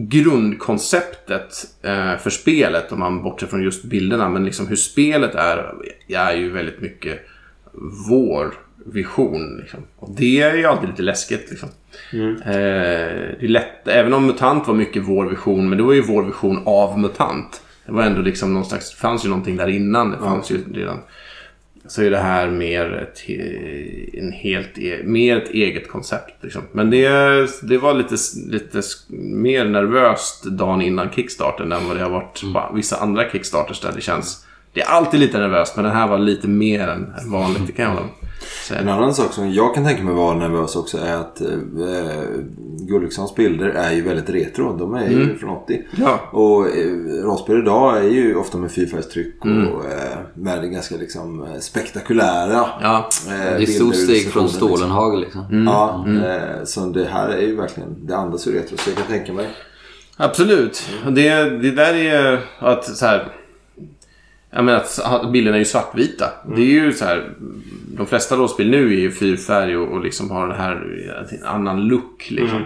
grundkonceptet 0.00 1.66
eh, 1.82 2.16
för 2.16 2.30
spelet, 2.30 2.92
om 2.92 2.98
man 2.98 3.22
bortser 3.22 3.46
från 3.46 3.62
just 3.62 3.84
bilderna, 3.84 4.28
men 4.28 4.44
liksom 4.44 4.66
hur 4.66 4.76
spelet 4.76 5.34
är, 5.34 5.74
är 6.08 6.32
ju 6.32 6.50
väldigt 6.50 6.80
mycket 6.80 7.20
vår 8.08 8.54
vision. 8.86 9.56
Liksom. 9.60 9.80
Och 9.96 10.14
det 10.16 10.40
är 10.40 10.56
ju 10.56 10.64
alltid 10.64 10.88
lite 10.88 11.02
läskigt. 11.02 11.50
Liksom. 11.50 11.68
Eh, 12.12 12.50
det 13.40 13.44
är 13.44 13.48
lätt, 13.48 13.88
även 13.88 14.12
om 14.12 14.26
MUTANT 14.26 14.66
var 14.66 14.74
mycket 14.74 15.02
vår 15.02 15.26
vision, 15.26 15.68
men 15.68 15.78
det 15.78 15.84
var 15.84 15.92
ju 15.92 16.02
vår 16.02 16.22
vision 16.22 16.62
av 16.64 16.98
MUTANT. 16.98 17.62
Det 17.86 17.92
var 17.92 18.02
ändå 18.02 18.20
liksom 18.20 18.54
någon 18.54 18.64
slags, 18.64 18.94
fanns 18.94 19.24
ju 19.24 19.28
någonting 19.28 19.56
där 19.56 19.68
innan. 19.68 20.10
Det 20.10 20.18
fanns 20.18 20.50
ju 20.50 20.58
redan 20.74 20.98
så 21.88 22.02
är 22.02 22.10
det 22.10 22.18
här 22.18 22.50
mer 22.50 22.92
ett, 22.92 23.28
en 24.12 24.32
helt, 24.32 24.78
e- 24.78 25.00
mer 25.04 25.36
ett 25.36 25.50
eget 25.50 25.88
koncept. 25.88 26.34
Liksom. 26.40 26.62
Men 26.72 26.90
det, 26.90 27.08
det 27.62 27.78
var 27.78 27.94
lite, 27.94 28.16
lite 28.46 28.82
mer 29.18 29.64
nervöst 29.64 30.44
dagen 30.44 30.82
innan 30.82 31.10
kickstarten 31.10 31.72
än 31.72 31.86
vad 31.88 31.96
det 31.96 32.02
har 32.02 32.10
varit 32.10 32.42
på 32.52 32.74
vissa 32.74 32.96
andra 32.96 33.30
kickstarters 33.30 33.80
där 33.80 33.92
det 33.94 34.00
känns... 34.00 34.44
Det 34.72 34.80
är 34.80 34.86
alltid 34.86 35.20
lite 35.20 35.38
nervöst 35.38 35.76
men 35.76 35.84
den 35.84 35.94
här 35.94 36.08
var 36.08 36.18
lite 36.18 36.48
mer 36.48 36.88
än 36.88 37.14
vanligt. 37.30 37.66
Det 37.66 37.72
kan 37.72 37.84
jag 37.84 37.92
hålla 37.92 38.02
säga. 38.02 38.17
En 38.76 38.88
annan 38.88 39.14
sak 39.14 39.32
som 39.32 39.52
jag 39.52 39.74
kan 39.74 39.84
tänka 39.84 40.02
mig 40.02 40.14
vara 40.14 40.34
nervös 40.36 40.76
också 40.76 40.98
är 40.98 41.14
att 41.16 41.40
eh, 41.40 41.46
Gullikssons 42.88 43.34
bilder 43.34 43.66
är 43.68 43.92
ju 43.92 44.02
väldigt 44.02 44.30
retro. 44.30 44.76
De 44.76 44.94
är 44.94 45.08
ju 45.08 45.36
från 45.38 45.50
80. 45.50 45.82
Ja. 45.96 46.20
Och 46.32 46.66
eh, 46.68 46.90
rollspel 47.24 47.58
idag 47.58 47.98
är 47.98 48.02
ju 48.08 48.34
ofta 48.36 48.58
med 48.58 48.72
fyrfärgstryck 48.72 49.44
och 49.44 49.50
eh, 49.84 50.18
med 50.34 50.72
ganska 50.72 50.96
liksom 50.96 51.42
eh, 51.42 51.58
spektakulära 51.60 52.66
Ja. 52.82 53.08
eh, 53.26 53.32
Det 53.32 53.34
är 53.34 53.62
ett 53.62 53.74
stort 53.74 53.90
bilder, 53.92 54.14
steg 54.14 54.32
från 54.32 54.42
illustrationer, 54.42 55.16
liksom. 55.16 55.42
Liksom. 55.42 55.66
Ja, 55.66 56.04
eh, 56.08 56.64
så 56.64 56.80
det 56.86 57.04
här 57.04 57.28
är 57.28 57.40
ju 57.42 57.56
verkligen, 57.56 58.06
det 58.06 58.16
andas 58.16 58.46
ju 58.46 58.52
retro. 58.52 58.76
Så 58.76 58.90
jag 58.90 58.96
kan 58.96 59.06
tänka 59.06 59.32
mig. 59.32 59.46
Absolut. 60.16 60.82
Det, 61.10 61.30
det 61.62 61.70
där 61.70 61.94
är 61.94 62.40
att 62.58 62.84
så 62.96 63.06
här... 63.06 63.32
Jag 64.50 64.64
menar 64.64 64.82
att 65.04 65.32
bilderna 65.32 65.56
är 65.56 65.58
ju 65.58 65.64
svartvita. 65.64 66.30
Det 66.56 66.60
är 66.60 66.84
ju 66.84 66.92
så 66.92 67.04
här... 67.04 67.30
De 67.96 68.06
flesta 68.06 68.36
rollspel 68.36 68.70
nu 68.70 68.86
är 68.86 68.98
ju 68.98 69.10
fyrfärg 69.10 69.76
och, 69.76 69.92
och 69.92 70.04
liksom 70.04 70.30
har 70.30 70.48
den 70.48 70.56
här 70.56 70.74
en 71.30 71.44
annan 71.44 71.80
look. 71.80 72.26
Liksom. 72.30 72.62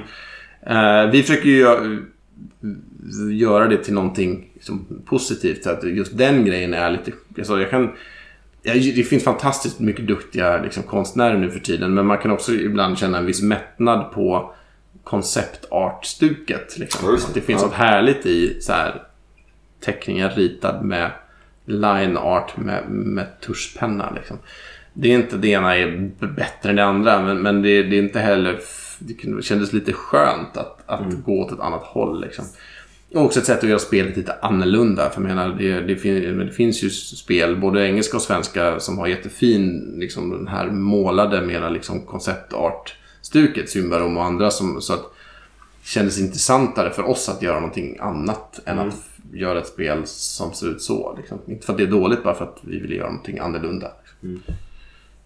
Eh, 0.67 1.11
vi 1.11 1.23
försöker 1.23 1.49
ju 1.49 1.65
gö- 1.65 2.03
göra 3.33 3.69
det 3.69 3.77
till 3.77 3.95
någonting 3.95 4.51
liksom, 4.55 4.87
positivt. 5.05 5.65
Så 5.65 5.71
att 5.71 5.85
just 5.85 6.19
den 6.19 6.45
grejen 6.45 6.75
är 6.75 6.91
lite... 6.91 7.13
Alltså 7.39 7.61
jag 7.61 7.71
kan 7.71 7.91
Ja, 8.63 8.75
det 8.75 9.05
finns 9.05 9.25
fantastiskt 9.25 9.81
mycket 9.81 10.07
duktiga 10.07 10.63
liksom, 10.63 10.83
konstnärer 10.83 11.39
nu 11.39 11.51
för 11.51 11.61
tiden. 11.61 11.95
Men 11.95 12.07
man 12.07 12.19
kan 12.19 12.31
också 12.31 12.53
ibland 12.53 12.99
känna 12.99 13.19
en 13.19 13.27
viss 13.27 13.43
mättnad 13.43 14.13
på 14.13 14.55
konceptartstuket. 15.05 16.79
Liksom. 16.79 17.11
Just 17.11 17.35
det. 17.35 17.41
Finns 17.41 17.63
något 17.63 17.73
härligt 17.73 18.27
i 18.27 18.61
så 18.61 18.73
här, 18.73 19.03
teckningar 19.81 20.31
ritad 20.31 20.85
med 20.85 21.11
line 21.65 22.17
art 22.17 22.57
med, 22.57 22.91
med 22.91 23.41
tuschpenna. 23.41 24.11
Liksom. 24.11 24.39
Det 24.93 25.09
är 25.09 25.15
inte 25.15 25.37
det 25.37 25.49
ena 25.49 25.77
är 25.77 26.11
bättre 26.19 26.71
än 26.71 26.77
det 26.77 26.85
andra. 26.85 27.23
Men, 27.23 27.43
men 27.43 27.63
det, 27.63 27.83
det 27.83 27.97
är 27.97 28.03
inte 28.03 28.21
heller... 28.21 28.59
Det 28.99 29.43
kändes 29.43 29.73
lite 29.73 29.93
skönt 29.93 30.57
att, 30.57 30.79
att 30.87 31.25
gå 31.25 31.41
åt 31.41 31.53
ett 31.53 31.61
annat 31.61 31.83
håll. 31.83 32.21
Liksom. 32.21 32.45
Och 33.15 33.25
också 33.25 33.41
ett 33.41 33.47
sätt 33.47 33.59
att 33.63 33.69
göra 33.69 33.79
spelet 33.79 34.17
lite 34.17 34.37
annorlunda. 34.43 35.11
För 35.11 35.21
jag 35.21 35.29
menar, 35.29 35.49
det, 35.59 35.81
det, 35.81 35.97
fin, 35.97 36.39
det 36.39 36.53
finns 36.53 36.85
ju 36.85 36.91
spel, 36.91 37.57
både 37.57 37.87
engelska 37.87 38.17
och 38.17 38.23
svenska, 38.23 38.81
som 38.81 38.99
har 38.99 39.07
jättefin, 39.07 39.95
liksom 39.97 40.31
den 40.31 40.49
här 40.49 40.67
målade, 40.71 41.43
mera 41.43 41.69
liksom 41.69 42.07
konceptart-stuket, 42.07 43.71
Symbarom 43.71 44.17
och 44.17 44.25
andra. 44.25 44.51
Som, 44.51 44.81
så 44.81 44.95
att 44.95 45.03
det 45.83 45.89
kändes 45.89 46.21
intressantare 46.21 46.91
för 46.91 47.03
oss 47.03 47.29
att 47.29 47.43
göra 47.43 47.61
någonting 47.61 47.97
annat 48.01 48.61
än 48.65 48.79
att 48.79 48.95
f- 48.95 49.12
göra 49.33 49.59
ett 49.59 49.67
spel 49.67 50.03
som 50.05 50.55
ser 50.55 50.69
ut 50.69 50.83
så. 50.83 51.17
Liksom. 51.17 51.39
Inte 51.47 51.67
för 51.67 51.73
att 51.73 51.79
det 51.79 51.85
är 51.85 51.91
dåligt, 51.91 52.23
bara 52.23 52.35
för 52.35 52.45
att 52.45 52.59
vi 52.63 52.81
ville 52.81 52.95
göra 52.95 53.11
någonting 53.11 53.39
annorlunda. 53.39 53.91
Liksom. 54.05 54.55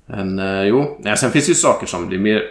Men 0.06 0.38
eh, 0.38 0.62
jo, 0.62 0.98
Nej, 1.00 1.16
sen 1.16 1.30
finns 1.30 1.46
det 1.46 1.50
ju 1.50 1.54
saker 1.54 1.86
som 1.86 2.08
blir 2.08 2.18
mer 2.18 2.42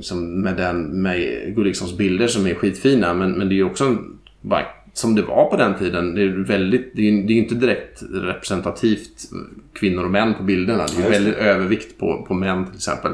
som 0.00 0.40
med, 0.40 0.56
den, 0.56 1.02
med 1.02 1.52
Gullikssons 1.56 1.96
bilder 1.96 2.26
som 2.26 2.46
är 2.46 2.54
skitfina. 2.54 3.14
Men, 3.14 3.32
men 3.32 3.48
det 3.48 3.54
är 3.54 3.56
ju 3.56 3.64
också 3.64 3.96
bara, 4.40 4.66
som 4.92 5.14
det 5.14 5.22
var 5.22 5.50
på 5.50 5.56
den 5.56 5.78
tiden. 5.78 6.14
Det 6.14 6.22
är 6.22 6.28
väldigt, 6.28 6.96
det 6.96 7.02
är, 7.02 7.12
är 7.12 7.30
inte 7.30 7.54
direkt 7.54 8.02
representativt 8.12 9.30
kvinnor 9.72 10.04
och 10.04 10.10
män 10.10 10.34
på 10.34 10.42
bilderna. 10.42 10.86
Det 10.86 11.02
är 11.02 11.04
ju 11.04 11.10
väldigt 11.10 11.34
övervikt 11.34 11.98
på, 11.98 12.24
på 12.28 12.34
män 12.34 12.66
till 12.66 12.74
exempel. 12.74 13.12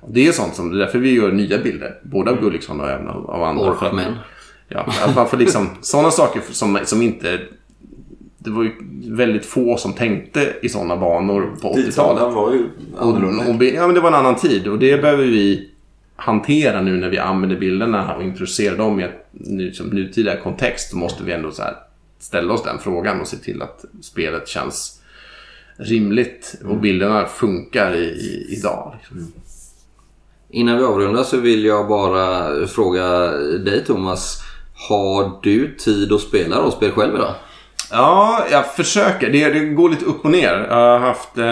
Och 0.00 0.12
Det 0.12 0.26
är 0.28 0.32
sånt 0.32 0.54
som, 0.54 0.70
det 0.70 0.76
är 0.76 0.78
därför 0.78 0.98
vi 0.98 1.14
gör 1.14 1.32
nya 1.32 1.58
bilder. 1.58 1.98
Både 2.02 2.30
av 2.30 2.40
Gulliksson 2.40 2.80
och 2.80 2.90
även 2.90 3.08
av, 3.08 3.42
andra. 3.42 3.70
Orkmän. 3.70 4.14
Ja, 4.68 4.86
att 5.04 5.16
man 5.16 5.28
får 5.28 5.36
liksom, 5.36 5.68
sådana 5.80 6.10
saker 6.10 6.42
som, 6.50 6.78
som 6.84 7.02
inte... 7.02 7.40
Det 8.38 8.50
var 8.50 8.62
ju 8.62 8.72
väldigt 9.10 9.46
få 9.46 9.76
som 9.76 9.92
tänkte 9.92 10.54
i 10.62 10.68
sådana 10.68 10.96
banor 10.96 11.56
på 11.62 11.68
80-talet. 11.68 11.84
Tidsandan 11.84 12.34
var 12.34 12.52
ju 12.52 12.68
annorlunda. 12.98 13.44
Och, 13.44 13.54
och, 13.54 13.64
ja, 13.64 13.86
men 13.86 13.94
det 13.94 14.00
var 14.00 14.08
en 14.08 14.14
annan 14.14 14.36
tid 14.36 14.68
och 14.68 14.78
det 14.78 15.02
behöver 15.02 15.24
vi 15.24 15.70
hantera 16.16 16.80
nu 16.80 16.96
när 16.96 17.08
vi 17.08 17.18
använder 17.18 17.56
bilderna 17.56 18.14
och 18.16 18.22
introducerar 18.22 18.76
dem 18.76 19.00
i 19.00 19.02
en 19.02 19.10
ny, 19.32 19.72
som 19.72 19.86
nutida 19.86 20.36
kontext. 20.36 20.90
Så 20.90 20.96
måste 20.96 21.24
vi 21.24 21.32
ändå 21.32 21.50
så 21.50 21.62
här 21.62 21.76
ställa 22.18 22.54
oss 22.54 22.62
den 22.62 22.78
frågan 22.78 23.20
och 23.20 23.28
se 23.28 23.36
till 23.36 23.62
att 23.62 23.84
spelet 24.02 24.48
känns 24.48 25.00
rimligt 25.76 26.60
och 26.64 26.76
bilderna 26.76 27.26
funkar 27.26 27.94
i, 27.94 28.04
i, 28.04 28.56
idag. 28.58 28.94
Liksom. 28.98 29.32
Innan 30.50 30.78
vi 30.78 30.84
avrundar 30.84 31.22
så 31.22 31.36
vill 31.36 31.64
jag 31.64 31.88
bara 31.88 32.66
fråga 32.66 33.30
dig 33.58 33.84
Thomas. 33.84 34.42
Har 34.88 35.38
du 35.42 35.76
tid 35.76 36.12
att 36.12 36.20
spela 36.20 36.56
rollspel 36.56 36.90
själv 36.90 37.14
idag? 37.14 37.34
Ja, 37.90 38.46
jag 38.50 38.74
försöker. 38.74 39.30
Det, 39.30 39.48
det 39.48 39.60
går 39.60 39.90
lite 39.90 40.04
upp 40.04 40.24
och 40.24 40.30
ner. 40.30 40.66
Jag 40.68 40.76
har 40.76 40.98
haft... 40.98 41.38
Eh, 41.38 41.46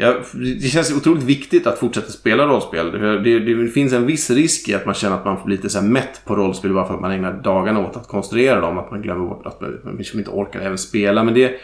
jag, 0.00 0.16
det 0.60 0.68
känns 0.68 0.92
otroligt 0.92 1.22
viktigt 1.22 1.66
att 1.66 1.78
fortsätta 1.78 2.12
spela 2.12 2.46
rollspel. 2.46 2.90
Det, 2.92 3.18
det, 3.18 3.38
det 3.38 3.68
finns 3.68 3.92
en 3.92 4.06
viss 4.06 4.30
risk 4.30 4.68
i 4.68 4.74
att 4.74 4.86
man 4.86 4.94
känner 4.94 5.16
att 5.16 5.24
man 5.24 5.38
blir 5.44 5.56
lite 5.56 5.70
så 5.70 5.80
här 5.80 5.86
mätt 5.86 6.20
på 6.24 6.36
rollspel 6.36 6.72
bara 6.72 6.86
för 6.86 6.94
att 6.94 7.00
man 7.00 7.10
ägnar 7.10 7.32
dagarna 7.32 7.80
åt 7.80 7.96
att 7.96 8.08
konstruera 8.08 8.60
dem. 8.60 8.78
Att 8.78 8.90
man 8.90 9.02
glömmer 9.02 9.28
bort 9.28 9.46
att 9.46 9.60
man, 9.60 9.80
man 9.84 9.96
liksom 9.96 10.18
inte 10.18 10.30
orkar 10.30 10.60
även 10.60 10.78
spela. 10.78 11.24
Men 11.24 11.34
det, 11.34 11.54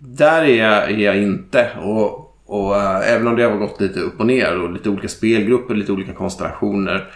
där 0.00 0.42
är 0.42 0.64
jag, 0.64 0.90
är 0.90 0.98
jag 0.98 1.22
inte. 1.22 1.70
Och, 1.82 2.34
och 2.46 2.76
eh, 2.76 3.12
även 3.14 3.26
om 3.26 3.36
det 3.36 3.42
har 3.42 3.56
gått 3.56 3.80
lite 3.80 4.00
upp 4.00 4.20
och 4.20 4.26
ner 4.26 4.60
och 4.60 4.72
lite 4.72 4.90
olika 4.90 5.08
spelgrupper, 5.08 5.74
lite 5.74 5.92
olika 5.92 6.12
konstellationer. 6.12 7.10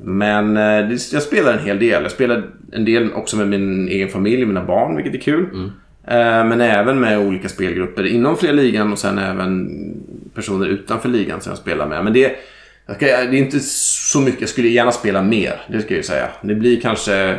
Men 0.00 0.56
eh, 0.56 0.92
jag 1.12 1.22
spelar 1.22 1.52
en 1.52 1.64
hel 1.64 1.78
del. 1.78 2.02
Jag 2.02 2.12
spelar 2.12 2.42
en 2.72 2.84
del 2.84 3.12
också 3.12 3.36
med 3.36 3.48
min 3.48 3.88
egen 3.88 4.08
familj, 4.08 4.44
mina 4.44 4.64
barn, 4.64 4.96
vilket 4.96 5.14
är 5.14 5.18
kul. 5.18 5.48
Eh, 6.06 6.44
men 6.44 6.60
även 6.60 7.00
med 7.00 7.18
olika 7.18 7.48
spelgrupper 7.48 8.06
inom 8.06 8.36
fria 8.36 8.52
ligan 8.52 8.92
och 8.92 8.98
sen 8.98 9.18
även 9.18 9.70
personer 10.34 10.66
utanför 10.66 11.08
ligan 11.08 11.40
som 11.40 11.50
jag 11.50 11.58
spelar 11.58 11.86
med. 11.86 12.04
Men 12.04 12.12
det, 12.12 12.36
det 12.98 13.10
är 13.10 13.34
inte 13.34 13.60
så 13.60 14.20
mycket. 14.20 14.40
Jag 14.40 14.50
skulle 14.50 14.68
gärna 14.68 14.92
spela 14.92 15.22
mer, 15.22 15.60
det 15.68 15.80
ska 15.80 15.90
jag 15.90 15.96
ju 15.96 16.02
säga. 16.02 16.28
Det 16.42 16.54
blir 16.54 16.80
kanske... 16.80 17.36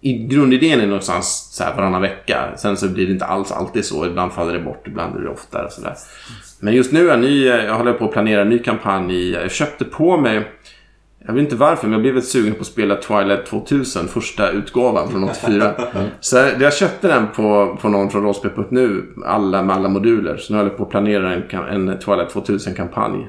I 0.00 0.12
grundidén 0.12 0.80
är 0.80 0.86
någonstans 0.86 1.48
så 1.52 1.64
här 1.64 1.76
varannan 1.76 2.02
vecka. 2.02 2.44
Sen 2.56 2.76
så 2.76 2.88
blir 2.88 3.06
det 3.06 3.12
inte 3.12 3.24
alls 3.24 3.52
alltid 3.52 3.84
så. 3.84 4.06
Ibland 4.06 4.32
faller 4.32 4.52
det 4.52 4.58
bort, 4.58 4.86
ibland 4.86 5.16
är 5.16 5.20
det 5.20 5.28
oftare. 5.28 5.66
och 5.66 5.72
sådär. 5.72 5.94
Men 6.60 6.74
just 6.74 6.92
nu 6.92 7.06
är 7.06 7.10
jag 7.10 7.20
ny. 7.20 7.46
Jag 7.46 7.74
håller 7.74 7.92
på 7.92 8.04
att 8.04 8.12
planera 8.12 8.42
en 8.42 8.48
ny 8.48 8.58
kampanj. 8.58 9.30
Jag 9.30 9.50
köpte 9.50 9.84
på 9.84 10.16
mig... 10.16 10.44
Jag 11.28 11.34
vet 11.34 11.42
inte 11.42 11.56
varför, 11.56 11.86
men 11.86 11.92
jag 11.92 12.00
blev 12.00 12.14
väldigt 12.14 12.30
sugen 12.30 12.54
på 12.54 12.60
att 12.60 12.66
spela 12.66 12.96
Twilight 12.96 13.46
2000, 13.46 14.08
första 14.08 14.50
utgåvan 14.50 15.08
från 15.10 15.24
84. 15.24 15.72
Så 16.20 16.36
jag 16.60 16.74
köpte 16.74 17.08
den 17.08 17.26
på, 17.36 17.78
på 17.80 17.88
någon 17.88 18.10
från 18.10 18.22
rollspel.nu, 18.22 19.02
alla 19.26 19.62
med 19.62 19.76
alla 19.76 19.88
moduler. 19.88 20.36
Så 20.36 20.52
nu 20.52 20.58
håller 20.58 20.70
jag 20.70 20.78
på 20.78 20.84
att 20.84 20.90
planera 20.90 21.34
en, 21.34 21.88
en 21.88 21.98
Twilight 21.98 22.34
2000-kampanj. 22.34 23.28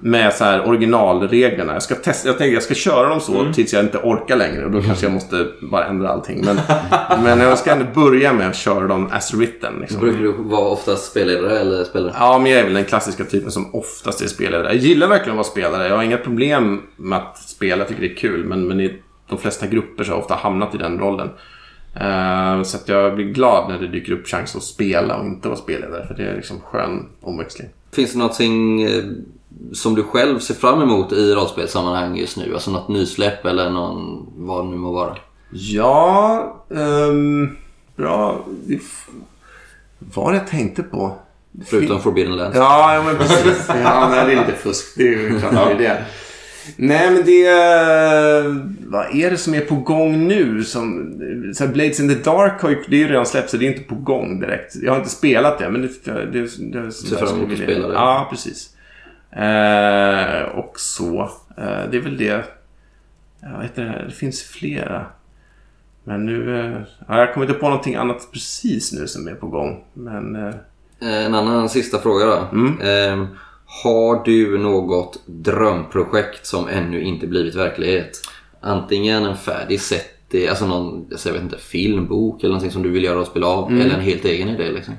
Med 0.00 0.32
så 0.34 0.44
här 0.44 0.68
originalreglerna. 0.68 1.72
Jag 1.72 1.82
ska 1.82 1.94
testa, 1.94 2.28
jag 2.28 2.38
tänker 2.38 2.54
jag 2.54 2.62
ska 2.62 2.74
köra 2.74 3.08
dem 3.08 3.20
så 3.20 3.52
tills 3.54 3.72
jag 3.72 3.84
inte 3.84 3.98
orkar 3.98 4.36
längre. 4.36 4.64
Och 4.64 4.70
då 4.70 4.82
kanske 4.82 5.06
jag 5.06 5.12
måste 5.12 5.46
bara 5.60 5.86
ändra 5.86 6.08
allting. 6.08 6.44
Men, 6.44 6.58
men 7.22 7.40
jag 7.40 7.58
ska 7.58 7.72
ändå 7.72 7.86
börja 7.94 8.32
med 8.32 8.48
att 8.48 8.56
köra 8.56 8.86
dem 8.86 9.08
as 9.12 9.34
written. 9.34 9.74
Liksom. 9.80 10.00
Brukar 10.00 10.22
du 10.22 10.32
vara 10.32 10.68
oftast 10.68 11.10
spelledare 11.10 11.58
eller 11.58 11.84
spelare? 11.84 12.12
Ja, 12.18 12.38
men 12.38 12.50
jag 12.52 12.60
är 12.60 12.64
väl 12.64 12.74
den 12.74 12.84
klassiska 12.84 13.24
typen 13.24 13.50
som 13.50 13.74
oftast 13.74 14.22
är 14.22 14.26
spelledare. 14.26 14.66
Jag 14.66 14.76
gillar 14.76 15.06
verkligen 15.06 15.30
att 15.30 15.46
vara 15.46 15.52
spelare. 15.52 15.88
Jag 15.88 15.96
har 15.96 16.02
inga 16.02 16.16
problem 16.16 16.82
med 16.96 17.18
att 17.18 17.35
spela. 17.38 17.78
Jag 17.78 17.88
tycker 17.88 18.02
det 18.02 18.12
är 18.12 18.16
kul. 18.16 18.44
Men, 18.44 18.68
men 18.68 18.80
i 18.80 18.98
de 19.28 19.38
flesta 19.38 19.66
grupper 19.66 20.04
så 20.04 20.10
har 20.10 20.16
jag 20.16 20.22
ofta 20.22 20.34
hamnat 20.34 20.74
i 20.74 20.78
den 20.78 20.98
rollen. 20.98 21.30
Eh, 22.00 22.62
så 22.62 22.76
att 22.76 22.88
jag 22.88 23.14
blir 23.14 23.24
glad 23.24 23.68
när 23.68 23.78
det 23.78 23.88
dyker 23.88 24.12
upp 24.12 24.26
chans 24.26 24.56
att 24.56 24.62
spela 24.62 25.16
och 25.16 25.26
inte 25.26 25.48
vara 25.48 25.58
spelledare. 25.58 26.06
För 26.06 26.14
det 26.14 26.30
är 26.30 26.36
liksom 26.36 26.60
skön 26.60 27.06
omväxling. 27.20 27.68
Finns 27.92 28.12
det 28.12 28.18
någonting 28.18 28.82
eh, 28.82 29.04
som 29.72 29.94
du 29.94 30.02
själv 30.02 30.38
ser 30.38 30.54
fram 30.54 30.82
emot 30.82 31.12
i 31.12 31.34
rollspelssammanhang 31.34 32.16
just 32.16 32.36
nu? 32.36 32.54
Alltså 32.54 32.70
något 32.70 32.88
nysläpp 32.88 33.46
eller 33.46 33.70
någon, 33.70 34.26
vad 34.36 34.64
det 34.64 34.70
nu 34.70 34.76
må 34.76 34.92
vara? 34.92 35.16
Ja, 35.50 36.64
ehm, 36.70 37.56
bra. 37.96 38.44
Vad 39.98 40.24
var 40.24 40.32
det 40.32 40.38
jag 40.38 40.46
tänkte 40.46 40.82
på? 40.82 41.16
Förutom 41.66 42.00
Forbidden 42.00 42.36
Lands. 42.36 42.56
Ja, 42.56 42.94
ja, 42.94 43.02
men 43.02 43.16
precis. 43.16 43.68
Ja, 43.68 44.08
nej, 44.10 44.26
det 44.26 44.32
är 44.32 44.46
lite 44.46 44.58
fusk. 44.58 44.94
Det 44.96 45.02
är 45.02 45.12
ju 45.12 45.40
klart 45.40 45.52
det 45.52 45.58
är 45.58 45.78
det. 45.78 46.04
Nej, 46.76 47.10
men 47.10 47.24
det... 47.24 47.44
Vad 48.86 49.14
är 49.16 49.30
det 49.30 49.36
som 49.36 49.54
är 49.54 49.60
på 49.60 49.74
gång 49.74 50.28
nu? 50.28 50.64
Som, 50.64 51.12
så 51.54 51.66
Blades 51.66 52.00
in 52.00 52.08
the 52.08 52.14
Dark 52.30 52.60
har 52.62 52.70
ju, 52.70 52.82
det 52.88 52.96
är 52.96 53.00
ju 53.00 53.08
redan 53.08 53.26
släppt 53.26 53.50
så 53.50 53.56
det 53.56 53.66
är 53.66 53.70
inte 53.72 53.82
på 53.82 53.94
gång 53.94 54.40
direkt. 54.40 54.74
Jag 54.82 54.92
har 54.92 54.98
inte 54.98 55.10
spelat 55.10 55.58
det, 55.58 55.70
men 55.70 55.82
det... 55.82 56.04
det, 56.04 56.26
det, 56.26 56.40
det 56.82 56.92
Ser 56.92 57.16
fram 57.16 57.36
emot 57.38 57.52
att 57.52 57.58
spela 57.58 57.88
det. 57.88 57.94
Ja, 57.94 58.26
precis. 58.30 58.70
Eh, 59.32 60.42
och 60.58 60.80
så. 60.80 61.20
Eh, 61.58 61.90
det 61.90 61.96
är 61.96 62.02
väl 62.02 62.16
det. 62.16 62.44
Jag 63.42 63.58
vet 63.60 63.78
inte, 63.78 64.04
det 64.06 64.12
finns 64.14 64.42
flera. 64.42 65.06
Men 66.04 66.26
nu... 66.26 66.60
Eh, 66.60 66.80
ja, 67.08 67.18
jag 67.18 67.34
kommer 67.34 67.46
inte 67.46 67.60
på 67.60 67.68
någonting 67.68 67.94
annat 67.94 68.28
precis 68.32 68.92
nu 68.92 69.06
som 69.06 69.28
är 69.28 69.34
på 69.34 69.46
gång. 69.46 69.84
Men... 69.94 70.36
Eh, 70.36 70.54
Eh, 71.00 71.24
En 71.26 71.34
annan 71.34 71.68
sista 71.68 71.98
fråga 71.98 72.26
då. 72.26 72.34
Eh, 72.86 73.24
har 73.82 74.24
du 74.24 74.58
något 74.58 75.18
drömprojekt 75.26 76.46
som 76.46 76.68
ännu 76.68 77.02
inte 77.02 77.26
blivit 77.26 77.54
verklighet? 77.54 78.20
Antingen 78.60 79.24
en 79.24 79.36
färdig 79.36 79.80
setting, 79.80 80.48
alltså 80.48 80.66
någon 80.66 81.06
jag 81.24 81.32
vet 81.32 81.42
inte, 81.42 81.58
film, 81.58 82.06
bok 82.06 82.40
eller 82.40 82.48
någonting 82.48 82.70
som 82.70 82.82
du 82.82 82.90
vill 82.90 83.04
göra 83.04 83.16
rollspel 83.16 83.44
av. 83.44 83.72
Eller 83.72 83.94
en 83.94 84.00
helt 84.00 84.24
egen 84.24 84.48
idé 84.48 84.70
liksom. 84.70 84.94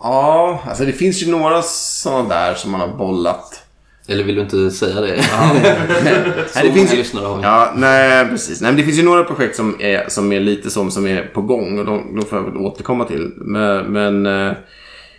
Ja, 0.00 0.62
alltså 0.68 0.84
det 0.84 0.92
finns 0.92 1.22
ju 1.22 1.30
några 1.30 1.62
sådana 1.62 2.28
där 2.28 2.54
som 2.54 2.70
man 2.70 2.80
har 2.80 2.88
bollat. 2.88 3.62
Eller 4.08 4.24
vill 4.24 4.34
du 4.34 4.40
inte 4.40 4.70
säga 4.70 5.00
det? 5.00 5.16
Nej, 6.04 6.32
Så 6.52 6.62
det 6.62 6.72
finns 6.72 6.92
ju... 6.92 6.96
lyssnare 6.96 7.26
har. 7.26 7.42
Ja, 7.42 7.72
nej 7.76 8.28
precis. 8.28 8.60
Nej, 8.60 8.70
men 8.70 8.76
det 8.76 8.84
finns 8.84 8.98
ju 8.98 9.02
några 9.02 9.24
projekt 9.24 9.56
som 9.56 9.76
är, 9.80 10.08
som 10.08 10.32
är 10.32 10.40
lite 10.40 10.70
som, 10.70 10.90
som 10.90 11.06
är 11.06 11.22
på 11.22 11.42
gång 11.42 11.78
och 11.78 11.84
de, 11.84 12.16
de 12.16 12.26
får 12.26 12.38
jag 12.38 12.44
väl 12.44 12.56
återkomma 12.56 13.04
till. 13.04 13.32
Men... 13.36 13.92
men 13.92 14.26
eh, 14.26 14.52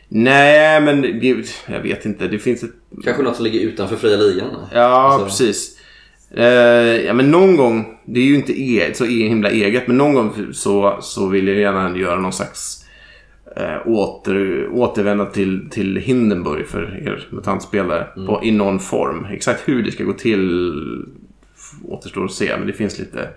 nej, 0.09 0.81
men 0.81 1.21
jag 1.67 1.79
vet 1.81 2.05
inte. 2.05 2.27
Det 2.27 2.39
finns 2.39 2.63
ett... 2.63 2.71
Kanske 3.03 3.23
något 3.23 3.35
som 3.35 3.45
ligger 3.45 3.59
utanför 3.59 3.95
fria 3.95 4.17
ligan? 4.17 4.49
Ja, 4.73 4.79
Alltså- 4.81 5.25
precis. 5.25 5.75
Eh, 6.31 6.45
ja, 7.05 7.13
men 7.13 7.31
någon 7.31 7.57
gång, 7.57 7.99
det 8.05 8.19
är 8.19 8.23
ju 8.23 8.35
inte 8.35 8.61
e, 8.61 8.93
så 8.93 9.05
e, 9.05 9.27
himla 9.27 9.49
eget, 9.49 9.87
men 9.87 9.97
någon 9.97 10.13
gång 10.13 10.33
så, 10.53 10.97
så 11.01 11.27
vill 11.27 11.47
jag 11.47 11.57
gärna 11.57 11.97
göra 11.97 12.19
någon 12.19 12.33
slags 12.33 12.85
eh, 13.55 13.87
åter, 13.87 14.69
återvända 14.71 15.25
till, 15.25 15.69
till 15.69 15.95
Hindenburg 15.97 16.67
för 16.67 16.81
er 17.07 17.27
MUTANT-spelare 17.31 18.07
på, 18.25 18.41
i 18.43 18.51
någon 18.51 18.79
form. 18.79 19.25
Exakt 19.31 19.67
hur 19.67 19.83
det 19.83 19.91
ska 19.91 20.03
gå 20.03 20.13
till 20.13 20.73
återstår 21.87 22.25
att 22.25 22.31
se, 22.31 22.57
men 22.57 22.67
det 22.67 22.73
finns 22.73 22.99
lite 22.99 23.29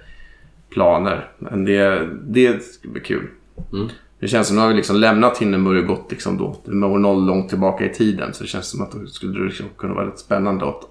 planer. 0.70 1.28
Men 1.38 1.64
det, 1.64 2.08
det 2.22 2.62
ska 2.64 2.88
bli 2.88 3.00
kul. 3.00 3.26
Mm. 3.72 3.88
Det 4.22 4.28
känns 4.28 4.48
som 4.48 4.56
att 4.56 4.58
nu 4.58 4.62
har 4.62 4.68
vi 4.68 4.74
liksom 4.74 4.96
lämnat 4.96 5.38
Hindenburg 5.38 5.90
och 5.90 5.96
gått 5.96 6.10
liksom 6.10 6.38
då 6.38 6.44
år 6.86 6.98
noll 6.98 7.26
långt 7.26 7.48
tillbaka 7.48 7.84
i 7.84 7.94
tiden. 7.94 8.34
Så 8.34 8.42
det 8.42 8.48
känns 8.48 8.68
som 8.68 8.82
att 8.82 8.92
det 8.92 9.06
skulle 9.06 9.44
liksom 9.44 9.66
kunna 9.78 9.94
vara 9.94 10.06
rätt 10.06 10.18
spännande 10.18 10.68
att 10.68 10.82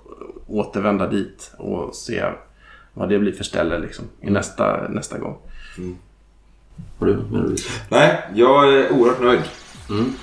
återvända 0.47 1.07
dit 1.07 1.51
och 1.57 1.95
se 1.95 2.23
vad 2.93 3.09
det 3.09 3.19
blir 3.19 3.31
för 3.31 3.43
ställe 3.43 3.79
liksom, 3.79 4.05
i 4.21 4.29
nästa, 4.29 4.87
nästa 4.89 5.17
gång. 5.17 5.37
Har 6.99 7.07
du, 7.07 7.13
men 7.31 7.49
du 7.49 7.55
Nej, 7.89 8.23
jag 8.33 8.73
är 8.73 8.91
oerhört 8.91 9.21
nöjd 9.21 9.41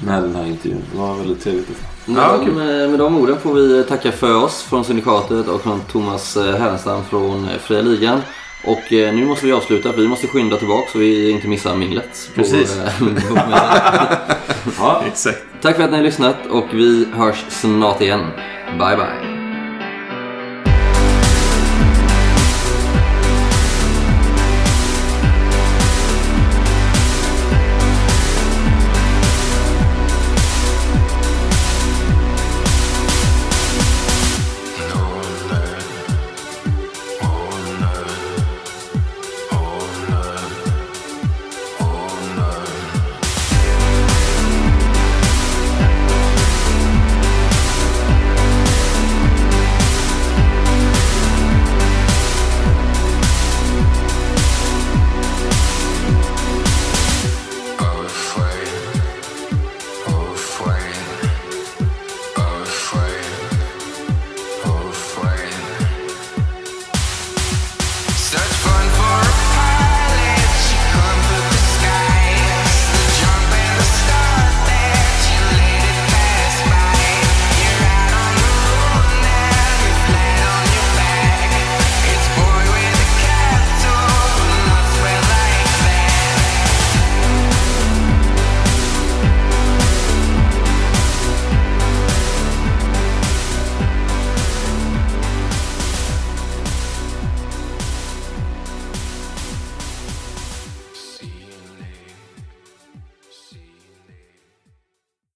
med 0.06 0.22
den 0.22 0.34
här 0.34 0.46
intervjun. 0.46 0.82
Det 0.92 0.98
var 0.98 1.16
väldigt 1.16 1.40
trevligt. 1.40 1.82
Ja, 2.06 2.40
kul. 2.44 2.54
med, 2.54 2.90
med 2.90 2.98
de 2.98 3.16
orden 3.16 3.36
får 3.38 3.54
vi 3.54 3.84
tacka 3.84 4.12
för 4.12 4.44
oss 4.44 4.62
från 4.62 4.84
Syndikatet 4.84 5.48
och 5.48 5.60
från 5.60 5.80
Thomas 5.80 6.36
eh, 6.36 6.56
Härenstam 6.56 7.04
från 7.04 7.44
eh, 7.44 7.58
Fria 7.58 7.82
Ligan. 7.82 8.20
Och 8.64 8.92
eh, 8.92 9.14
nu 9.14 9.24
måste 9.24 9.46
vi 9.46 9.52
avsluta 9.52 9.92
för 9.92 10.00
vi 10.00 10.08
måste 10.08 10.26
skynda 10.26 10.56
tillbaka 10.56 10.88
så 10.92 10.98
vi 10.98 11.30
inte 11.30 11.48
missar 11.48 11.76
minglet. 11.76 12.30
på, 12.34 12.40
Precis. 12.40 12.78
eh, 12.78 12.92
bokmässan. 13.00 14.06
Ja, 14.78 15.02
Exakt. 15.06 15.38
Tack 15.62 15.76
för 15.76 15.82
att 15.84 15.90
ni 15.90 15.96
har 15.96 16.04
lyssnat 16.04 16.46
och 16.50 16.66
vi 16.72 17.06
hörs 17.14 17.44
snart 17.48 18.00
igen. 18.00 18.26
Bye 18.78 18.96
bye. 18.96 19.37